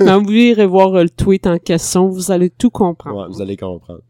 Mais 0.01 0.19
vous 0.19 0.33
irez 0.33 0.67
voir 0.67 0.95
euh, 0.95 1.03
le 1.05 1.11
tweet 1.11 1.47
en 1.47 1.59
question, 1.59 2.09
vous 2.09 2.31
allez 2.31 2.51
tout 2.51 2.71
comprendre. 2.71 3.17
Ouais, 3.17 3.27
vous 3.29 3.43
allez 3.43 3.57
comprendre. 3.57 4.01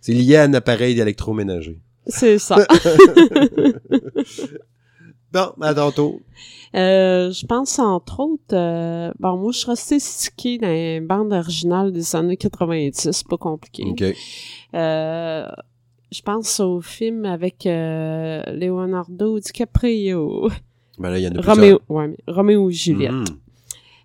C'est 0.00 0.12
lié 0.12 0.36
à 0.36 0.42
un 0.44 0.54
appareil 0.54 0.94
d'électroménager. 0.94 1.80
C'est 2.06 2.38
ça. 2.38 2.56
Bon, 5.32 5.52
à 5.62 5.72
tantôt. 5.72 6.20
Euh, 6.74 7.30
je 7.30 7.46
pense 7.46 7.78
entre 7.78 8.20
autres, 8.20 8.42
euh, 8.54 9.10
bon, 9.18 9.36
moi 9.38 9.52
je 9.52 9.58
suis 9.58 9.70
restée 9.70 9.98
stickée 9.98 10.58
dans 10.58 10.68
les 10.68 11.00
bandes 11.00 11.32
originales 11.32 11.90
des 11.92 12.14
années 12.14 12.36
90, 12.36 13.24
pas 13.24 13.38
compliqué. 13.38 13.84
OK. 13.86 14.04
Euh, 14.74 15.46
je 16.12 16.22
pense 16.22 16.60
au 16.60 16.80
film 16.80 17.24
avec 17.24 17.66
euh, 17.66 18.42
Leonardo 18.52 19.40
DiCaprio, 19.40 20.48
Ben 20.98 21.10
là, 21.10 21.18
il 21.18 21.22
y 21.24 21.28
en 21.28 21.34
a 21.34 21.40
Roméo, 21.40 21.80
ouais, 21.88 22.14
Roméo 22.28 22.68
et. 22.70 22.72
Juliette, 22.72 23.12
Mhm. 23.12 23.24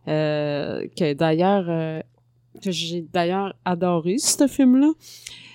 euh, 0.08 0.88
que 0.98 1.14
d'ailleurs, 1.14 1.66
euh, 1.68 2.02
que 2.64 2.72
j'ai 2.72 3.02
d'ailleurs 3.14 3.54
adoré 3.66 4.18
ce 4.18 4.48
film-là. 4.48 4.92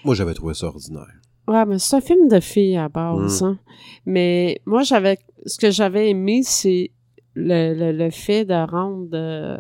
Moi, 0.05 0.15
j'avais 0.15 0.35
trouvé 0.35 0.55
ça 0.55 0.67
ordinaire. 0.67 1.07
Ouais, 1.49 1.65
mais 1.67 1.79
c'est 1.79 1.97
un 1.97 2.01
film 2.01 2.29
de 2.29 2.39
filles 2.39 2.77
à 2.77 2.89
base, 2.89 3.43
Mm. 3.43 3.47
hein. 3.47 3.59
Mais 4.07 4.61
moi, 4.67 4.83
j'avais, 4.83 5.19
ce 5.47 5.59
que 5.59 5.71
j'avais 5.71 6.11
aimé, 6.11 6.43
c'est 6.45 6.91
le, 7.35 7.75
le, 7.75 7.93
le 7.93 8.11
fait 8.11 8.45
de 8.45 8.55
rendre 8.71 9.59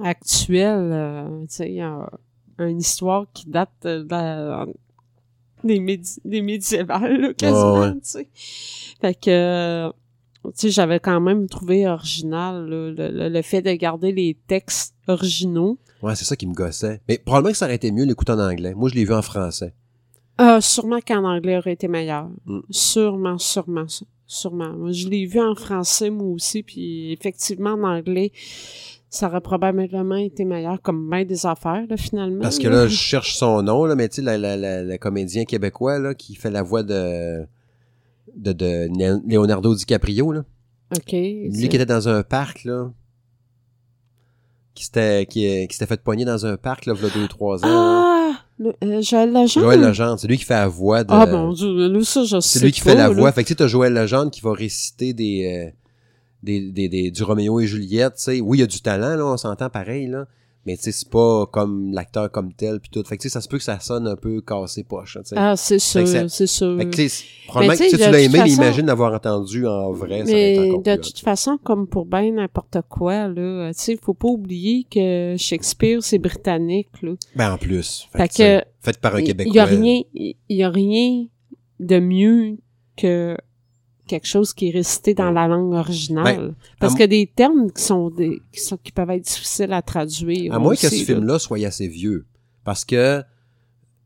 actuel, 0.00 1.26
tu 1.42 1.54
sais, 1.54 1.80
un- 1.80 2.08
une 2.58 2.78
histoire 2.78 3.26
qui 3.32 3.48
date 3.48 3.70
de 3.84 4.06
la- 4.10 4.66
des, 5.64 5.80
médi 5.80 6.20
des 6.24 6.42
médiévales, 6.42 7.20
là, 7.20 7.34
quasiment, 7.34 7.74
Ouais, 7.74 7.86
ouais. 7.88 7.92
tu 7.94 7.98
sais. 8.02 8.28
Fait 9.00 9.14
que, 9.14 9.30
euh, 9.30 9.90
tu 10.44 10.50
sais, 10.54 10.70
j'avais 10.70 11.00
quand 11.00 11.20
même 11.20 11.48
trouvé 11.48 11.86
original 11.88 12.66
là, 12.68 12.90
le, 12.90 13.10
le, 13.10 13.28
le 13.28 13.42
fait 13.42 13.62
de 13.62 13.72
garder 13.72 14.12
les 14.12 14.36
textes 14.46 14.94
originaux. 15.08 15.78
Ouais, 16.02 16.14
c'est 16.14 16.24
ça 16.26 16.36
qui 16.36 16.46
me 16.46 16.52
gossait. 16.54 17.00
Mais 17.08 17.18
probablement 17.18 17.52
que 17.52 17.56
ça 17.58 17.64
aurait 17.64 17.76
été 17.76 17.90
mieux 17.90 18.04
l'écouter 18.04 18.32
en 18.32 18.38
anglais. 18.38 18.74
Moi, 18.74 18.90
je 18.90 18.94
l'ai 18.94 19.04
vu 19.04 19.14
en 19.14 19.22
français. 19.22 19.74
Ah, 20.36 20.60
sûrement 20.60 21.00
qu'en 21.00 21.24
anglais 21.24 21.56
aurait 21.56 21.72
été 21.72 21.88
meilleur. 21.88 22.28
Mm. 22.46 22.60
Sûrement, 22.68 23.38
sûrement, 23.38 23.86
sûrement. 24.26 24.72
Moi, 24.74 24.92
je 24.92 25.08
l'ai 25.08 25.24
vu 25.26 25.40
en 25.40 25.54
français, 25.54 26.10
moi 26.10 26.28
aussi, 26.28 26.62
puis 26.62 27.12
effectivement, 27.12 27.70
en 27.70 27.84
anglais, 27.84 28.32
ça 29.14 29.28
aurait 29.28 29.40
probablement 29.40 30.16
été 30.16 30.44
meilleur, 30.44 30.82
comme 30.82 31.08
bien 31.08 31.24
des 31.24 31.46
affaires, 31.46 31.84
là, 31.88 31.96
finalement. 31.96 32.42
Parce 32.42 32.58
que 32.58 32.66
là, 32.68 32.86
je 32.88 32.96
cherche 32.96 33.36
son 33.36 33.62
nom, 33.62 33.84
là, 33.84 33.94
mais 33.94 34.08
tu 34.08 34.22
sais, 34.24 34.38
la 34.38 34.98
comédien 34.98 35.44
québécois, 35.44 35.98
là, 35.98 36.14
qui 36.14 36.34
fait 36.34 36.50
la 36.50 36.62
voix 36.62 36.82
de, 36.82 37.46
de, 38.34 38.88
Leonardo 39.28 39.74
DiCaprio, 39.74 40.32
là. 40.32 40.44
OK. 40.94 41.12
Lui 41.12 41.68
qui 41.68 41.76
était 41.76 41.86
dans 41.86 42.08
un 42.08 42.22
parc, 42.22 42.64
là. 42.64 42.90
Qui 44.74 44.86
s'était, 44.86 45.26
qui, 45.26 45.68
qui 45.68 45.76
s'était 45.76 45.86
fait 45.86 46.02
pogner 46.02 46.24
dans 46.24 46.44
un 46.46 46.56
parc, 46.56 46.86
là, 46.86 46.94
il 46.96 47.02
y 47.02 47.06
a 47.06 47.10
deux, 47.10 47.28
trois 47.28 47.64
ans. 47.64 47.68
Ah! 47.68 48.32
Le, 48.58 48.72
euh, 48.84 49.00
Joël 49.00 49.32
Legendre? 49.32 49.66
Joël 49.66 49.80
Legendre, 49.80 50.18
c'est 50.18 50.28
lui 50.28 50.38
qui 50.38 50.44
fait 50.44 50.54
la 50.54 50.68
voix 50.68 51.02
de... 51.02 51.12
Ah, 51.12 51.26
mon 51.26 51.52
Dieu, 51.52 51.88
là, 51.88 52.04
ça, 52.04 52.24
je 52.24 52.40
sais 52.40 52.58
C'est 52.58 52.64
lui 52.64 52.72
qui 52.72 52.80
fait 52.80 52.94
la 52.94 53.08
là. 53.08 53.14
voix. 53.14 53.30
Fait 53.32 53.42
que 53.42 53.48
tu 53.48 53.52
sais, 53.52 53.56
t'as 53.56 53.66
Joël 53.66 53.92
Legendre 53.92 54.30
qui 54.30 54.40
va 54.40 54.52
réciter 54.52 55.12
des, 55.12 55.72
euh, 55.72 55.83
des, 56.44 56.60
des, 56.70 56.88
des- 56.88 57.10
du 57.10 57.22
Roméo 57.24 57.58
et 57.60 57.66
Juliette, 57.66 58.14
tu 58.16 58.22
sais. 58.22 58.40
Oui, 58.40 58.58
il 58.58 58.60
y 58.60 58.64
a 58.64 58.66
du 58.68 58.80
talent, 58.80 59.16
là, 59.16 59.24
on 59.26 59.36
s'entend 59.36 59.70
pareil, 59.70 60.06
là. 60.06 60.26
Mais 60.66 60.78
tu 60.78 60.84
sais, 60.84 60.92
c'est 60.92 61.10
pas 61.10 61.44
comme 61.52 61.92
l'acteur 61.92 62.30
comme 62.30 62.54
tel, 62.54 62.80
puis 62.80 62.88
tout. 62.90 63.02
Fait 63.06 63.18
que 63.18 63.22
tu 63.22 63.28
sais, 63.28 63.32
ça 63.34 63.42
se 63.42 63.48
peut 63.48 63.58
que 63.58 63.62
ça 63.64 63.78
sonne 63.80 64.06
un 64.08 64.16
peu 64.16 64.40
cassé 64.40 64.82
poche, 64.82 65.18
tu 65.20 65.28
sais. 65.28 65.34
Ah, 65.38 65.56
c'est 65.56 65.78
sûr, 65.78 66.06
c'est 66.30 66.46
sûr. 66.46 66.78
Fait 66.78 66.86
que 66.86 66.90
tu 66.96 67.06
sais, 67.10 67.24
probablement 67.46 67.76
Mais 67.78 67.90
que 67.90 67.96
tu 67.96 68.00
l'as 68.00 68.18
aimé, 68.20 68.28
mais 68.32 68.38
façon- 68.38 68.54
imagine 68.62 68.86
l'avoir 68.86 69.12
entendu 69.12 69.66
en 69.66 69.92
vrai, 69.92 70.20
ça 70.24 70.32
Mais 70.32 70.58
encore 70.70 70.82
de 70.82 70.94
plus 70.94 71.00
toute 71.12 71.18
façon, 71.18 71.58
comme 71.62 71.86
pour 71.86 72.06
bien 72.06 72.32
n'importe 72.32 72.78
quoi, 72.88 73.28
là, 73.28 73.74
tu 73.74 73.78
sais, 73.82 73.98
faut 74.00 74.14
pas 74.14 74.28
oublier 74.28 74.86
que 74.90 75.34
Shakespeare, 75.36 76.02
c'est 76.02 76.18
britannique, 76.18 76.88
là. 77.02 77.12
Ben, 77.36 77.52
en 77.52 77.58
plus. 77.58 78.08
Fait, 78.12 78.32
Fait 78.32 78.62
que, 78.62 78.64
fait 78.80 78.98
par 79.00 79.16
un 79.16 79.20
Il 79.20 79.24
Québécois. 79.26 79.54
y 79.54 79.58
a 79.58 79.64
rien, 79.66 80.00
il 80.14 80.34
y 80.48 80.62
a 80.62 80.70
rien 80.70 81.26
de 81.78 81.98
mieux 81.98 82.56
que 82.96 83.36
quelque 84.06 84.26
chose 84.26 84.52
qui 84.52 84.68
est 84.68 84.70
récité 84.70 85.14
dans 85.14 85.30
la 85.30 85.48
langue 85.48 85.72
originale. 85.72 86.54
Parce 86.78 86.94
à 86.94 86.98
que 86.98 87.04
des 87.04 87.26
termes 87.26 87.70
qui 87.70 87.82
sont 87.82 88.10
des, 88.10 88.40
qui 88.52 88.60
sont, 88.60 88.76
qui 88.76 88.92
peuvent 88.92 89.10
être 89.10 89.24
difficiles 89.24 89.72
à 89.72 89.82
traduire. 89.82 90.52
À 90.54 90.58
moins 90.58 90.74
que 90.74 90.80
ce 90.80 90.94
là. 90.94 91.04
film-là 91.04 91.38
soit 91.38 91.64
assez 91.64 91.88
vieux. 91.88 92.26
Parce 92.64 92.84
que, 92.84 93.20
tu 93.20 93.24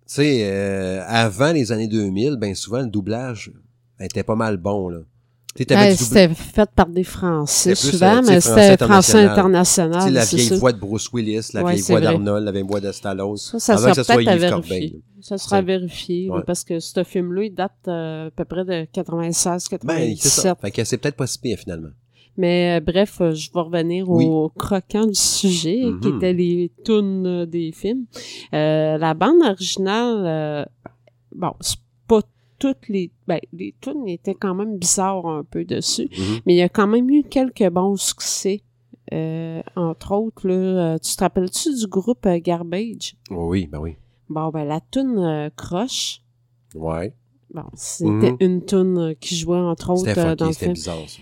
sais, 0.07 0.41
euh, 0.45 1.03
avant 1.07 1.53
les 1.53 1.73
années 1.73 1.89
2000, 1.89 2.37
ben 2.37 2.55
souvent, 2.55 2.81
le 2.81 2.89
doublage 2.89 3.53
était 4.01 4.23
pas 4.23 4.37
mal 4.37 4.57
bon, 4.57 4.89
là. 4.89 5.01
Doublage. 5.65 5.97
c'était 5.97 6.29
fait 6.35 6.71
par 6.75 6.87
des 6.89 7.05
Français 7.05 7.75
souvent, 7.75 8.19
euh, 8.19 8.23
mais 8.27 8.41
c'était 8.41 8.77
français 8.77 9.25
international. 9.25 10.01
Tu 10.01 10.07
sais, 10.07 10.11
la 10.11 10.25
vieille 10.25 10.59
voix 10.59 10.73
de 10.73 10.79
Bruce 10.79 11.11
Willis, 11.13 11.51
la 11.55 11.63
Ouais, 11.65 11.75
vieille 11.75 11.85
voix 11.89 12.01
d'Arnold, 12.01 12.45
la 12.45 12.53
vieille 12.53 12.63
voix 12.65 12.81
de 12.81 12.93
Stallone. 12.93 13.37
Ça, 13.37 13.59
ça 13.59 13.77
sera 13.77 13.93
peut-être 14.17 14.29
à 14.29 14.37
vérifier. 14.37 15.03
Ça 15.21 15.37
sera 15.39 15.63
là, 15.63 15.79
Ouais. 15.79 16.43
parce 16.47 16.65
que 16.65 16.79
ce 16.79 17.03
film-là, 17.05 17.43
il 17.45 17.55
date 17.55 17.73
euh, 17.89 18.29
à 18.29 18.31
peu 18.31 18.45
près 18.45 18.65
de 18.65 18.87
96, 18.93 19.65
Ben, 19.71 19.79
97. 19.79 20.19
c'est 20.21 20.29
ça. 20.43 20.55
Fait 20.55 20.71
que 20.71 20.85
c'est 20.85 20.99
peut-être 20.99 21.17
pas 21.17 21.27
si 21.27 21.39
pire, 21.39 21.59
finalement. 21.59 21.89
Mais 22.37 22.79
euh, 22.79 22.81
bref, 22.85 23.21
euh, 23.21 23.33
je 23.35 23.51
vais 23.53 23.61
revenir 23.61 24.09
Oui. 24.09 24.25
au 24.27 24.49
croquant 24.49 25.07
du 25.07 25.15
sujet, 25.15 25.83
qui 26.01 26.09
étaient 26.09 26.33
les 26.33 26.71
tunes 26.85 27.27
euh, 27.27 27.47
des 27.47 27.73
films. 27.73 28.05
Euh, 28.55 28.97
la 28.97 29.15
bande 29.15 29.43
originale, 29.45 30.23
euh, 30.25 30.65
bon, 31.35 31.53
c'est 31.61 31.79
toutes 32.59 32.89
les... 32.89 33.11
Ben, 33.27 33.39
les 33.53 33.75
tunes 33.81 34.07
étaient 34.09 34.35
quand 34.35 34.55
même 34.55 34.79
bizarres 34.79 35.27
un 35.27 35.45
peu 35.45 35.65
dessus, 35.65 36.09
Mhm. 36.13 36.41
mais 36.47 36.55
il 36.55 36.57
y 36.59 36.63
a 36.63 36.69
quand 36.69 36.87
même 36.87 37.09
eu 37.11 37.23
quelques 37.25 37.69
bons 37.71 37.97
succès. 37.97 38.63
Euh, 39.13 39.63
entre 39.77 40.13
autres, 40.13 40.47
là, 40.47 40.55
euh, 40.95 40.99
tu 40.99 41.17
te 41.17 41.23
rappelles-tu 41.25 41.75
du 41.75 41.87
groupe 41.87 42.27
euh, 42.27 42.39
Garbage? 42.41 43.15
Oui, 43.31 43.67
ben 43.67 43.79
oui. 43.81 43.97
Bon, 44.29 44.51
ben 44.51 44.65
la 44.65 44.81
tune 44.91 45.19
euh, 45.19 45.49
Croche, 45.57 46.21
Ouais. 46.75 47.15
bon, 47.55 47.63
c'était 47.75 48.33
Mhm. 48.33 48.37
une 48.41 48.65
tune 48.67 49.15
qui 49.19 49.35
jouait 49.37 49.57
entre 49.59 49.91
autres 49.91 50.35
dans 50.35 50.47
le 50.47 50.53
c'était 50.53 50.65
film. 50.67 50.73
bizarre, 50.75 51.09
ça. 51.09 51.21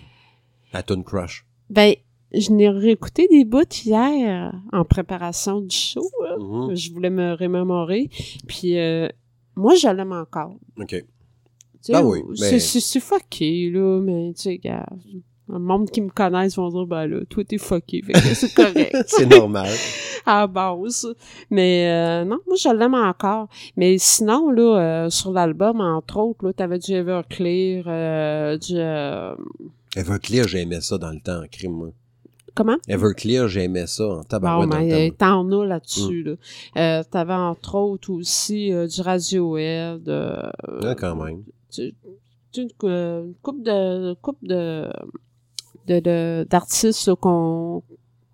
La 0.73 0.83
Tune 0.83 1.05
Crush. 1.05 1.47
Ben, 1.71 1.95
je 2.35 2.51
n'ai 2.51 2.69
réécouté 2.69 3.29
des 3.29 3.45
bouts 3.45 3.63
hier 3.85 4.53
en 4.73 4.85
préparation 4.85 5.61
du 5.61 5.75
show. 5.77 6.03
là. 6.25 6.37
Mhm. 6.39 6.75
Je 6.75 6.93
voulais 6.93 7.09
me 7.11 7.35
remémorer. 7.35 8.11
Puis, 8.49 8.77
euh, 8.79 9.09
moi, 9.55 9.77
je 9.77 9.87
l'aime 9.89 10.13
encore. 10.13 10.57
OK. 10.81 11.05
Ah 11.95 12.05
oui, 12.05 12.23
c'est- 12.35 12.53
mais- 12.53 12.59
C'est 12.61 13.01
fucké, 13.01 13.71
là, 13.71 14.01
mais 14.01 14.33
tu 14.35 14.43
sais, 14.43 14.59
gars, 14.59 14.87
le 15.49 15.59
monde 15.61 15.89
qui 15.91 16.01
me 16.01 16.09
connaissent 16.11 16.57
vont 16.57 16.69
dire, 16.71 16.87
ben 16.87 17.07
là, 17.07 17.21
toi, 17.29 17.45
t'es 17.45 17.59
fucké, 17.59 18.03
fait 18.03 18.13
que 18.15 18.19
c'est 18.35 18.53
correct. 18.55 18.95
c'est 19.07 19.27
normal. 19.27 19.69
à 20.27 20.41
la 20.41 20.47
base. 20.49 21.07
Mais 21.51 21.87
euh, 21.89 22.25
non, 22.25 22.39
moi, 22.47 22.57
je 22.57 22.69
l'aime 22.77 22.95
encore. 22.95 23.49
Mais 23.77 23.97
sinon, 23.99 24.51
là, 24.51 25.05
euh, 25.07 25.11
sur 25.11 25.31
l'album, 25.33 25.81
entre 25.81 26.19
autres, 26.19 26.45
là, 26.47 26.53
t'avais 26.53 26.79
du 26.81 26.93
Everclear, 26.93 27.85
euh, 27.87 28.59
du... 28.59 28.73
euh, 28.77 29.35
Everclear, 29.97 30.49
j'aimais 30.49 30.81
ça 30.81 30.99
dans 30.99 31.11
le 31.13 31.21
temps, 31.21 31.43
en 31.43 31.47
crime, 31.51 31.73
moi. 31.73 31.89
comment? 32.55 32.77
Everclear, 32.89 33.47
j'aimais 33.49 33.87
ça 33.87 34.05
en 34.05 34.17
Bon, 34.17 34.23
tabarouette 34.25 34.71
le 34.73 34.77
mais 34.79 35.11
t'en 35.17 35.51
as 35.53 35.65
là-dessus, 35.65 36.23
là. 36.25 36.33
Euh, 36.77 37.03
t'avais 37.09 37.35
entre 37.35 37.77
autres 37.77 38.11
aussi 38.11 38.73
euh, 38.73 38.87
du 38.89 39.01
Radiohead, 39.01 40.09
euh. 40.09 40.43
Ah, 40.83 40.95
quand 40.97 41.15
même. 41.17 41.45
Une, 41.79 41.93
une 42.57 43.35
couple 43.43 43.63
de 43.63 44.15
couple 44.23 44.47
de 44.47 44.89
de- 45.87 46.01
de- 46.01 46.47
d'artistes 46.51 47.15
qu'on 47.17 47.83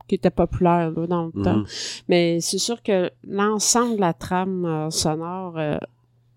qui 0.08 0.14
étaient 0.16 0.30
populaires 0.30 0.90
là, 0.90 1.06
dans 1.06 1.26
le 1.34 1.42
temps. 1.42 1.58
Mhm. 1.58 1.66
Mais 2.08 2.40
c'est 2.40 2.58
sûr 2.58 2.82
que 2.82 3.10
l'ensemble 3.24 3.96
de 3.96 4.00
la 4.00 4.12
trame 4.12 4.64
euh, 4.64 4.90
sonore, 4.90 5.56
euh, 5.58 5.76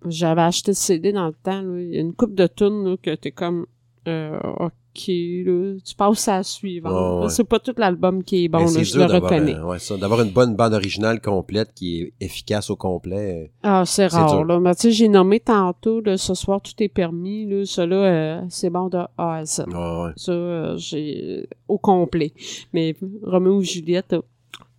j'avais 0.08 0.42
acheté 0.44 0.72
le 0.72 0.76
CD 0.76 1.12
dans 1.14 1.28
le 1.28 1.34
temps, 1.34 1.62
là. 1.62 1.80
Il 1.82 1.94
y 1.94 1.98
a 1.98 2.02
une 2.02 2.14
coupe 2.14 2.36
de 2.36 2.48
tunes 2.48 2.98
que 2.98 3.16
t'es 3.16 3.32
comme 3.32 3.66
euh, 4.08 4.40
OK, 4.60 5.08
là, 5.08 5.76
tu 5.84 5.96
passes 5.96 6.28
à 6.28 6.38
la 6.38 6.44
suivante. 6.44 7.24
Ouais. 7.24 7.30
C'est 7.30 7.44
pas 7.44 7.60
tout 7.60 7.74
l'album 7.78 8.24
qui 8.24 8.46
est 8.46 8.48
bon, 8.48 8.60
là, 8.60 8.84
je 8.84 8.98
le 8.98 9.06
reconnais. 9.06 9.54
un- 9.56 9.64
ouais, 9.66 9.80
ça, 9.80 9.98
d'avoir 9.98 10.22
une 10.22 10.32
bonne 10.32 10.56
bande 10.56 10.74
originale 10.74 11.20
complète 11.20 11.74
qui 11.76 12.00
est 12.02 12.14
efficace 12.22 12.70
au 12.70 12.76
complet. 12.76 13.52
Ah, 13.64 13.84
c'est 13.86 14.08
rare, 14.08 14.32
dur. 14.38 14.46
là. 14.46 14.60
Mais 14.60 14.74
tu 14.76 14.82
sais, 14.84 14.92
j'ai 14.92 15.08
nommé 15.10 15.40
tantôt, 15.40 16.00
là, 16.02 16.18
ce 16.18 16.34
soir, 16.34 16.62
tout 16.62 16.72
est 16.80 16.88
permis, 16.88 17.46
là. 17.46 17.66
Ça, 17.66 17.86
là, 17.86 17.96
euh, 17.96 18.42
c'est 18.50 18.70
bon 18.70 18.88
de 18.90 18.98
A 19.18 19.36
à 19.38 19.46
Z. 19.46 19.66
Ouais, 19.68 19.74
ouais. 19.76 20.12
Ça, 20.16 20.32
euh, 20.32 20.78
j'ai 20.78 21.48
au 21.68 21.78
complet. 21.78 22.32
Mais 22.74 22.96
Roméo 23.24 23.62
et 23.62 23.66
Juliette, 23.66 24.14
euh, 24.14 24.22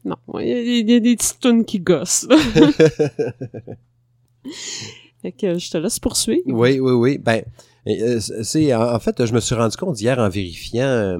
non. 0.04 0.16
Il 0.40 0.46
y, 0.46 0.92
y 0.92 0.94
a 0.94 1.00
des 1.00 1.16
petites 1.16 1.40
tunes 1.40 1.64
qui 1.64 1.80
gossent, 1.80 2.26
là. 2.30 2.36
fait 5.22 5.32
que 5.32 5.58
je 5.58 5.70
te 5.70 5.78
laisse 5.78 5.98
poursuivre. 5.98 6.42
Oui, 6.46 6.78
oui, 6.80 6.92
oui. 6.92 7.18
Ben, 7.18 7.38
euh, 7.38 7.42
c'est 8.42 8.74
en 8.74 8.98
fait, 8.98 9.24
je 9.24 9.32
me 9.32 9.40
suis 9.40 9.54
rendu 9.54 9.76
compte 9.76 10.00
hier 10.00 10.18
en 10.18 10.28
vérifiant. 10.28 10.84
euh, 10.86 11.18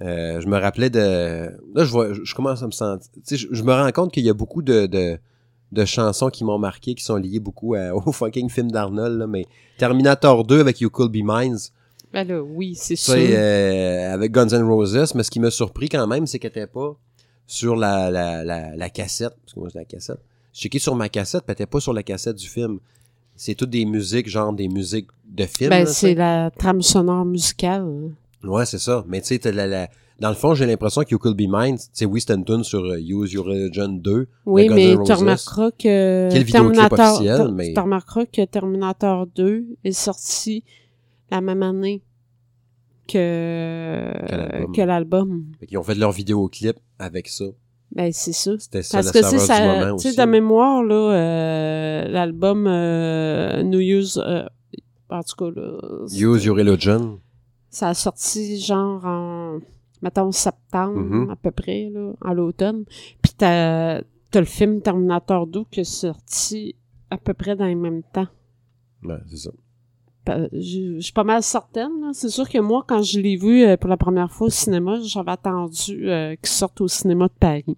euh, 0.00 0.40
je 0.40 0.46
me 0.46 0.58
rappelais 0.58 0.90
de. 0.90 1.00
Là, 1.74 1.84
je 1.84 1.90
vois, 1.90 2.12
je 2.12 2.34
commence 2.34 2.62
à 2.62 2.66
me 2.66 2.70
sentir. 2.72 3.10
Je, 3.30 3.46
je 3.50 3.62
me 3.62 3.72
rends 3.72 3.90
compte 3.92 4.12
qu'il 4.12 4.24
y 4.24 4.30
a 4.30 4.34
beaucoup 4.34 4.62
de, 4.62 4.86
de, 4.86 5.18
de 5.72 5.84
chansons 5.84 6.28
qui 6.30 6.44
m'ont 6.44 6.58
marqué, 6.58 6.94
qui 6.94 7.02
sont 7.02 7.16
liées 7.16 7.40
beaucoup 7.40 7.74
à- 7.74 7.92
au 7.94 8.12
fucking 8.12 8.48
film 8.48 8.70
d'Arnold. 8.70 9.18
là, 9.18 9.26
Mais 9.26 9.44
Terminator 9.78 10.44
2 10.44 10.60
avec 10.60 10.80
You 10.80 10.90
Could 10.90 11.10
Be 11.10 11.22
Mines, 11.24 11.58
Ben 12.12 12.26
là, 12.28 12.40
oui, 12.40 12.74
c'est 12.76 12.94
sûr. 12.96 13.14
euh, 13.16 14.12
avec 14.14 14.30
Guns 14.32 14.48
N' 14.48 14.62
Roses. 14.62 15.14
Mais 15.14 15.22
ce 15.24 15.30
qui 15.30 15.40
m'a 15.40 15.50
surpris 15.50 15.88
quand 15.88 16.06
même, 16.06 16.26
c'est 16.26 16.38
qu'elle 16.38 16.50
était 16.50 16.66
pas 16.68 16.96
sur 17.46 17.74
la, 17.76 18.10
la, 18.10 18.44
la, 18.44 18.76
la 18.76 18.90
cassette. 18.90 19.34
Parce 19.42 19.54
que 19.54 19.60
moi, 19.60 19.68
la 19.74 19.84
cassette. 19.84 20.20
J'ai 20.52 20.62
checké 20.62 20.78
sur 20.78 20.94
ma 20.94 21.08
cassette, 21.08 21.40
puis 21.42 21.50
elle 21.50 21.52
était 21.54 21.66
pas 21.66 21.80
sur 21.80 21.92
la 21.92 22.02
cassette 22.02 22.36
du 22.36 22.48
film. 22.48 22.78
C'est 23.38 23.54
toutes 23.54 23.70
des 23.70 23.86
musiques, 23.86 24.28
genre 24.28 24.52
des 24.52 24.68
musiques 24.68 25.08
de 25.26 25.44
films. 25.46 25.70
Ben, 25.70 25.86
c'est 25.86 26.14
la 26.14 26.50
trame 26.50 26.82
sonore 26.82 27.24
musicale. 27.24 27.86
Ouais, 28.44 28.66
c'est 28.66 28.78
ça. 28.78 29.04
Mais 29.08 29.20
tu 29.22 29.38
sais, 29.40 29.52
la, 29.52 29.66
la- 29.66 29.88
dans 30.20 30.28
le 30.30 30.34
fond, 30.34 30.54
j'ai 30.54 30.66
l'impression 30.66 31.02
que 31.02 31.10
You 31.12 31.18
Could 31.18 31.36
Be 31.36 31.46
Mine, 31.48 31.76
c'est 31.92 32.04
oui, 32.04 32.20
c'est 32.20 32.34
une 32.34 32.44
tune 32.44 32.64
sur 32.64 32.84
euh, 32.84 32.98
Use 32.98 33.32
Your 33.32 33.46
Religion 33.46 33.88
2. 33.88 34.26
Oui, 34.46 34.68
mais 34.68 34.96
tu 35.04 35.12
remarqueras 35.12 35.70
que 35.70 36.28
Quel 36.32 36.44
Terminator, 36.44 36.98
officiel, 37.14 37.46
tu- 37.46 37.52
mais- 37.52 37.72
tu 37.72 37.80
remarqueras 37.80 38.26
que 38.26 38.44
Terminator 38.44 39.26
2 39.28 39.64
est 39.84 39.92
sorti 39.92 40.64
la 41.30 41.40
même 41.40 41.62
année 41.62 42.02
que 43.06 44.12
Que 44.74 44.82
l'album. 44.82 45.46
qu'ils 45.66 45.78
ont 45.78 45.82
fait 45.82 45.94
leur 45.94 46.12
vidéoclip 46.12 46.76
avec 46.98 47.28
ça. 47.28 47.44
Ben 47.92 48.12
c'est 48.12 48.32
ça. 48.32 48.52
C'était 48.58 48.82
ça 48.82 48.98
Parce 48.98 49.10
que 49.12 49.22
sais, 49.22 49.38
serveur 49.38 49.40
du 49.40 49.46
ça, 49.46 49.84
moment 49.84 49.96
tu 49.96 50.10
sais, 50.12 50.16
de 50.26 50.30
mémoire 50.30 50.82
là, 50.82 50.94
euh, 50.94 52.08
l'album 52.08 52.66
euh, 52.66 53.62
New 53.62 53.80
Use, 53.80 54.22
euh, 54.24 54.44
en 55.08 55.22
tout 55.22 55.36
cas 55.36 55.50
là, 55.60 55.78
Use 56.12 56.44
Your 56.44 56.56
Religion. 56.56 57.18
ça 57.70 57.88
a 57.88 57.94
sorti 57.94 58.60
genre 58.60 59.04
en 59.04 59.58
mettons 60.02 60.30
septembre 60.32 61.00
Mhm. 61.00 61.30
à 61.30 61.36
peu 61.36 61.50
près 61.50 61.90
là, 61.92 62.12
en 62.20 62.32
l'automne. 62.34 62.84
Puis 63.22 63.32
t'as 63.36 64.02
t'as 64.30 64.40
le 64.40 64.46
film 64.46 64.82
Terminator 64.82 65.46
2 65.46 65.64
qui 65.70 65.80
est 65.80 65.84
sorti 65.84 66.76
à 67.10 67.16
peu 67.16 67.32
près 67.32 67.56
dans 67.56 67.64
le 67.66 67.74
même 67.74 68.02
temps. 68.12 68.28
Ouais, 69.02 69.16
c'est 69.30 69.38
ça. 69.38 69.50
Je 70.52 70.88
je 70.98 71.00
suis 71.00 71.12
pas 71.12 71.24
mal 71.24 71.42
certaine. 71.42 72.12
C'est 72.12 72.28
sûr 72.28 72.48
que 72.48 72.58
moi, 72.58 72.84
quand 72.86 73.02
je 73.02 73.20
l'ai 73.20 73.36
vu 73.36 73.64
euh, 73.64 73.76
pour 73.76 73.88
la 73.88 73.96
première 73.96 74.30
fois 74.30 74.48
au 74.48 74.50
cinéma, 74.50 74.98
j'avais 75.02 75.30
attendu 75.30 76.08
euh, 76.08 76.34
qu'il 76.36 76.48
sorte 76.48 76.80
au 76.80 76.88
cinéma 76.88 77.28
de 77.28 77.32
Paris. 77.38 77.76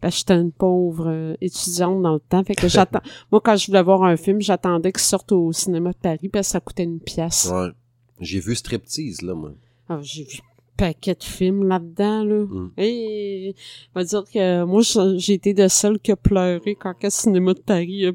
Parce 0.00 0.14
que 0.14 0.18
j'étais 0.18 0.34
une 0.34 0.52
pauvre 0.52 1.08
euh, 1.08 1.34
étudiante 1.40 2.02
dans 2.02 2.14
le 2.14 2.20
temps. 2.20 2.42
Fait 2.44 2.54
que 2.54 2.68
j'attends. 2.68 3.00
moi, 3.30 3.40
quand 3.44 3.56
je 3.56 3.66
voulais 3.66 3.82
voir 3.82 4.02
un 4.02 4.16
film, 4.16 4.40
j'attendais 4.40 4.92
qu'il 4.92 5.02
sorte 5.02 5.32
au 5.32 5.52
cinéma 5.52 5.90
de 5.90 5.96
Paris 5.96 6.28
parce 6.28 6.48
que 6.48 6.52
ça 6.52 6.60
coûtait 6.60 6.84
une 6.84 7.00
pièce. 7.00 7.50
Ouais. 7.52 7.68
J'ai 8.20 8.40
vu 8.40 8.54
Striptease, 8.54 9.22
là, 9.22 9.34
moi. 9.34 9.52
Alors, 9.88 10.02
j'ai 10.02 10.24
vu 10.24 10.38
un 10.38 10.72
paquet 10.76 11.14
de 11.14 11.22
films 11.22 11.68
là-dedans, 11.68 12.24
là. 12.24 12.44
Mm. 12.44 12.70
Et 12.78 13.54
on 13.94 14.00
va 14.00 14.04
dire 14.04 14.24
que 14.24 14.64
moi, 14.64 14.82
j'ai 15.16 15.34
été 15.34 15.54
de 15.54 15.68
celle 15.68 15.98
qui 15.98 16.12
a 16.12 16.16
pleuré 16.16 16.74
quand 16.74 16.94
le 17.02 17.10
cinéma 17.10 17.54
de 17.54 17.60
Paris 17.60 18.06
a, 18.06 18.10
a 18.10 18.12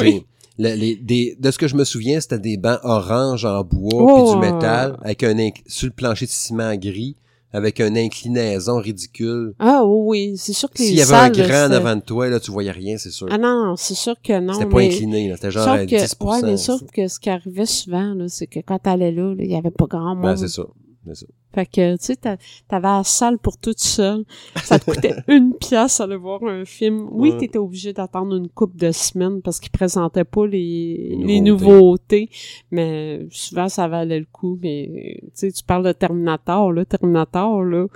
Ben, 0.00 0.22
le- 0.58 0.74
les- 0.74 0.96
des, 0.96 1.36
de 1.38 1.50
ce 1.50 1.58
que 1.58 1.68
je 1.68 1.76
me 1.76 1.84
souviens, 1.84 2.20
c'était 2.20 2.38
des 2.38 2.56
bancs 2.56 2.80
orange 2.82 3.44
en 3.44 3.62
bois 3.64 3.90
Oh, 3.94 4.14
puis 4.14 4.32
du 4.32 4.52
métal 4.52 4.98
avec 5.02 5.22
un 5.22 5.36
sur 5.66 5.86
le 5.86 5.92
plancher 5.92 6.26
de 6.26 6.30
ciment 6.30 6.74
gris 6.76 7.16
avec 7.52 7.80
une 7.80 7.96
inclinaison 7.96 8.76
ridicule. 8.78 9.54
Ah 9.58 9.82
oui, 9.84 10.30
oui, 10.30 10.36
c'est 10.36 10.52
sûr 10.52 10.68
que 10.70 10.78
les 10.78 10.84
S'il 10.84 10.96
y 10.96 11.00
avait 11.00 11.10
salles, 11.10 11.40
un 11.40 11.46
grand 11.48 11.70
avant 11.74 11.96
de 11.96 12.02
toi, 12.02 12.28
là, 12.28 12.40
tu 12.40 12.50
voyais 12.50 12.70
rien, 12.70 12.98
c'est 12.98 13.10
sûr. 13.10 13.26
Ah 13.30 13.38
non, 13.38 13.74
c'est 13.76 13.94
sûr 13.94 14.14
que 14.22 14.38
non. 14.38 14.52
c'était 14.52 14.66
pas 14.66 14.76
mais... 14.78 14.86
incliné, 14.94 15.28
là. 15.28 15.36
C'était 15.36 15.50
genre 15.50 15.68
à 15.68 15.86
que, 15.86 15.94
10%. 15.96 16.26
ouais, 16.30 16.42
mais 16.50 16.56
sauf 16.58 16.82
que 16.92 17.08
ce 17.08 17.18
qui 17.18 17.30
arrivait 17.30 17.64
souvent, 17.64 18.12
là, 18.14 18.26
c'est 18.28 18.46
que 18.46 18.60
quand 18.60 18.78
t'allais 18.78 19.12
là, 19.12 19.34
là, 19.34 19.42
il 19.44 19.50
y 19.50 19.56
avait 19.56 19.70
pas 19.70 19.86
grand 19.86 20.14
monde. 20.14 20.24
Ben, 20.24 20.36
c'est 20.36 20.48
ça. 20.48 20.64
C'est 21.06 21.14
ça. 21.14 21.26
Fait 21.54 21.64
que, 21.66 21.92
tu 21.96 22.04
sais, 22.04 22.16
t'a- 22.16 22.36
t'avais 22.68 22.88
la 22.88 23.02
salle 23.04 23.38
pour 23.38 23.56
toute 23.56 23.78
seule. 23.78 24.24
Ça 24.62 24.78
te 24.78 24.84
coûtait 24.84 25.14
une 25.28 25.54
pièce 25.54 26.00
aller 26.00 26.16
voir 26.16 26.42
un 26.44 26.64
film. 26.66 27.08
Oui, 27.10 27.30
Ouais. 27.30 27.38
t'étais 27.38 27.58
obligé 27.58 27.92
d'attendre 27.94 28.36
une 28.36 28.48
couple 28.48 28.76
de 28.76 28.90
semaines 28.92 29.40
parce 29.40 29.58
qu'ils 29.58 29.70
présentaient 29.70 30.24
pas 30.24 30.46
les, 30.46 31.16
Les 31.24 31.40
nouveautés. 31.40 32.28
Mais 32.70 33.26
souvent, 33.30 33.68
ça 33.70 33.88
valait 33.88 34.18
le 34.20 34.26
coup. 34.30 34.58
Mais, 34.62 35.20
tu 35.22 35.30
sais, 35.34 35.52
tu 35.52 35.64
parles 35.64 35.84
de 35.86 35.92
Terminator, 35.92 36.72
là. 36.72 36.84
Terminator, 36.84 37.62
là. 37.64 37.86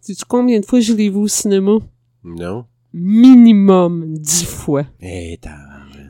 Sais-tu 0.00 0.24
combien 0.24 0.60
de 0.60 0.64
fois 0.66 0.78
je 0.80 0.92
l'ai 0.94 1.08
vu 1.10 1.16
au 1.18 1.28
cinéma? 1.28 1.78
Non? 2.24 2.66
Minimum 2.92 4.14
dix 4.18 4.44
fois. 4.44 4.84
Eh, 5.00 5.38
t'as... 5.40 5.56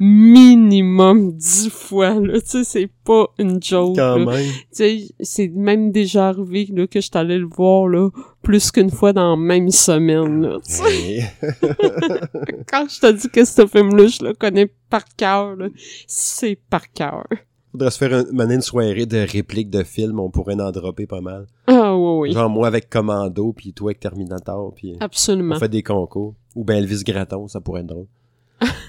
minimum 0.01 1.32
dix 1.32 1.70
fois, 1.70 2.14
là. 2.14 2.40
Tu 2.40 2.48
sais, 2.48 2.64
c'est 2.64 2.90
pas 3.05 3.27
une 3.39 3.62
joke, 3.62 3.97
là. 3.97 4.16
même. 4.16 4.27
Tu 4.27 4.51
sais, 4.73 5.06
c'est 5.20 5.48
même 5.48 5.93
déjà 5.93 6.28
arrivé, 6.28 6.69
là, 6.73 6.86
que 6.86 7.01
je 7.01 7.10
t'allais 7.10 7.39
le 7.39 7.47
voir, 7.47 7.89
là, 7.89 8.10
plus 8.43 8.70
qu'une 8.70 8.90
fois 8.90 9.12
dans 9.12 9.31
la 9.31 9.36
même 9.36 9.70
semaine, 9.70 10.43
là. 10.43 10.59
Tu 10.64 10.73
sais, 10.73 11.32
quand 12.70 12.86
je 12.89 13.01
te 13.01 13.12
dis 13.12 13.28
que 13.28 13.44
ce 13.44 13.66
film-là, 13.66 14.06
je 14.06 14.24
le 14.24 14.35
connais 14.35 14.73
par 14.90 15.05
cœur, 15.16 15.56
là, 15.56 15.69
c'est 16.06 16.59
par 16.70 16.90
cœur. 16.93 17.24
Faudrait 17.73 17.90
se 17.90 17.97
faire 17.97 18.12
une 18.12 18.60
soirée 18.60 19.06
de 19.06 19.27
répliques 19.27 19.70
de 19.70 19.82
films, 19.82 20.20
on 20.20 20.28
pourrait 20.28 20.60
en 20.60 20.70
dropper 20.70 21.06
pas 21.06 21.23
mal. 21.23 21.47
Ah, 21.66 21.97
oui, 21.97 22.28
oui. 22.28 22.32
Genre 22.32 22.51
moi 22.51 22.66
avec 22.66 22.90
Commando, 22.90 23.55
puis 23.55 23.73
toi 23.73 23.89
avec 23.89 24.01
Terminator, 24.01 24.74
puis 24.74 24.94
Absolument. 25.01 25.56
on 25.56 25.59
fait 25.59 25.70
des 25.70 25.82
concours. 25.82 26.35
Ou 26.55 26.64
ben 26.64 26.77
Elvis 26.77 27.02
Gratton, 27.02 27.48
ça 27.48 27.62
pourrait 27.62 27.81
être 27.81 27.86
drôle. 27.86 28.09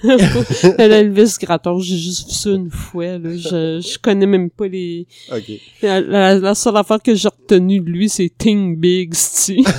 Elvis 0.78 1.38
Gratton, 1.42 1.80
j'ai 1.80 1.98
juste 1.98 2.28
vu 2.28 2.34
ça 2.34 2.50
une 2.52 2.70
fois, 2.70 3.18
là. 3.18 3.36
Je, 3.36 3.80
je 3.82 3.98
connais 4.00 4.26
même 4.26 4.50
pas 4.50 4.68
les... 4.68 5.08
OK. 5.32 5.52
La, 5.82 6.02
la- 6.02 6.40
la 6.40 6.56
seule 6.56 6.78
affaire 6.78 7.02
que 7.02 7.14
j'ai 7.16 7.28
retenue 7.30 7.80
de 7.80 7.90
lui, 7.90 8.10
c'est 8.10 8.32
Ting 8.38 8.76
Big, 8.78 9.14
c'ti. 9.14 9.64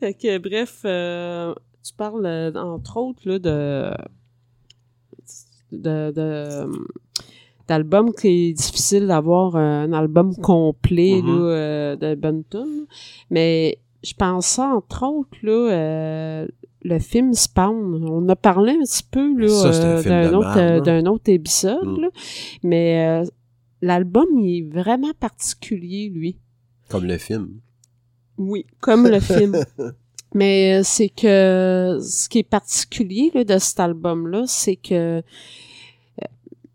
Fait 0.00 0.14
que, 0.14 0.38
bref, 0.38 0.80
euh, 0.84 1.54
tu 1.84 1.92
parles, 1.94 2.26
euh, 2.26 2.52
entre 2.54 2.96
autres, 2.96 3.20
là, 3.24 3.38
de... 3.38 3.90
de, 5.72 6.10
de 6.12 6.66
d'album 7.68 8.12
qui 8.12 8.48
est 8.48 8.52
difficile 8.54 9.06
d'avoir 9.06 9.54
un 9.54 9.92
album 9.92 10.34
complet 10.36 11.22
Mhm. 11.22 11.26
là, 11.28 11.42
euh, 11.54 11.96
de 11.96 12.42
tunes. 12.50 12.86
Mais 13.30 13.78
je 14.02 14.14
pense 14.14 14.46
ça, 14.46 14.68
entre 14.68 15.06
autres, 15.06 15.36
là, 15.42 15.52
euh, 15.52 16.48
le 16.82 16.98
film 16.98 17.32
Spawn. 17.34 18.04
On 18.08 18.28
a 18.28 18.36
parlé 18.36 18.72
un 18.72 18.82
petit 18.82 19.04
peu 19.08 19.36
là, 19.38 19.46
euh, 19.46 20.02
film 20.02 20.12
d'un 20.12 20.34
autre, 20.34 20.58
euh, 20.58 20.80
d'un 20.80 21.06
autre 21.06 21.30
épisode. 21.30 21.98
Mm. 21.98 22.00
là. 22.00 22.08
Mais 22.62 23.06
euh, 23.06 23.26
l'album, 23.80 24.26
il 24.38 24.58
est 24.58 24.72
vraiment 24.72 25.12
particulier, 25.18 26.08
lui. 26.08 26.38
Comme 26.88 27.04
le 27.04 27.18
film. 27.18 27.60
Oui, 28.38 28.66
comme 28.80 29.06
le 29.06 29.20
film. 29.20 29.56
Mais 30.34 30.78
euh, 30.78 30.82
c'est 30.82 31.10
que 31.10 31.98
ce 32.02 32.28
qui 32.28 32.38
est 32.38 32.48
particulier 32.48 33.30
là, 33.34 33.44
de 33.44 33.58
cet 33.58 33.80
album-là, 33.80 34.44
c'est 34.46 34.76
que 34.76 35.18
euh, 35.18 35.22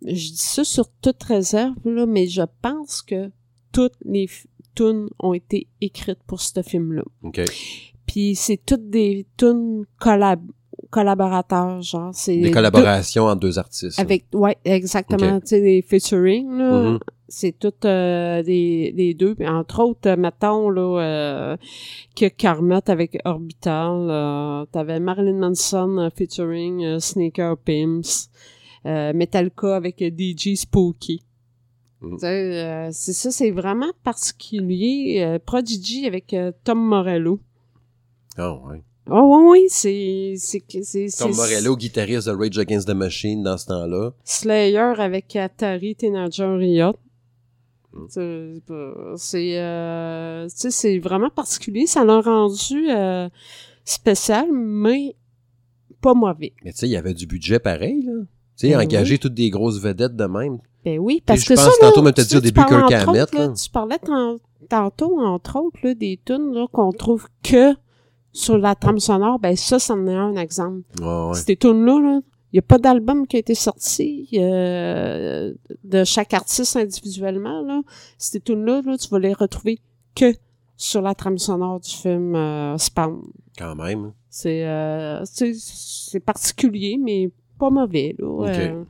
je 0.03 0.29
dis 0.29 0.37
ça 0.37 0.63
sur 0.63 0.87
toute 1.01 1.23
réserve, 1.23 1.75
là, 1.85 2.05
mais 2.05 2.27
je 2.27 2.43
pense 2.61 3.01
que 3.01 3.31
toutes 3.71 3.97
les 4.05 4.29
tunes 4.77 5.07
ont 5.19 5.33
été 5.33 5.67
écrites 5.81 6.23
pour 6.27 6.39
ce 6.41 6.61
film-là. 6.61 7.03
Puis 8.05 8.35
c'est 8.35 8.59
toutes 8.65 8.89
des 8.89 9.25
tunes 9.37 9.85
collab 9.99 10.41
collaborateurs, 10.89 11.81
genre. 11.81 12.11
C'est 12.13 12.37
Des 12.37 12.43
deux- 12.43 12.51
collaborations 12.51 13.25
entre 13.25 13.41
deux 13.41 13.59
artistes. 13.59 13.99
avec, 13.99 14.25
ouais, 14.33 14.55
exactement, 14.63 15.39
tu 15.41 15.47
sais, 15.47 15.61
des 15.61 15.81
featuring, 15.81 16.49
là. 16.57 16.91
Mhm. 16.91 16.99
C'est 17.29 17.59
toutes 17.59 17.83
euh, 17.83 18.41
des, 18.41 18.93
des 18.95 19.13
deux. 19.13 19.35
Entre 19.45 19.81
autres, 19.83 20.15
mettons, 20.15 20.69
là, 20.69 21.01
euh, 21.01 21.57
que 22.15 22.27
Carmot 22.29 22.79
avec 22.87 23.19
Orbital, 23.25 24.07
euh, 24.09 24.65
t'avais 24.71 25.01
Marilyn 25.01 25.37
Manson 25.37 25.97
euh, 25.97 26.09
featuring 26.15 26.85
euh, 26.85 26.99
Sneaker 26.99 27.57
Pimps, 27.57 28.29
euh, 28.85 29.11
Metallica 29.13 29.75
avec 29.75 29.99
DJ 30.01 30.55
Spooky. 30.55 31.21
Sais, 32.19 32.27
euh, 32.27 32.89
c'est 32.91 33.13
ça, 33.13 33.31
c'est 33.31 33.51
vraiment 33.51 33.91
particulier. 34.03 35.23
Euh, 35.23 35.39
Prodigy 35.43 36.05
avec 36.05 36.33
euh, 36.33 36.51
Tom 36.63 36.79
Morello. 36.79 37.39
Ah 38.37 38.53
ouais. 38.53 38.83
Oh 39.09 39.49
oui, 39.49 39.61
oui, 39.61 39.65
c'est... 39.69 40.35
Tom 41.17 41.33
Morello, 41.33 41.77
guitariste 41.77 42.27
de 42.27 42.33
Rage 42.33 42.57
Against 42.57 42.87
the 42.87 42.93
Machine 42.93 43.41
dans 43.41 43.57
ce 43.57 43.67
temps-là. 43.67 44.11
Slayer 44.25 44.93
avec 44.97 45.35
Atari 45.35 45.95
Teenager 45.95 46.45
Riot. 46.57 46.95
Mm. 47.93 49.15
C'est 49.15 50.69
C'est 50.69 50.99
vraiment 50.99 51.29
particulier. 51.29 51.87
Ça 51.87 52.03
l'a 52.03 52.19
rendu 52.19 52.89
spécial, 53.85 54.49
mais 54.51 55.15
pas 56.01 56.13
mauvais. 56.13 56.53
Mais 56.63 56.73
tu 56.73 56.79
sais, 56.79 56.87
il 56.87 56.91
y 56.91 56.97
avait 56.97 57.13
du 57.13 57.25
budget 57.25 57.59
pareil, 57.59 58.03
là. 58.03 58.13
Tu 58.57 58.67
sais, 58.67 58.73
Ben 58.73 58.81
engager 58.81 59.17
toutes 59.17 59.35
des 59.35 59.49
grosses 59.49 59.79
vedettes 59.79 60.15
de 60.15 60.25
même. 60.25 60.59
Ben 60.87 60.99
oui, 60.99 61.21
parce 61.25 61.41
je 61.41 61.47
que 61.49 61.53
pense 61.55 61.65
ça, 61.65 61.71
tantôt, 61.81 62.01
même 62.01 62.13
t'as 62.13 62.23
tu 62.23 62.29
dit 62.29 62.37
au 62.37 62.39
début 62.39 62.61
Hammett. 62.61 63.29
Tu 63.61 63.69
parlais 63.69 63.99
tan- 63.99 64.37
tantôt, 64.69 65.19
entre 65.19 65.59
autres, 65.59 65.77
là, 65.83 65.93
des 65.93 66.17
tunes 66.23 66.53
là, 66.53 66.65
qu'on 66.71 66.93
trouve 66.93 67.27
que 67.43 67.75
sur 68.31 68.57
la 68.57 68.73
trame 68.73 68.99
sonore. 68.99 69.37
Ben 69.37 69.55
ça, 69.57 69.79
c'en 69.79 70.07
est 70.07 70.15
un 70.15 70.35
exemple. 70.37 70.83
Ouais, 71.01 71.05
ouais. 71.29 71.33
Ces 71.33 71.57
tunes-là, 71.57 71.99
là, 71.99 72.19
il 72.53 72.55
n'y 72.55 72.59
a 72.59 72.61
pas 72.61 72.77
d'album 72.77 73.27
qui 73.27 73.35
a 73.35 73.39
été 73.39 73.53
sorti 73.53 74.29
euh, 74.35 75.53
de 75.83 76.03
chaque 76.05 76.33
artiste 76.33 76.77
individuellement. 76.77 77.61
Là. 77.63 77.81
Ces 78.17 78.39
tunes-là, 78.39 78.81
là, 78.85 78.97
tu 78.97 79.09
vas 79.09 79.19
les 79.19 79.33
retrouver 79.33 79.81
que 80.15 80.33
sur 80.77 81.01
la 81.01 81.15
trame 81.15 81.37
sonore 81.37 81.81
du 81.81 81.89
film 81.89 82.33
euh, 82.33 82.77
Spawn. 82.77 83.23
Quand 83.57 83.75
même. 83.75 84.13
C'est 84.29 84.65
euh, 84.65 85.25
c'est 85.25 86.21
particulier, 86.21 86.97
mais 86.97 87.29
pas 87.59 87.69
mauvais. 87.71 88.15
Là. 88.17 88.27
Ok. 88.27 88.87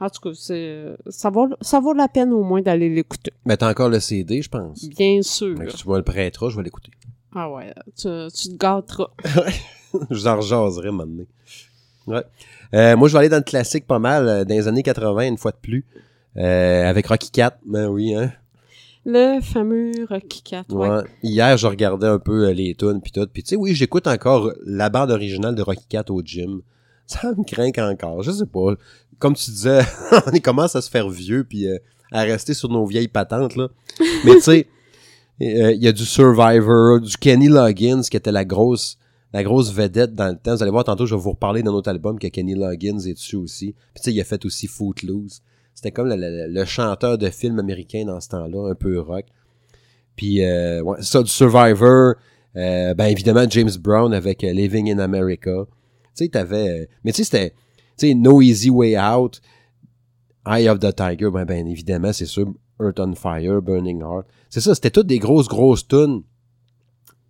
En 0.00 0.08
tout 0.08 0.20
cas, 0.20 0.30
c'est 0.34 0.96
ça 1.08 1.30
vaut, 1.30 1.48
ça 1.60 1.78
vaut 1.78 1.92
la 1.92 2.08
peine 2.08 2.32
au 2.32 2.42
moins 2.42 2.62
d'aller 2.62 2.88
l'écouter. 2.88 3.32
Mais 3.44 3.56
t'as 3.56 3.70
encore 3.70 3.90
le 3.90 4.00
CD, 4.00 4.40
je 4.40 4.48
pense. 4.48 4.88
Bien 4.88 5.20
sûr. 5.22 5.56
Si 5.68 5.76
tu 5.76 5.88
me 5.88 5.96
le 5.96 6.02
prêteras, 6.02 6.48
je 6.48 6.56
vais 6.56 6.62
l'écouter. 6.62 6.90
Ah 7.34 7.50
ouais, 7.50 7.72
tu, 7.96 8.08
tu 8.34 8.48
te 8.48 8.56
gâteras. 8.56 9.10
je 10.10 10.14
vous 10.14 10.26
en 10.26 10.36
rejaserai 10.36 10.90
moment 10.90 11.06
donné. 11.06 11.26
Euh, 12.74 12.96
moi, 12.96 13.08
je 13.08 13.12
vais 13.12 13.20
aller 13.20 13.28
dans 13.28 13.36
le 13.36 13.42
classique 13.42 13.86
pas 13.86 13.98
mal, 13.98 14.28
euh, 14.28 14.44
dans 14.44 14.54
les 14.54 14.68
années 14.68 14.82
80, 14.82 15.28
une 15.28 15.38
fois 15.38 15.50
de 15.50 15.56
plus, 15.56 15.84
euh, 16.36 16.88
avec 16.88 17.06
Rocky 17.06 17.30
4. 17.30 17.58
Ben 17.66 17.88
oui, 17.88 18.14
hein. 18.14 18.32
Le 19.04 19.40
fameux 19.40 19.92
Rocky 20.08 20.42
4, 20.42 20.74
ouais. 20.74 20.88
Ouais. 20.88 21.02
Hier, 21.22 21.56
je 21.56 21.66
regardais 21.66 22.06
un 22.06 22.18
peu 22.18 22.50
les 22.50 22.74
tunes 22.74 23.00
puis 23.00 23.12
tout. 23.12 23.26
Puis 23.32 23.42
tu 23.42 23.50
sais, 23.50 23.56
oui, 23.56 23.74
j'écoute 23.74 24.06
encore 24.06 24.52
la 24.64 24.90
bande 24.90 25.10
originale 25.10 25.54
de 25.54 25.62
Rocky 25.62 25.86
4 25.88 26.10
au 26.10 26.22
gym. 26.22 26.60
Ça 27.06 27.32
me 27.32 27.42
craint 27.42 27.90
encore. 27.90 28.22
Je 28.22 28.30
sais 28.30 28.46
pas. 28.46 28.74
Comme 29.20 29.34
tu 29.34 29.50
disais, 29.52 29.82
on 30.26 30.38
commence 30.40 30.74
à 30.74 30.82
se 30.82 30.90
faire 30.90 31.08
vieux 31.08 31.44
puis 31.44 31.68
euh, 31.68 31.78
à 32.10 32.22
rester 32.22 32.54
sur 32.54 32.68
nos 32.68 32.84
vieilles 32.84 33.08
patentes 33.08 33.54
là. 33.54 33.68
Mais 34.24 34.34
tu 34.34 34.40
sais, 34.40 34.66
euh, 35.42 35.72
il 35.72 35.82
y 35.82 35.86
a 35.86 35.92
du 35.92 36.04
Survivor, 36.04 37.00
du 37.00 37.16
Kenny 37.16 37.46
Loggins 37.46 38.02
qui 38.02 38.16
était 38.16 38.32
la 38.32 38.44
grosse 38.44 38.98
la 39.32 39.44
grosse 39.44 39.72
vedette 39.72 40.14
dans 40.14 40.28
le 40.28 40.36
temps. 40.36 40.56
Vous 40.56 40.62
allez 40.62 40.72
voir 40.72 40.84
tantôt, 40.84 41.06
je 41.06 41.14
vais 41.14 41.20
vous 41.20 41.30
reparler 41.30 41.62
d'un 41.62 41.70
autre 41.70 41.88
album 41.88 42.18
que 42.18 42.26
Kenny 42.26 42.54
Loggins 42.54 42.98
est 42.98 43.14
dessus 43.14 43.36
aussi. 43.36 43.74
Puis 43.94 44.02
tu 44.02 44.02
sais, 44.02 44.12
il 44.12 44.20
a 44.20 44.24
fait 44.24 44.44
aussi 44.44 44.66
Footloose. 44.66 45.42
C'était 45.74 45.92
comme 45.92 46.08
le, 46.10 46.64
chanteur 46.64 47.16
de 47.16 47.30
film 47.30 47.58
américain 47.58 48.04
dans 48.06 48.20
ce 48.20 48.28
temps-là, 48.30 48.70
un 48.70 48.74
peu 48.74 48.98
rock. 49.00 49.26
Puis 50.16 50.44
euh, 50.44 50.82
ça, 51.00 51.22
du 51.22 51.30
Survivor, 51.30 52.14
euh, 52.56 52.94
ben 52.94 53.06
évidemment 53.06 53.48
James 53.48 53.70
Brown 53.80 54.12
avec 54.12 54.42
Living 54.42 54.92
in 54.92 54.98
America. 54.98 55.66
Tu 56.16 56.24
sais, 56.24 56.28
t'avais... 56.28 56.88
mais 57.04 57.12
tu 57.12 57.18
sais, 57.18 57.24
c'était... 57.24 57.54
No 58.02 58.40
Easy 58.40 58.70
Way 58.70 58.98
Out, 58.98 59.40
Eye 60.46 60.68
of 60.68 60.80
the 60.80 60.94
Tiger, 60.94 61.30
ben, 61.30 61.44
ben 61.44 61.66
évidemment, 61.66 62.12
c'est 62.12 62.26
sûr, 62.26 62.52
Earth 62.80 62.98
on 62.98 63.14
Fire, 63.14 63.60
Burning 63.60 64.00
Heart. 64.00 64.26
C'est 64.48 64.60
ça, 64.60 64.74
c'était 64.74 64.90
toutes 64.90 65.06
des 65.06 65.18
grosses, 65.18 65.48
grosses 65.48 65.86
tunes, 65.86 66.22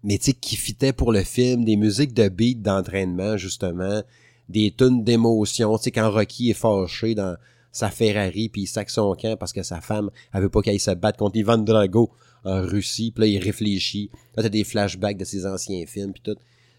mais 0.03 0.19
tu 0.19 0.33
qui 0.33 0.57
fitaient 0.57 0.93
pour 0.93 1.13
le 1.13 1.23
film, 1.23 1.65
des 1.65 1.77
musiques 1.77 2.15
de 2.15 2.29
beat 2.29 2.63
d'entraînement, 2.63 3.37
justement, 3.37 4.03
des 4.49 4.75
tunes 4.77 5.05
d'émotion, 5.05 5.79
tu 5.79 5.91
quand 5.91 6.11
Rocky 6.11 6.51
est 6.51 6.55
fâché 6.55 7.15
dans 7.15 7.37
sa 7.73 7.91
Ferrari, 7.91 8.49
puis 8.49 8.63
il 8.63 8.67
sac 8.67 8.91
son 8.91 9.15
camp 9.15 9.37
parce 9.39 9.53
que 9.53 9.63
sa 9.63 9.81
femme, 9.81 10.11
elle 10.33 10.43
veut 10.43 10.49
pas 10.49 10.63
qu'il 10.63 10.81
se 10.81 10.91
batte 10.91 11.17
contre 11.17 11.37
Ivan 11.37 11.59
Drago 11.59 12.11
en 12.45 12.63
Russie, 12.63 13.13
puis 13.13 13.23
là, 13.23 13.27
il 13.27 13.39
réfléchit. 13.39 14.11
Là, 14.37 14.43
t'as 14.43 14.49
des 14.49 14.65
flashbacks 14.65 15.19
de 15.19 15.25
ses 15.25 15.47
anciens 15.47 15.85
films, 15.87 16.13
puis 16.13 16.23
tout. 16.23 16.37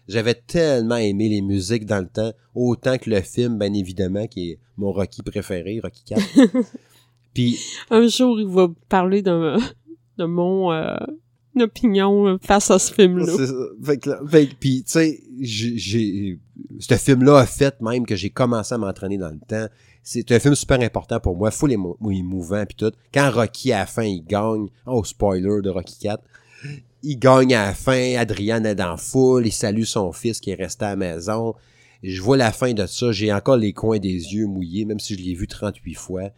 J'avais 0.08 0.34
tellement 0.34 0.96
aimé 0.96 1.28
les 1.28 1.42
musiques 1.42 1.86
dans 1.86 2.00
le 2.00 2.08
temps, 2.08 2.32
autant 2.54 2.98
que 2.98 3.08
le 3.08 3.20
film, 3.20 3.58
bien 3.58 3.72
évidemment, 3.72 4.26
qui 4.26 4.50
est 4.50 4.58
mon 4.76 4.92
Rocky 4.92 5.22
préféré, 5.22 5.80
Rocky 5.82 6.02
4. 6.04 6.22
puis, 7.34 7.58
Un 7.90 8.06
jour, 8.08 8.38
il 8.40 8.46
va 8.48 8.68
parler 8.88 9.22
de, 9.22 9.56
de 10.18 10.24
mon 10.24 10.72
euh, 10.72 10.96
opinion 11.60 12.38
face 12.42 12.70
à 12.70 12.78
ce 12.78 12.92
film-là. 12.92 13.26
Fait 13.82 13.98
que 13.98 14.10
fait 14.28 14.48
puis, 14.58 14.82
tu 14.84 14.92
sais, 14.92 15.20
j'ai, 15.40 15.78
j'ai- 15.78 16.38
ce 16.80 16.94
film-là 16.96 17.38
a 17.38 17.46
fait 17.46 17.80
même 17.80 18.04
que 18.06 18.16
j'ai 18.16 18.30
commencé 18.30 18.74
à 18.74 18.78
m'entraîner 18.78 19.18
dans 19.18 19.30
le 19.30 19.38
temps. 19.46 19.66
C'est 20.02 20.32
un 20.32 20.40
film 20.40 20.56
super 20.56 20.80
important 20.80 21.20
pour 21.20 21.36
moi, 21.36 21.52
full 21.52 21.70
émo- 21.70 21.96
émouvant 22.12 22.64
puis 22.66 22.74
tout. 22.76 22.90
Quand 23.14 23.30
Rocky 23.30 23.72
à 23.72 23.78
la 23.80 23.86
fin, 23.86 24.02
il 24.02 24.24
gagne, 24.24 24.66
oh 24.86 25.04
spoiler 25.04 25.60
de 25.62 25.70
Rocky 25.70 25.96
4, 26.00 26.22
il 27.02 27.18
gagne 27.18 27.54
à 27.54 27.66
la 27.66 27.74
fin, 27.74 28.14
Adrian 28.16 28.64
est 28.64 28.74
dans 28.74 28.96
foule, 28.96 29.46
il 29.46 29.52
salue 29.52 29.82
son 29.82 30.12
fils 30.12 30.40
qui 30.40 30.50
est 30.50 30.54
resté 30.54 30.84
à 30.84 30.90
la 30.90 30.96
maison. 30.96 31.54
Je 32.02 32.20
vois 32.20 32.36
la 32.36 32.52
fin 32.52 32.72
de 32.72 32.86
ça, 32.86 33.12
j'ai 33.12 33.32
encore 33.32 33.56
les 33.56 33.72
coins 33.72 33.98
des 33.98 34.34
yeux 34.34 34.46
mouillés, 34.46 34.84
même 34.84 35.00
si 35.00 35.14
je 35.14 35.20
l'ai 35.20 35.34
vu 35.34 35.46
38 35.46 35.94
fois. 35.94 36.30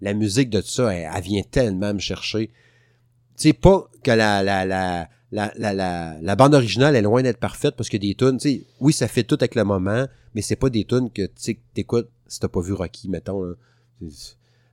La 0.00 0.14
musique 0.14 0.50
de 0.50 0.60
ça, 0.60 0.94
elle, 0.94 1.22
vient 1.22 1.42
tellement 1.42 1.92
me 1.92 1.98
chercher. 1.98 2.48
Tu 2.48 3.48
sais, 3.48 3.52
pas 3.52 3.88
que 4.02 4.10
la, 4.10 4.42
la, 4.42 4.64
la, 4.64 5.08
la, 5.30 6.18
la, 6.20 6.36
bande 6.36 6.54
originale 6.54 6.96
est 6.96 7.02
loin 7.02 7.22
d'être 7.22 7.38
parfaite 7.38 7.74
parce 7.76 7.88
que 7.88 7.96
des 7.96 8.14
tunes, 8.14 8.38
tu 8.38 8.48
sais, 8.50 8.62
oui, 8.80 8.92
ça 8.92 9.08
fait 9.08 9.24
tout 9.24 9.36
avec 9.40 9.54
le 9.54 9.64
moment, 9.64 10.06
mais 10.34 10.42
c'est 10.42 10.56
pas 10.56 10.70
des 10.70 10.84
tunes 10.84 11.10
que, 11.10 11.26
tu 11.26 11.58
t'écoutes 11.74 12.10
si 12.26 12.40
t'as 12.40 12.48
pas 12.48 12.60
vu 12.60 12.72
Rocky, 12.72 13.08
mettons, 13.08 13.42
là. 13.42 13.54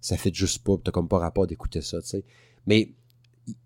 Ça 0.01 0.17
fait 0.17 0.33
juste 0.33 0.63
pas, 0.63 0.73
t'as 0.83 0.91
comme 0.91 1.07
pas 1.07 1.17
rapport 1.17 1.47
d'écouter 1.47 1.81
ça, 1.81 1.99
tu 2.01 2.07
sais. 2.07 2.23
Mais 2.67 2.89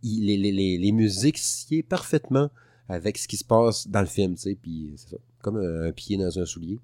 il- 0.04 0.26
les, 0.26 0.38
les, 0.38 0.78
les, 0.78 0.92
musiques 0.92 1.38
sied 1.38 1.84
parfaitement 1.84 2.50
avec 2.88 3.18
ce 3.18 3.28
qui 3.28 3.38
se 3.38 3.44
passe 3.46 3.88
dans 3.88 4.02
le 4.02 4.08
film, 4.08 4.36
tu 4.36 4.42
sais, 4.42 4.56
puis 4.56 4.94
c'est 4.98 5.12
ça, 5.12 5.18
comme 5.42 5.58
un, 5.58 5.88
un 5.88 5.92
pied 5.92 6.18
dans 6.18 6.38
un 6.40 6.46
soulier. 6.46 6.80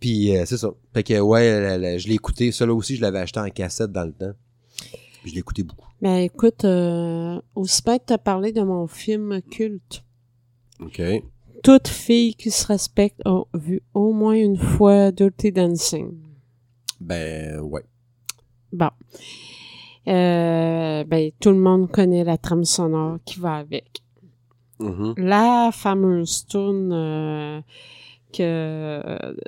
Puis 0.00 0.36
euh, 0.36 0.44
c'est 0.46 0.56
ça. 0.56 0.70
Fait 0.94 1.02
que 1.02 1.20
ouais, 1.20 1.60
la- 1.60 1.78
la- 1.78 1.98
je 1.98 2.08
l'ai 2.08 2.14
écouté, 2.14 2.50
ça 2.52 2.66
aussi, 2.66 2.96
je 2.96 3.02
l'avais 3.02 3.18
acheté 3.18 3.38
en 3.40 3.48
cassette 3.50 3.92
dans 3.92 4.04
le 4.04 4.12
temps. 4.12 4.32
Puis 5.22 5.30
je 5.30 5.34
l'ai 5.34 5.40
écouté 5.40 5.62
beaucoup. 5.62 5.88
Ben 6.02 6.16
écoute, 6.18 6.64
euh, 6.64 7.40
aussi 7.54 7.82
que 7.82 7.96
t'as 8.06 8.18
parlé 8.18 8.52
de 8.52 8.62
mon 8.62 8.86
film 8.86 9.40
culte. 9.42 10.04
OK. 10.80 11.00
Toute 11.62 11.88
fille 11.88 12.34
qui 12.34 12.50
se 12.50 12.66
respecte 12.66 13.20
a 13.24 13.42
vu 13.54 13.82
au 13.94 14.12
moins 14.12 14.34
une 14.34 14.56
fois 14.58 15.10
Dirty 15.12 15.52
Dancing. 15.52 16.12
Ben 17.00 17.58
ouais. 17.60 17.84
Bon. 18.72 18.90
Euh, 20.06 21.04
ben, 21.04 21.30
tout 21.40 21.50
le 21.50 21.56
monde 21.58 21.90
connaît 21.90 22.24
la 22.24 22.36
trame 22.36 22.64
sonore 22.64 23.18
qui 23.24 23.40
va 23.40 23.56
avec. 23.56 24.02
Mhm. 24.80 25.14
La 25.16 25.70
fameuse 25.72 26.46
tune 26.46 26.90
euh, 26.92 27.60
que 28.32 29.00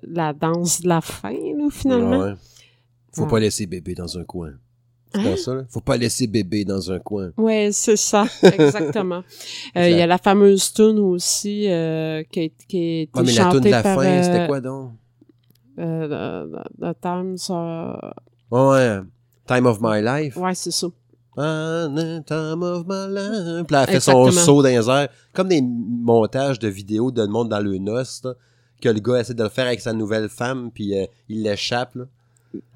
la 0.02 0.32
danse 0.32 0.80
de 0.82 0.88
la 0.88 1.00
fin, 1.00 1.32
là, 1.32 1.68
finalement. 1.70 2.20
Ouais. 2.20 2.34
Faut 3.12 3.26
pas 3.26 3.40
laisser 3.40 3.66
bébé 3.66 3.94
dans 3.94 4.16
un 4.18 4.24
coin. 4.24 4.52
Hein? 5.14 5.22
dans 5.24 5.36
ça, 5.36 5.54
là? 5.54 5.62
Faut 5.70 5.80
pas 5.80 5.96
laisser 5.96 6.26
bébé 6.26 6.64
dans 6.64 6.92
un 6.92 6.98
coin. 6.98 7.30
Ouais, 7.38 7.70
c'est 7.72 7.96
ça, 7.96 8.26
exactement. 8.42 9.22
Euh, 9.76 9.88
Il 9.88 9.96
y 9.96 10.00
a 10.02 10.06
la 10.06 10.18
fameuse 10.18 10.72
tune 10.74 10.98
aussi 10.98 11.70
euh, 11.70 12.22
qui, 12.30 12.40
a, 12.40 12.48
qui 12.68 12.76
a 12.76 13.02
été 13.02 13.10
Ah, 13.14 13.22
mais 13.22 13.32
la 13.32 13.50
tune 13.50 13.60
de 13.60 13.68
la 13.70 13.82
par, 13.82 13.94
fin, 13.96 14.06
euh, 14.06 14.22
c'était 14.22 14.46
quoi 14.46 14.60
donc? 14.60 14.92
euh, 15.78 16.44
the, 16.46 16.80
the 16.80 17.00
Times, 17.00 17.36
euh, 17.50 17.92
Ouais. 18.50 19.00
Time 19.46 19.66
of 19.66 19.78
my 19.80 20.00
life. 20.02 20.36
ouais, 20.36 20.54
c'est 20.54 20.70
ça. 20.72 20.88
Ah, 21.38 21.86
time 22.26 22.62
of 22.62 22.84
my 22.88 23.06
life. 23.14 23.66
Puis 23.66 23.72
là, 23.74 23.84
elle 23.86 23.94
fait 23.94 24.00
son 24.00 24.30
saut 24.30 24.62
dans 24.62 24.68
les 24.68 24.88
airs. 24.88 25.08
Comme 25.34 25.48
des 25.48 25.60
montages 25.62 26.58
de 26.58 26.68
vidéos 26.68 27.10
de 27.10 27.24
monde 27.26 27.48
dans 27.50 27.60
le 27.60 27.76
noce, 27.78 28.22
là, 28.24 28.32
que 28.80 28.88
le 28.88 29.00
gars 29.00 29.20
essaie 29.20 29.34
de 29.34 29.42
le 29.42 29.48
faire 29.50 29.66
avec 29.66 29.80
sa 29.80 29.92
nouvelle 29.92 30.28
femme, 30.28 30.70
puis 30.72 30.98
euh, 30.98 31.04
il 31.28 31.42
l'échappe. 31.42 31.94
là. 31.94 32.04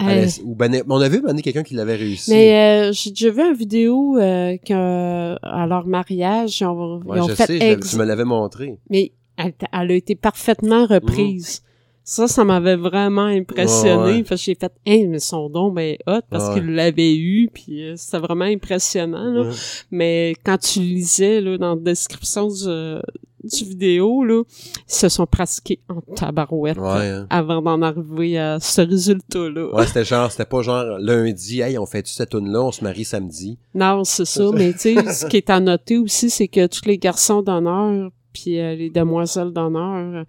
Euh, 0.03 0.27
ou 0.45 0.55
ben, 0.55 0.83
on 0.91 1.01
a 1.01 1.09
vu 1.09 1.23
ben, 1.23 1.41
quelqu'un 1.41 1.63
qui 1.63 1.73
l'avait 1.75 1.97
réussi. 1.97 2.31
mais 2.31 2.89
euh, 2.91 2.93
j'ai 2.93 3.11
déjà 3.11 3.31
vu 3.31 3.41
une 3.49 3.55
vidéo 3.57 4.19
euh, 4.19 4.59
que 4.59 5.37
à 5.43 5.67
leur 5.67 5.87
mariage, 5.87 6.61
ils 6.61 6.67
ont, 6.67 6.99
Ouais, 6.99 7.17
ils 7.17 7.23
ont 7.23 7.29
je 7.29 7.35
fait 7.35 7.47
sais, 7.47 7.57
ex- 7.73 7.89
tu 7.91 7.97
me 7.97 8.05
l'avais 8.05 8.27
montré. 8.27 8.79
mais 8.91 9.13
elle, 9.39 9.55
elle 9.73 9.91
a 9.91 9.95
été 9.95 10.17
parfaitement 10.17 10.85
reprise. 10.85 11.63
Ça, 12.13 12.27
ça 12.27 12.43
m'avait 12.43 12.75
vraiment 12.75 13.27
impressionné. 13.27 14.23
Ouais, 14.23 14.25
ouais. 14.29 14.37
J'ai 14.37 14.57
fait, 14.57 14.73
hey, 14.85 15.07
mais 15.07 15.21
son 15.21 15.49
don, 15.49 15.71
ben, 15.71 15.97
hot, 16.09 16.23
parce 16.29 16.49
Ouais. 16.49 16.55
qu'il 16.55 16.75
l'avait 16.75 17.15
eu, 17.15 17.49
puis 17.55 17.85
euh, 17.85 17.95
c'était 17.97 18.19
vraiment 18.19 18.47
impressionnant, 18.47 19.31
là. 19.33 19.49
Mais 19.93 20.35
quand 20.45 20.59
tu 20.59 20.81
lisais, 20.81 21.41
là, 21.41 21.57
dans 21.57 21.77
la 21.77 21.81
description 21.81 22.49
du, 22.49 22.65
du 23.45 23.65
vidéo, 23.65 24.25
là, 24.25 24.43
ils 24.89 24.93
se 24.93 25.09
sont 25.09 25.25
pratiqués 25.25 25.79
en 25.89 26.01
tabarouette. 26.17 26.79
Ouais, 26.79 27.07
hein. 27.11 27.27
Avant 27.31 27.63
d'en 27.63 27.81
arriver 27.81 28.39
à 28.39 28.59
ce 28.59 28.81
résultat-là. 28.81 29.73
Ouais, 29.73 29.87
c'était 29.87 30.05
genre, 30.05 30.33
c'était 30.33 30.47
pas 30.47 30.63
genre 30.63 30.99
lundi, 30.99 31.61
hey, 31.61 31.79
on 31.79 31.87
fait 31.87 32.05
cette 32.09 32.31
tune 32.31 32.51
là 32.51 32.61
on 32.61 32.73
se 32.73 32.83
marie 32.83 33.05
samedi? 33.05 33.57
Non, 33.73 34.03
c'est 34.03 34.25
ça. 34.25 34.51
mais 34.53 34.73
tu 34.73 34.79
sais, 34.81 35.13
ce 35.13 35.27
qui 35.27 35.37
est 35.37 35.49
à 35.49 35.61
noter 35.61 35.97
aussi, 35.99 36.29
c'est 36.29 36.49
que 36.49 36.67
tous 36.67 36.87
les 36.87 36.99
garçons 36.99 37.41
d'honneur, 37.41 38.11
puis 38.33 38.59
euh, 38.59 38.75
les 38.75 38.91
demoiselles 38.91 39.53
d'honneur, 39.53 40.25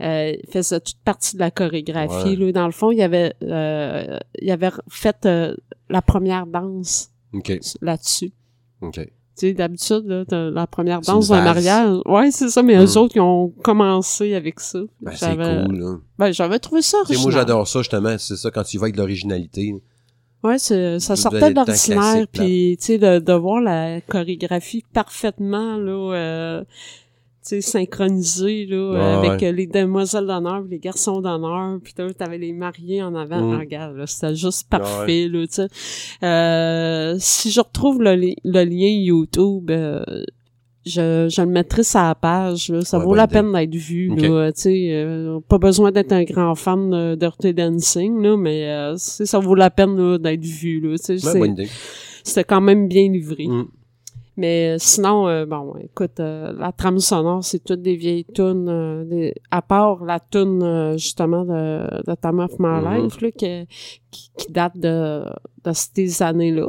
euh, 0.00 0.32
faisaient 0.50 0.80
toute 0.80 0.98
partie 1.04 1.36
de 1.36 1.40
la 1.40 1.50
chorégraphie. 1.50 2.36
Ouais. 2.36 2.36
Là. 2.36 2.52
Dans 2.52 2.66
le 2.66 2.72
fond, 2.72 2.90
il 2.90 3.00
avait, 3.02 3.32
euh, 3.42 4.18
il 4.40 4.50
avait 4.50 4.70
fait 4.88 5.16
euh, 5.26 5.54
la 5.88 6.02
première 6.02 6.46
danse 6.46 7.10
OK. 7.32 7.52
là-dessus. 7.80 8.32
OK. 8.82 9.00
Tu 9.38 9.48
sais, 9.48 9.52
d'habitude, 9.52 10.24
la 10.30 10.66
première 10.66 11.02
danse 11.02 11.28
d'un 11.28 11.42
mariage. 11.42 11.98
Ouais, 12.06 12.30
c'est 12.30 12.48
ça, 12.48 12.62
mais 12.62 12.76
Mm. 12.78 12.82
eux 12.84 12.96
autres, 12.96 13.16
ils 13.16 13.20
ont 13.20 13.48
commencé 13.62 14.34
avec 14.34 14.60
ça. 14.60 14.78
Ben, 15.02 15.12
c'est 15.14 15.34
cool, 15.36 15.78
là. 15.78 15.96
Ben, 16.18 16.32
j'avais 16.32 16.58
trouvé 16.58 16.80
ça 16.80 16.98
sais, 17.04 17.12
moi, 17.14 17.24
original. 17.24 17.32
j'adore 17.32 17.68
ça, 17.68 17.80
justement. 17.80 18.16
C'est 18.18 18.36
ça, 18.36 18.50
quand 18.50 18.62
tu 18.62 18.78
vas 18.78 18.84
avec 18.84 18.96
l'originalité. 18.96 19.74
Ouais, 20.42 20.58
ça 20.58 20.98
sortait 21.16 21.50
de 21.50 21.54
l'ordinaire, 21.56 22.26
puis 22.32 22.76
tu 22.80 22.86
sais, 22.86 22.98
de, 22.98 23.18
de 23.18 23.32
voir 23.32 23.60
la 23.60 24.00
chorégraphie 24.00 24.84
parfaitement, 24.94 25.76
là, 25.76 26.62
synchronisée, 27.60 28.66
là, 28.66 29.18
avec 29.18 29.40
ouais. 29.42 29.48
euh, 29.48 29.52
les 29.52 29.66
demoiselles 29.66 30.26
d'honneur, 30.26 30.62
les 30.68 30.78
garçons 30.78 31.20
d'honneur, 31.20 31.78
puis 31.82 31.94
t'avais 31.94 32.38
les 32.38 32.52
mariés 32.52 33.02
en 33.02 33.14
avant. 33.14 33.40
Mm. 33.40 33.52
Ah, 33.54 33.58
regarde, 33.58 33.96
là, 33.96 34.06
c'était 34.06 34.34
juste 34.34 34.68
parfait, 34.68 35.28
là. 35.28 35.44
Euh, 36.22 37.16
si 37.18 37.50
je 37.50 37.60
retrouve 37.60 38.02
le, 38.02 38.14
li- 38.14 38.36
le 38.44 38.64
lien 38.64 38.88
YouTube, 38.88 39.70
euh, 39.70 40.02
je, 40.84 41.28
je 41.28 41.40
le 41.42 41.48
mettrai 41.48 41.82
sur 41.82 42.00
la 42.00 42.14
page, 42.14 42.68
là. 42.68 42.80
Ça 42.82 42.98
Ouais, 42.98 43.04
vaut 43.04 43.14
la 43.14 43.24
idée. 43.24 43.32
peine 43.34 43.52
d'être 43.52 43.74
vu, 43.74 44.10
Ok. 44.12 44.20
là, 44.22 44.52
tu 44.52 44.60
sais. 44.62 44.88
euh, 44.92 45.40
pas 45.48 45.58
besoin 45.58 45.90
d'être 45.92 46.12
un 46.12 46.24
grand 46.24 46.54
fan 46.54 46.90
de 46.90 47.14
Dirty 47.16 47.54
Dancing, 47.54 48.22
là, 48.22 48.36
mais 48.36 48.68
euh, 48.68 48.94
ça 48.96 49.38
vaut 49.38 49.54
la 49.54 49.70
peine, 49.70 49.96
là, 49.96 50.18
d'être 50.18 50.44
vu, 50.44 50.80
là, 50.80 50.96
c'est-. 50.96 51.18
C'était 52.22 52.44
quand 52.44 52.60
même 52.60 52.88
bien 52.88 53.08
livré. 53.10 53.46
Mm. 53.46 53.66
Mais 54.38 54.74
euh, 54.74 54.76
sinon, 54.78 55.28
euh, 55.28 55.46
bon, 55.46 55.74
écoute, 55.80 56.20
euh, 56.20 56.52
la 56.58 56.70
trame 56.72 56.98
sonore, 56.98 57.42
c'est 57.42 57.64
toutes 57.64 57.80
des 57.82 57.96
vieilles 57.96 58.26
tunes, 58.26 58.68
euh, 58.68 59.04
des- 59.04 59.34
à 59.50 59.62
part 59.62 60.04
la 60.04 60.20
tune 60.20 60.62
euh, 60.62 60.92
justement 60.98 61.44
de, 61.44 62.02
de 62.06 62.14
Time 62.20 62.40
of 62.40 62.52
My 62.58 62.80
Mhm. 62.82 63.04
Life, 63.04 63.20
là, 63.22 63.30
que- 63.30 63.64
qui, 64.10 64.30
qui 64.36 64.52
date 64.52 64.76
de, 64.76 65.24
de 65.64 65.72
ces 65.72 66.22
années-là. 66.22 66.66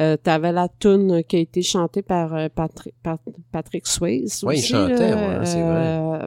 Euh, 0.00 0.16
T'avais 0.16 0.52
la 0.52 0.68
tune 0.68 1.22
qui 1.24 1.36
a 1.36 1.38
été 1.40 1.62
chantée 1.62 2.02
par 2.02 2.30
Patrick, 2.54 2.94
Pat- 3.02 3.20
Patrick 3.50 3.86
Swayze. 3.88 4.44
Ouais, 4.44 4.56
il 4.58 4.62
chantait, 4.62 5.10
là, 5.10 5.38
ouais, 5.40 5.44
c'est 5.46 5.62
vrai. 5.62 6.00
euh, 6.00 6.26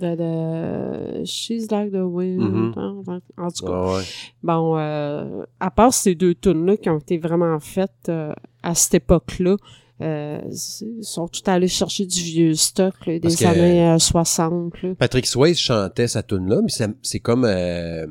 de, 0.00 0.16
de 1.20 1.24
She's 1.24 1.70
Like 1.70 1.92
the 1.92 1.96
Wind. 2.02 2.40
Mhm. 2.40 2.72
hein, 2.76 3.20
en 3.38 3.50
tout 3.50 3.64
cas, 3.66 3.94
ouais. 3.96 4.02
Bon, 4.42 4.76
euh, 4.78 5.44
à 5.60 5.70
part 5.70 5.92
ces 5.92 6.14
deux 6.16 6.34
tunes-là 6.34 6.76
qui 6.78 6.88
ont 6.90 6.98
été 6.98 7.18
vraiment 7.18 7.60
faites 7.60 8.08
euh, 8.08 8.32
à 8.62 8.74
cette 8.74 8.94
époque-là, 8.94 9.56
euh, 10.02 10.40
sont 11.02 11.28
tout 11.28 11.42
allés 11.46 11.68
chercher 11.68 12.06
du 12.06 12.20
vieux 12.20 12.54
stock 12.54 12.94
là, 13.06 13.18
des 13.18 13.34
que- 13.34 13.44
années 13.44 13.84
euh, 13.86 13.98
60. 13.98 14.82
Là. 14.82 14.94
Patrick 14.98 15.26
Swayze 15.26 15.58
chantait 15.58 16.08
sa 16.08 16.22
tune 16.22 16.48
là, 16.48 16.60
mais 16.62 16.86
c'est 17.02 17.20
comme 17.20 17.44
euh, 17.44 18.06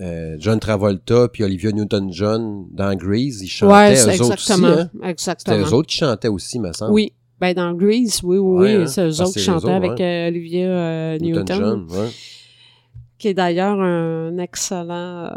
euh, 0.00 0.36
John 0.38 0.58
Travolta 0.58 1.28
puis 1.28 1.44
Olivia 1.44 1.70
Newton-John 1.72 2.66
dans 2.72 2.94
Grease, 2.96 3.42
ils 3.42 3.48
chantaient 3.48 3.72
Ouais, 3.72 3.94
eux 3.94 4.02
autres 4.22 4.32
exactement. 4.32 4.68
aussi. 4.68 4.80
Hein? 4.80 4.88
C'était 4.92 5.08
exactement. 5.10 5.58
eux 5.58 5.72
autres 5.74 5.88
qui 5.88 5.96
chantaient 5.96 6.28
aussi, 6.28 6.58
me 6.58 6.72
semble. 6.72 6.92
Oui. 6.92 7.12
Ben, 7.40 7.52
dans 7.52 7.74
Grease, 7.74 8.20
oui, 8.22 8.38
oui, 8.38 8.56
Ouais, 8.62 8.76
oui. 8.76 8.82
hein, 8.84 8.86
C'est 8.86 9.02
eux 9.06 9.20
autres 9.20 9.32
qui 9.32 9.40
chantaient 9.40 9.66
autres, 9.66 9.74
avec 9.74 10.00
euh, 10.00 10.28
Olivia 10.28 10.66
euh, 10.66 11.18
Newton, 11.18 11.42
Newton-John, 11.42 11.86
ouais. 11.90 12.08
qui 13.18 13.28
est 13.28 13.34
d'ailleurs 13.34 13.78
un 13.80 14.38
excellent, 14.38 15.24
euh, 15.26 15.28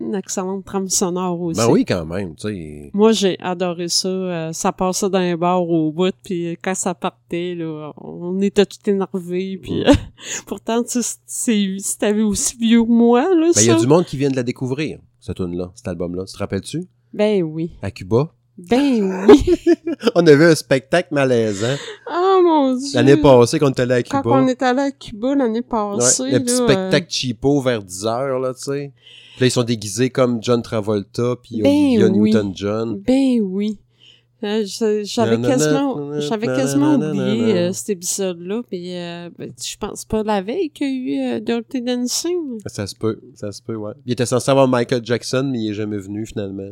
une 0.00 0.14
excellente 0.14 0.64
trame 0.64 0.88
sonore 0.88 1.40
aussi. 1.40 1.60
Ben 1.60 1.70
oui, 1.70 1.84
quand 1.84 2.04
même, 2.04 2.34
tu 2.34 2.48
sais. 2.48 2.90
Moi, 2.92 3.12
j'ai 3.12 3.38
adoré 3.40 3.88
ça. 3.88 4.08
Euh, 4.08 4.52
ça 4.52 4.72
passait 4.72 5.08
dans 5.08 5.20
les 5.20 5.36
bars 5.36 5.62
au 5.68 5.92
bout, 5.92 6.14
puis 6.22 6.56
quand 6.62 6.74
ça 6.74 6.94
partait, 6.94 7.54
là, 7.54 7.92
on 7.96 8.40
était 8.40 8.66
tout 8.66 8.78
énervés, 8.90 9.58
puis 9.62 9.80
Mm. 9.84 9.92
pourtant, 10.46 10.82
tu 10.82 11.00
sais, 11.26 11.76
t'avais 11.98 12.22
aussi 12.22 12.56
vieux 12.56 12.82
que 12.84 12.90
moi, 12.90 13.22
là, 13.34 13.50
Ben, 13.54 13.60
il 13.62 13.66
y 13.66 13.70
a 13.70 13.78
du 13.78 13.86
monde 13.86 14.04
qui 14.04 14.16
vient 14.16 14.30
de 14.30 14.36
la 14.36 14.42
découvrir, 14.42 14.98
cette 15.20 15.36
tune-là, 15.36 15.70
cet 15.74 15.88
album-là. 15.88 16.24
Tu 16.26 16.32
te 16.34 16.38
rappelles-tu? 16.38 16.86
Ben 17.12 17.42
oui. 17.42 17.70
À 17.82 17.90
Cuba. 17.90 18.34
Ben 18.56 19.26
oui. 19.28 19.44
On 20.14 20.26
avait 20.26 20.44
un 20.46 20.54
spectacle 20.54 21.08
malaisant 21.12 21.74
oh 22.08 22.40
mon 22.44 22.76
dieu. 22.76 22.88
l'année 22.94 23.16
passée 23.16 23.58
quand 23.58 23.66
on 23.66 23.70
était 23.70 23.82
allé 23.82 23.94
à 23.94 24.02
Quand 24.04 24.22
Cuba. 24.22 24.34
on 24.36 24.46
est 24.46 24.62
allé 24.62 24.80
à 24.80 24.90
Cuba 24.92 25.34
l'année 25.34 25.54
Ouais, 25.58 25.62
passée, 25.68 26.30
le 26.30 26.38
petit 26.40 26.52
là, 26.60 26.64
spectacle 26.68 27.06
cheapo 27.10 27.60
vers 27.60 27.82
10 27.82 28.06
heures, 28.06 28.38
là, 28.38 28.54
tu 28.54 28.62
sais. 28.62 28.92
Puis 29.36 29.40
là, 29.40 29.46
ils 29.46 29.50
sont 29.50 29.64
déguisés 29.64 30.10
comme 30.10 30.40
John 30.42 30.62
Travolta 30.62 31.34
puis 31.42 31.62
Ben 31.62 31.70
Olivia 31.72 32.06
oui. 32.08 32.30
Newton-John. 32.30 32.90
euh, 32.94 33.00
Ben 33.04 33.40
oui. 33.42 33.78
Euh, 34.44 34.62
J'avais 35.04 35.40
quasiment, 35.40 36.20
j'avais 36.20 36.46
quasiment 36.46 36.94
oublié 36.96 37.56
euh, 37.56 37.72
cet 37.72 37.90
épisode-là. 37.90 38.62
Puis, 38.68 38.94
euh, 38.94 39.30
ben, 39.38 39.50
je 39.60 39.76
pense 39.78 40.04
pas 40.04 40.22
la 40.22 40.42
veille 40.42 40.68
qu'il 40.70 40.86
y 40.86 41.18
a 41.18 41.32
eu 41.32 41.36
euh, 41.36 41.40
Dirty 41.40 41.80
Dancing. 41.80 42.58
Ça 42.66 42.86
se 42.86 42.94
peut, 42.94 43.18
ça 43.34 43.50
se 43.52 43.62
peut, 43.62 43.74
ouais. 43.74 43.94
Il 44.04 44.12
était 44.12 44.26
censé 44.26 44.50
avoir 44.50 44.68
Michael 44.68 45.00
Jackson, 45.02 45.48
mais 45.50 45.58
il 45.60 45.70
est 45.70 45.74
jamais 45.74 45.96
venu, 45.98 46.26
finalement. 46.26 46.70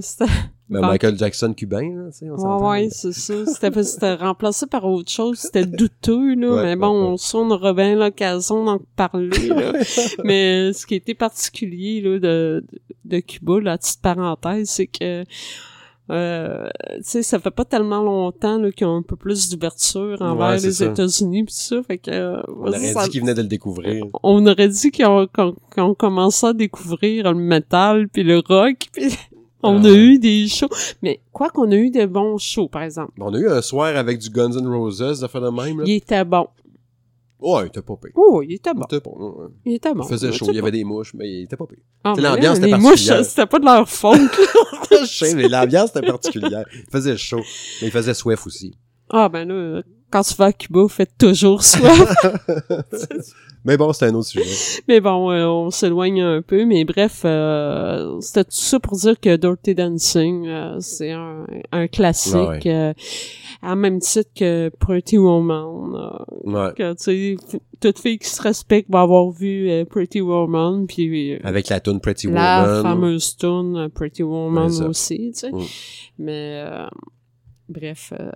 C'était- 0.00 0.24
Bon. 0.68 0.80
Michael 0.80 1.16
Jackson 1.16 1.54
cubain, 1.54 1.94
là, 1.94 2.10
tu 2.10 2.18
sais, 2.18 2.30
on 2.30 2.36
s'entend. 2.38 2.70
ouais, 2.70 2.88
c'est 2.90 3.12
ça. 3.12 3.46
C'était, 3.46 3.82
c'était 3.84 4.14
remplacé 4.14 4.66
par 4.66 4.84
autre 4.84 5.12
chose. 5.12 5.38
C'était 5.38 5.64
douteux, 5.64 6.34
là. 6.34 6.54
Ouais, 6.56 6.62
mais 6.64 6.76
bon, 6.76 6.88
ouais, 7.02 7.08
on 7.10 7.16
s'en 7.16 7.48
aura 7.50 7.72
bien 7.72 7.94
l'occasion 7.94 8.64
d'en 8.64 8.80
parler, 8.96 9.28
là. 9.46 9.72
mais 10.24 10.70
euh, 10.70 10.72
ce 10.72 10.84
qui 10.86 10.96
était 10.96 11.14
particulier, 11.14 12.00
là, 12.00 12.18
de, 12.18 12.64
de 13.04 13.20
Cuba, 13.20 13.60
la 13.60 13.78
petite 13.78 14.00
parenthèse, 14.02 14.68
c'est 14.70 14.88
que, 14.88 15.22
euh, 16.10 16.68
tu 16.96 17.02
sais, 17.02 17.22
ça 17.22 17.38
fait 17.38 17.52
pas 17.52 17.64
tellement 17.64 18.02
longtemps, 18.02 18.58
là, 18.58 18.72
qu'ils 18.72 18.88
ont 18.88 18.96
un 18.96 19.02
peu 19.02 19.14
plus 19.14 19.48
d'ouverture 19.50 20.16
envers 20.20 20.48
Ouais, 20.50 20.58
les. 20.58 20.82
États-Unis 20.82 21.44
pis 21.44 21.54
ça. 21.54 21.80
Fait 21.84 21.98
que, 21.98 22.10
euh, 22.10 22.42
On 22.48 22.66
aurait 22.66 22.78
ça- 22.92 23.04
dit 23.04 23.10
qu'il 23.10 23.20
venait 23.20 23.34
de 23.34 23.42
le 23.42 23.48
découvrir. 23.48 24.04
on 24.24 24.44
aurait 24.46 24.68
dit 24.68 24.90
qu'ils 24.90 25.06
ont, 25.06 25.28
qu'on, 25.32 25.54
qu'on 25.72 25.94
commençait 25.94 26.48
à 26.48 26.52
découvrir 26.54 27.32
le 27.32 27.38
métal 27.38 28.08
puis 28.08 28.24
le 28.24 28.38
rock 28.38 28.88
puis 28.92 29.16
on 29.62 29.82
Ah 29.84 29.88
a 29.88 29.92
eu 29.92 30.18
des 30.18 30.48
shows. 30.48 30.68
Mais 31.02 31.20
quoi 31.32 31.50
qu'on 31.50 31.70
a 31.70 31.76
eu 31.76 31.90
de 31.90 32.06
bons 32.06 32.38
shows, 32.38 32.68
par 32.68 32.82
exemple. 32.82 33.12
On 33.20 33.32
a 33.34 33.38
eu 33.38 33.48
un 33.48 33.62
soir 33.62 33.96
avec 33.96 34.18
du 34.18 34.30
Guns 34.30 34.52
N' 34.52 34.66
Roses, 34.68 35.20
ça 35.20 35.28
fait 35.28 35.40
de 35.40 35.48
même, 35.48 35.78
là. 35.78 35.84
Il 35.86 35.94
était 35.94 36.24
bon. 36.24 36.46
Ouais, 37.38 37.64
il 37.64 37.66
était 37.66 37.82
pas 37.82 37.96
pire. 37.96 38.12
Oh, 38.14 38.42
il 38.42 38.54
était 38.54 38.70
Il 38.74 38.78
bon. 38.78 38.84
était 38.86 39.00
bon, 39.00 39.12
ouais. 39.18 39.48
Il 39.66 39.74
était 39.74 39.92
bon. 39.94 40.04
Il 40.04 40.08
faisait 40.08 40.32
chaud, 40.32 40.46
il 40.48 40.56
y 40.56 40.58
avait 40.58 40.70
des 40.70 40.84
mouches, 40.84 41.12
mais 41.14 41.28
il 41.30 41.42
était 41.44 41.56
pas 41.56 41.66
pire. 41.66 41.78
Ah, 42.02 42.14
l'ambiance 42.16 42.58
était 42.58 42.66
Les 42.68 42.72
mouches, 42.76 42.82
particulière. 43.06 43.24
c'était 43.26 43.46
pas 43.46 43.58
de 43.58 43.64
leur 43.66 43.88
faute. 43.88 44.20
Je 44.90 45.04
sais, 45.06 45.34
mais 45.34 45.46
l'ambiance 45.48 45.90
était 45.90 46.00
particulière. 46.06 46.64
Il 46.72 46.84
faisait 46.90 47.16
chaud, 47.18 47.42
mais 47.82 47.88
il 47.88 47.90
faisait 47.90 48.14
soif 48.14 48.46
aussi. 48.46 48.74
ah, 49.10 49.28
ben 49.28 49.46
là, 49.46 49.82
quand 50.10 50.22
tu 50.22 50.34
vas 50.34 50.46
à 50.46 50.52
Cuba, 50.54 50.86
fait 50.88 51.10
toujours 51.18 51.62
soif. 51.62 52.14
Mais 53.66 53.76
bon, 53.76 53.92
c'était 53.92 54.06
un 54.06 54.14
autre 54.14 54.28
sujet. 54.28 54.80
mais 54.88 55.00
bon, 55.00 55.30
euh, 55.30 55.44
on 55.46 55.70
s'éloigne 55.70 56.20
un 56.22 56.40
peu. 56.42 56.64
Mais 56.64 56.84
bref, 56.84 57.22
euh, 57.24 58.20
c'était 58.20 58.44
tout 58.44 58.50
ça 58.52 58.78
pour 58.80 58.96
dire 58.96 59.18
que 59.20 59.36
Dirty 59.36 59.74
Dancing, 59.74 60.46
euh, 60.46 60.76
c'est 60.80 61.10
un, 61.10 61.44
un 61.72 61.86
classique. 61.88 62.34
Ouais, 62.36 62.60
euh, 62.66 62.92
à 63.62 63.74
même 63.74 63.98
titre 63.98 64.30
que 64.36 64.70
Pretty 64.78 65.18
Woman. 65.18 65.92
Ouais. 66.44 66.72
que, 66.76 66.92
tu 66.92 66.96
sais, 66.98 67.12
f- 67.56 67.60
toute 67.80 67.98
fille 67.98 68.18
qui 68.18 68.28
se 68.28 68.40
respecte 68.40 68.88
va 68.90 69.00
avoir 69.00 69.30
vu 69.30 69.68
Pretty 69.90 70.20
Woman, 70.20 70.86
puis 70.86 71.36
Avec 71.42 71.68
la 71.68 71.80
tune 71.80 72.00
Pretty 72.00 72.28
la 72.28 72.62
Woman. 72.62 72.82
fameuse 72.82 73.36
tune 73.36 73.88
Pretty 73.94 74.22
Woman 74.22 74.70
Ouais, 74.70 74.86
aussi, 74.86 75.32
tu 75.32 75.40
sais. 75.40 75.50
Mm. 75.52 75.62
Mais 76.18 76.62
bref, 77.68 78.12
euh, 78.18 78.30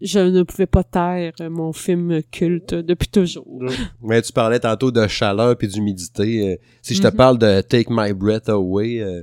je 0.00 0.18
ne 0.18 0.42
pouvais 0.42 0.66
pas 0.66 0.84
taire 0.84 1.32
mon 1.50 1.72
film 1.72 2.20
culte 2.30 2.74
depuis 2.74 3.08
toujours. 3.08 3.46
Mais 4.02 4.20
tu 4.22 4.32
parlais 4.32 4.60
tantôt 4.60 4.90
de 4.90 5.06
chaleur 5.06 5.56
puis 5.56 5.68
d'humidité. 5.68 6.52
Euh, 6.52 6.56
si 6.82 6.94
je 6.94 7.02
te 7.02 7.08
Mhm. 7.08 7.14
parle 7.14 7.38
de 7.38 7.60
Take 7.60 7.88
My 7.90 8.12
Breath 8.12 8.48
Away 8.48 9.00
euh, 9.00 9.22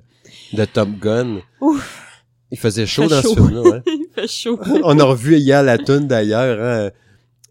de 0.54 0.66
Top 0.66 0.90
Gun, 1.00 1.40
Ouf, 1.60 2.24
il 2.52 2.58
faisait 2.58 2.86
chaud 2.86 3.04
Fait 3.04 3.10
dans 3.10 3.22
chaud. 3.22 3.30
ce 3.30 3.36
film-là. 3.36 3.76
hein. 3.78 3.82
il 3.86 4.06
fait 4.14 4.28
chaud. 4.28 4.60
On 4.84 4.98
a 5.00 5.04
revu 5.04 5.38
hier 5.38 5.64
la 5.64 5.78
tune 5.78 6.08
d'ailleurs. 6.08 6.60
hein. 6.64 6.92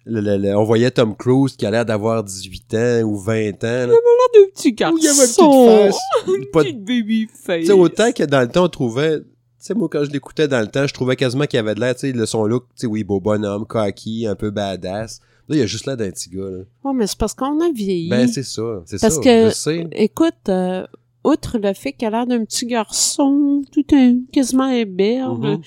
Le- 0.06 0.22
le- 0.22 0.38
le- 0.38 0.56
on 0.56 0.64
voyait 0.64 0.90
Tom 0.90 1.14
Cruise 1.14 1.56
qui 1.56 1.66
a 1.66 1.70
l'air 1.70 1.84
d'avoir 1.84 2.24
18 2.24 2.74
ans 2.74 3.02
ou 3.04 3.18
20 3.18 3.62
ans. 3.64 3.86
là. 3.86 3.94
Deux 4.34 4.48
petits 4.48 4.72
garçons. 4.72 4.94
Où 4.94 4.98
il 4.98 5.04
y 5.04 5.08
avait 5.08 5.20
une 5.20 5.26
petite 5.26 5.92
face. 5.92 5.96
De- 6.26 6.50
Petite 6.52 6.84
baby 6.84 7.26
face. 7.32 7.60
Tu 7.60 7.66
sais, 7.66 7.72
autant 7.72 8.10
que 8.10 8.22
dans 8.24 8.40
le 8.40 8.48
temps, 8.48 8.64
on 8.64 8.68
trouvait... 8.68 9.18
Tu 9.60 9.66
sais, 9.66 9.74
moi, 9.74 9.88
quand 9.90 10.04
je 10.04 10.10
l'écoutais 10.10 10.48
dans 10.48 10.60
le 10.60 10.68
temps, 10.68 10.86
je 10.86 10.94
trouvais 10.94 11.16
quasiment 11.16 11.44
qu'il 11.44 11.58
avait 11.58 11.74
de 11.74 11.80
l'air, 11.80 11.94
tu 11.94 12.00
sais, 12.00 12.12
le 12.12 12.24
son 12.24 12.46
look, 12.46 12.64
tu 12.70 12.72
sais, 12.76 12.86
oui, 12.86 13.04
beau 13.04 13.20
bonhomme, 13.20 13.66
cocky, 13.66 14.26
un 14.26 14.34
peu 14.34 14.50
badass. 14.50 15.20
Là, 15.48 15.56
il 15.56 15.62
a 15.62 15.66
juste 15.66 15.84
l'air 15.86 15.96
d'un 15.98 16.10
petit 16.10 16.30
gars, 16.30 16.48
là. 16.48 16.58
Ouais, 16.84 16.92
mais 16.94 17.06
c'est 17.06 17.18
parce 17.18 17.34
qu'on 17.34 17.60
a 17.60 17.70
vieilli. 17.70 18.08
Ben, 18.08 18.26
c'est 18.26 18.42
ça, 18.42 18.82
c'est 18.86 18.96
ça, 18.98 19.08
Parce 19.08 19.20
que- 19.20 19.48
je 19.48 19.54
sais. 19.54 19.86
Écoute, 19.92 20.48
euh, 20.48 20.86
outre 21.24 21.58
le 21.58 21.74
fait 21.74 21.92
qu'il 21.92 22.08
a 22.08 22.10
l'air 22.10 22.26
d'un 22.26 22.42
petit 22.44 22.64
garçon, 22.66 23.62
tout 23.70 23.84
un, 23.92 24.16
quasiment 24.32 24.64
imberbe, 24.64 25.44
Mhm. 25.44 25.60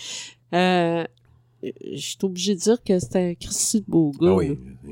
euh, 0.56 1.04
je 1.62 1.98
suis 1.98 2.18
obligé 2.24 2.56
de 2.56 2.60
dire 2.62 2.84
que 2.84 2.98
c'était 2.98 3.20
un 3.20 3.34
Christy 3.36 3.82
de 3.82 3.86
beau 3.88 4.12
gars. 4.20 4.30
Ah 4.32 4.36
oui. 4.36 4.50
là. 4.86 4.92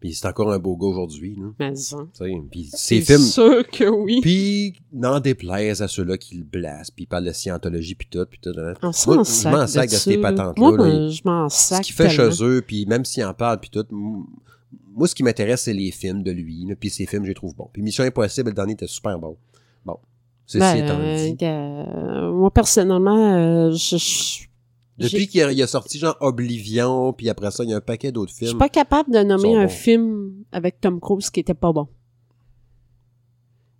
Puis 0.00 0.14
c'est 0.14 0.26
encore 0.26 0.50
un 0.50 0.58
beau 0.58 0.76
gars 0.76 0.86
aujourd'hui. 0.86 1.38
Mais 1.58 1.76
sais, 1.76 1.94
Puis 2.50 2.64
ses 2.72 2.78
C'est 2.78 3.00
films... 3.02 3.26
sûr 3.26 3.68
que 3.68 3.84
oui. 3.84 4.20
Puis 4.22 4.74
n'en 4.92 5.20
déplaise 5.20 5.82
à 5.82 5.88
ceux-là 5.88 6.16
qui 6.16 6.36
le 6.36 6.44
blasent, 6.44 6.90
puis 6.90 7.04
ils 7.04 7.06
parlent 7.06 7.26
de 7.26 7.32
scientologie, 7.32 7.94
puis 7.94 8.08
tout, 8.10 8.24
puis 8.28 8.40
tout. 8.42 8.50
hein. 8.58 8.72
On 8.82 8.86
Moi, 9.06 9.22
je 9.24 9.48
m'en 9.48 9.66
sac 9.66 9.90
de 9.90 9.94
ces 9.94 10.16
là. 10.16 10.22
patentes-là, 10.30 10.54
Moi, 10.68 10.76
là. 10.78 10.84
ben, 10.84 11.08
je 11.10 11.20
m'en 11.24 11.48
Ce 11.50 11.68
sac 11.68 11.82
qu'il 11.84 11.94
fait 11.94 12.08
tellement. 12.08 12.30
chez 12.32 12.44
eux, 12.44 12.62
puis 12.66 12.86
même 12.86 13.04
s'il 13.04 13.24
en 13.24 13.34
parle, 13.34 13.60
puis 13.60 13.68
tout... 13.70 13.84
Moi, 13.92 15.06
ce 15.06 15.14
qui 15.14 15.22
m'intéresse, 15.22 15.62
c'est 15.62 15.72
les 15.74 15.90
films 15.90 16.22
de 16.22 16.30
lui, 16.30 16.64
là, 16.66 16.74
puis 16.78 16.90
ses 16.90 17.06
films, 17.06 17.22
je 17.24 17.28
les 17.28 17.34
trouve 17.34 17.54
bons. 17.54 17.68
Puis 17.72 17.80
Mission 17.82 18.04
Impossible, 18.04 18.48
le 18.50 18.54
dernier 18.54 18.72
était 18.72 18.86
super 18.86 19.18
bon. 19.18 19.36
Bon. 19.84 19.96
Ceci 20.46 20.58
Ben, 20.58 20.76
étant 20.84 20.98
dit. 20.98 21.44
euh, 21.44 22.32
moi, 22.32 22.50
personnellement, 22.50 23.36
euh, 23.36 23.70
je, 23.70 23.96
je, 23.96 24.46
Depuis 25.00 25.26
qu'il 25.28 25.42
a, 25.42 25.50
il 25.52 25.62
a 25.62 25.66
sorti 25.66 25.98
genre 25.98 26.16
Oblivion, 26.20 27.12
puis 27.12 27.28
après 27.28 27.50
ça, 27.50 27.64
il 27.64 27.70
y 27.70 27.72
a 27.72 27.76
un 27.76 27.80
paquet 27.80 28.12
d'autres 28.12 28.32
je 28.32 28.36
films. 28.38 28.48
suis 28.50 28.58
pas 28.58 28.68
capable 28.68 29.10
de 29.12 29.20
nommer 29.22 29.54
un 29.56 29.62
bons. 29.64 29.68
film 29.70 30.32
avec 30.52 30.80
Tom 30.80 31.00
Cruise 31.00 31.30
qui 31.30 31.40
était 31.40 31.54
pas 31.54 31.72
bon. 31.72 31.88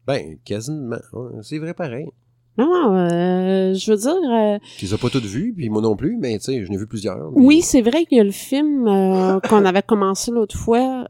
Ben, 0.06 0.36
quasiment. 0.44 0.96
C'est 1.42 1.58
vrai 1.58 1.74
pareil. 1.74 2.06
Non, 2.58 2.66
non, 2.66 2.96
euh, 2.96 3.74
je 3.74 3.90
veux 3.92 3.96
dire, 3.96 4.30
euh, 4.30 4.58
Tu 4.76 4.84
les 4.86 4.94
as 4.94 4.98
pas 4.98 5.08
toutes 5.08 5.24
vues, 5.24 5.52
puis 5.56 5.70
moi 5.70 5.80
non 5.80 5.94
plus, 5.96 6.16
mais 6.18 6.36
tu 6.38 6.44
sais, 6.46 6.64
je 6.64 6.70
n'ai 6.70 6.76
vu 6.76 6.86
plusieurs. 6.86 7.16
mais- 7.30 7.42
oui, 7.46 7.62
c'est 7.62 7.80
vrai 7.80 8.04
qu'il 8.04 8.18
y 8.18 8.20
a 8.20 8.24
le 8.24 8.32
film 8.32 8.86
euh, 8.88 9.40
qu'on 9.48 9.64
avait 9.64 9.82
commencé 9.82 10.30
l'autre 10.30 10.56
fois, 10.58 11.08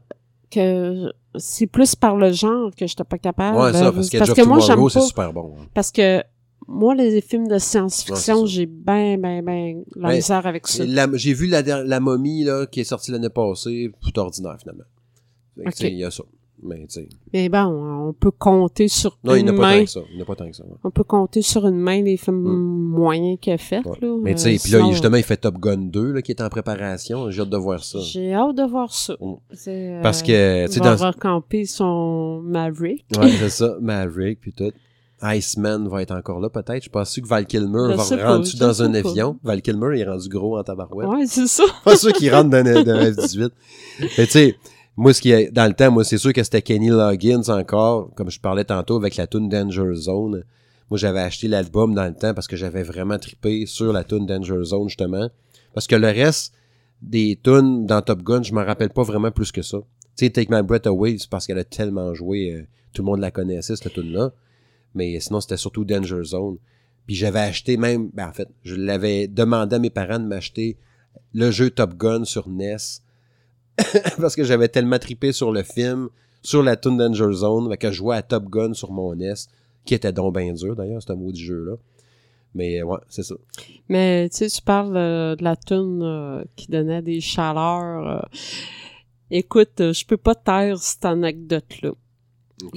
que 0.51 1.11
c'est 1.35 1.67
plus 1.67 1.95
par 1.95 2.15
le 2.15 2.31
genre 2.31 2.71
que 2.75 2.85
j'étais 2.85 3.03
pas 3.03 3.17
capable. 3.17 3.57
Ouais, 3.57 3.73
ça, 3.73 3.91
parce, 3.91 4.09
que 4.09 4.41
of 4.41 4.47
moi, 4.47 4.59
j'aime 4.59 4.77
c'est 4.89 4.99
pas. 4.99 5.05
super 5.05 5.33
bon. 5.33 5.55
hein. 5.59 5.65
Parce 5.73 5.91
que 5.91 6.23
moi, 6.67 6.95
les 6.95 7.21
films 7.21 7.47
de 7.47 7.57
science-fiction, 7.57 8.45
j'ai 8.45 8.65
ben, 8.65 9.19
ben, 9.19 9.43
ben 9.43 9.83
la 9.95 10.09
Ouais, 10.09 10.15
misère 10.15 10.45
avec 10.45 10.67
ça. 10.67 10.83
J'ai 11.15 11.33
vu 11.33 11.47
la, 11.47 11.61
la 11.61 11.99
momie 11.99 12.43
là, 12.43 12.65
qui 12.65 12.79
est 12.79 12.83
sortie 12.85 13.11
l'année 13.11 13.29
passée, 13.29 13.91
tout 14.01 14.17
ordinaire 14.19 14.57
finalement. 14.59 14.83
Il 15.57 15.97
y 15.97 16.03
a 16.05 16.11
ça. 16.11 16.23
Mais. 16.63 16.85
Mais 17.33 17.49
bon, 17.49 18.07
on 18.09 18.13
peut 18.13 18.29
compter 18.29 18.87
sur 18.87 19.17
Non, 19.23 19.33
une 19.33 19.51
main. 19.51 19.79
tant 19.79 19.83
que 19.83 19.89
ça. 19.89 19.99
Il 20.13 20.19
n'a 20.19 20.25
pas 20.25 20.35
tant 20.35 20.47
que 20.47 20.55
ça. 20.55 20.63
ouais. 20.63 20.75
On 20.83 20.91
peut 20.91 21.03
compter 21.03 21.41
sur 21.41 21.65
une 21.67 21.79
main 21.79 22.03
les 22.03 22.17
films 22.17 22.43
moyens 22.43 23.39
qu'il 23.41 23.53
a 23.53 23.57
fait, 23.57 23.83
Ouais. 23.83 23.97
là. 23.99 24.15
Mais, 24.21 24.35
tu 24.35 24.41
Euh, 24.41 24.43
sais, 24.43 24.59
puis 24.63 24.71
là, 24.73 24.77
sinon, 24.77 24.91
justement, 24.91 25.17
il 25.17 25.23
fait 25.23 25.37
Top 25.37 25.57
Gun 25.57 25.77
2, 25.77 26.11
là, 26.11 26.21
qui 26.21 26.31
est 26.31 26.39
en 26.41 26.49
préparation. 26.49 27.31
J'ai 27.31 27.41
hâte 27.41 27.49
de 27.49 27.57
voir 27.57 27.83
ça. 27.83 27.97
J'ai 28.01 28.31
hâte 28.33 28.55
de 28.55 28.61
voir 28.63 28.93
ça. 28.93 29.15
Mm. 29.19 29.33
C'est, 29.53 29.89
euh, 29.93 30.01
Parce 30.03 30.21
que, 30.21 30.67
tu 30.67 30.73
sais, 30.73 30.79
il 30.79 30.83
va 30.83 30.95
dans. 30.97 31.07
recamper 31.07 31.65
son 31.65 32.41
Maverick. 32.43 33.05
Ouais, 33.17 33.31
c'est 33.39 33.49
ça. 33.49 33.77
Maverick, 33.81 34.39
puis 34.39 34.53
tout. 34.53 34.71
Iceman 35.23 35.87
va 35.87 36.01
être 36.01 36.11
encore 36.11 36.39
là, 36.39 36.49
peut-être. 36.49 36.75
Je 36.75 36.81
suis 36.81 36.89
pas 36.89 37.05
sûr 37.05 37.23
que 37.23 37.27
Val 37.27 37.45
Kilmer 37.45 37.91
Je 37.91 38.15
va 38.17 38.27
rentrer 38.27 38.57
dans 38.57 38.81
un 38.81 38.91
pas. 38.91 38.97
avion. 38.99 39.39
Val 39.43 39.61
Kilmer, 39.61 39.95
il 39.95 40.01
est 40.01 40.09
rendu 40.09 40.29
gros 40.29 40.57
en 40.57 40.63
tabarouette. 40.63 41.07
Ouais, 41.07 41.25
c'est 41.27 41.47
ça. 41.47 41.63
pas 41.85 41.95
sûr 41.95 42.11
qu'il 42.13 42.33
rentre 42.33 42.49
dans 42.49 42.65
un 42.65 42.83
dans 42.83 42.95
un 42.95 43.11
F-18. 43.11 43.49
Mais 43.99 44.25
tu 44.25 44.31
sais, 44.31 44.55
moi, 44.97 45.13
ce 45.13 45.21
qui 45.21 45.31
est, 45.31 45.51
dans 45.51 45.67
le 45.67 45.73
temps, 45.73 45.91
moi, 45.91 46.03
c'est 46.03 46.17
sûr 46.17 46.33
que 46.33 46.43
c'était 46.43 46.61
Kenny 46.61 46.89
Loggins 46.89 47.43
encore, 47.49 48.13
comme 48.15 48.29
je 48.29 48.39
parlais 48.39 48.65
tantôt 48.65 48.97
avec 48.97 49.15
la 49.15 49.27
tune 49.27 49.47
Danger 49.47 49.93
Zone. 49.93 50.43
Moi, 50.89 50.97
j'avais 50.97 51.21
acheté 51.21 51.47
l'album 51.47 51.93
dans 51.93 52.05
le 52.05 52.13
temps 52.13 52.33
parce 52.33 52.47
que 52.47 52.57
j'avais 52.57 52.83
vraiment 52.83 53.17
trippé 53.17 53.65
sur 53.65 53.93
la 53.93 54.03
tune 54.03 54.25
Danger 54.25 54.63
Zone, 54.63 54.89
justement. 54.89 55.29
Parce 55.73 55.87
que 55.87 55.95
le 55.95 56.07
reste 56.07 56.53
des 57.01 57.39
tunes 57.41 57.85
dans 57.85 58.01
Top 58.01 58.21
Gun, 58.23 58.43
je 58.43 58.53
m'en 58.53 58.65
rappelle 58.65 58.89
pas 58.89 59.03
vraiment 59.03 59.31
plus 59.31 59.51
que 59.51 59.61
ça. 59.61 59.77
Tu 60.17 60.25
sais, 60.25 60.29
Take 60.29 60.53
My 60.53 60.61
Breath 60.61 60.87
Away, 60.87 61.15
c'est 61.17 61.29
parce 61.29 61.47
qu'elle 61.47 61.59
a 61.59 61.63
tellement 61.63 62.13
joué, 62.13 62.51
euh, 62.51 62.63
tout 62.93 63.01
le 63.01 63.05
monde 63.05 63.21
la 63.21 63.31
connaissait, 63.31 63.75
cette 63.75 63.93
tune-là. 63.93 64.31
Mais 64.93 65.19
sinon, 65.19 65.41
c'était 65.41 65.57
surtout 65.57 65.85
Danger 65.85 66.23
Zone. 66.23 66.57
Puis 67.05 67.15
j'avais 67.15 67.39
acheté 67.39 67.77
même, 67.77 68.09
ben 68.13 68.27
en 68.27 68.33
fait, 68.33 68.49
je 68.63 68.75
l'avais 68.75 69.27
demandé 69.27 69.75
à 69.75 69.79
mes 69.79 69.89
parents 69.89 70.19
de 70.19 70.25
m'acheter 70.25 70.77
le 71.33 71.51
jeu 71.51 71.69
Top 71.69 71.95
Gun 71.95 72.25
sur 72.25 72.47
NES 72.49 72.77
parce 74.19 74.35
que 74.35 74.43
j'avais 74.43 74.67
tellement 74.67 74.99
trippé 74.99 75.31
sur 75.31 75.51
le 75.51 75.63
film, 75.63 76.09
sur 76.41 76.63
la 76.63 76.75
tune 76.75 76.97
Danger 76.97 77.31
Zone, 77.31 77.75
que 77.77 77.89
je 77.89 77.95
jouais 77.95 78.17
à 78.17 78.21
Top 78.21 78.49
Gun 78.49 78.73
sur 78.73 78.91
mon 78.91 79.15
NES, 79.15 79.33
qui 79.85 79.93
était 79.93 80.13
donc 80.13 80.35
bien 80.37 80.53
dur 80.53 80.75
d'ailleurs, 80.75 81.01
ce 81.01 81.13
maudit 81.13 81.43
jeu-là. 81.43 81.75
Mais 82.53 82.83
ouais, 82.83 82.99
c'est 83.07 83.23
ça. 83.23 83.35
Mais 83.87 84.29
tu 84.29 84.37
sais, 84.37 84.49
tu 84.49 84.61
parles 84.61 84.93
de 84.93 85.43
la 85.43 85.55
tune 85.55 86.01
euh, 86.03 86.43
qui 86.55 86.67
donnait 86.67 87.01
des 87.01 87.21
chaleurs. 87.21 88.07
euh. 88.07 88.37
Écoute, 89.29 89.79
euh, 89.79 89.93
je 89.93 90.05
peux 90.05 90.17
pas 90.17 90.35
taire 90.35 90.77
cette 90.77 91.05
anecdote-là. 91.05 91.91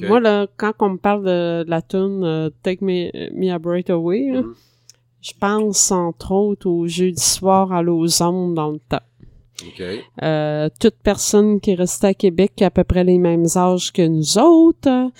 Moi, 0.09 0.20
là, 0.20 0.47
quand 0.56 0.73
on 0.81 0.90
me 0.90 0.97
parle 0.97 1.24
de, 1.24 1.65
de 1.65 1.70
la 1.70 1.82
tune 1.82 2.23
euh, 2.24 2.51
Take 2.62 2.85
Me, 2.85 3.11
Me 3.35 3.51
a 3.52 3.59
Breath 3.59 3.90
Away, 3.90 4.31
Mhm. 4.32 4.55
je 5.20 5.32
pense 5.40 5.90
entre 5.90 6.32
autres 6.32 6.69
au 6.69 6.86
jeudi 6.86 7.23
soir 7.23 7.73
à 7.73 7.82
Lausanne 7.82 8.55
dans 8.55 8.70
le 8.73 8.78
temps. 8.81 9.01
OK. 9.66 9.82
Euh, 10.23 10.69
toute 10.81 10.97
personne 11.02 11.61
qui 11.61 11.70
est 11.73 11.74
restée 11.77 12.09
à 12.09 12.15
Québec 12.15 12.52
qui 12.56 12.65
a 12.65 12.69
à 12.69 12.70
peu 12.70 12.85
près 12.85 13.05
les 13.05 13.19
mêmes 13.19 13.47
âges 13.56 13.93
que 13.93 14.06
nous 14.06 14.36
autres 14.39 15.11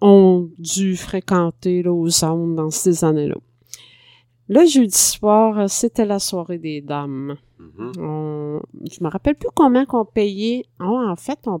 ont 0.00 0.48
dû 0.58 0.96
fréquenter 0.96 1.82
Lausanne 1.82 2.54
dans 2.54 2.70
ces 2.70 3.04
années-là. 3.04 3.34
Le 4.50 4.64
jeudi 4.66 4.96
soir, 4.96 5.68
c'était 5.68 6.06
la 6.06 6.18
soirée 6.18 6.58
des 6.58 6.80
dames. 6.80 7.36
Mhm. 7.58 7.92
On- 7.98 8.60
je 8.90 9.02
me 9.02 9.08
rappelle 9.10 9.34
plus 9.34 9.50
combien 9.54 9.84
qu'on 9.86 10.04
payait. 10.04 10.64
Oh, 10.80 10.98
en 11.06 11.16
fait, 11.16 11.38
on 11.46 11.60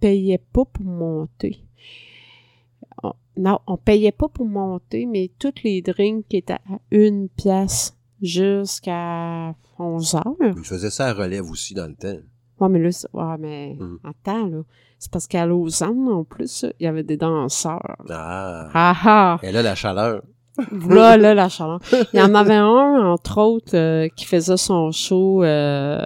payait 0.00 0.38
pas 0.52 0.64
pour 0.64 0.84
monter. 0.84 1.64
On- 3.02 3.12
non, 3.36 3.58
on 3.66 3.76
payait 3.76 4.12
pas 4.12 4.28
pour 4.28 4.46
monter, 4.46 5.06
mais 5.06 5.30
toutes 5.38 5.62
les 5.62 5.82
drinks 5.82 6.32
étaient 6.32 6.54
à 6.54 6.78
une 6.90 7.28
pièce 7.28 7.96
jusqu'à 8.22 9.54
11 9.78 10.14
heures. 10.14 10.36
Il 10.56 10.64
faisait 10.64 10.90
ça 10.90 11.06
à 11.08 11.12
relève 11.12 11.50
aussi 11.50 11.74
dans 11.74 11.86
le 11.86 11.94
temps. 11.94 12.18
Ouais, 12.60 12.68
mais 12.70 12.78
là, 12.78 12.88
ouais, 13.12 13.36
mais 13.38 13.76
Mhm. 13.78 13.98
attends, 14.04 14.46
là. 14.46 14.62
C'est 14.98 15.10
parce 15.12 15.26
qu'à 15.26 15.44
Lausanne, 15.44 16.08
en 16.08 16.24
plus, 16.24 16.64
il 16.80 16.84
y 16.84 16.86
avait 16.86 17.02
des 17.02 17.18
danseurs. 17.18 17.96
Ah. 18.08 18.70
Ah 18.72 18.94
ah! 19.04 19.38
Et 19.42 19.52
là, 19.52 19.60
la 19.62 19.74
chaleur. 19.74 20.22
Voilà, 20.72 21.18
là, 21.18 21.34
la 21.34 21.48
chaleur. 21.50 21.80
Il 22.14 22.18
y 22.18 22.22
en 22.22 22.34
avait 22.34 22.54
un, 22.54 23.04
entre 23.12 23.38
autres, 23.42 23.76
euh, 23.76 24.08
qui 24.16 24.24
faisait 24.24 24.56
son 24.56 24.90
show 24.92 25.44
euh, 25.44 26.00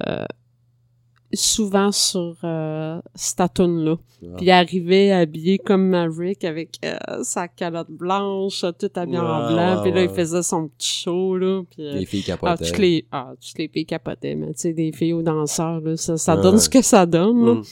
souvent 1.32 1.93
sur 1.93 2.36
euh, 2.44 3.01
cette 3.15 3.55
tune-là. 3.55 3.97
Ah. 4.23 4.27
Puis 4.36 4.51
arrivait 4.51 5.12
habillé 5.12 5.59
comme 5.59 5.89
Maverick 5.89 6.44
avec 6.44 6.77
euh, 6.85 6.97
sa 7.23 7.48
calotte 7.48 7.90
blanche, 7.90 8.65
tout 8.78 8.90
habillé 8.94 9.19
en 9.19 9.52
blanc. 9.52 9.77
ouais, 9.77 9.82
puis 9.82 9.93
là, 9.93 10.02
il 10.02 10.11
faisait 10.11 10.43
son 10.43 10.69
petit 10.69 11.02
show, 11.02 11.36
là. 11.36 11.62
Puis, 11.70 11.86
euh, 11.86 11.93
Les 11.93 12.05
filles 12.05 12.24
ah, 12.27 12.31
capotaient. 12.32 12.66
toutes 12.66 12.78
les, 12.78 13.07
ah, 13.12 13.32
toutes 13.40 13.59
les 13.59 13.69
filles 13.69 13.86
capotaient, 13.86 14.35
mais 14.35 14.48
tu 14.48 14.61
sais, 14.61 14.73
des 14.73 14.93
filles 14.93 15.12
aux 15.12 15.23
danseurs, 15.23 15.81
là, 15.81 15.97
ça, 15.97 16.16
ça 16.16 16.36
donne 16.36 16.59
ce 16.59 16.69
que 16.69 16.82
ça 16.82 17.07
donne, 17.07 17.47
là. 17.47 17.55
Mhm. 17.55 17.65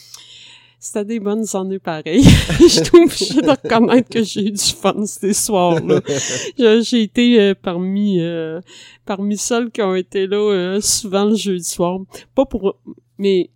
C'était 0.80 1.04
des 1.04 1.20
bonnes 1.20 1.44
années 1.54 1.80
pareilles. 1.80 2.22
Je 2.60 2.68
suis 2.68 2.82
obligée 2.94 3.40
de 3.40 3.50
reconnaître 3.50 4.08
que 4.08 4.22
j'ai 4.22 4.46
eu 4.46 4.52
du 4.52 4.62
fun 4.62 5.04
ces 5.06 5.32
soirs-là. 5.32 6.00
J'ai 6.56 6.82
j'ai 6.82 7.02
été 7.02 7.40
euh, 7.40 7.54
parmi 7.60 8.20
euh, 8.20 8.60
parmi 9.04 9.36
celles 9.36 9.72
qui 9.72 9.82
ont 9.82 9.96
été 9.96 10.28
là 10.28 10.36
euh, 10.36 10.80
souvent 10.80 11.24
le 11.24 11.34
jeudi 11.34 11.68
soir. 11.68 11.98
Pas 12.36 12.44
pour 12.44 12.76
mais 13.18 13.50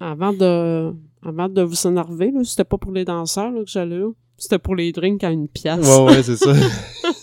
avant 0.00 0.32
de 0.32 0.92
avant 1.24 1.48
de 1.48 1.62
vous 1.62 1.86
énerver, 1.86 2.30
là, 2.32 2.42
c'était 2.44 2.64
pas 2.64 2.78
pour 2.78 2.90
les 2.92 3.04
danseurs 3.04 3.50
là, 3.50 3.60
que 3.62 3.70
j'allais 3.70 3.98
là. 3.98 4.10
C'était 4.36 4.58
pour 4.58 4.74
les 4.74 4.90
drinks 4.90 5.22
à 5.22 5.30
une 5.30 5.46
pièce. 5.46 5.86
Ouais, 5.86 6.04
ouais, 6.04 6.22
c'est 6.22 6.36
ça. 6.36 6.52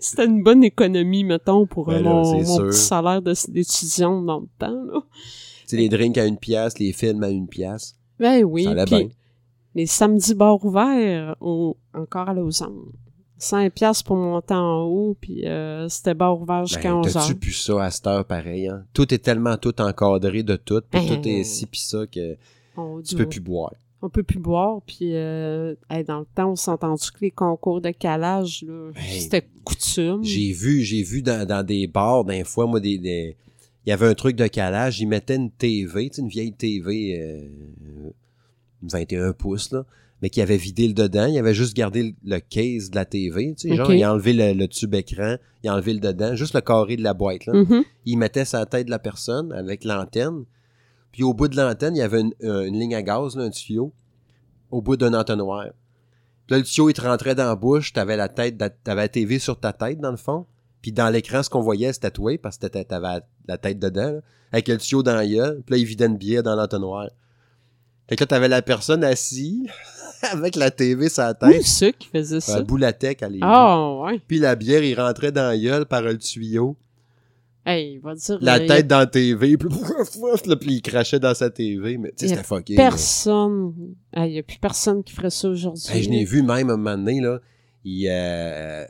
C'était 0.00 0.24
une 0.24 0.42
bonne 0.42 0.64
économie, 0.64 1.24
mettons, 1.24 1.66
pour 1.66 1.88
euh, 1.90 1.94
Ben 1.94 2.04
là, 2.04 2.10
mon, 2.10 2.42
petit 2.42 2.76
salaire 2.78 3.22
de- 3.22 3.50
d'étudiante 3.52 4.26
dans 4.26 4.40
le 4.40 4.46
temps. 4.58 4.84
Là. 4.84 5.00
tu 5.12 5.18
sais, 5.66 5.76
les 5.76 5.88
drinks 5.88 6.18
à 6.18 6.26
une 6.26 6.38
pièce, 6.38 6.78
les 6.78 6.92
films 6.92 7.22
à 7.22 7.28
une 7.28 7.46
pièce. 7.46 7.94
Ben 8.18 8.42
oui. 8.44 8.64
Ça 8.64 8.70
allait 8.70 8.84
puis 8.84 8.94
bien. 8.96 9.08
les 9.74 9.86
samedis 9.86 10.34
bars 10.34 10.64
ouverts, 10.64 11.36
au, 11.40 11.76
encore 11.94 12.28
à 12.28 12.34
Lausanne. 12.34 12.92
5 13.38 13.72
piastres 13.72 14.04
pour 14.04 14.16
monter 14.16 14.54
en 14.54 14.82
haut, 14.82 15.16
puis 15.20 15.46
euh, 15.46 15.88
c'était 15.88 16.14
bar 16.14 16.40
ouvert 16.40 16.66
jusqu'à 16.66 16.90
Ben, 16.90 16.96
11 16.96 17.16
heures. 17.16 17.22
T'as-tu 17.22 17.34
pu 17.36 17.52
ça 17.52 17.84
à 17.84 17.90
cette 17.90 18.06
heure 18.06 18.24
pareil, 18.24 18.68
hein? 18.68 18.84
Tout 18.92 19.12
est 19.14 19.18
tellement 19.18 19.56
tout 19.56 19.80
encadré 19.80 20.42
de 20.42 20.56
tout, 20.56 20.82
puis 20.90 21.00
Ben, 21.08 21.22
tout 21.22 21.28
est 21.28 21.44
si 21.44 21.66
pis 21.66 21.80
ça 21.80 22.06
que 22.06 22.36
On, 22.76 23.00
tu 23.00 23.14
peux 23.16 23.26
plus 23.28 23.40
boire. 23.40 23.72
on 24.02 24.08
peut 24.08 24.22
plus 24.22 24.38
boire, 24.38 24.80
puis 24.86 25.14
euh, 25.14 25.74
hey, 25.90 26.04
dans 26.04 26.20
le 26.20 26.26
temps, 26.34 26.50
on 26.52 26.56
s'est 26.56 26.70
entendu 26.70 27.10
que 27.12 27.18
les 27.22 27.30
concours 27.30 27.80
de 27.80 27.90
calage, 27.90 28.64
c'était 29.08 29.46
coutume. 29.64 30.22
J'ai 30.24 30.52
vu, 30.52 30.82
j'ai 30.82 31.02
vu 31.02 31.22
dans, 31.22 31.46
dans 31.46 31.64
des 31.64 31.86
bars, 31.86 32.24
d'un 32.24 32.44
fois, 32.44 32.66
moi, 32.66 32.80
des, 32.80 32.98
des- 32.98 33.36
il 33.86 33.90
y 33.90 33.92
avait 33.92 34.06
un 34.08 34.14
truc 34.14 34.36
de 34.36 34.46
calage, 34.48 35.00
ils 35.00 35.06
mettaient 35.06 35.36
une 35.36 35.50
TV, 35.50 36.10
une 36.18 36.28
vieille 36.28 36.52
TV, 36.52 37.18
euh, 37.20 38.10
21 38.82 39.32
pouces, 39.32 39.72
là, 39.72 39.84
mais 40.20 40.30
qui 40.30 40.40
avait 40.40 40.56
vidé 40.56 40.88
le 40.88 40.94
dedans, 40.94 41.26
il 41.26 41.38
avait 41.38 41.54
juste 41.54 41.76
gardé 41.76 42.14
le, 42.24 42.38
case 42.40 42.90
de 42.90 42.96
la 42.96 43.04
TV, 43.04 43.54
tu 43.54 43.68
sais, 43.68 43.76
genre, 43.76 43.92
il 43.92 44.02
a 44.02 44.12
enlevé 44.12 44.32
le, 44.32 44.52
le 44.52 44.68
tube 44.68 44.94
écran, 44.94 45.36
il 45.62 45.68
a 45.68 45.74
enlevé 45.74 45.94
le 45.94 46.00
dedans, 46.00 46.34
juste 46.34 46.54
le 46.54 46.60
carré 46.60 46.96
de 46.96 47.02
la 47.02 47.14
boîte, 47.14 47.46
là. 47.46 47.52
Mhm. 47.54 47.84
il 48.04 48.16
mettait 48.16 48.44
sa 48.44 48.66
tête 48.66 48.86
de 48.86 48.90
la 48.90 48.98
personne 48.98 49.52
avec 49.52 49.84
l'antenne. 49.84 50.44
Puis 51.12 51.22
au 51.22 51.34
bout 51.34 51.48
de 51.48 51.56
l'antenne, 51.56 51.96
il 51.96 52.00
y 52.00 52.02
avait 52.02 52.20
une, 52.20 52.34
euh, 52.42 52.64
une 52.64 52.78
ligne 52.78 52.94
à 52.94 53.02
gaz, 53.02 53.36
là, 53.36 53.44
un 53.44 53.50
tuyau, 53.50 53.92
au 54.70 54.82
bout 54.82 54.96
d'un 54.96 55.14
entonnoir. 55.14 55.66
Puis 56.46 56.54
là, 56.54 56.58
le 56.58 56.64
tuyau, 56.64 56.90
il 56.90 56.94
te 56.94 57.00
rentrait 57.00 57.34
dans 57.34 57.46
la 57.46 57.56
bouche, 57.56 57.92
t'avais 57.92 58.16
la 58.16 58.28
tête, 58.28 58.56
t'avais 58.82 59.02
la 59.02 59.08
TV 59.08 59.38
sur 59.38 59.58
ta 59.58 59.72
tête, 59.72 60.00
dans 60.00 60.10
le 60.10 60.16
fond. 60.16 60.46
Puis 60.82 60.92
dans 60.92 61.08
l'écran, 61.10 61.42
ce 61.42 61.50
qu'on 61.50 61.60
voyait, 61.60 61.92
c'était 61.92 62.10
toi, 62.10 62.38
parce 62.38 62.56
que 62.58 62.66
t'avais 62.66 63.20
la 63.46 63.58
tête 63.58 63.78
dedans, 63.78 64.12
là, 64.12 64.20
avec 64.52 64.68
le 64.68 64.78
tuyau 64.78 65.02
dans 65.02 65.14
la 65.14 65.26
gueule. 65.26 65.62
Puis 65.64 65.74
là, 65.74 65.78
il 65.78 65.84
vidait 65.84 66.06
une 66.06 66.16
bière 66.16 66.42
dans 66.42 66.54
l'entonnoir. 66.54 67.08
Fait 68.08 68.16
que 68.16 68.22
là, 68.22 68.26
t'avais 68.26 68.48
la 68.48 68.62
personne 68.62 69.04
assise, 69.04 69.66
avec 70.32 70.56
la 70.56 70.70
TV 70.70 71.08
sur 71.08 71.22
la 71.22 71.34
tête. 71.34 71.62
ça 71.62 71.92
qui 71.92 72.08
faisait 72.08 72.36
À 72.36 72.40
ça? 72.40 72.56
À 72.56 73.28
l'époque. 73.28 73.40
Ah, 73.42 73.94
ouais. 74.02 74.20
Puis 74.26 74.38
la 74.38 74.54
bière, 74.56 74.82
il 74.82 74.94
rentrait 74.98 75.32
dans 75.32 75.48
la 75.48 75.58
gueule 75.58 75.86
par 75.86 76.02
le 76.02 76.16
tuyau. 76.18 76.76
Hey, 77.66 77.94
il 77.94 78.00
va 78.00 78.14
dire... 78.14 78.38
la 78.40 78.56
euh, 78.58 78.66
tête 78.66 78.86
dans 78.86 79.00
la 79.00 79.06
TV, 79.06 79.58
puis, 79.58 79.68
il 80.68 80.80
crachait 80.80 81.20
dans 81.20 81.34
sa 81.34 81.50
TV, 81.50 81.98
mais 81.98 82.08
tu 82.10 82.26
sais, 82.26 82.28
c'était 82.28 82.42
fucké. 82.42 82.76
personne... 82.76 83.74
Il 84.16 84.22
n'y 84.22 84.38
a 84.38 84.42
plus 84.42 84.58
personne 84.58 85.04
qui 85.04 85.12
ferait 85.12 85.28
ça 85.28 85.48
aujourd'hui. 85.50 85.84
Hey, 85.94 86.02
je 86.02 86.08
n'ai 86.08 86.24
vu 86.24 86.42
même 86.42 86.70
un 86.70 86.76
moment 86.78 86.96
donné, 86.96 87.20
là, 87.20 87.40
il, 87.84 88.08
euh, 88.08 88.84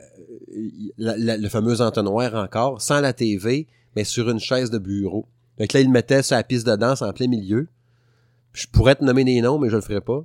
il- 0.53 0.93
la- 0.97 1.17
la- 1.17 1.35
le 1.37 1.49
fameux 1.49 1.81
entonnoir 1.81 2.35
encore, 2.35 2.81
sans 2.81 3.01
la 3.01 3.11
TV, 3.11 3.67
mais 3.97 4.05
sur 4.05 4.29
une 4.29 4.39
chaise 4.39 4.69
de 4.69 4.77
bureau. 4.77 5.25
Fait 5.57 5.67
que 5.67 5.77
là, 5.77 5.81
il 5.81 5.87
le 5.87 5.91
mettait 5.93 6.23
sur 6.23 6.37
la 6.37 6.43
piste 6.43 6.65
de 6.65 6.75
danse 6.77 7.01
en 7.01 7.11
plein 7.11 7.27
milieu. 7.27 7.67
Je 8.53 8.65
pourrais 8.71 8.95
te 8.95 9.03
nommer 9.03 9.25
des 9.25 9.41
noms, 9.41 9.59
mais 9.59 9.69
je 9.69 9.75
le 9.75 9.81
ferai 9.81 9.99
pas. 9.99 10.23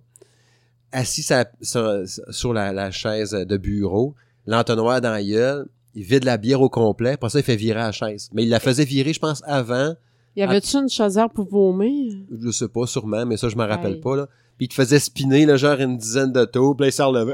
Assis 0.95 1.27
sur, 1.61 2.53
la, 2.53 2.73
la 2.73 2.91
chaise 2.91 3.33
de 3.33 3.57
bureau, 3.57 4.15
l'entonnoir 4.47 5.01
dans 5.01 5.11
la 5.11 5.23
gueule, 5.23 5.67
il 5.95 6.05
vide 6.05 6.25
la 6.25 6.37
bière 6.37 6.61
au 6.61 6.69
complet, 6.69 7.13
après 7.13 7.31
ça, 7.31 7.41
il 7.41 7.45
fait 7.45 7.57
virer 7.57 7.81
la 7.81 7.93
chaise. 7.93 8.31
Mais 8.33 8.45
il 8.45 8.49
la 8.49 8.61
faisait 8.61 8.85
virer, 8.85 9.13
je 9.13 9.19
pense, 9.21 9.43
avant, 9.45 9.95
Y 10.37 10.43
avait-tu 10.43 10.77
une 10.77 10.89
chaudière 10.89 11.31
pour 11.31 11.49
vomir? 11.49 12.15
je 12.41 12.51
sais 12.51 12.69
pas, 12.69 12.87
sûrement, 12.87 13.27
mais 13.27 13.37
ça, 13.37 13.49
je 13.49 13.57
me 13.57 13.65
rappelle 13.65 14.01
pas, 14.01 14.17
là. 14.17 14.29
Puis 14.57 14.67
il 14.67 14.69
te 14.69 14.75
faisait 14.75 15.01
spinner, 15.01 15.47
là, 15.47 15.57
genre 15.57 15.81
une 15.81 15.99
dizaine 15.99 16.33
de 16.33 16.45
tours, 16.45 16.77
puis 16.77 16.85
là, 16.85 16.89
il 16.89 16.93
s'en. 16.93 17.13
Non, 17.13 17.27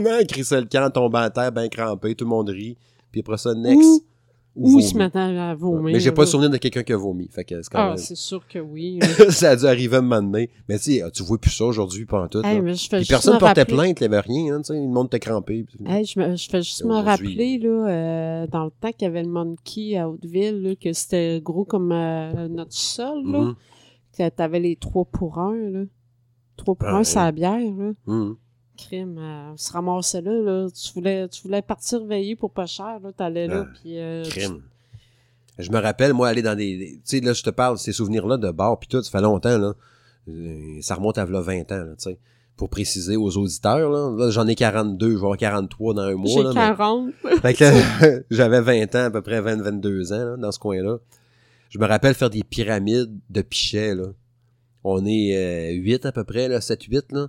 non, 0.00 0.18
il 0.20 0.26
crissait 0.26 0.60
le 0.60 0.66
camp, 0.66 0.90
tombait 0.90 1.18
à 1.18 1.30
terre, 1.30 1.52
ben 1.52 1.68
crampé, 1.68 2.16
tout 2.16 2.24
le 2.24 2.30
monde 2.30 2.48
rit. 2.48 2.76
Puis 3.12 3.20
après 3.20 3.38
ça, 3.38 3.54
next. 3.54 4.02
Ou 4.56 4.80
se 4.80 4.96
mettent 4.96 5.14
à 5.16 5.54
vomir. 5.54 5.92
Mais 5.94 6.00
j'ai 6.00 6.12
pas 6.12 6.24
souvenir 6.26 6.50
de 6.50 6.56
quelqu'un 6.56 6.82
qui 6.82 6.92
a 6.92 6.96
vomi. 6.96 7.28
Fait 7.30 7.44
que 7.44 7.60
c'est 7.60 7.70
quand 7.70 7.78
Ah, 7.78 7.88
même... 7.90 7.96
c'est 7.98 8.16
sûr 8.16 8.46
que 8.48 8.58
oui. 8.58 8.98
ça 9.28 9.50
a 9.50 9.56
dû 9.56 9.66
arriver 9.66 9.96
à 9.96 9.98
un 9.98 10.02
moment 10.02 10.22
donné. 10.22 10.50
Mais 10.68 10.78
tu 10.78 10.92
sais, 10.98 11.02
tu 11.12 11.22
vois 11.22 11.38
plus 11.38 11.50
ça 11.50 11.64
aujourd'hui, 11.66 12.06
pas 12.06 12.22
en 12.24 12.28
tout. 12.28 12.40
Hey, 12.42 12.60
personne 13.06 13.34
me 13.34 13.38
portait 13.38 13.60
rappeler- 13.62 13.74
plainte, 13.74 14.00
il 14.00 14.04
y 14.04 14.06
avait 14.06 14.20
rien, 14.20 14.54
hein, 14.54 14.60
tu 14.62 14.68
sais, 14.72 14.80
le 14.80 14.88
monde 14.88 15.06
était 15.08 15.20
crampé. 15.20 15.66
Hey, 15.84 16.04
je, 16.06 16.18
me, 16.18 16.36
je 16.36 16.48
fais 16.48 16.62
juste 16.62 16.84
me 16.84 16.94
rappeler, 16.94 17.58
là, 17.58 17.68
euh, 17.88 18.46
dans 18.46 18.64
le 18.64 18.70
temps 18.70 18.92
qu'il 18.92 19.02
y 19.02 19.10
avait 19.10 19.22
le 19.22 19.28
Monkey 19.28 19.96
à 19.96 20.08
Hauteville, 20.08 20.62
là, 20.62 20.74
que 20.74 20.92
c'était 20.92 21.40
gros 21.42 21.64
comme 21.64 21.92
euh, 21.92 22.48
notre 22.48 22.72
sol, 22.72 23.22
là. 23.30 23.52
Que 24.16 24.28
t'avais 24.30 24.60
les 24.60 24.76
trois 24.76 25.04
pour 25.04 25.38
un, 25.38 25.54
là. 25.54 25.84
Trois 26.56 26.74
pour 26.74 26.88
Ah, 26.88 26.94
un, 26.94 26.98
ouais. 26.98 27.04
c'est 27.04 27.18
la 27.18 27.32
bière, 27.32 27.58
là. 27.58 27.92
mhm. 28.06 28.36
Crime, 28.76 29.18
euh, 29.18 29.52
on 29.52 29.56
se 29.56 29.72
ramassait 29.72 30.20
là, 30.22 30.32
là. 30.32 30.68
Tu 30.70 30.92
voulais, 30.92 31.28
tu 31.28 31.42
voulais 31.42 31.62
partir 31.62 32.04
veiller 32.04 32.36
pour 32.36 32.50
pas 32.50 32.66
cher, 32.66 33.00
là. 33.02 33.10
T'allais 33.16 33.46
là, 33.46 33.66
Ah, 33.68 33.72
puis... 33.80 33.98
euh, 33.98 34.22
tu- 34.24 34.30
Crime. 34.30 34.62
Je 35.58 35.70
me 35.70 35.78
rappelle, 35.78 36.12
moi, 36.12 36.28
aller 36.28 36.42
dans 36.42 36.54
des... 36.54 36.76
des- 36.76 36.92
Tu 36.96 37.00
sais, 37.04 37.20
là, 37.20 37.32
je 37.32 37.42
te 37.42 37.50
parle, 37.50 37.78
ces 37.78 37.92
souvenirs-là 37.92 38.36
de 38.36 38.50
bar, 38.50 38.78
puis 38.78 38.88
tout, 38.88 39.02
ça 39.02 39.10
fait 39.10 39.22
longtemps, 39.22 39.56
là. 39.58 39.72
Euh, 40.28 40.78
Ça 40.82 40.94
remonte 40.96 41.18
à 41.18 41.24
v'là 41.24 41.40
20 41.40 41.72
ans, 41.72 41.76
là, 41.84 41.94
tu 41.96 42.10
sais. 42.10 42.18
Pour 42.56 42.68
préciser 42.70 43.16
aux 43.16 43.36
auditeurs, 43.36 43.90
là, 43.90 44.10
là 44.16 44.30
j'en 44.30 44.46
ai 44.46 44.54
42, 44.54 45.08
je 45.08 45.12
vais 45.12 45.18
avoir 45.18 45.36
43 45.36 45.94
dans 45.94 46.02
un 46.02 46.14
mois. 46.14 46.28
J'ai 46.30 46.42
là, 46.42 46.48
mais- 46.50 46.54
40. 46.54 47.10
Fait 47.42 47.54
que 47.54 47.64
là, 47.64 48.20
j'avais 48.30 48.60
20 48.60 48.94
ans, 48.94 49.04
à 49.04 49.10
peu 49.10 49.22
près 49.22 49.40
20, 49.40 49.56
22 49.62 50.12
ans, 50.12 50.24
là, 50.24 50.36
dans 50.36 50.52
ce 50.52 50.58
coin-là. 50.58 50.98
Je 51.70 51.78
me 51.78 51.86
rappelle 51.86 52.14
faire 52.14 52.30
des 52.30 52.42
pyramides 52.44 53.12
de 53.30 53.42
pichets, 53.42 53.94
là. 53.94 54.06
On 54.84 55.04
est 55.04 55.72
8 55.74 56.06
à 56.06 56.12
peu 56.12 56.24
près, 56.24 56.48
là, 56.48 56.60
7-8, 56.60 57.12
là. 57.12 57.26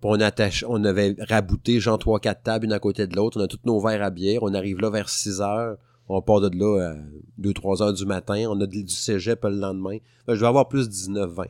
Puis 0.00 0.08
on 0.10 0.20
attache, 0.20 0.64
on 0.66 0.82
avait 0.84 1.14
rabouté 1.18 1.78
genre 1.78 1.98
3-4 1.98 2.36
tables 2.42 2.66
une 2.66 2.72
à 2.72 2.78
côté 2.78 3.06
de 3.06 3.14
l'autre. 3.14 3.38
On 3.38 3.44
a 3.44 3.46
tous 3.46 3.60
nos 3.64 3.80
verres 3.80 4.02
à 4.02 4.10
bière. 4.10 4.42
On 4.42 4.54
arrive 4.54 4.80
là 4.80 4.88
vers 4.88 5.08
6 5.08 5.40
heures. 5.42 5.76
On 6.08 6.22
part 6.22 6.40
de 6.40 6.56
là 6.56 6.92
à 6.92 6.96
2-3 7.40 7.82
heures 7.82 7.92
du 7.92 8.06
matin. 8.06 8.46
On 8.48 8.60
a 8.60 8.66
du 8.66 8.88
cégep 8.88 9.44
le 9.44 9.50
lendemain. 9.50 9.98
Que 10.26 10.34
je 10.34 10.40
vais 10.40 10.46
avoir 10.46 10.68
plus 10.68 10.88
19-20. 10.88 11.46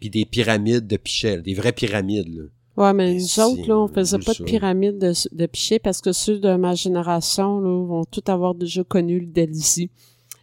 Puis 0.00 0.10
des 0.10 0.24
pyramides 0.24 0.88
de 0.88 0.96
pichets, 0.96 1.40
des 1.40 1.54
vraies 1.54 1.72
pyramides, 1.72 2.28
là. 2.28 2.42
Ouais, 2.74 2.94
mais 2.94 3.14
nous 3.14 3.40
autres, 3.40 3.68
là, 3.68 3.78
on 3.78 3.86
faisait 3.86 4.18
pas 4.18 4.32
ça. 4.32 4.42
de 4.42 4.48
pyramide 4.48 4.98
de, 4.98 5.12
de 5.30 5.46
pichets 5.46 5.78
parce 5.78 6.00
que 6.00 6.12
ceux 6.12 6.38
de 6.38 6.56
ma 6.56 6.74
génération, 6.74 7.60
là, 7.60 7.86
vont 7.86 8.04
tout 8.04 8.24
avoir 8.26 8.54
déjà 8.54 8.82
connu 8.82 9.20
le 9.20 9.26
délicie. 9.26 9.90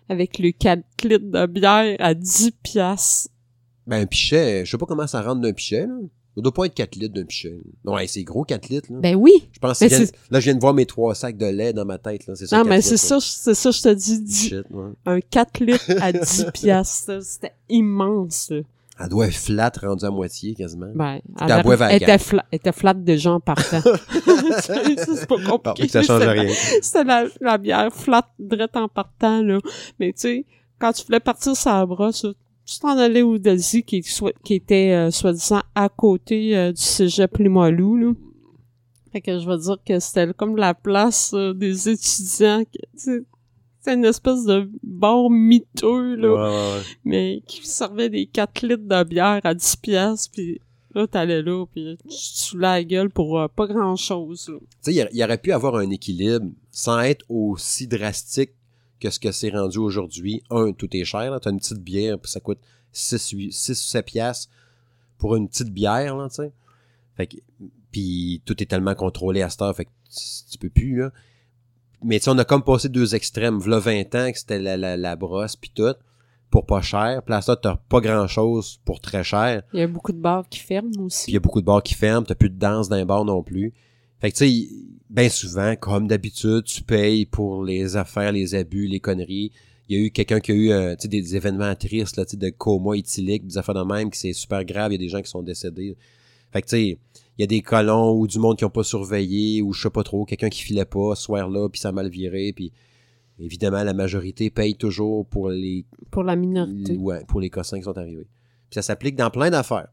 Avec 0.07 0.39
le 0.39 0.51
4 0.51 0.81
litres 1.03 1.25
de 1.25 1.45
bière 1.47 1.95
à 1.99 2.13
10 2.13 2.51
piastres. 2.63 3.29
Ben, 3.85 4.01
un 4.03 4.05
pichet, 4.05 4.63
je 4.63 4.71
sais 4.71 4.77
pas 4.77 4.85
comment 4.85 5.07
ça 5.07 5.21
rentre 5.21 5.41
d'un 5.41 5.53
pichet, 5.53 5.87
là. 5.87 5.95
Ça 6.35 6.41
doit 6.41 6.53
pas 6.53 6.65
être 6.65 6.73
4 6.75 6.95
litres 6.95 7.13
d'un 7.13 7.25
pichet. 7.25 7.57
là. 7.83 7.91
Ouais, 7.93 8.07
c'est 8.07 8.23
gros 8.23 8.43
4 8.45 8.69
litres, 8.69 8.91
là. 8.93 8.99
Ben 9.01 9.15
oui! 9.15 9.31
je 9.51 9.59
pense 9.59 9.79
que 9.79 9.89
c'est- 9.89 10.13
là, 10.31 10.39
je 10.39 10.45
viens 10.45 10.55
de 10.55 10.59
voir 10.61 10.73
mes 10.73 10.85
trois 10.85 11.13
sacs 11.15 11.37
de 11.37 11.45
lait 11.47 11.73
dans 11.73 11.85
ma 11.85 11.97
tête, 11.97 12.27
là. 12.27 12.35
C'est 12.35 12.47
ça. 12.47 12.57
Non, 12.57 12.63
4 12.63 12.69
mais 12.69 12.81
c'est 12.81 12.97
ça, 12.97 13.17
c'est 13.19 13.53
ça, 13.55 13.71
je 13.71 13.81
te 13.81 13.93
dis, 13.93 14.21
dix- 14.21 14.47
Shit, 14.49 14.63
ouais. 14.71 14.91
un 15.05 15.19
4 15.19 15.59
litres 15.59 15.91
à 16.01 16.11
10 16.13 16.45
piastres. 16.53 17.21
C'était 17.23 17.53
immense, 17.67 18.49
là. 18.51 18.61
Elle 19.01 19.07
doit 19.09 19.27
être 19.27 19.33
flat, 19.35 19.71
rendue 19.81 20.03
à 20.05 20.11
moitié, 20.11 20.53
quasiment. 20.55 20.91
Ben, 20.93 21.19
elle, 21.39 21.47
la 21.47 21.61
elle 21.89 22.01
était, 22.03 22.17
fla 22.17 22.45
elle 22.51 22.57
était 22.57 22.73
flat 22.73 22.93
déjà 22.93 23.31
en 23.31 23.39
partant. 23.39 23.79
c'est 23.81 25.25
pas 25.27 25.37
Bon, 25.37 25.57
compliqué. 25.57 25.83
que 25.87 25.91
ça 25.91 26.01
change 26.03 26.19
C'était- 26.21 26.31
rien. 26.41 26.53
C'était 26.81 27.03
la, 27.05 27.25
la 27.39 27.57
bière 27.57 27.93
flat 27.93 28.27
direct 28.37 28.75
en 28.75 28.87
partant, 28.89 29.41
là. 29.41 29.59
Mais 29.99 30.11
tu 30.13 30.19
sais, 30.21 30.45
quand 30.79 30.91
tu 30.91 31.05
voulais 31.05 31.19
partir 31.21 31.55
sur 31.55 31.71
la 31.71 31.85
brosse, 31.85 32.25
tu 32.69 32.79
t'en 32.79 32.97
allais 32.97 33.21
au 33.21 33.37
Delzy 33.37 33.83
qui, 33.83 34.01
qui 34.43 34.53
était, 34.53 34.91
euh, 34.93 35.11
soi-disant, 35.11 35.61
à 35.75 35.89
côté 35.89 36.55
euh, 36.57 36.71
du 36.71 36.81
cégep 36.81 37.37
Limoilou, 37.37 37.97
là? 37.97 38.11
Fait 39.11 39.21
que 39.21 39.39
je 39.39 39.45
veux 39.47 39.57
dire 39.57 39.77
que 39.85 39.99
c'était 39.99 40.31
comme 40.33 40.55
la 40.55 40.73
place 40.75 41.31
euh, 41.33 41.53
des 41.53 41.89
étudiants. 41.89 42.63
tu 42.71 43.25
C'est 43.81 43.93
une 43.93 44.05
espèce 44.05 44.43
de 44.45 44.69
bar 44.83 45.29
miteux, 45.31 46.15
là, 46.15 46.29
Ouais, 46.33 46.39
ouais, 46.39 46.77
ouais. 46.77 46.83
mais 47.05 47.41
qui 47.47 47.65
servait 47.67 48.09
des 48.09 48.27
4 48.27 48.61
litres 48.61 48.87
de 48.87 49.03
bière 49.03 49.41
à 49.43 49.53
10 49.55 49.77
piastres, 49.77 50.29
puis 50.31 50.61
là, 50.93 51.07
t'allais 51.07 51.41
là, 51.41 51.65
puis 51.73 51.97
tu 52.03 52.07
te 52.07 52.13
saoulais 52.13 52.67
la 52.67 52.83
gueule 52.83 53.09
pour 53.09 53.41
pas 53.55 53.65
grand-chose. 53.65 54.51
Tu 54.83 54.93
sais, 54.93 55.07
il 55.11 55.23
aurait 55.23 55.37
pu 55.39 55.51
avoir 55.51 55.75
un 55.77 55.89
équilibre 55.89 56.45
sans 56.69 56.99
être 56.99 57.25
aussi 57.29 57.87
drastique 57.87 58.51
que 58.99 59.09
ce 59.09 59.19
que 59.19 59.31
c'est 59.31 59.49
rendu 59.49 59.77
aujourd'hui. 59.77 60.43
Un, 60.49 60.71
tout 60.73 60.89
est 60.95 61.05
cher, 61.05 61.31
là. 61.31 61.39
T'as 61.39 61.51
une 61.51 61.59
petite 61.59 61.79
bière, 61.79 62.19
puis 62.19 62.31
ça 62.31 62.39
coûte 62.39 62.59
6, 62.91 63.29
8, 63.31 63.51
6 63.53 63.71
ou 63.71 63.87
7 63.87 64.05
piastres 64.05 64.51
pour 65.17 65.35
une 65.35 65.47
petite 65.49 65.69
bière, 65.69 66.15
là, 66.15 66.27
tu 66.29 66.35
sais. 66.35 66.51
Fait 67.17 67.27
que, 67.27 67.37
puis 67.91 68.41
tout 68.45 68.61
est 68.61 68.65
tellement 68.65 68.95
contrôlé 68.95 69.41
à 69.41 69.49
cette 69.49 69.61
heure, 69.61 69.75
fait 69.75 69.85
que 69.85 69.89
tu, 70.09 70.51
tu 70.51 70.57
peux 70.57 70.69
plus, 70.69 70.97
là. 70.99 71.11
Mais 72.03 72.19
tu 72.19 72.25
sais, 72.25 72.31
on 72.31 72.37
a 72.37 72.45
comme 72.45 72.63
passé 72.63 72.87
deux 72.87 73.13
extrêmes. 73.15 73.59
V'là 73.59 73.79
20 73.79 74.15
ans, 74.15 74.31
que 74.31 74.37
c'était 74.39 74.59
la, 74.59 74.77
la, 74.77 74.95
la 74.95 75.15
brosse, 75.17 75.57
puis 75.57 75.69
tout, 75.75 75.93
pour 76.49 76.65
pas 76.65 76.81
cher. 76.81 77.21
Puis 77.25 77.31
là, 77.31 77.41
ça, 77.41 77.57
t'as 77.57 77.75
pas 77.75 77.99
grand-chose 77.99 78.79
pour 78.85 79.01
très 79.01 79.23
cher. 79.23 79.63
Il 79.73 79.79
y 79.81 79.83
a 79.83 79.87
beaucoup 79.87 80.13
de 80.13 80.21
bars 80.21 80.47
qui 80.49 80.59
ferment 80.59 80.89
Puis 80.91 80.99
il 81.01 81.05
aussi. 81.05 81.31
y 81.31 81.35
a 81.37 81.39
beaucoup 81.41 81.59
de 81.59 81.65
bars 81.65 81.83
qui 81.83 81.93
ferment, 81.95 82.25
t'as 82.25 82.35
plus 82.35 82.49
de 82.49 82.57
danse 82.57 82.87
dans 82.87 82.95
les 82.95 83.03
bars 83.05 83.25
non 83.25 83.43
plus. 83.43 83.73
Fait 84.19 84.31
que 84.31 84.37
tu 84.37 84.45
sais, 84.45 84.69
bien 85.09 85.29
souvent, 85.29 85.75
comme 85.75 86.07
d'habitude, 86.07 86.63
tu 86.65 86.83
payes 86.83 87.25
pour 87.25 87.63
les 87.63 87.95
affaires, 87.95 88.31
les 88.31 88.55
abus, 88.55 88.87
les 88.87 88.99
conneries. 88.99 89.51
Il 89.87 89.97
y 89.97 90.01
a 90.01 90.05
eu 90.05 90.11
quelqu'un 90.11 90.39
qui 90.39 90.51
a 90.51 90.55
eu 90.55 90.71
euh, 90.71 90.95
tu 90.95 91.03
sais, 91.03 91.07
des 91.07 91.35
événements 91.35 91.73
tristes, 91.75 92.17
là, 92.17 92.25
de 92.31 92.49
coma 92.49 92.95
éthylique, 92.95 93.47
des 93.47 93.57
affaires 93.57 93.75
de 93.75 93.83
même, 93.83 94.11
qui 94.11 94.19
c'est 94.19 94.33
super 94.33 94.63
grave, 94.65 94.91
il 94.91 94.95
y 94.95 95.03
a 95.03 95.05
des 95.05 95.09
gens 95.09 95.21
qui 95.21 95.29
sont 95.29 95.41
décédés. 95.41 95.97
Fait 96.51 96.61
que 96.61 96.67
tu 96.67 96.75
sais, 96.75 96.97
il 97.37 97.41
y 97.41 97.43
a 97.43 97.47
des 97.47 97.61
colons 97.61 98.13
ou 98.13 98.27
du 98.27 98.37
monde 98.37 98.57
qui 98.57 98.65
ont 98.65 98.69
pas 98.69 98.83
surveillé, 98.83 99.61
ou 99.61 99.73
je 99.73 99.81
sais 99.81 99.89
pas 99.89 100.03
trop, 100.03 100.25
quelqu'un 100.25 100.49
qui 100.49 100.61
filait 100.61 100.85
pas 100.85 101.15
ce 101.15 101.23
soir-là, 101.23 101.69
puis 101.69 101.79
ça 101.79 101.89
a 101.89 101.91
mal 101.91 102.09
viré, 102.09 102.53
puis 102.53 102.71
évidemment, 103.39 103.83
la 103.83 103.93
majorité 103.93 104.49
paye 104.49 104.75
toujours 104.75 105.25
pour 105.25 105.49
les, 105.49 105.85
Pour 106.11 106.23
la 106.23 106.35
minorité. 106.35 106.97
ouais, 106.97 107.23
pour 107.25 107.39
les 107.39 107.49
cossins 107.49 107.77
qui 107.77 107.85
sont 107.85 107.97
arrivés. 107.97 108.27
Puis 108.69 108.75
ça 108.75 108.81
s'applique 108.81 109.15
dans 109.15 109.29
plein 109.29 109.49
d'affaires. 109.49 109.87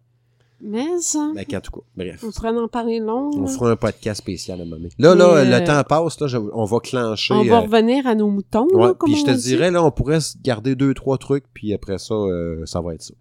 Mais 0.60 0.98
ça, 1.00 1.32
Mais 1.34 1.46
en 1.54 1.60
tout 1.60 1.70
cas, 1.70 1.86
bref. 1.96 2.24
on 2.26 2.30
pourrait 2.30 2.48
en 2.48 2.66
parler 2.68 2.98
long. 2.98 3.30
On 3.34 3.42
là. 3.42 3.46
fera 3.46 3.70
un 3.72 3.76
podcast 3.76 4.20
spécial 4.22 4.58
à 4.60 4.62
un 4.62 4.66
moment. 4.66 4.88
Là, 4.98 5.14
là, 5.14 5.28
Mais, 5.44 5.54
euh, 5.54 5.60
le 5.60 5.64
temps 5.66 5.82
passe, 5.84 6.18
là, 6.18 6.26
je- 6.28 6.38
on 6.38 6.64
va 6.64 6.80
clencher. 6.80 7.34
On 7.34 7.44
va 7.44 7.56
euh, 7.58 7.60
revenir 7.60 8.06
à 8.06 8.14
nos 8.14 8.30
moutons, 8.30 8.66
ouais, 8.72 8.88
là, 8.88 8.94
comme 8.94 9.10
puis 9.10 9.20
je 9.20 9.26
te 9.26 9.30
on 9.32 9.34
dit. 9.34 9.42
dirais, 9.42 9.70
là, 9.70 9.84
on 9.84 9.90
pourrait 9.90 10.18
garder 10.42 10.74
deux, 10.74 10.94
trois 10.94 11.18
trucs, 11.18 11.44
puis 11.52 11.74
après 11.74 11.98
ça, 11.98 12.14
euh, 12.14 12.64
ça 12.64 12.80
va 12.80 12.94
être 12.94 13.02
ça. 13.02 13.12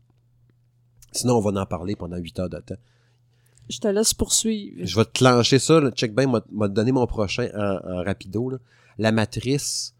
Sinon, 1.11 1.35
on 1.37 1.41
va 1.41 1.61
en 1.61 1.65
parler 1.65 1.95
pendant 1.97 2.17
huit 2.17 2.39
heures 2.39 2.49
de 2.49 2.59
temps. 2.59 2.75
Je 3.69 3.79
te 3.79 3.87
laisse 3.87 4.13
poursuivre. 4.13 4.77
Je 4.83 4.95
vais 4.95 5.05
te 5.05 5.11
clencher 5.11 5.59
ça, 5.59 5.79
là, 5.81 5.91
check 5.91 6.15
bien, 6.15 6.31
m'a 6.51 6.67
donné 6.69 6.91
mon 6.93 7.05
prochain 7.07 7.49
en, 7.55 7.99
en 7.99 8.03
rapido. 8.03 8.49
Là. 8.49 8.57
La 8.97 9.11
Matrice, 9.11 9.93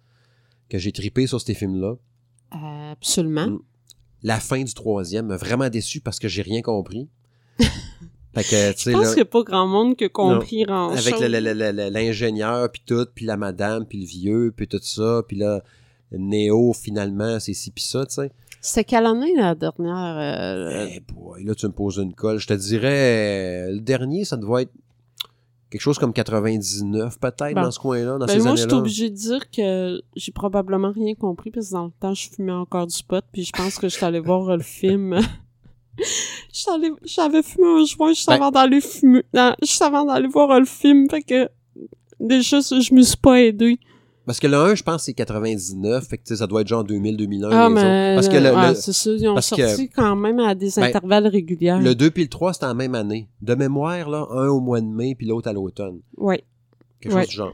que 0.69 0.77
j'ai 0.77 0.91
tripé 0.93 1.27
sur 1.27 1.41
ces 1.41 1.53
films-là. 1.53 1.95
Absolument. 2.91 3.47
Mm. 3.47 3.59
La 4.23 4.39
fin 4.39 4.63
du 4.63 4.73
troisième 4.73 5.27
m'a 5.27 5.37
vraiment 5.37 5.69
déçu 5.69 5.99
parce 5.99 6.19
que 6.19 6.27
j'ai 6.27 6.41
rien 6.41 6.61
compris. 6.61 7.09
Fait 7.57 8.43
que, 8.43 8.71
tu 8.73 8.89
Je 8.89 8.95
pense 8.95 9.01
là, 9.03 9.07
qu'il 9.09 9.15
n'y 9.17 9.21
a 9.21 9.25
pas 9.25 9.43
grand 9.43 9.67
monde 9.67 9.95
qui 9.95 10.03
a 10.05 10.09
compris 10.09 10.63
grand 10.63 10.89
avec 10.89 11.19
l'ingénieur 11.93 12.69
puis 12.71 12.81
tout 12.85 13.05
puis 13.13 13.25
la 13.25 13.37
madame 13.37 13.85
puis 13.85 13.99
le 14.01 14.05
vieux 14.05 14.53
puis 14.55 14.67
tout 14.67 14.79
ça 14.81 15.21
puis 15.27 15.37
là 15.37 15.61
Néo 16.11 16.73
finalement 16.73 17.39
c'est 17.39 17.53
ci 17.53 17.71
puis 17.71 17.83
ça 17.83 18.05
tu 18.05 18.15
sais 18.15 18.31
C'était 18.61 18.83
quelle 18.83 19.05
année, 19.05 19.33
la 19.35 19.55
dernière? 19.55 20.17
euh, 20.17 20.87
Eh 20.91 20.99
boy, 20.99 21.43
là 21.45 21.55
tu 21.55 21.65
me 21.67 21.71
poses 21.71 21.97
une 21.97 22.13
colle 22.13 22.37
je 22.39 22.47
te 22.47 22.53
dirais 22.53 23.69
euh, 23.69 23.71
le 23.73 23.79
dernier 23.79 24.25
ça 24.25 24.37
devait 24.37 24.63
être 24.63 24.71
quelque 25.69 25.81
chose 25.81 25.97
comme 25.97 26.13
99 26.13 27.19
peut-être 27.19 27.55
Bon. 27.55 27.61
dans 27.63 27.71
ce 27.71 27.79
coin-là 27.79 28.17
dans 28.17 28.25
Ben, 28.25 28.37
ces 28.37 28.39
moi, 28.39 28.51
je 28.51 28.55
suis 28.57 28.63
années-là 28.63 28.77
obligée 28.79 29.09
de 29.09 29.15
dire 29.15 29.49
que 29.49 30.01
j'ai 30.15 30.31
probablement 30.31 30.91
rien 30.91 31.15
compris 31.15 31.51
parce 31.51 31.67
que 31.69 31.73
dans 31.73 31.85
le 31.85 31.91
temps, 31.99 32.13
je 32.13 32.29
fumais 32.29 32.51
encore 32.51 32.87
du 32.87 33.01
pot 33.03 33.23
puis 33.31 33.43
je 33.45 33.51
pense 33.51 33.77
que 33.77 33.87
je 33.89 33.95
suis 33.95 34.05
allée 34.05 34.19
voir 34.19 34.55
le 34.55 34.63
film. 34.63 35.19
J'avais 37.05 37.43
fumé 37.43 37.67
un 37.67 37.85
joint 37.85 38.09
juste 38.13 38.27
Ben- 38.27 38.35
avant 38.35 38.51
d'aller 38.51 38.81
fumer, 38.81 39.23
non, 39.33 39.53
juste 39.61 39.81
avant 39.81 40.05
d'aller 40.05 40.27
voir 40.27 40.59
le 40.59 40.65
film, 40.65 41.09
fait 41.09 41.21
que 41.21 41.49
déjà, 42.19 42.59
je 42.59 42.93
me 42.93 43.01
suis 43.01 43.17
pas 43.17 43.41
aidée. 43.41 43.77
parce 44.25 44.39
que 44.39 44.47
le 44.47 44.57
1 44.57 44.73
je 44.75 44.81
pense 44.83 45.03
c'est 45.03 45.13
99 45.13 46.07
fait 46.07 46.17
que 46.17 46.23
tu 46.23 46.29
sais, 46.29 46.37
ça 46.37 46.47
doit 46.47 46.61
être 46.61 46.67
genre 46.67 46.83
2000 46.83 47.15
2001 47.15 47.49
Ah, 47.51 47.69
mais 47.69 47.79
autres. 47.81 48.15
parce 48.15 48.27
que 48.29 48.41
le, 48.41 48.55
ouais, 48.55 48.69
le- 48.69 48.75
c'est 48.75 48.91
ça, 48.93 49.11
ils 49.11 49.27
ont 49.27 49.33
parce 49.35 49.47
sorti 49.47 49.87
quand 49.89 50.15
même 50.15 50.39
à 50.39 50.55
des 50.55 50.71
Ben, 50.77 50.83
intervalles 50.83 51.27
réguliers. 51.27 51.77
le 51.79 51.93
2 51.93 52.09
puis 52.09 52.23
le 52.23 52.29
3 52.29 52.53
c'était 52.53 52.65
en 52.65 52.73
même 52.73 52.95
année 52.95 53.29
de 53.41 53.53
mémoire 53.53 54.09
là 54.09 54.25
un 54.31 54.47
au 54.47 54.59
mois 54.61 54.81
de 54.81 54.87
mai 54.87 55.13
puis 55.15 55.27
l'autre 55.27 55.47
à 55.47 55.53
l'automne 55.53 55.99
Ouais. 56.17 56.43
quelque 57.01 57.13
Ouais. 57.13 57.21
chose 57.21 57.29
du 57.29 57.35
genre 57.35 57.53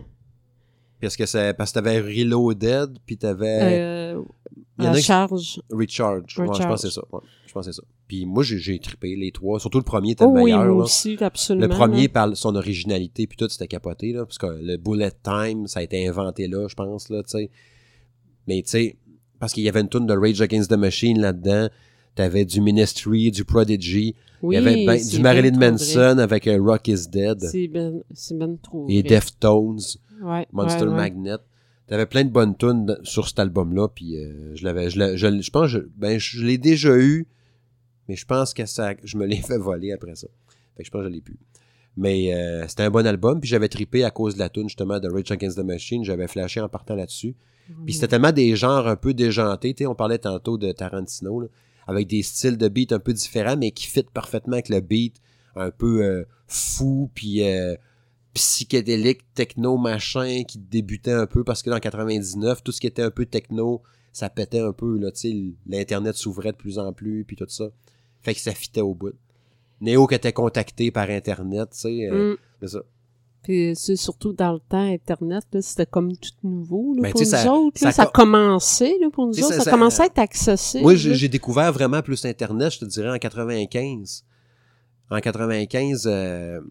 parce 1.02 1.18
que 1.18 1.26
c'est 1.26 1.54
parce 1.56 1.72
que 1.72 1.76
t'avais 1.80 2.00
Reloaded 2.00 2.98
puis 3.06 3.18
t'avais 3.18 3.60
Euh, 3.62 4.22
il 4.80 4.86
y 4.86 4.88
en 4.88 4.92
à 4.92 4.94
a 4.94 4.98
qui- 4.98 5.04
charge. 5.04 5.62
Recharge. 5.70 6.38
Ouais, 6.40 6.46
je 6.46 6.52
Recharge. 6.52 6.68
pense 6.68 6.82
que 6.82 6.90
c'est 6.90 6.94
ça. 6.96 7.04
Ouais, 7.12 7.20
je 7.48 7.52
pense 7.54 7.66
que 7.66 7.72
c'est 7.72 7.82
ça. 7.82 7.88
Puis 8.08 8.26
moi, 8.26 8.44
j'ai, 8.44 8.80
trippé 8.80 9.16
les 9.16 9.32
trois. 9.32 9.60
Surtout 9.60 9.78
le 9.78 9.84
premier 9.84 10.12
était 10.12 10.24
Oh 10.26 10.34
le 10.34 10.42
oui, 10.42 10.44
meilleur. 10.52 10.66
moi 10.66 10.78
là. 10.78 10.84
aussi, 10.84 11.18
absolument. 11.22 11.68
Le 11.68 11.74
premier, 11.74 12.04
là. 12.04 12.10
par 12.10 12.36
son 12.38 12.56
originalité, 12.56 13.28
puis 13.28 13.38
tout, 13.38 13.48
c'était 13.50 13.68
capoté, 13.68 14.12
là, 14.14 14.26
parce 14.26 14.38
que 14.38 14.48
le 14.48 14.78
bullet 14.78 15.12
time, 15.24 15.68
ça 15.68 15.80
a 15.80 15.84
été 15.84 16.08
inventé 16.08 16.48
là, 16.48 16.68
je 16.68 16.76
pense, 16.76 17.10
là, 17.10 17.24
tu 17.24 17.30
sais. 17.30 17.50
Mais, 18.48 18.62
tu 18.64 18.70
sais, 18.70 18.98
parce 19.40 19.54
qu'il 19.54 19.64
y 19.64 19.70
avait 19.70 19.82
une 19.82 19.90
tune 19.90 20.06
de 20.08 20.14
Rage 20.16 20.42
Against 20.42 20.70
the 20.72 20.78
Machine 20.78 21.20
là-dedans, 21.22 21.70
t'avais 22.16 22.44
du 22.44 22.60
Ministry, 22.60 23.32
du 23.32 23.46
Prodigy, 23.46 24.16
Oui, 24.42 24.56
il 24.56 24.60
y 24.60 24.68
avait 24.68 24.86
ben- 24.86 25.08
du 25.08 25.20
Marilyn. 25.20 25.58
Manson 25.58 26.18
avec 26.18 26.48
euh, 26.48 26.60
Rock 26.62 26.88
is 26.90 27.08
Dead, 27.10 27.40
C'est 27.42 27.68
ben, 27.68 28.02
ben 28.32 28.58
trop 28.62 28.88
et. 28.90 29.04
Deftones, 29.04 29.80
Ouais, 30.22 30.48
Monster 30.52 30.86
ouais. 30.86 30.96
Magnet. 30.96 31.38
T'avais 31.88 32.06
plein 32.06 32.24
de 32.24 32.30
bonnes 32.30 32.56
tunes 32.56 32.98
sur 33.04 33.28
cet 33.28 33.40
album-là, 33.40 33.88
puis 33.90 34.18
euh, 34.18 34.56
je 34.56 34.64
l'avais, 34.64 34.90
je, 34.90 35.00
l'ai- 35.00 35.18
je, 35.18 35.42
je 35.42 35.52
pense, 35.52 35.68
je, 35.68 35.80
ben, 35.98 36.18
je 36.20 36.44
l'ai 36.46 36.58
déjà 36.58 36.96
eu, 36.98 37.28
mais 38.08 38.16
je 38.16 38.26
pense 38.26 38.54
que 38.54 38.66
ça, 38.66 38.94
je 39.04 39.18
me 39.18 39.26
l'ai 39.28 39.38
fait 39.42 39.58
voler 39.58 39.92
après 39.92 40.16
ça. 40.16 40.28
Fait 40.78 40.84
que 40.84 40.88
je 40.88 40.92
pense 40.92 41.02
que 41.02 41.08
je 41.10 41.14
l'ai 41.14 41.22
plus. 41.22 41.38
Mais 41.98 42.34
euh, 42.34 42.66
c'était 42.70 42.84
un 42.84 42.90
bon 42.92 43.06
album, 43.06 43.42
puis 43.42 43.50
j'avais 43.50 43.68
trippé 43.68 44.06
à 44.06 44.12
cause 44.12 44.36
de 44.36 44.40
la 44.40 44.48
tune 44.50 44.70
justement 44.70 45.00
de 45.00 45.10
Rage 45.10 45.30
Against 45.32 45.58
the 45.58 45.64
Machine. 45.64 46.06
J'avais 46.06 46.28
flashé 46.28 46.62
en 46.62 46.70
partant 46.70 46.96
là-dessus. 46.96 47.36
Puis 47.86 47.94
c'était 47.94 48.08
tellement 48.10 48.32
des 48.32 48.56
genres 48.56 48.88
un 48.88 48.96
peu 48.96 49.14
déjantés. 49.14 49.74
Tu 49.74 49.84
sais, 49.84 49.88
on 49.88 49.96
parlait 49.96 50.18
tantôt 50.18 50.58
de 50.58 50.72
Tarantino, 50.72 51.42
là, 51.42 51.48
avec 51.88 52.08
des 52.08 52.22
styles 52.22 52.58
de 52.58 52.68
beat 52.70 52.92
un 52.94 53.00
peu 53.00 53.12
différents, 53.14 53.56
mais 53.58 53.72
qui 53.72 53.88
fit 53.88 54.04
parfaitement 54.14 54.54
avec 54.54 54.70
le 54.70 54.80
beat 54.82 55.16
un 55.56 55.72
peu 55.72 56.02
euh, 56.04 56.24
fou, 56.48 57.10
puis 57.14 57.44
psychédélique, 58.34 59.22
techno, 59.34 59.78
machin, 59.78 60.44
qui 60.48 60.58
débutait 60.60 61.12
un 61.12 61.26
peu, 61.28 61.44
parce 61.44 61.62
que 61.64 61.70
dans 61.70 61.80
99, 61.80 62.64
tout 62.64 62.72
ce 62.72 62.80
qui 62.82 62.88
était 62.88 63.02
un 63.02 63.12
peu 63.12 63.26
techno, 63.26 63.82
ça 64.14 64.30
pétait 64.30 64.60
un 64.60 64.74
peu, 64.74 64.98
là, 64.98 65.12
tu 65.12 65.20
sais, 65.20 65.54
l'Internet 65.68 66.16
s'ouvrait 66.16 66.52
de 66.52 66.58
plus 66.58 66.80
en 66.80 66.94
plus, 66.94 67.24
puis 67.26 67.36
tout 67.36 67.46
ça. 67.48 67.66
Fait 68.22 68.34
que 68.34 68.40
ça 68.40 68.52
fitait 68.54 68.82
au 68.82 68.94
bout. 68.94 69.14
Néo 69.82 70.06
qui 70.08 70.16
était 70.16 70.34
contacté 70.34 70.92
par 70.92 71.10
Internet, 71.10 71.70
tu 71.72 71.80
sais, 71.80 72.10
euh, 72.10 72.34
Mm. 72.34 72.38
c'est 72.62 72.68
ça. 72.70 72.82
Puis 73.44 73.72
c'est 73.76 73.96
surtout 73.96 74.34
dans 74.34 74.54
le 74.54 74.60
temps 74.60 74.88
Internet, 74.94 75.44
là, 75.52 75.62
c'était 75.64 75.88
comme 75.88 76.16
tout 76.16 76.30
nouveau 76.44 76.94
là, 76.94 77.02
Ben, 77.02 77.12
pour 77.12 77.22
nous 77.22 77.28
ça- 77.28 77.52
autres. 77.52 77.84
là. 77.84 77.92
ça 77.92 78.04
Ça, 78.04 78.06
co- 78.06 78.12
commençait 78.12 78.96
là, 79.02 79.10
pour 79.12 79.26
nous 79.26 79.34
autres. 79.34 79.48
ça- 79.48 79.58
Ça, 79.58 79.64
ça- 79.64 79.72
commençait 79.72 80.04
à 80.04 80.06
être 80.06 80.20
accessible. 80.20 80.84
Moi, 80.84 80.96
j'ai 80.96 81.28
découvert 81.28 81.74
vraiment 81.74 82.02
plus 82.04 82.24
Internet, 82.26 82.72
je 82.74 82.80
te 82.80 82.86
dirais, 82.86 83.10
en 83.10 83.18
95. 83.18 84.24
En 85.10 85.20
95, 85.20 86.04
euh, 86.06 86.62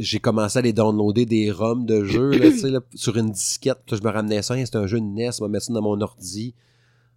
j'ai 0.00 0.18
commencé 0.18 0.58
à 0.58 0.62
les 0.62 0.72
downloader 0.72 1.26
des 1.26 1.50
ROM 1.50 1.84
de 1.84 2.04
jeux 2.04 2.30
là, 2.30 2.80
sur 2.94 3.16
une 3.16 3.30
disquette. 3.30 3.78
Puis 3.86 3.96
je 3.96 4.02
me 4.02 4.10
ramenais 4.10 4.42
ça, 4.42 4.56
c'était 4.56 4.76
un 4.76 4.86
jeu 4.86 5.00
de 5.00 5.04
NES, 5.04 5.30
je 5.38 5.42
me 5.42 5.48
mettais 5.48 5.66
ça 5.66 5.72
dans 5.72 5.82
mon 5.82 6.00
ordi, 6.00 6.54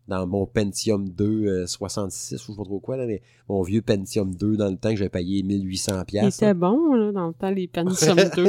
dans 0.08 0.28
mon 0.28 0.46
Pentium 0.46 1.08
2 1.08 1.26
euh, 1.46 1.66
66, 1.68 2.36
ou 2.36 2.38
je 2.38 2.52
sais 2.52 2.58
pas 2.58 2.64
trop 2.66 2.80
quoi, 2.80 2.98
là, 2.98 3.06
mais 3.06 3.22
mon 3.48 3.62
vieux 3.62 3.82
Pentium 3.82 4.36
2 4.36 4.58
dans 4.58 4.70
le 4.70 4.76
temps 4.78 4.90
que 4.90 4.98
j'avais 4.98 5.10
payé 5.10 5.44
1800 5.44 5.94
Il 6.00 6.06
pièces. 6.06 6.36
était 6.38 6.54
bon 6.54 6.94
là, 6.94 7.12
dans 7.12 7.28
le 7.28 7.34
temps, 7.34 7.50
les 7.52 7.68
Pentium 7.68 8.18
2. 8.36 8.46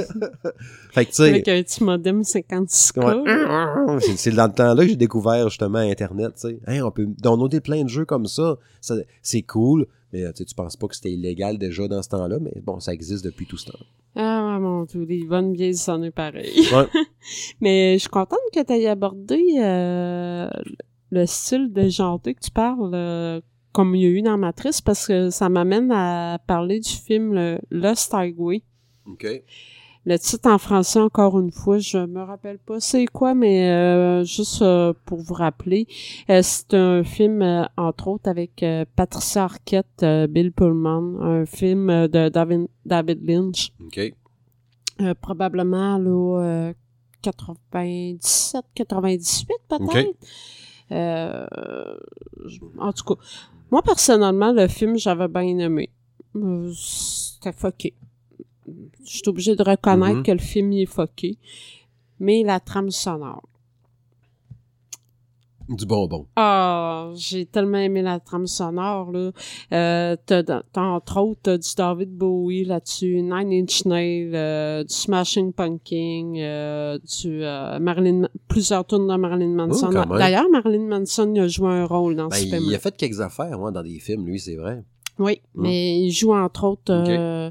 Fait 0.92 1.06
que 1.06 1.22
avec 1.22 1.46
un 1.48 1.62
petit 1.62 1.84
modem 1.84 2.22
56K. 2.22 3.00
là. 3.00 3.84
Ouais. 3.86 4.00
C'est- 4.16 4.32
dans 4.32 4.46
le 4.48 4.52
temps-là 4.52 4.82
que 4.82 4.88
j'ai 4.88 4.96
découvert 4.96 5.48
justement 5.48 5.78
Internet. 5.78 6.44
Hein, 6.66 6.82
on 6.82 6.90
peut 6.90 7.06
downloader 7.06 7.60
plein 7.60 7.84
de 7.84 7.88
jeux 7.88 8.04
comme 8.04 8.26
ça. 8.26 8.56
Ça- 8.80 8.96
c'est 9.22 9.42
cool, 9.42 9.86
mais 10.12 10.24
euh, 10.24 10.32
tu 10.32 10.44
penses 10.56 10.76
pas 10.76 10.88
que 10.88 10.96
c'était 10.96 11.12
illégal 11.12 11.56
déjà 11.58 11.86
dans 11.86 12.02
ce 12.02 12.08
temps-là, 12.08 12.38
mais 12.40 12.54
bon, 12.62 12.80
ça 12.80 12.92
existe 12.92 13.24
depuis 13.24 13.46
tout 13.46 13.56
ce 13.56 13.66
temps. 13.70 13.78
Ah 14.16 14.58
mon 14.60 14.84
dieu, 14.84 15.02
les 15.02 15.24
bonnes 15.24 15.54
vieilles 15.54 15.76
sonnées 15.76 16.10
pareil. 16.12 16.52
Ouais. 16.72 16.86
Mais 17.60 17.94
je 17.94 17.98
suis 18.02 18.08
contente 18.08 18.38
que 18.52 18.62
tu 18.62 18.72
aies 18.72 18.86
abordé 18.86 19.42
euh, 19.58 20.48
le 21.14 21.26
style 21.26 21.72
déjanté 21.72 22.34
que 22.34 22.40
tu 22.40 22.50
parles, 22.50 22.90
euh, 22.92 23.40
comme 23.72 23.94
il 23.94 24.02
y 24.02 24.06
a 24.06 24.08
eu 24.08 24.22
dans 24.22 24.36
Matrice, 24.36 24.80
parce 24.80 25.06
que 25.06 25.30
ça 25.30 25.48
m'amène 25.48 25.90
à 25.92 26.38
parler 26.46 26.80
du 26.80 26.90
film 26.90 27.32
le 27.32 27.58
Lost 27.70 28.12
Highway. 28.12 28.62
OK. 29.06 29.26
Le 30.06 30.18
titre 30.18 30.50
en 30.50 30.58
français, 30.58 30.98
encore 30.98 31.40
une 31.40 31.50
fois, 31.50 31.78
je 31.78 31.96
me 31.96 32.20
rappelle 32.20 32.58
pas 32.58 32.78
c'est 32.78 33.06
quoi, 33.06 33.34
mais 33.34 33.70
euh, 33.70 34.22
juste 34.22 34.60
euh, 34.60 34.92
pour 35.06 35.20
vous 35.20 35.32
rappeler, 35.32 35.86
euh, 36.28 36.40
c'est 36.42 36.74
un 36.74 37.02
film, 37.04 37.42
entre 37.78 38.08
autres, 38.08 38.28
avec 38.28 38.62
Patricia 38.96 39.44
Arquette, 39.44 40.04
Bill 40.28 40.52
Pullman, 40.52 41.22
un 41.22 41.46
film 41.46 41.86
de 42.08 42.28
David, 42.28 42.66
David 42.84 43.26
Lynch, 43.26 43.72
OK. 43.80 44.12
probablement 45.22 45.96
là, 45.96 46.42
euh, 46.42 46.72
97, 47.22 48.62
98 48.74 49.48
peut-être. 49.68 50.18
Euh, 50.94 51.96
en 52.78 52.92
tout 52.92 53.04
cas, 53.04 53.20
moi 53.70 53.82
personnellement, 53.82 54.52
le 54.52 54.68
film, 54.68 54.96
j'avais 54.96 55.28
bien 55.28 55.58
aimé. 55.58 55.90
Euh, 56.36 56.70
C'était 56.74 57.52
fucké. 57.52 57.94
Je 58.66 59.16
suis 59.18 59.28
obligée 59.28 59.56
de 59.56 59.62
reconnaître 59.62 60.16
Mhm. 60.18 60.22
que 60.22 60.32
le 60.32 60.38
film 60.38 60.72
il 60.72 60.82
est 60.82 60.86
fucké. 60.86 61.38
Mais 62.20 62.42
la 62.44 62.60
trame 62.60 62.90
sonore. 62.90 63.42
Du 65.68 65.86
bonbon. 65.86 66.26
Ah, 66.36 67.10
j'ai 67.14 67.46
tellement 67.46 67.78
aimé 67.78 68.02
la 68.02 68.20
trame 68.20 68.46
sonore, 68.46 69.10
là. 69.12 69.30
Euh, 69.72 70.16
t'as, 70.26 70.42
t'as, 70.42 70.62
entre 70.82 71.20
autres, 71.20 71.40
t'as 71.42 71.56
du 71.58 71.68
David 71.76 72.10
Bowie 72.16 72.64
là-dessus, 72.64 73.22
Nine 73.22 73.50
Inch 73.62 73.84
Nails, 73.86 74.32
euh, 74.34 74.84
du 74.84 74.92
Smashing 74.94 75.52
Pumpkin, 75.54 76.34
euh, 76.36 76.98
du 77.22 77.42
euh, 77.42 77.78
Marilyn, 77.78 78.28
plusieurs 78.46 78.84
tours 78.84 79.00
de 79.00 79.16
Marilyn 79.16 79.54
Manson. 79.54 79.90
Oh. 79.90 80.16
D'ailleurs, 80.18 80.50
Marilyn 80.50 80.86
Manson 80.86 81.32
il 81.34 81.40
a 81.40 81.48
joué 81.48 81.68
un 81.70 81.86
rôle 81.86 82.16
dans 82.16 82.28
Ben, 82.28 82.36
ce 82.36 82.44
il, 82.44 82.50
film. 82.50 82.74
a 82.74 82.78
fait 82.78 82.96
quelques 82.96 83.20
affaires, 83.20 83.58
moi, 83.58 83.70
dans 83.70 83.82
des 83.82 83.98
films, 84.00 84.26
lui, 84.26 84.38
c'est 84.38 84.56
vrai. 84.56 84.84
Oui, 85.18 85.40
Mm. 85.54 85.62
mais 85.62 85.98
il 86.00 86.10
joue 86.10 86.34
entre 86.34 86.64
autres 86.64 86.92
euh, 86.92 87.50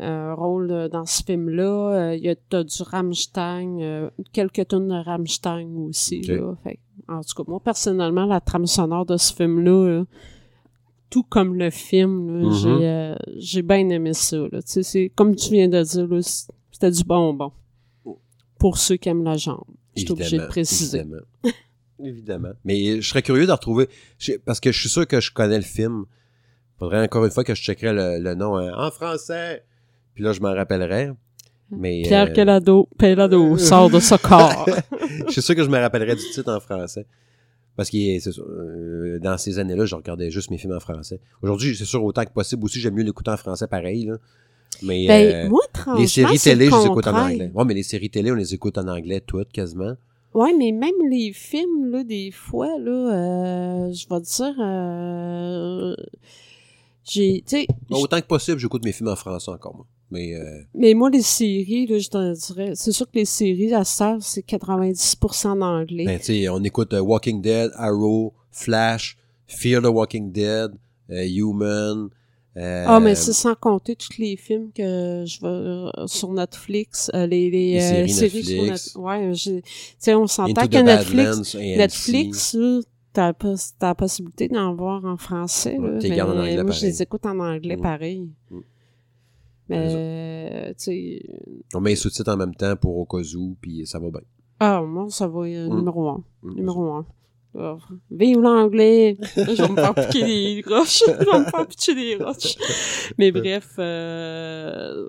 un 0.00 0.34
rôle 0.34 0.70
euh, 0.72 0.88
dans 0.88 1.06
ce 1.06 1.22
film-là. 1.22 2.10
Euh, 2.10 2.16
Il 2.16 2.22
y 2.24 2.28
a 2.28 2.34
t'as 2.34 2.64
du 2.64 2.82
Rammstein, 2.82 4.10
quelques 4.32 4.68
tonnes 4.68 4.88
de 4.88 5.04
Rammstein 5.04 5.68
aussi. 5.88 6.20
Là, 6.22 6.54
Fait 6.64 6.78
en 7.10 7.20
tout 7.22 7.34
cas, 7.34 7.42
moi, 7.48 7.60
personnellement, 7.60 8.24
la 8.26 8.40
trame 8.40 8.66
sonore 8.66 9.04
de 9.06 9.16
ce 9.16 9.34
film-là, 9.34 9.88
là, 9.98 10.04
tout 11.10 11.24
comme 11.24 11.56
le 11.56 11.70
film, 11.70 12.44
Mhm. 12.44 12.52
j'ai, 12.54 12.68
euh, 12.88 13.14
j'ai 13.36 13.62
bien 13.62 13.88
aimé 13.88 14.14
ça. 14.14 14.36
C'est, 14.64 15.10
comme 15.14 15.34
tu 15.34 15.50
viens 15.50 15.68
de 15.68 15.82
dire, 15.82 16.08
c'était 16.70 16.90
du 16.90 17.02
bonbon. 17.04 17.52
Pour 18.58 18.76
ceux 18.78 18.96
qui 18.96 19.08
aiment 19.08 19.24
la 19.24 19.36
jambe. 19.36 19.64
Je 19.96 20.02
suis 20.02 20.12
obligé 20.12 20.38
de 20.38 20.46
préciser. 20.46 20.98
Évidemment. 21.00 21.22
Évidemment. 22.02 22.52
Mais 22.64 23.00
je 23.00 23.08
serais 23.08 23.22
curieux 23.22 23.46
de 23.46 23.52
retrouver. 23.52 23.88
Parce 24.44 24.60
que 24.60 24.70
je 24.70 24.78
suis 24.80 24.88
sûr 24.88 25.06
que 25.06 25.18
je 25.20 25.32
connais 25.32 25.56
le 25.56 25.62
film. 25.64 26.04
Faudrait 26.78 27.02
encore 27.02 27.24
une 27.24 27.30
fois 27.30 27.42
que 27.44 27.54
je 27.54 27.60
checkerais 27.62 27.92
le, 27.92 28.22
le 28.22 28.34
nom 28.34 28.56
hein, 28.56 28.72
en 28.76 28.90
français. 28.90 29.64
Puis 30.14 30.22
là, 30.24 30.32
je 30.32 30.40
m'en 30.40 30.54
rappellerais. 30.54 31.10
Mais. 31.70 32.02
Pierre 32.02 32.28
euh, 32.28 32.32
Calado, 32.32 32.88
Pelado 32.98 33.56
sort 33.58 33.90
de 33.90 34.00
ce 34.00 34.14
corps. 34.28 34.66
je 35.26 35.32
suis 35.32 35.42
sûr 35.42 35.54
que 35.54 35.62
je 35.64 35.68
me 35.68 35.78
rappellerais 35.78 36.16
du 36.16 36.24
titre 36.32 36.52
en 36.52 36.60
français. 36.60 37.06
Parce 37.76 37.88
que 37.88 37.96
c'est 38.18 38.32
sûr, 38.32 38.44
euh, 38.46 39.18
dans 39.20 39.38
ces 39.38 39.58
années-là, 39.58 39.86
je 39.86 39.94
regardais 39.94 40.30
juste 40.30 40.50
mes 40.50 40.58
films 40.58 40.74
en 40.74 40.80
français. 40.80 41.20
Aujourd'hui, 41.40 41.74
c'est 41.76 41.84
sûr, 41.84 42.04
autant 42.04 42.24
que 42.24 42.30
possible 42.32 42.64
aussi, 42.64 42.80
j'aime 42.80 42.94
mieux 42.94 43.04
l'écouter 43.04 43.30
en 43.30 43.36
français 43.36 43.66
pareil. 43.66 44.06
Là. 44.06 44.16
Mais 44.82 45.06
Ben, 45.06 45.46
euh, 45.46 45.48
moi, 45.48 45.60
les 45.98 46.06
séries 46.06 46.38
télé, 46.38 46.66
le 46.66 46.70
je 46.70 46.76
les 46.76 46.86
écoute 46.86 47.06
en 47.06 47.16
anglais. 47.16 47.50
Ouais, 47.54 47.64
mais 47.64 47.74
les 47.74 47.82
séries 47.82 48.10
télé, 48.10 48.32
on 48.32 48.34
les 48.34 48.54
écoute 48.54 48.78
en 48.78 48.88
anglais 48.88 49.20
toutes, 49.20 49.52
quasiment. 49.52 49.94
Ouais, 50.34 50.52
mais 50.56 50.72
même 50.72 50.94
les 51.10 51.32
films, 51.32 51.90
là, 51.90 52.04
des 52.04 52.30
fois, 52.30 52.78
là, 52.78 52.90
euh, 52.90 53.92
je 53.92 54.06
vais 54.08 54.20
te 54.20 54.36
dire, 54.36 54.54
euh, 54.60 55.94
j'ai, 57.04 57.42
tu 57.46 57.56
sais, 57.56 57.66
Bon, 57.88 57.98
autant 58.00 58.20
que 58.20 58.26
possible, 58.26 58.58
j'écoute 58.58 58.84
mes 58.84 58.92
films 58.92 59.08
en 59.08 59.16
français 59.16 59.50
encore, 59.50 59.74
moi. 59.74 59.86
Mais 60.10 60.34
euh, 60.34 60.62
mais 60.74 60.94
moi, 60.94 61.08
les 61.10 61.22
séries, 61.22 61.86
là, 61.86 61.98
je 61.98 62.08
te 62.08 62.34
dirais, 62.52 62.72
c'est 62.74 62.92
sûr 62.92 63.06
que 63.06 63.16
les 63.18 63.24
séries, 63.24 63.72
à 63.74 63.82
heure, 64.00 64.18
c'est 64.20 64.42
90% 64.44 65.56
d'anglais. 65.58 66.04
ben, 66.04 66.18
tu 66.18 66.24
sais, 66.26 66.48
on 66.48 66.62
écoute 66.64 66.92
euh, 66.94 67.00
Walking 67.00 67.40
Dead, 67.40 67.70
Arrow, 67.76 68.32
Flash, 68.50 69.16
Fear 69.46 69.82
the 69.82 69.86
Walking 69.86 70.32
Dead, 70.32 70.72
euh, 71.10 71.24
Human. 71.28 72.08
euh, 72.56 72.84
Ah, 72.88 72.98
mais 72.98 73.14
c'est 73.14 73.32
sans 73.32 73.54
compter 73.54 73.94
tous 73.94 74.18
les 74.18 74.36
films 74.36 74.70
que 74.74 75.24
je 75.26 75.40
vais 75.40 75.46
euh, 75.46 76.06
sur 76.06 76.32
Netflix, 76.32 77.10
les, 77.14 77.26
les, 77.28 77.50
Les 77.50 78.08
séries 78.08 78.42
sur 78.42 78.62
Netflix. 78.64 78.96
Net- 78.96 79.02
Ouais, 79.02 79.32
tu 79.32 79.62
sais, 79.98 80.14
on 80.14 80.26
s'entend 80.26 80.66
que 80.66 80.76
Netflix, 80.78 81.54
Badlands. 81.54 81.76
Netflix, 81.76 82.54
là, 82.54 82.80
t'as 83.12 83.32
la 83.80 83.94
possibilité 83.94 84.48
d'en 84.48 84.74
voir 84.74 85.04
en 85.04 85.16
français. 85.16 85.78
Ouais, 85.78 85.90
là, 85.92 85.98
t'es 86.00 86.08
mais 86.08 86.20
en 86.20 86.30
anglais 86.36 86.62
moi, 86.64 86.72
je 86.72 86.86
les 86.86 87.00
écoute 87.02 87.24
en 87.26 87.38
anglais 87.38 87.76
Mm. 87.76 87.80
pareil. 87.82 88.28
Mm. 88.50 88.58
Mais, 89.70 89.86
euh, 90.70 90.74
tu. 90.76 91.22
On 91.74 91.80
met 91.80 91.90
les 91.90 91.96
sous-titres 91.96 92.30
en 92.32 92.36
même 92.36 92.54
temps 92.54 92.74
pour 92.76 92.96
au 92.98 93.04
cas 93.06 93.22
où, 93.36 93.56
puis 93.60 93.86
ça 93.86 93.98
va 93.98 94.10
bien. 94.10 94.20
Ah, 94.58 94.82
moi, 94.82 95.06
ça 95.10 95.26
va, 95.28 95.40
euh, 95.40 95.68
Mm. 95.68 95.76
numéro 95.76 96.08
un. 96.08 96.24
Mm. 96.42 96.54
Numéro 96.56 96.92
un. 96.92 97.06
Ah, 97.58 97.76
Vive 98.10 98.40
l'anglais! 98.40 99.16
je 99.36 99.62
vais 99.62 99.68
me 99.68 99.74
faire 99.76 99.94
piquer 99.94 100.24
des 100.24 100.62
roches. 100.66 101.02
je 101.06 101.12
vais 101.30 101.38
me 101.38 101.44
faire 101.44 101.66
piquer 101.66 101.94
des 101.94 102.16
roches. 102.16 102.56
Mais 103.18 103.32
bref, 103.32 103.74
euh, 103.78 105.08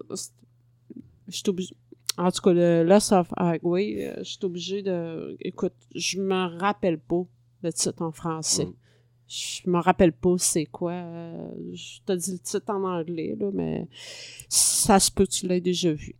je 1.27 1.35
suis 1.37 1.43
obligée... 1.49 1.75
En 2.17 2.29
tout 2.31 2.41
cas, 2.41 2.51
le 2.53 2.83
Lost 2.83 3.11
of 3.13 3.27
Highway, 3.37 4.05
euh, 4.07 4.15
je 4.19 4.31
suis 4.31 4.39
obligée 4.43 4.81
de... 4.83 5.35
Écoute, 5.39 5.73
je 5.95 6.19
me 6.19 6.59
rappelle 6.59 6.99
pas 6.99 7.23
le 7.63 7.71
titre 7.73 8.01
en 8.01 8.11
français. 8.11 8.65
Mm. 8.65 8.73
Je 9.33 9.69
me 9.69 9.79
rappelle 9.79 10.11
pas 10.11 10.35
c'est 10.37 10.65
quoi. 10.65 10.91
euh, 10.91 11.47
je 11.73 11.99
te 12.05 12.11
dis 12.11 12.33
le 12.33 12.39
titre 12.39 12.69
en 12.73 12.83
anglais, 12.83 13.37
là, 13.39 13.47
mais 13.53 13.87
ça 14.49 14.99
se 14.99 15.09
peut 15.09 15.25
que 15.25 15.31
tu 15.31 15.47
l'aies 15.47 15.61
déjà 15.61 15.93
vu. 15.93 16.15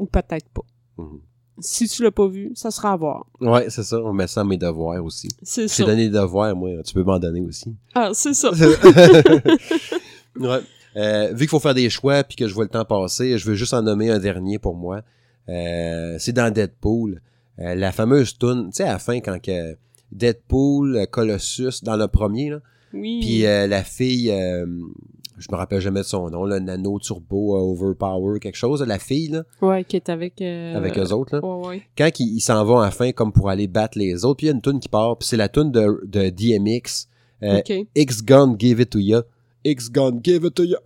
Ou 0.00 0.06
peut-être 0.06 0.48
pas. 0.48 0.64
Mhm. 0.98 1.20
Si 1.60 1.88
tu 1.88 2.02
l'as 2.02 2.10
pas 2.10 2.26
vu, 2.26 2.50
ça 2.54 2.70
sera 2.72 2.92
à 2.92 2.96
voir. 2.96 3.24
Ouais, 3.40 3.70
c'est 3.70 3.82
ça. 3.84 3.98
On 4.02 4.12
met 4.12 4.26
ça 4.26 4.40
à 4.40 4.44
mes 4.44 4.56
devoirs 4.58 5.02
aussi. 5.04 5.28
C'est 5.42 5.68
C'est 5.68 5.84
ça. 5.84 5.84
donner 5.88 6.08
des 6.10 6.18
devoirs, 6.18 6.54
moi. 6.56 6.82
Tu 6.84 6.92
peux 6.92 7.02
m'en 7.04 7.18
donner 7.18 7.40
aussi. 7.40 7.74
Ah, 7.94 8.10
c'est 8.12 8.34
ça. 8.34 8.50
ouais. 10.38 10.60
Euh, 10.98 11.28
vu 11.32 11.40
qu'il 11.40 11.48
faut 11.48 11.60
faire 11.60 11.74
des 11.74 11.90
choix 11.90 12.24
puis 12.24 12.36
que 12.36 12.48
je 12.48 12.54
vois 12.54 12.64
le 12.64 12.70
temps 12.70 12.86
passer, 12.86 13.36
je 13.36 13.46
veux 13.46 13.54
juste 13.54 13.74
en 13.74 13.82
nommer 13.82 14.08
un 14.10 14.18
dernier 14.18 14.58
pour 14.58 14.74
moi. 14.74 15.02
Euh, 15.46 16.16
c'est 16.18 16.32
dans 16.32 16.50
Deadpool. 16.50 17.20
Euh, 17.58 17.74
la 17.74 17.92
fameuse 17.92 18.38
tune, 18.38 18.70
tu 18.70 18.76
sais, 18.78 18.84
à 18.84 18.92
la 18.92 18.98
fin, 18.98 19.20
quand 19.20 19.38
que 19.38 19.76
Deadpool, 20.16 20.96
euh, 20.96 21.06
Colossus, 21.06 21.82
dans 21.84 21.96
le 21.96 22.08
premier, 22.08 22.50
là, 22.50 22.58
Oui. 22.94 23.20
puis 23.20 23.46
euh, 23.46 23.66
la 23.66 23.82
fille, 23.84 24.30
euh, 24.30 24.66
je 25.38 25.46
me 25.52 25.56
rappelle 25.56 25.80
jamais 25.80 26.00
de 26.00 26.04
son 26.06 26.30
nom, 26.30 26.44
là, 26.44 26.58
Nano 26.60 26.98
Turbo, 26.98 27.56
euh, 27.56 27.60
Overpower, 27.72 28.40
quelque 28.40 28.56
chose, 28.56 28.82
la 28.82 28.98
fille, 28.98 29.28
là, 29.28 29.42
Ouais, 29.62 29.84
qui 29.84 29.96
est 29.96 30.08
avec... 30.08 30.40
avec 30.40 30.98
eux 30.98 31.12
autres, 31.12 31.36
là. 31.36 31.44
Ouais, 31.44 31.66
ouais. 31.68 31.82
quand 31.96 32.08
ils 32.20 32.36
ils 32.36 32.40
s'en 32.40 32.64
vont 32.64 32.78
à 32.78 32.86
la 32.86 32.90
fin 32.90 33.12
comme 33.12 33.32
pour 33.32 33.50
aller 33.50 33.66
battre 33.68 33.98
les 33.98 34.24
autres, 34.24 34.38
puis 34.38 34.46
il 34.46 34.50
y 34.50 34.52
a 34.52 34.54
une 34.54 34.62
tune 34.62 34.80
qui 34.80 34.88
part, 34.88 35.18
puis 35.18 35.28
c'est 35.28 35.36
la 35.36 35.48
tune 35.48 35.70
de, 35.70 36.00
de 36.06 36.30
DMX. 36.30 37.08
X 37.94 38.22
Gun 38.24 38.56
Give 38.58 38.80
It 38.80 38.90
To 38.90 38.98
Ya, 38.98 39.22
X 39.64 39.90
Gun 39.90 40.20
Give 40.24 40.44
It 40.46 40.54
To 40.54 40.64
Ya, 40.64 40.78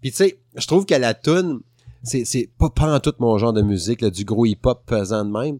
puis 0.00 0.10
tu 0.10 0.16
sais, 0.16 0.38
je 0.56 0.66
trouve 0.66 0.84
que 0.86 0.94
la 0.94 1.14
tune, 1.14 1.60
c'est 2.02 2.48
pas 2.58 2.70
pas 2.70 2.94
en 2.94 3.00
tout 3.00 3.14
mon 3.18 3.36
genre 3.38 3.52
de 3.52 3.62
musique, 3.62 4.00
là, 4.02 4.10
du 4.10 4.24
gros 4.24 4.46
hip-hop 4.46 4.82
pesant 4.86 5.24
de 5.24 5.30
même, 5.30 5.58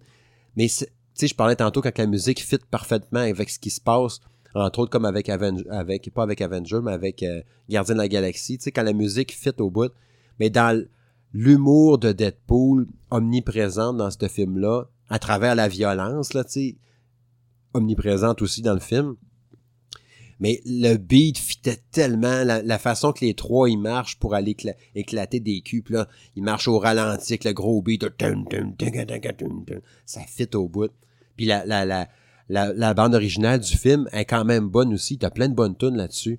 mais 0.57 0.69
c'est- 0.69 0.91
sais, 1.21 1.29
je 1.29 1.35
parlais 1.35 1.57
tantôt 1.57 1.83
quand 1.83 1.97
la 1.97 2.07
musique 2.07 2.41
fit 2.41 2.59
parfaitement 2.71 3.21
avec 3.21 3.51
ce 3.51 3.59
qui 3.59 3.71
se 3.71 3.81
passe, 3.81 4.21
entre 4.55 4.81
autres 4.81 4.91
comme 4.91 5.05
avec 5.05 5.29
Avenger, 5.29 5.65
avec, 5.71 6.13
pas 6.13 6.23
avec 6.23 6.41
Avenger, 6.41 6.81
mais 6.83 6.93
avec 6.93 7.23
euh, 7.23 7.43
Gardien 7.69 7.95
de 7.95 8.01
la 8.01 8.09
Galaxie, 8.09 8.59
tu 8.59 8.65
sais, 8.65 8.73
quand 8.73 8.83
la 8.83 8.93
musique 8.93 9.33
fit 9.33 9.53
au 9.59 9.71
bout, 9.71 9.93
mais 10.41 10.51
dans 10.51 10.85
l'humour 11.33 11.99
de 11.99 12.13
Deadpool 12.13 12.87
omniprésente 13.11 13.97
dans 13.97 14.11
ce 14.11 14.29
film-là, 14.29 14.85
à 15.09 15.19
travers 15.19 15.55
la 15.55 15.69
violence, 15.69 16.35
là, 16.35 16.45
tu 16.45 16.77
omniprésente 17.75 18.43
aussi 18.43 18.63
dans 18.63 18.75
le 18.75 18.81
film. 18.81 19.17
Mais 20.41 20.63
le 20.65 20.97
beat 20.97 21.37
fitait 21.37 21.81
tellement, 21.91 22.45
la, 22.45 22.79
façon 22.79 23.13
que 23.13 23.25
les 23.25 23.35
trois, 23.35 23.69
ils 23.69 23.79
marchent 23.79 24.19
pour 24.21 24.35
aller 24.35 24.53
écla- 24.53 24.77
éclater 24.95 25.41
des 25.41 25.63
culs, 25.63 25.83
là, 25.89 26.07
ils 26.37 26.45
marchent 26.45 26.69
au 26.69 26.79
ralenti 26.79 27.33
avec 27.33 27.45
le 27.45 27.53
gros 27.53 27.83
beat, 27.83 28.05
ça 30.07 30.21
fit 30.23 30.49
au 30.55 30.69
bout. 30.69 30.93
Puis 31.39 31.47
la, 31.47 31.65
la, 31.65 31.87
la, 31.87 32.09
la, 32.51 32.75
la 32.75 32.93
bande 32.93 33.15
originale 33.15 33.61
du 33.61 33.75
film 33.75 34.07
est 34.13 34.27
quand 34.27 34.45
même 34.45 34.69
bonne 34.69 34.93
aussi, 34.93 35.17
t'as 35.17 35.31
plein 35.31 35.49
de 35.49 35.55
bonnes 35.55 35.77
tunes 35.77 35.97
là-dessus. 35.97 36.39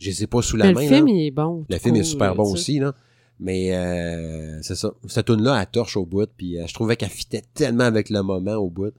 Je 0.00 0.08
les 0.08 0.24
ai 0.24 0.26
pas 0.26 0.42
sous 0.42 0.56
la 0.56 0.66
Mais 0.66 0.72
main, 0.72 0.80
le 0.80 0.88
film, 0.88 1.06
là. 1.06 1.12
il 1.12 1.26
est 1.26 1.30
bon. 1.30 1.66
Le 1.68 1.78
film 1.78 1.94
est 1.96 2.02
super 2.02 2.30
là, 2.30 2.34
bon 2.34 2.50
aussi, 2.50 2.78
là. 2.80 2.94
Mais 3.38 3.74
euh, 3.74 4.58
c'est 4.62 4.74
ça. 4.74 4.92
Cette 5.06 5.26
tune-là, 5.26 5.60
elle 5.60 5.66
torche 5.70 5.96
au 5.96 6.04
bout. 6.06 6.28
Puis 6.36 6.58
euh, 6.58 6.66
je 6.66 6.74
trouvais 6.74 6.96
qu'elle 6.96 7.10
fitait 7.10 7.42
tellement 7.54 7.84
avec 7.84 8.10
le 8.10 8.22
moment 8.22 8.54
au 8.54 8.70
bout. 8.70 8.92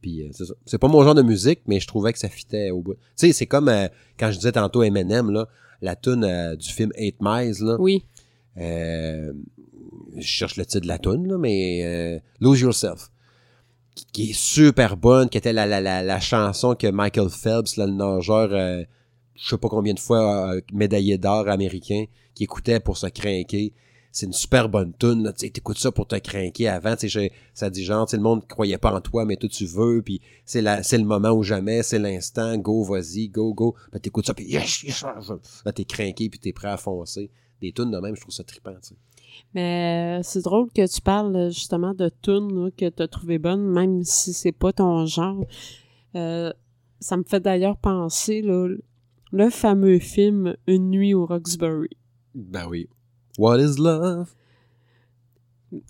Puis 0.00 0.22
euh, 0.22 0.28
c'est 0.32 0.46
ça. 0.46 0.54
C'est 0.64 0.78
pas 0.78 0.88
mon 0.88 1.02
genre 1.04 1.14
de 1.14 1.22
musique, 1.22 1.60
mais 1.66 1.78
je 1.78 1.86
trouvais 1.86 2.12
que 2.12 2.18
ça 2.18 2.28
fitait 2.28 2.70
au 2.70 2.80
bout. 2.80 2.94
Tu 2.94 3.00
sais, 3.16 3.32
c'est 3.32 3.46
comme 3.46 3.68
euh, 3.68 3.88
quand 4.18 4.30
je 4.30 4.36
disais 4.36 4.52
tantôt 4.52 4.82
Eminem, 4.82 5.30
là, 5.30 5.46
la 5.82 5.94
tune 5.94 6.24
euh, 6.24 6.56
du 6.56 6.68
film 6.70 6.90
Eight 6.96 7.16
Miles, 7.20 7.56
là. 7.60 7.76
Oui. 7.78 8.04
Euh, 8.58 9.32
je 10.16 10.26
cherche 10.26 10.56
le 10.56 10.64
titre 10.64 10.82
de 10.82 10.88
la 10.88 10.98
tune, 10.98 11.26
là, 11.28 11.36
mais 11.36 11.82
euh, 11.84 12.18
Lose 12.40 12.60
Yourself. 12.60 13.10
Qui, 14.12 14.30
est 14.30 14.34
super 14.34 14.96
bonne, 14.96 15.28
qui 15.28 15.38
était 15.38 15.54
la, 15.54 15.64
la, 15.64 15.80
la, 15.80 16.02
la 16.02 16.20
chanson 16.20 16.74
que 16.74 16.86
Michael 16.86 17.30
Phelps, 17.30 17.76
là, 17.76 17.86
le 17.86 17.92
nageur, 17.92 18.50
euh, 18.52 18.84
je 19.34 19.48
sais 19.48 19.58
pas 19.58 19.68
combien 19.68 19.94
de 19.94 20.00
fois 20.00 20.54
euh, 20.54 20.60
médaillé 20.72 21.18
d'or 21.18 21.48
américain, 21.48 22.04
qui 22.34 22.44
écoutait 22.44 22.80
pour 22.80 22.98
se 22.98 23.06
craquer. 23.06 23.72
C'est 24.12 24.26
une 24.26 24.32
super 24.32 24.68
bonne 24.70 24.94
tune, 24.98 25.24
là, 25.24 25.32
tu 25.32 25.46
sais, 25.46 25.50
t'écoutes 25.50 25.78
ça 25.78 25.92
pour 25.92 26.06
te 26.06 26.16
craquer 26.16 26.68
avant, 26.68 26.94
ça 27.52 27.70
dit 27.70 27.84
genre, 27.84 28.06
le 28.10 28.18
monde 28.18 28.46
croyait 28.46 28.78
pas 28.78 28.94
en 28.94 29.00
toi, 29.02 29.26
mais 29.26 29.36
toi 29.36 29.48
tu 29.48 29.66
veux, 29.66 30.00
puis 30.02 30.22
c'est 30.46 30.62
le 30.62 31.04
moment 31.04 31.32
ou 31.32 31.42
jamais, 31.42 31.82
c'est 31.82 31.98
l'instant, 31.98 32.56
go, 32.56 32.82
vas-y, 32.82 33.28
go, 33.28 33.52
go, 33.52 33.74
ben 33.92 33.98
t'écoutes 33.98 34.26
ça, 34.26 34.32
puis 34.32 34.46
yes, 34.46 34.82
yes, 34.84 35.04
yes. 35.04 35.32
là 35.66 35.72
t'es 35.72 35.84
craqué, 35.84 36.30
puis 36.30 36.38
t'es 36.38 36.54
prêt 36.54 36.68
à 36.68 36.78
foncer. 36.78 37.30
Des 37.60 37.72
tunes 37.72 37.90
de 37.90 37.98
même, 37.98 38.14
je 38.14 38.20
trouve 38.22 38.34
ça 38.34 38.44
trippant. 38.44 38.74
Mais 39.54 40.18
euh, 40.18 40.22
c'est 40.22 40.42
drôle 40.42 40.68
que 40.72 40.86
tu 40.92 41.00
parles 41.00 41.34
euh, 41.36 41.50
justement 41.50 41.94
de 41.94 42.10
tunes 42.22 42.52
là, 42.64 42.70
que 42.70 42.88
tu 42.88 43.02
as 43.02 43.08
trouvé 43.08 43.38
bonnes, 43.38 43.66
même 43.66 44.02
si 44.02 44.32
c'est 44.32 44.52
pas 44.52 44.72
ton 44.72 45.06
genre. 45.06 45.44
Euh, 46.14 46.52
ça 47.00 47.16
me 47.16 47.24
fait 47.24 47.40
d'ailleurs 47.40 47.76
penser 47.76 48.42
là, 48.42 48.68
le 49.32 49.50
fameux 49.50 49.98
film 49.98 50.56
Une 50.66 50.90
nuit 50.90 51.14
au 51.14 51.26
Roxbury. 51.26 51.90
Ben 52.34 52.66
oui. 52.68 52.88
What 53.38 53.58
is 53.60 53.76
love? 53.78 54.32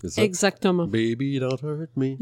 Ça. 0.03 0.23
Exactement. 0.23 0.87
Baby, 0.87 1.39
don't 1.39 1.61
hurt 1.61 1.95
me. 1.95 2.17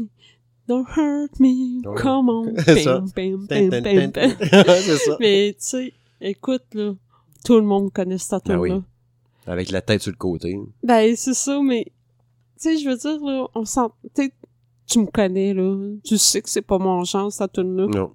Don't 0.68 0.84
hurt 0.96 1.38
me, 1.40 1.86
Ouais. 1.88 2.00
come 2.00 2.28
on. 2.28 2.54
C'est 2.64 2.82
ça. 2.82 3.00
Bam, 3.14 3.46
bam, 3.46 3.70
bam, 3.70 4.12
ça. 4.12 5.16
Mais 5.20 5.52
tu 5.58 5.66
sais, 5.66 5.92
écoute 6.20 6.64
là, 6.74 6.94
tout 7.44 7.54
le 7.56 7.62
monde 7.62 7.92
connaît 7.92 8.18
cette 8.18 8.46
Ben 8.46 8.54
tune 8.54 8.60
oui. 8.60 8.82
Avec 9.46 9.70
la 9.70 9.80
tête 9.80 10.02
sur 10.02 10.10
le 10.12 10.16
côté. 10.16 10.58
Ben, 10.82 11.14
c'est 11.16 11.34
ça, 11.34 11.60
mais, 11.62 11.84
tu 11.84 11.92
sais, 12.56 12.78
je 12.78 12.88
veux 12.88 12.96
dire, 12.96 13.20
là, 13.24 13.46
on 13.54 13.64
sent, 13.64 13.80
tu 14.14 14.32
tu 14.88 15.00
me 15.00 15.06
connais, 15.06 15.52
là, 15.52 15.76
tu 16.04 16.16
sais 16.16 16.40
que 16.40 16.48
c'est 16.48 16.62
pas 16.62 16.78
mon 16.78 17.02
genre, 17.04 17.32
cette 17.32 17.52
tune-là. 17.54 17.86
Non. 17.86 18.12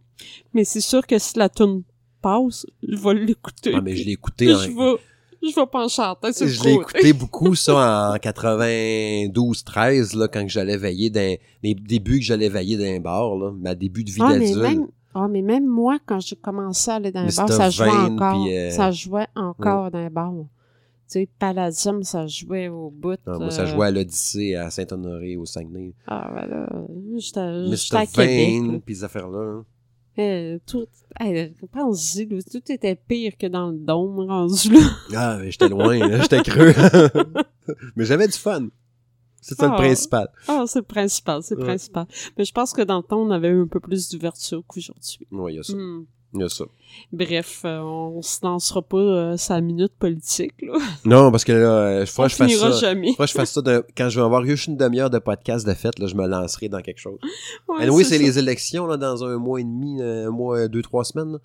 Mais 0.53 0.64
c'est 0.64 0.80
sûr 0.82 1.06
que 1.06 1.20
si 1.20 1.38
la 1.38 1.49
tune 1.49 1.84
passe, 2.22 2.66
je 2.88 2.95
vais 2.95 3.14
l'écouter. 3.14 3.74
Ah, 3.76 3.82
mais 3.82 3.95
je 3.95 4.06
l'ai 4.06 4.12
écouté 4.14 4.53
en... 4.53 4.58
je 4.60 4.70
vais, 4.70 5.02
je 5.49 5.56
vais 5.56 5.66
pencher 5.66 6.02
la 6.02 6.16
tête 6.22 6.36
sur 6.36 6.45
le 6.45 6.52
Je 6.52 6.64
l'ai 6.64 6.74
écouté 6.76 7.12
beaucoup, 7.14 7.56
ça, 7.56 8.12
en 8.14 8.16
92-13, 8.16 10.18
là, 10.18 10.28
quand 10.28 10.48
j'allais 10.48 10.78
veiller 10.78 11.10
dans... 11.10 11.38
Les 11.64 11.76
débuts 11.76 12.20
que 12.20 12.26
j'allais 12.26 12.49
veiller 12.49 12.78
dans 12.78 12.86
un 12.86 12.99
bar, 12.99 13.36
là. 13.36 13.52
Ma 13.52 13.76
début 13.76 14.03
de 14.03 14.12
vie 14.12 14.22
Ah, 14.22 14.36
mais 14.38 14.56
même, 14.56 14.88
ah, 15.14 15.28
mais 15.28 15.41
même 15.41 15.68
moi, 15.68 15.98
quand 16.06 16.20
j'ai 16.20 16.36
commencé 16.36 16.90
à 16.90 16.95
aller 16.95 17.12
dans 17.12 17.24
les 17.24 17.36
bars, 17.36 17.52
ça 17.52 17.70
jouait 17.70 17.90
encore. 17.90 18.45
euh, 18.49 18.72
Ça 18.72 18.91
jouait 18.91 19.28
encore 19.36 19.91
dans 19.91 20.02
les 20.02 20.10
bars. 20.10 20.34
Tu 21.11 21.19
sais, 21.19 21.29
Palladium, 21.39 22.03
ça 22.03 22.25
jouait 22.25 22.69
au 22.69 22.89
bout. 22.89 23.17
Non, 23.27 23.39
moi, 23.39 23.51
ça 23.51 23.63
euh, 23.63 23.65
jouait 23.65 23.88
à 23.88 23.91
l'Odyssée, 23.91 24.55
à 24.55 24.69
Saint-Honoré, 24.69 25.35
au 25.35 25.45
Saguenay. 25.45 25.93
Ah, 26.07 26.29
voilà. 26.31 26.69
J'étais 27.17 27.95
à 27.97 28.05
Québec, 28.05 28.85
pis 28.85 28.95
ces 28.95 29.03
affaires-là. 29.03 29.39
hein. 29.39 29.65
Euh, 30.19 30.59
tout, 30.65 30.85
hey, 31.19 31.53
pense-y, 31.71 32.27
là, 32.27 32.39
tout 32.49 32.61
était 32.71 32.95
pire 32.95 33.33
que 33.38 33.47
dans 33.47 33.69
le 33.71 33.77
dôme 33.77 34.19
rendu 34.27 34.71
là. 34.73 34.79
Ah, 35.15 35.38
mais 35.41 35.51
j'étais 35.51 35.69
loin, 35.69 36.19
j'étais 36.21 36.41
creux. 36.43 36.73
mais 37.95 38.05
j'avais 38.05 38.27
du 38.27 38.38
fun. 38.38 38.67
C'est 39.41 39.55
ça 39.55 39.67
le 39.67 39.73
Ah. 39.73 39.77
principal. 39.77 40.29
Ah, 40.47 40.63
c'est 40.67 40.79
le 40.79 40.85
principal, 40.85 41.41
c'est 41.43 41.55
le 41.55 41.61
Ouais. 41.61 41.67
principal. 41.67 42.05
Mais 42.38 42.45
je 42.45 42.51
pense 42.51 42.73
que 42.73 42.81
dans 42.83 42.97
le 42.97 43.03
temps, 43.03 43.21
on 43.21 43.31
avait 43.31 43.47
eu 43.49 43.61
un 43.61 43.67
peu 43.67 43.79
plus 43.79 44.09
d'ouverture 44.09 44.63
qu'aujourd'hui. 44.67 45.19
Oui, 45.31 45.53
il 45.53 45.55
y 45.55 45.59
a 45.59 45.63
ça. 45.63 45.73
Hmm. 45.75 46.05
Il 46.34 46.40
y 46.41 46.44
a 46.44 46.49
ça. 46.49 46.64
Bref, 47.12 47.62
euh, 47.66 47.80
on 47.82 48.22
se 48.22 48.40
lancera 48.44 48.82
pas 48.82 48.98
euh, 48.98 49.38
sa 49.38 49.60
minute 49.60 49.91
politique, 49.99 50.53
là. 50.62 50.78
Non, 51.06 51.30
parce 51.32 51.44
que 51.44 51.52
là, 51.52 51.58
euh, 51.74 52.06
faut 52.06 52.22
on 52.24 52.26
que 52.28 52.32
je 52.32 52.36
fasse 52.38 52.56
ça. 52.58 52.72
jamais. 52.72 53.12
Faut 53.14 53.24
que 53.24 53.28
je 53.30 53.34
fasse 53.34 53.52
ça 53.52 53.62
de- 53.62 53.86
quand 53.98 54.08
je 54.10 54.20
vais 54.20 54.26
avoir 54.26 54.45
juste 54.45 54.68
une 54.68 54.78
demi-heure 54.78 55.10
de 55.10 55.20
podcast 55.20 55.68
de 55.68 55.74
fête, 55.74 55.99
là, 55.99 56.08
je 56.08 56.16
me 56.16 56.26
lancerai 56.28 56.70
dans 56.70 56.82
quelque 56.82 56.99
chose. 56.99 57.20
Ouais, 57.68 57.90
oui, 57.90 58.06
c'est 58.06 58.18
les 58.18 58.40
élections, 58.40 58.86
là, 58.88 58.95
dans 58.98 59.24
un 59.26 59.38
mois 59.38 59.60
et 59.60 59.64
demi, 59.64 60.02
euh, 60.02 60.28
un 60.28 60.32
mois, 60.32 60.68
deux, 60.70 60.82
trois 60.82 61.03
semaines. 61.03 61.38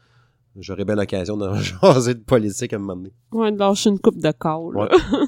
J'aurai 0.58 0.84
bien 0.84 0.94
l'occasion 0.94 1.36
de 1.36 1.50
jaser 1.82 2.14
de 2.14 2.20
politique 2.20 2.72
à 2.72 2.76
un 2.76 2.78
moment 2.78 2.96
donné. 2.96 3.12
Ouais, 3.32 3.50
de 3.52 3.58
lâcher 3.58 3.90
une 3.90 3.98
coupe 3.98 4.18
de 4.18 4.30
corps, 4.32 4.72
là. 4.72 4.82
Ouais. 4.84 5.26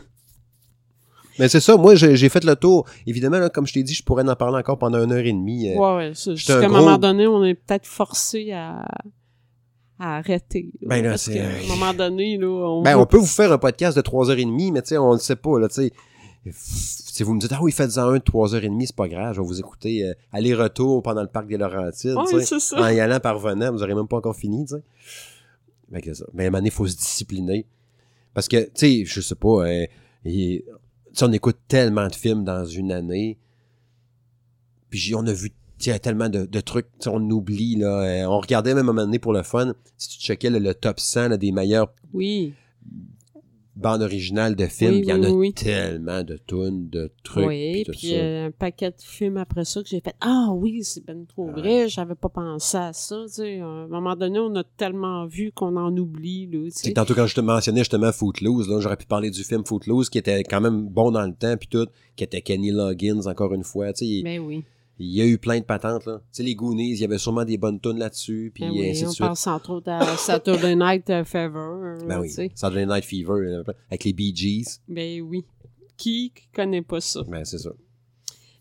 Mais 1.39 1.49
c'est 1.49 1.61
ça, 1.61 1.77
moi, 1.77 1.95
j'ai 1.95 2.29
fait 2.29 2.45
le 2.45 2.57
tour. 2.57 2.85
Évidemment, 3.07 3.39
là, 3.39 3.49
comme 3.49 3.65
je 3.67 3.73
t'ai 3.73 3.83
dit, 3.85 3.95
je 3.95 4.03
pourrais 4.03 4.29
en 4.29 4.35
parler 4.35 4.59
encore 4.59 4.77
pendant 4.79 5.03
une 5.05 5.13
heure 5.13 5.19
et 5.25 5.33
demie. 5.33 5.71
euh, 5.71 5.77
Ouais, 5.79 5.97
ouais. 5.97 6.13
Jusqu'à 6.15 6.59
un 6.59 6.63
un 6.65 6.69
moment 6.69 6.87
gros- 6.93 6.99
donné, 6.99 7.27
on 7.29 7.45
est 7.45 7.55
peut-être 7.55 7.87
forcé 7.87 8.51
à, 8.53 8.85
à 9.99 10.17
arrêter. 10.19 10.71
là, 10.83 10.89
Ben 10.89 11.03
là, 11.03 11.11
parce 11.11 11.23
c'est- 11.23 11.35
qu'à 11.35 11.49
un 11.49 11.67
moment 11.69 11.93
donné, 11.95 12.37
là, 12.39 12.47
on, 12.47 12.83
Ben, 12.83 12.97
on 12.97 13.07
peut 13.07 13.17
vous 13.19 13.27
faire 13.27 13.53
un 13.53 13.59
podcast 13.59 13.97
de 13.97 14.03
3h30, 14.03 14.73
mais 14.73 14.83
tu 14.83 14.89
sais, 14.89 14.99
on 14.99 15.13
le 15.13 15.19
sait 15.19 15.37
pas, 15.37 15.59
là, 15.59 15.69
tu 15.69 15.75
sais. 15.75 15.93
Si 16.53 17.23
vous 17.25 17.35
me 17.35 17.41
dites, 17.41 17.53
ah 17.53 17.59
oui, 17.61 17.73
faites-en 17.73 18.09
un 18.09 18.15
de 18.19 18.23
3h30, 18.23 18.87
c'est 18.87 18.97
pas 18.97 19.09
grave, 19.09 19.35
je 19.35 19.41
vais 19.41 19.47
vous 19.47 19.59
écouter 19.59 20.05
euh, 20.05 20.15
aller-retour 20.33 21.03
pendant 21.03 21.21
le 21.23 21.27
parc 21.29 21.47
des 21.49 21.57
Laurentides, 21.59 22.15
c'est 22.41 22.59
ça. 22.61 22.81
En 22.81 22.89
y 22.89 23.01
allant 23.01 23.21
par 23.21 23.39
venant, 23.39 23.73
vous 23.73 23.83
aurez 23.83 23.95
même 23.95 24.07
pas 24.09 24.17
encore 24.19 24.37
fini, 24.37 24.65
tu 24.65 24.75
sais. 24.77 24.83
Fait 25.93 26.01
que 26.01 26.15
ça. 26.15 26.25
Mais 26.33 26.45
à 26.45 26.47
un 26.47 26.51
moment 26.51 26.59
donné, 26.59 26.69
il 26.69 26.73
faut 26.73 26.87
se 26.87 26.97
discipliner. 26.97 27.67
Parce 28.35 28.47
que, 28.47 28.65
tu 28.65 28.71
sais, 28.75 29.05
je 29.05 29.21
sais 29.21 29.35
pas, 29.35 29.67
tu 30.25 30.63
sais, 31.13 31.25
on 31.25 31.33
écoute 31.33 31.57
tellement 31.67 32.07
de 32.07 32.15
films 32.15 32.45
dans 32.45 32.65
une 32.65 32.93
année, 32.93 33.37
puis 34.91 35.15
on 35.15 35.27
a 35.27 35.33
vu 35.33 35.51
tu 35.79 35.91
sais, 35.91 35.99
tellement 35.99 36.29
de, 36.29 36.45
de 36.47 36.61
trucs, 36.61 36.87
on 37.07 37.21
oublie, 37.31 37.77
là. 37.77 38.03
euh, 38.03 38.25
on 38.27 38.39
regardait 38.41 38.75
même 38.75 38.89
à 38.89 38.91
un 38.91 38.93
moment 38.95 39.05
donné 39.07 39.19
pour 39.19 39.33
le 39.33 39.43
fun, 39.43 39.75
si 39.97 40.09
tu 40.11 40.19
checkais 40.27 40.51
le, 40.51 40.59
le 40.59 40.75
top 40.75 40.99
100 41.01 41.29
là, 41.29 41.37
des 41.37 41.53
meilleurs 41.53 41.93
Oui. 42.13 42.55
bandes 43.77 44.03
originales 44.03 44.57
de 44.57 44.67
films, 44.67 44.95
Oui, 44.95 45.01
il 45.05 45.09
y 45.09 45.13
en 45.13 45.23
oui, 45.37 45.49
a 45.51 45.53
tellement 45.63 46.25
de 46.25 46.37
tunes, 46.49 46.89
de 46.91 47.13
trucs, 47.23 47.47
oui, 47.47 47.85
puis 47.93 48.11
euh, 48.17 48.47
un 48.49 48.51
paquet 48.51 48.91
de 48.91 48.97
films 48.99 49.37
après 49.37 49.65
ça 49.65 49.81
que 49.81 49.89
j'ai 49.89 50.01
fait 50.01 50.17
Ah 50.21 50.49
oui, 50.53 50.81
c'est 50.83 51.05
ben 51.07 51.25
trop 51.27 51.47
vrai, 51.53 51.89
j'avais 51.89 52.17
pas 52.17 52.29
pensé 52.29 52.77
à 52.77 52.93
ça. 52.93 53.23
Tu 53.29 53.35
sais. 53.35 53.61
À 53.61 53.67
un 53.67 53.87
moment 53.87 54.17
donné, 54.17 54.41
on 54.41 54.53
a 54.57 54.65
tellement 54.65 55.27
vu 55.27 55.53
qu'on 55.53 55.77
en 55.77 55.97
oublie. 55.97 56.47
Là, 56.49 56.65
tu 56.65 56.71
C'est 56.73 56.79
sais. 56.87 56.89
que 56.91 56.95
tantôt 56.97 57.15
quand 57.15 57.29
je 57.29 57.37
te 57.37 57.41
mentionnais 57.41 57.81
justement 57.81 58.11
Footloose, 58.11 58.69
là, 58.69 58.81
j'aurais 58.81 58.97
pu 58.97 59.07
parler 59.07 59.31
du 59.31 59.45
film 59.45 59.65
Footloose 59.65 60.11
qui 60.11 60.19
était 60.19 60.43
quand 60.43 60.61
même 60.61 60.89
bon 60.89 61.13
dans 61.13 61.25
le 61.25 61.33
temps 61.35 61.57
puis 61.57 61.69
tout, 61.69 61.87
qui 62.17 62.25
était 62.25 62.41
Kenny 62.43 62.73
Loggins 62.73 63.27
encore 63.27 63.55
une 63.55 63.63
fois, 63.65 63.93
tu 63.93 63.99
sais, 63.99 64.07
il, 64.07 64.25
Ben 64.25 64.41
oui. 64.41 64.65
Il 64.99 65.15
y 65.15 65.21
a 65.23 65.27
eu 65.27 65.39
plein 65.39 65.59
de 65.59 65.65
patentes 65.65 66.07
là. 66.07 66.19
Tu 66.19 66.25
sais 66.33 66.43
les 66.43 66.55
Goonies, 66.55 66.91
il 66.93 67.01
y 67.01 67.05
avait 67.05 67.19
sûrement 67.19 67.45
des 67.45 67.57
bonnes 67.59 67.81
tunes 67.81 67.99
là-dessus 67.99 68.51
puis 68.55 68.65
Ben 68.65 68.71
oui, 68.73 68.91
ainsi 68.91 69.03
de 69.03 69.09
on 69.09 69.11
suite. 69.13 69.27
pense 69.27 69.47
entre 69.47 69.71
autres 69.71 69.91
à 69.91 70.17
Saturday 70.17 70.75
Night 70.77 71.07
Fever. 71.25 71.99
Ben 72.07 72.21
oui. 72.21 72.31
Saturday 72.55 72.87
Night 72.87 73.05
Fever 73.05 73.63
avec 73.91 74.05
les 74.05 74.13
Bee 74.13 74.35
Gees. 74.35 74.81
Ben 74.89 75.21
oui. 75.23 75.45
Qui 75.97 76.33
connaît 76.55 76.83
pas 76.83 77.01
ça? 77.01 77.23
Ben 77.29 77.45
c'est 77.45 77.59
ça. 77.59 77.71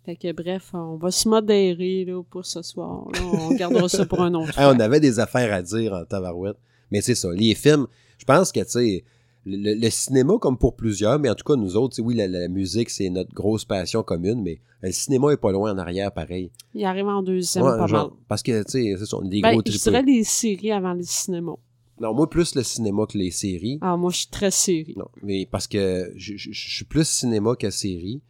Fait 0.06 0.16
que 0.16 0.32
bref, 0.32 0.70
on 0.74 0.96
va 0.96 1.12
se 1.12 1.28
modérer 1.28 2.06
là, 2.06 2.24
pour 2.24 2.46
ce 2.46 2.62
soir. 2.62 3.08
là. 3.14 3.20
On 3.24 3.54
gardera 3.56 3.90
ça 3.90 4.06
pour 4.06 4.22
un 4.22 4.34
autre 4.36 4.58
Hey, 4.60 4.66
on 4.74 4.80
avait 4.80 5.00
des 5.02 5.20
affaires 5.20 5.54
à 5.54 5.62
dire 5.62 5.94
en 5.94 6.06
tabarouette. 6.06 6.58
Mais 6.92 7.02
c'est 7.02 7.16
ça, 7.16 7.30
les 7.34 7.54
films, 7.56 7.88
je 8.18 8.24
pense 8.24 8.52
que, 8.54 8.62
tu 8.62 8.70
sais, 8.70 9.04
le, 9.48 9.74
le 9.80 9.90
cinéma, 9.90 10.34
comme 10.40 10.58
pour 10.58 10.76
plusieurs, 10.76 11.20
mais 11.20 11.30
en 11.30 11.36
tout 11.36 11.44
cas, 11.46 11.56
nous 11.56 11.76
autres, 11.78 12.00
oui, 12.02 12.16
la, 12.16 12.28
la 12.28 12.48
musique, 12.48 12.90
c'est 12.90 13.10
notre 13.10 13.34
grosse 13.34 13.66
passion 13.66 14.04
commune, 14.04 14.42
mais 14.44 14.60
le 14.82 14.92
cinéma 14.92 15.32
est 15.32 15.38
pas 15.38 15.52
loin 15.52 15.72
en 15.74 15.78
arrière, 15.78 16.12
pareil. 16.12 16.52
Il 16.74 16.84
arrive 16.86 17.08
en 17.08 17.24
deuxième, 17.24 17.64
Ouais, 17.66 17.78
pas 17.78 17.88
genre, 17.88 18.10
mal. 18.10 18.18
parce 18.28 18.44
que, 18.44 18.64
tu 18.64 18.72
sais, 18.72 18.96
c'est 19.06 19.30
des 19.30 19.42
Ben, 19.42 19.52
gros 19.54 19.62
je 19.66 19.78
dirais 19.78 20.04
les 20.04 20.24
séries 20.24 20.72
avant 20.72 20.94
les 20.94 21.04
cinémas. 21.06 21.56
Non, 22.00 22.14
moi, 22.14 22.30
plus 22.30 22.54
le 22.54 22.62
cinéma 22.64 23.06
que 23.10 23.18
les 23.18 23.32
séries. 23.32 23.80
Ah, 23.82 23.98
moi, 23.98 24.12
je 24.12 24.18
suis 24.18 24.28
très 24.28 24.52
série. 24.52 24.94
Non, 24.98 25.08
mais 25.24 25.48
parce 25.50 25.66
que 25.68 26.12
je, 26.16 26.36
je- 26.38 26.52
je 26.52 26.70
suis 26.76 26.86
plus 26.86 27.08
cinéma 27.08 27.56
que 27.56 27.70
série. 27.72 28.22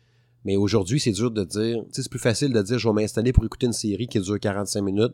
Mais 0.45 0.55
aujourd'hui, 0.55 0.99
c'est 1.01 1.11
dur 1.11 1.29
de 1.31 1.43
dire. 1.43 1.83
Tu 1.87 1.95
sais, 1.95 2.03
c'est 2.03 2.09
plus 2.09 2.19
facile 2.19 2.53
de 2.53 2.61
dire 2.61 2.79
je 2.79 2.87
vais 2.87 2.93
m'installer 2.93 3.33
pour 3.33 3.43
écouter 3.43 3.65
une 3.65 3.73
série 3.73 4.07
qui 4.07 4.19
dure 4.21 4.39
45 4.39 4.81
minutes 4.81 5.11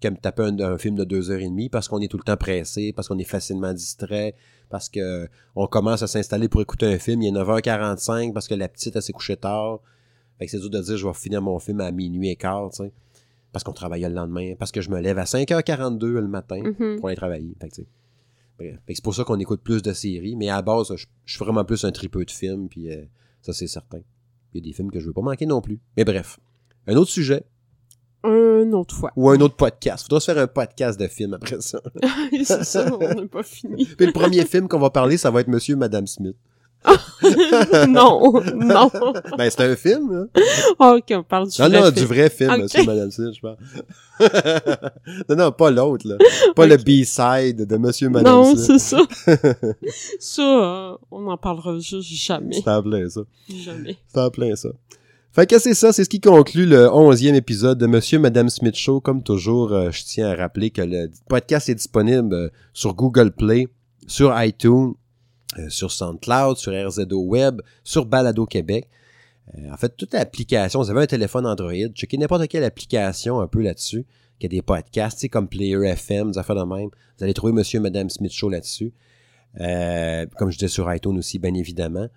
que 0.00 0.06
me 0.08 0.16
taper 0.16 0.44
un, 0.44 0.60
un 0.60 0.78
film 0.78 0.94
de 0.94 1.04
2h30 1.04 1.68
parce 1.70 1.88
qu'on 1.88 1.98
est 2.00 2.06
tout 2.08 2.16
le 2.16 2.22
temps 2.22 2.36
pressé, 2.36 2.92
parce 2.92 3.08
qu'on 3.08 3.18
est 3.18 3.24
facilement 3.24 3.72
distrait, 3.74 4.36
parce 4.70 4.88
que 4.88 5.28
on 5.56 5.66
commence 5.66 6.02
à 6.02 6.06
s'installer 6.06 6.48
pour 6.48 6.62
écouter 6.62 6.86
un 6.86 6.98
film, 6.98 7.20
il 7.22 7.28
est 7.28 7.38
9h45 7.38 8.32
parce 8.32 8.48
que 8.48 8.54
la 8.54 8.68
petite, 8.68 8.96
elle 8.96 9.02
s'est 9.02 9.12
couchée 9.12 9.36
tard. 9.36 9.80
Fait 10.38 10.46
que 10.46 10.50
c'est 10.52 10.58
dur 10.60 10.70
de 10.70 10.80
dire 10.80 10.96
je 10.96 11.06
vais 11.06 11.12
finir 11.14 11.42
mon 11.42 11.58
film 11.58 11.80
à 11.80 11.90
minuit 11.90 12.30
et 12.30 12.36
quart, 12.36 12.70
tu 12.70 12.84
sais. 12.84 12.92
Parce 13.52 13.64
qu'on 13.64 13.72
travaille 13.72 14.02
le 14.02 14.08
lendemain, 14.08 14.54
parce 14.58 14.70
que 14.72 14.80
je 14.80 14.90
me 14.90 15.00
lève 15.00 15.18
à 15.18 15.24
5h42 15.24 16.06
le 16.06 16.28
matin 16.28 16.62
Mhm. 16.62 16.96
pour 17.00 17.08
aller 17.08 17.16
travailler. 17.16 17.54
Fait 17.60 17.68
que 17.68 17.74
c'est 18.88 19.02
pour 19.02 19.14
ça 19.14 19.24
qu'on 19.24 19.38
écoute 19.40 19.60
plus 19.62 19.82
de 19.82 19.92
séries. 19.92 20.36
Mais 20.36 20.48
à 20.48 20.56
la 20.56 20.62
base, 20.62 20.94
je, 20.94 21.06
je 21.24 21.34
suis 21.36 21.44
vraiment 21.44 21.64
plus 21.64 21.84
un 21.84 21.92
tripeux 21.92 22.24
de 22.24 22.30
films, 22.30 22.68
puis 22.68 22.90
euh, 22.92 23.04
ça, 23.42 23.52
c'est 23.52 23.66
certain. 23.66 24.00
Il 24.52 24.58
y 24.58 24.60
a 24.60 24.70
des 24.70 24.72
films 24.74 24.90
que 24.90 25.00
je 25.00 25.06
veux 25.06 25.12
pas 25.12 25.20
manquer 25.22 25.46
non 25.46 25.60
plus. 25.60 25.80
Mais 25.96 26.04
bref. 26.04 26.38
Un 26.86 26.96
autre 26.96 27.10
sujet 27.10 27.44
Une 28.24 28.74
autre 28.74 28.94
fois. 28.94 29.10
ou 29.16 29.30
un 29.30 29.40
autre 29.40 29.56
podcast. 29.56 30.04
Faudra 30.04 30.20
se 30.20 30.30
faire 30.32 30.42
un 30.42 30.46
podcast 30.46 31.00
de 31.00 31.06
films 31.06 31.34
après 31.34 31.60
ça. 31.60 31.80
c'est 32.44 32.64
ça, 32.64 32.86
on 32.94 32.98
n'a 32.98 33.26
pas 33.26 33.42
fini. 33.42 33.86
Puis 33.86 34.06
le 34.06 34.12
premier 34.12 34.44
film 34.44 34.68
qu'on 34.68 34.78
va 34.78 34.90
parler, 34.90 35.16
ça 35.16 35.30
va 35.30 35.40
être 35.40 35.48
Monsieur 35.48 35.74
et 35.74 35.78
Madame 35.78 36.06
Smith. 36.06 36.36
non, 37.88 38.32
non. 38.54 38.90
Ben, 39.36 39.50
c'est 39.50 39.60
un 39.60 39.76
film, 39.76 40.12
là. 40.12 40.94
Ok, 40.96 41.04
on 41.10 41.22
parle 41.22 41.48
du 41.48 41.60
Non, 41.60 41.68
vrai 41.68 41.78
non, 41.78 41.84
film. 41.84 41.94
du 41.94 42.04
vrai 42.06 42.30
film. 42.30 42.56
Monsieur 42.62 42.80
et 42.80 42.86
Madame 42.86 43.10
Smith, 43.10 43.34
je 43.34 43.40
parle. 43.40 43.56
non, 45.28 45.36
non, 45.36 45.52
pas 45.52 45.70
l'autre, 45.70 46.08
là. 46.08 46.16
Pas 46.56 46.66
le 46.66 46.76
B-side 46.78 47.66
de 47.66 47.76
Monsieur 47.76 48.06
et 48.06 48.10
Madame 48.10 48.34
Non, 48.34 48.56
Smith. 48.56 48.64
c'est 48.66 48.78
ça. 48.78 49.00
ça, 50.18 50.42
euh, 50.42 50.96
on 51.10 51.20
n'en 51.20 51.36
parlera 51.36 51.78
juste 51.78 52.08
jamais. 52.08 52.56
C'est 52.62 52.70
en 52.70 52.82
plein 52.82 53.08
ça. 53.10 53.20
Jamais. 53.48 53.98
C'est 54.08 54.20
en 54.20 54.30
plein 54.30 54.56
ça. 54.56 54.70
Fait 55.32 55.46
que 55.46 55.60
c'est 55.60 55.74
ça, 55.74 55.92
c'est 55.92 56.02
ce 56.02 56.08
qui 56.08 56.20
conclut 56.20 56.66
le 56.66 56.92
onzième 56.92 57.36
épisode 57.36 57.78
de 57.78 57.86
Monsieur 57.86 58.18
Madame 58.18 58.48
Smith 58.48 58.74
Show. 58.74 59.00
Comme 59.00 59.22
toujours, 59.22 59.72
euh, 59.72 59.92
je 59.92 60.02
tiens 60.02 60.28
à 60.28 60.34
rappeler 60.34 60.70
que 60.70 60.82
le 60.82 61.08
podcast 61.28 61.68
est 61.68 61.76
disponible 61.76 62.34
euh, 62.34 62.48
sur 62.72 62.94
Google 62.94 63.30
Play, 63.30 63.68
sur 64.08 64.34
iTunes, 64.42 64.94
euh, 65.56 65.68
sur 65.68 65.92
SoundCloud, 65.92 66.56
sur 66.56 66.72
RZO 66.72 67.22
Web, 67.22 67.62
sur 67.84 68.06
Balado 68.06 68.44
Québec. 68.44 68.88
En 69.70 69.76
fait, 69.76 69.96
toute 69.96 70.14
l'application, 70.14 70.80
vous 70.80 70.90
avez 70.90 71.02
un 71.02 71.06
téléphone 71.06 71.46
Android, 71.46 71.88
checkez 71.94 72.18
n'importe 72.18 72.48
quelle 72.48 72.64
application 72.64 73.40
un 73.40 73.46
peu 73.46 73.62
là-dessus, 73.62 74.06
qui 74.40 74.46
a 74.46 74.48
des 74.48 74.62
podcasts, 74.62 75.28
comme 75.28 75.48
Player 75.48 75.76
FM, 75.90 76.32
des 76.32 76.38
affaires 76.38 76.56
de 76.56 76.62
même. 76.62 76.88
Vous 77.18 77.24
allez 77.24 77.34
trouver 77.34 77.52
Monsieur 77.52 77.78
Madame 77.78 78.10
Smith 78.10 78.32
Show 78.32 78.48
là-dessus. 78.48 78.92
Comme 79.56 80.50
je 80.50 80.58
disais 80.58 80.68
sur 80.68 80.92
iTunes 80.92 81.18
aussi, 81.18 81.38
bien 81.38 81.54
évidemment. 81.54 82.08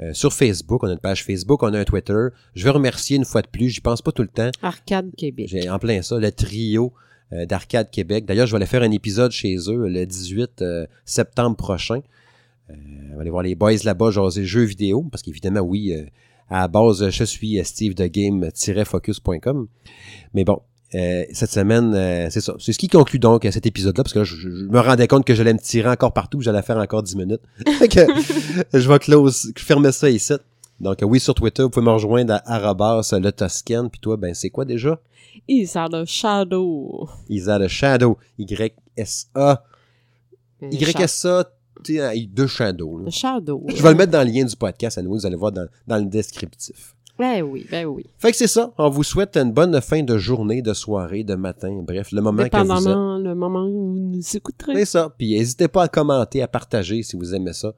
Euh, 0.00 0.12
sur 0.14 0.32
Facebook, 0.32 0.82
on 0.82 0.88
a 0.88 0.92
une 0.92 0.98
page 0.98 1.24
Facebook, 1.24 1.62
on 1.62 1.72
a 1.74 1.78
un 1.78 1.84
Twitter. 1.84 2.28
Je 2.54 2.64
veux 2.64 2.70
remercier 2.70 3.16
une 3.16 3.24
fois 3.24 3.42
de 3.42 3.48
plus, 3.48 3.68
j'y 3.68 3.80
pense 3.80 4.02
pas 4.02 4.12
tout 4.12 4.22
le 4.22 4.28
temps. 4.28 4.50
Arcade 4.62 5.14
Québec. 5.16 5.48
J'ai 5.50 5.68
en 5.68 5.78
plein 5.78 6.02
ça, 6.02 6.18
le 6.18 6.32
trio 6.32 6.92
euh, 7.32 7.46
d'Arcade 7.46 7.90
Québec. 7.90 8.24
D'ailleurs, 8.24 8.46
je 8.46 8.52
vais 8.52 8.56
aller 8.56 8.66
faire 8.66 8.82
un 8.82 8.90
épisode 8.90 9.32
chez 9.32 9.56
eux 9.68 9.88
le 9.88 10.06
18 10.06 10.62
euh, 10.62 10.86
septembre 11.04 11.56
prochain. 11.56 12.00
On 12.70 13.16
va 13.16 13.20
aller 13.20 13.30
voir 13.30 13.42
les 13.42 13.54
boys 13.54 13.72
là-bas 13.84 14.10
jaser 14.10 14.46
jeux 14.46 14.62
vidéo, 14.62 15.06
parce 15.10 15.22
qu'évidemment, 15.22 15.60
oui, 15.60 15.92
à 16.48 16.60
la 16.60 16.68
base, 16.68 17.10
je 17.10 17.24
suis 17.24 17.62
Steve 17.64 17.94
de 17.94 18.06
game-focus.com. 18.06 19.68
Mais 20.32 20.44
bon, 20.44 20.62
euh, 20.94 21.24
cette 21.32 21.50
semaine, 21.50 21.94
euh, 21.94 22.28
c'est 22.30 22.40
ça. 22.40 22.54
C'est 22.58 22.72
ce 22.72 22.78
qui 22.78 22.88
conclut 22.88 23.18
donc 23.18 23.44
euh, 23.44 23.50
cet 23.50 23.66
épisode-là, 23.66 24.02
parce 24.04 24.12
que 24.12 24.18
là, 24.20 24.24
je, 24.24 24.36
je 24.36 24.48
me 24.48 24.78
rendais 24.80 25.08
compte 25.08 25.24
que 25.24 25.34
j'allais 25.34 25.54
me 25.54 25.58
tirer 25.58 25.88
encore 25.88 26.12
partout, 26.12 26.38
que 26.38 26.44
j'allais 26.44 26.62
faire 26.62 26.76
encore 26.76 27.02
10 27.02 27.16
minutes. 27.16 27.40
Que 27.90 28.06
je 28.78 28.88
vais 28.88 28.98
close, 28.98 29.52
fermer 29.56 29.92
ça 29.92 30.10
ici. 30.10 30.34
Donc 30.80 31.02
euh, 31.02 31.06
oui, 31.06 31.20
sur 31.20 31.34
Twitter, 31.34 31.62
vous 31.62 31.70
pouvez 31.70 31.86
me 31.86 31.92
rejoindre 31.92 32.34
à 32.34 32.54
arrobas 32.54 33.08
le 33.12 33.30
Toscan. 33.30 33.88
Puis 33.88 34.00
toi, 34.00 34.16
ben 34.16 34.34
c'est 34.34 34.50
quoi 34.50 34.64
déjà? 34.64 35.00
Isa 35.48 35.88
le 35.90 36.04
Shadow. 36.04 37.08
Isa 37.28 37.58
de 37.58 37.68
Shadow. 37.68 38.18
Y-S-A. 38.38 39.64
Le 40.60 40.74
Y-S-A. 40.74 41.50
tu 41.84 41.96
sais, 41.96 42.26
De 42.26 42.46
Shadow. 42.46 42.98
Le 42.98 43.10
Shadow. 43.10 43.64
Je 43.68 43.82
vais 43.82 43.90
le 43.90 43.94
mettre 43.96 44.12
dans 44.12 44.26
le 44.26 44.30
lien 44.30 44.44
du 44.44 44.56
podcast 44.56 44.98
à 44.98 45.02
nous. 45.02 45.12
Vous 45.12 45.24
allez 45.24 45.36
voir 45.36 45.52
dans, 45.52 45.66
dans 45.86 45.96
le 45.96 46.04
descriptif. 46.04 46.94
Ben 47.18 47.42
oui, 47.42 47.66
ben 47.70 47.84
oui. 47.86 48.06
Fait 48.18 48.30
que 48.30 48.36
c'est 48.36 48.46
ça. 48.46 48.72
On 48.78 48.88
vous 48.88 49.02
souhaite 49.04 49.36
une 49.36 49.52
bonne 49.52 49.80
fin 49.80 50.02
de 50.02 50.16
journée, 50.18 50.62
de 50.62 50.72
soirée, 50.72 51.24
de 51.24 51.34
matin. 51.34 51.80
Bref, 51.86 52.10
le 52.10 52.20
moment 52.22 52.48
que 52.48 52.56
vous 52.56 52.88
êtes. 52.88 53.24
Le 53.24 53.34
moment 53.34 53.64
où 53.66 53.92
vous 53.92 53.98
nous 54.16 54.36
écouterez. 54.36 54.74
C'est 54.74 54.84
ça. 54.86 55.14
Puis 55.16 55.36
n'hésitez 55.36 55.68
pas 55.68 55.84
à 55.84 55.88
commenter, 55.88 56.42
à 56.42 56.48
partager 56.48 57.02
si 57.02 57.16
vous 57.16 57.34
aimez 57.34 57.52
ça. 57.52 57.72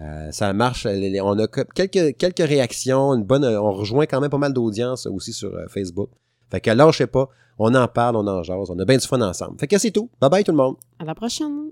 Euh, 0.00 0.30
ça 0.32 0.52
marche. 0.54 0.86
On 0.86 1.38
a 1.38 1.46
que- 1.46 1.60
quelques, 1.74 2.16
quelques 2.16 2.38
réactions, 2.48 3.12
une 3.14 3.22
bonne. 3.24 3.44
On 3.44 3.72
rejoint 3.72 4.06
quand 4.06 4.20
même 4.20 4.30
pas 4.30 4.38
mal 4.38 4.52
d'audience 4.54 5.06
aussi 5.06 5.32
sur 5.32 5.54
euh, 5.54 5.66
Facebook. 5.68 6.08
Fait 6.50 6.60
que 6.60 6.70
lâchez 6.70 7.06
pas. 7.06 7.28
On 7.58 7.74
en 7.74 7.86
parle, 7.86 8.16
on 8.16 8.26
en 8.26 8.42
jase. 8.42 8.70
On 8.70 8.78
a 8.78 8.84
bien 8.86 8.96
du 8.96 9.06
fun 9.06 9.20
ensemble. 9.20 9.58
Fait 9.60 9.66
que 9.66 9.76
c'est 9.78 9.90
tout. 9.90 10.08
Bye 10.20 10.30
bye 10.30 10.42
tout 10.44 10.52
le 10.52 10.56
monde. 10.56 10.76
À 10.98 11.04
la 11.04 11.14
prochaine. 11.14 11.70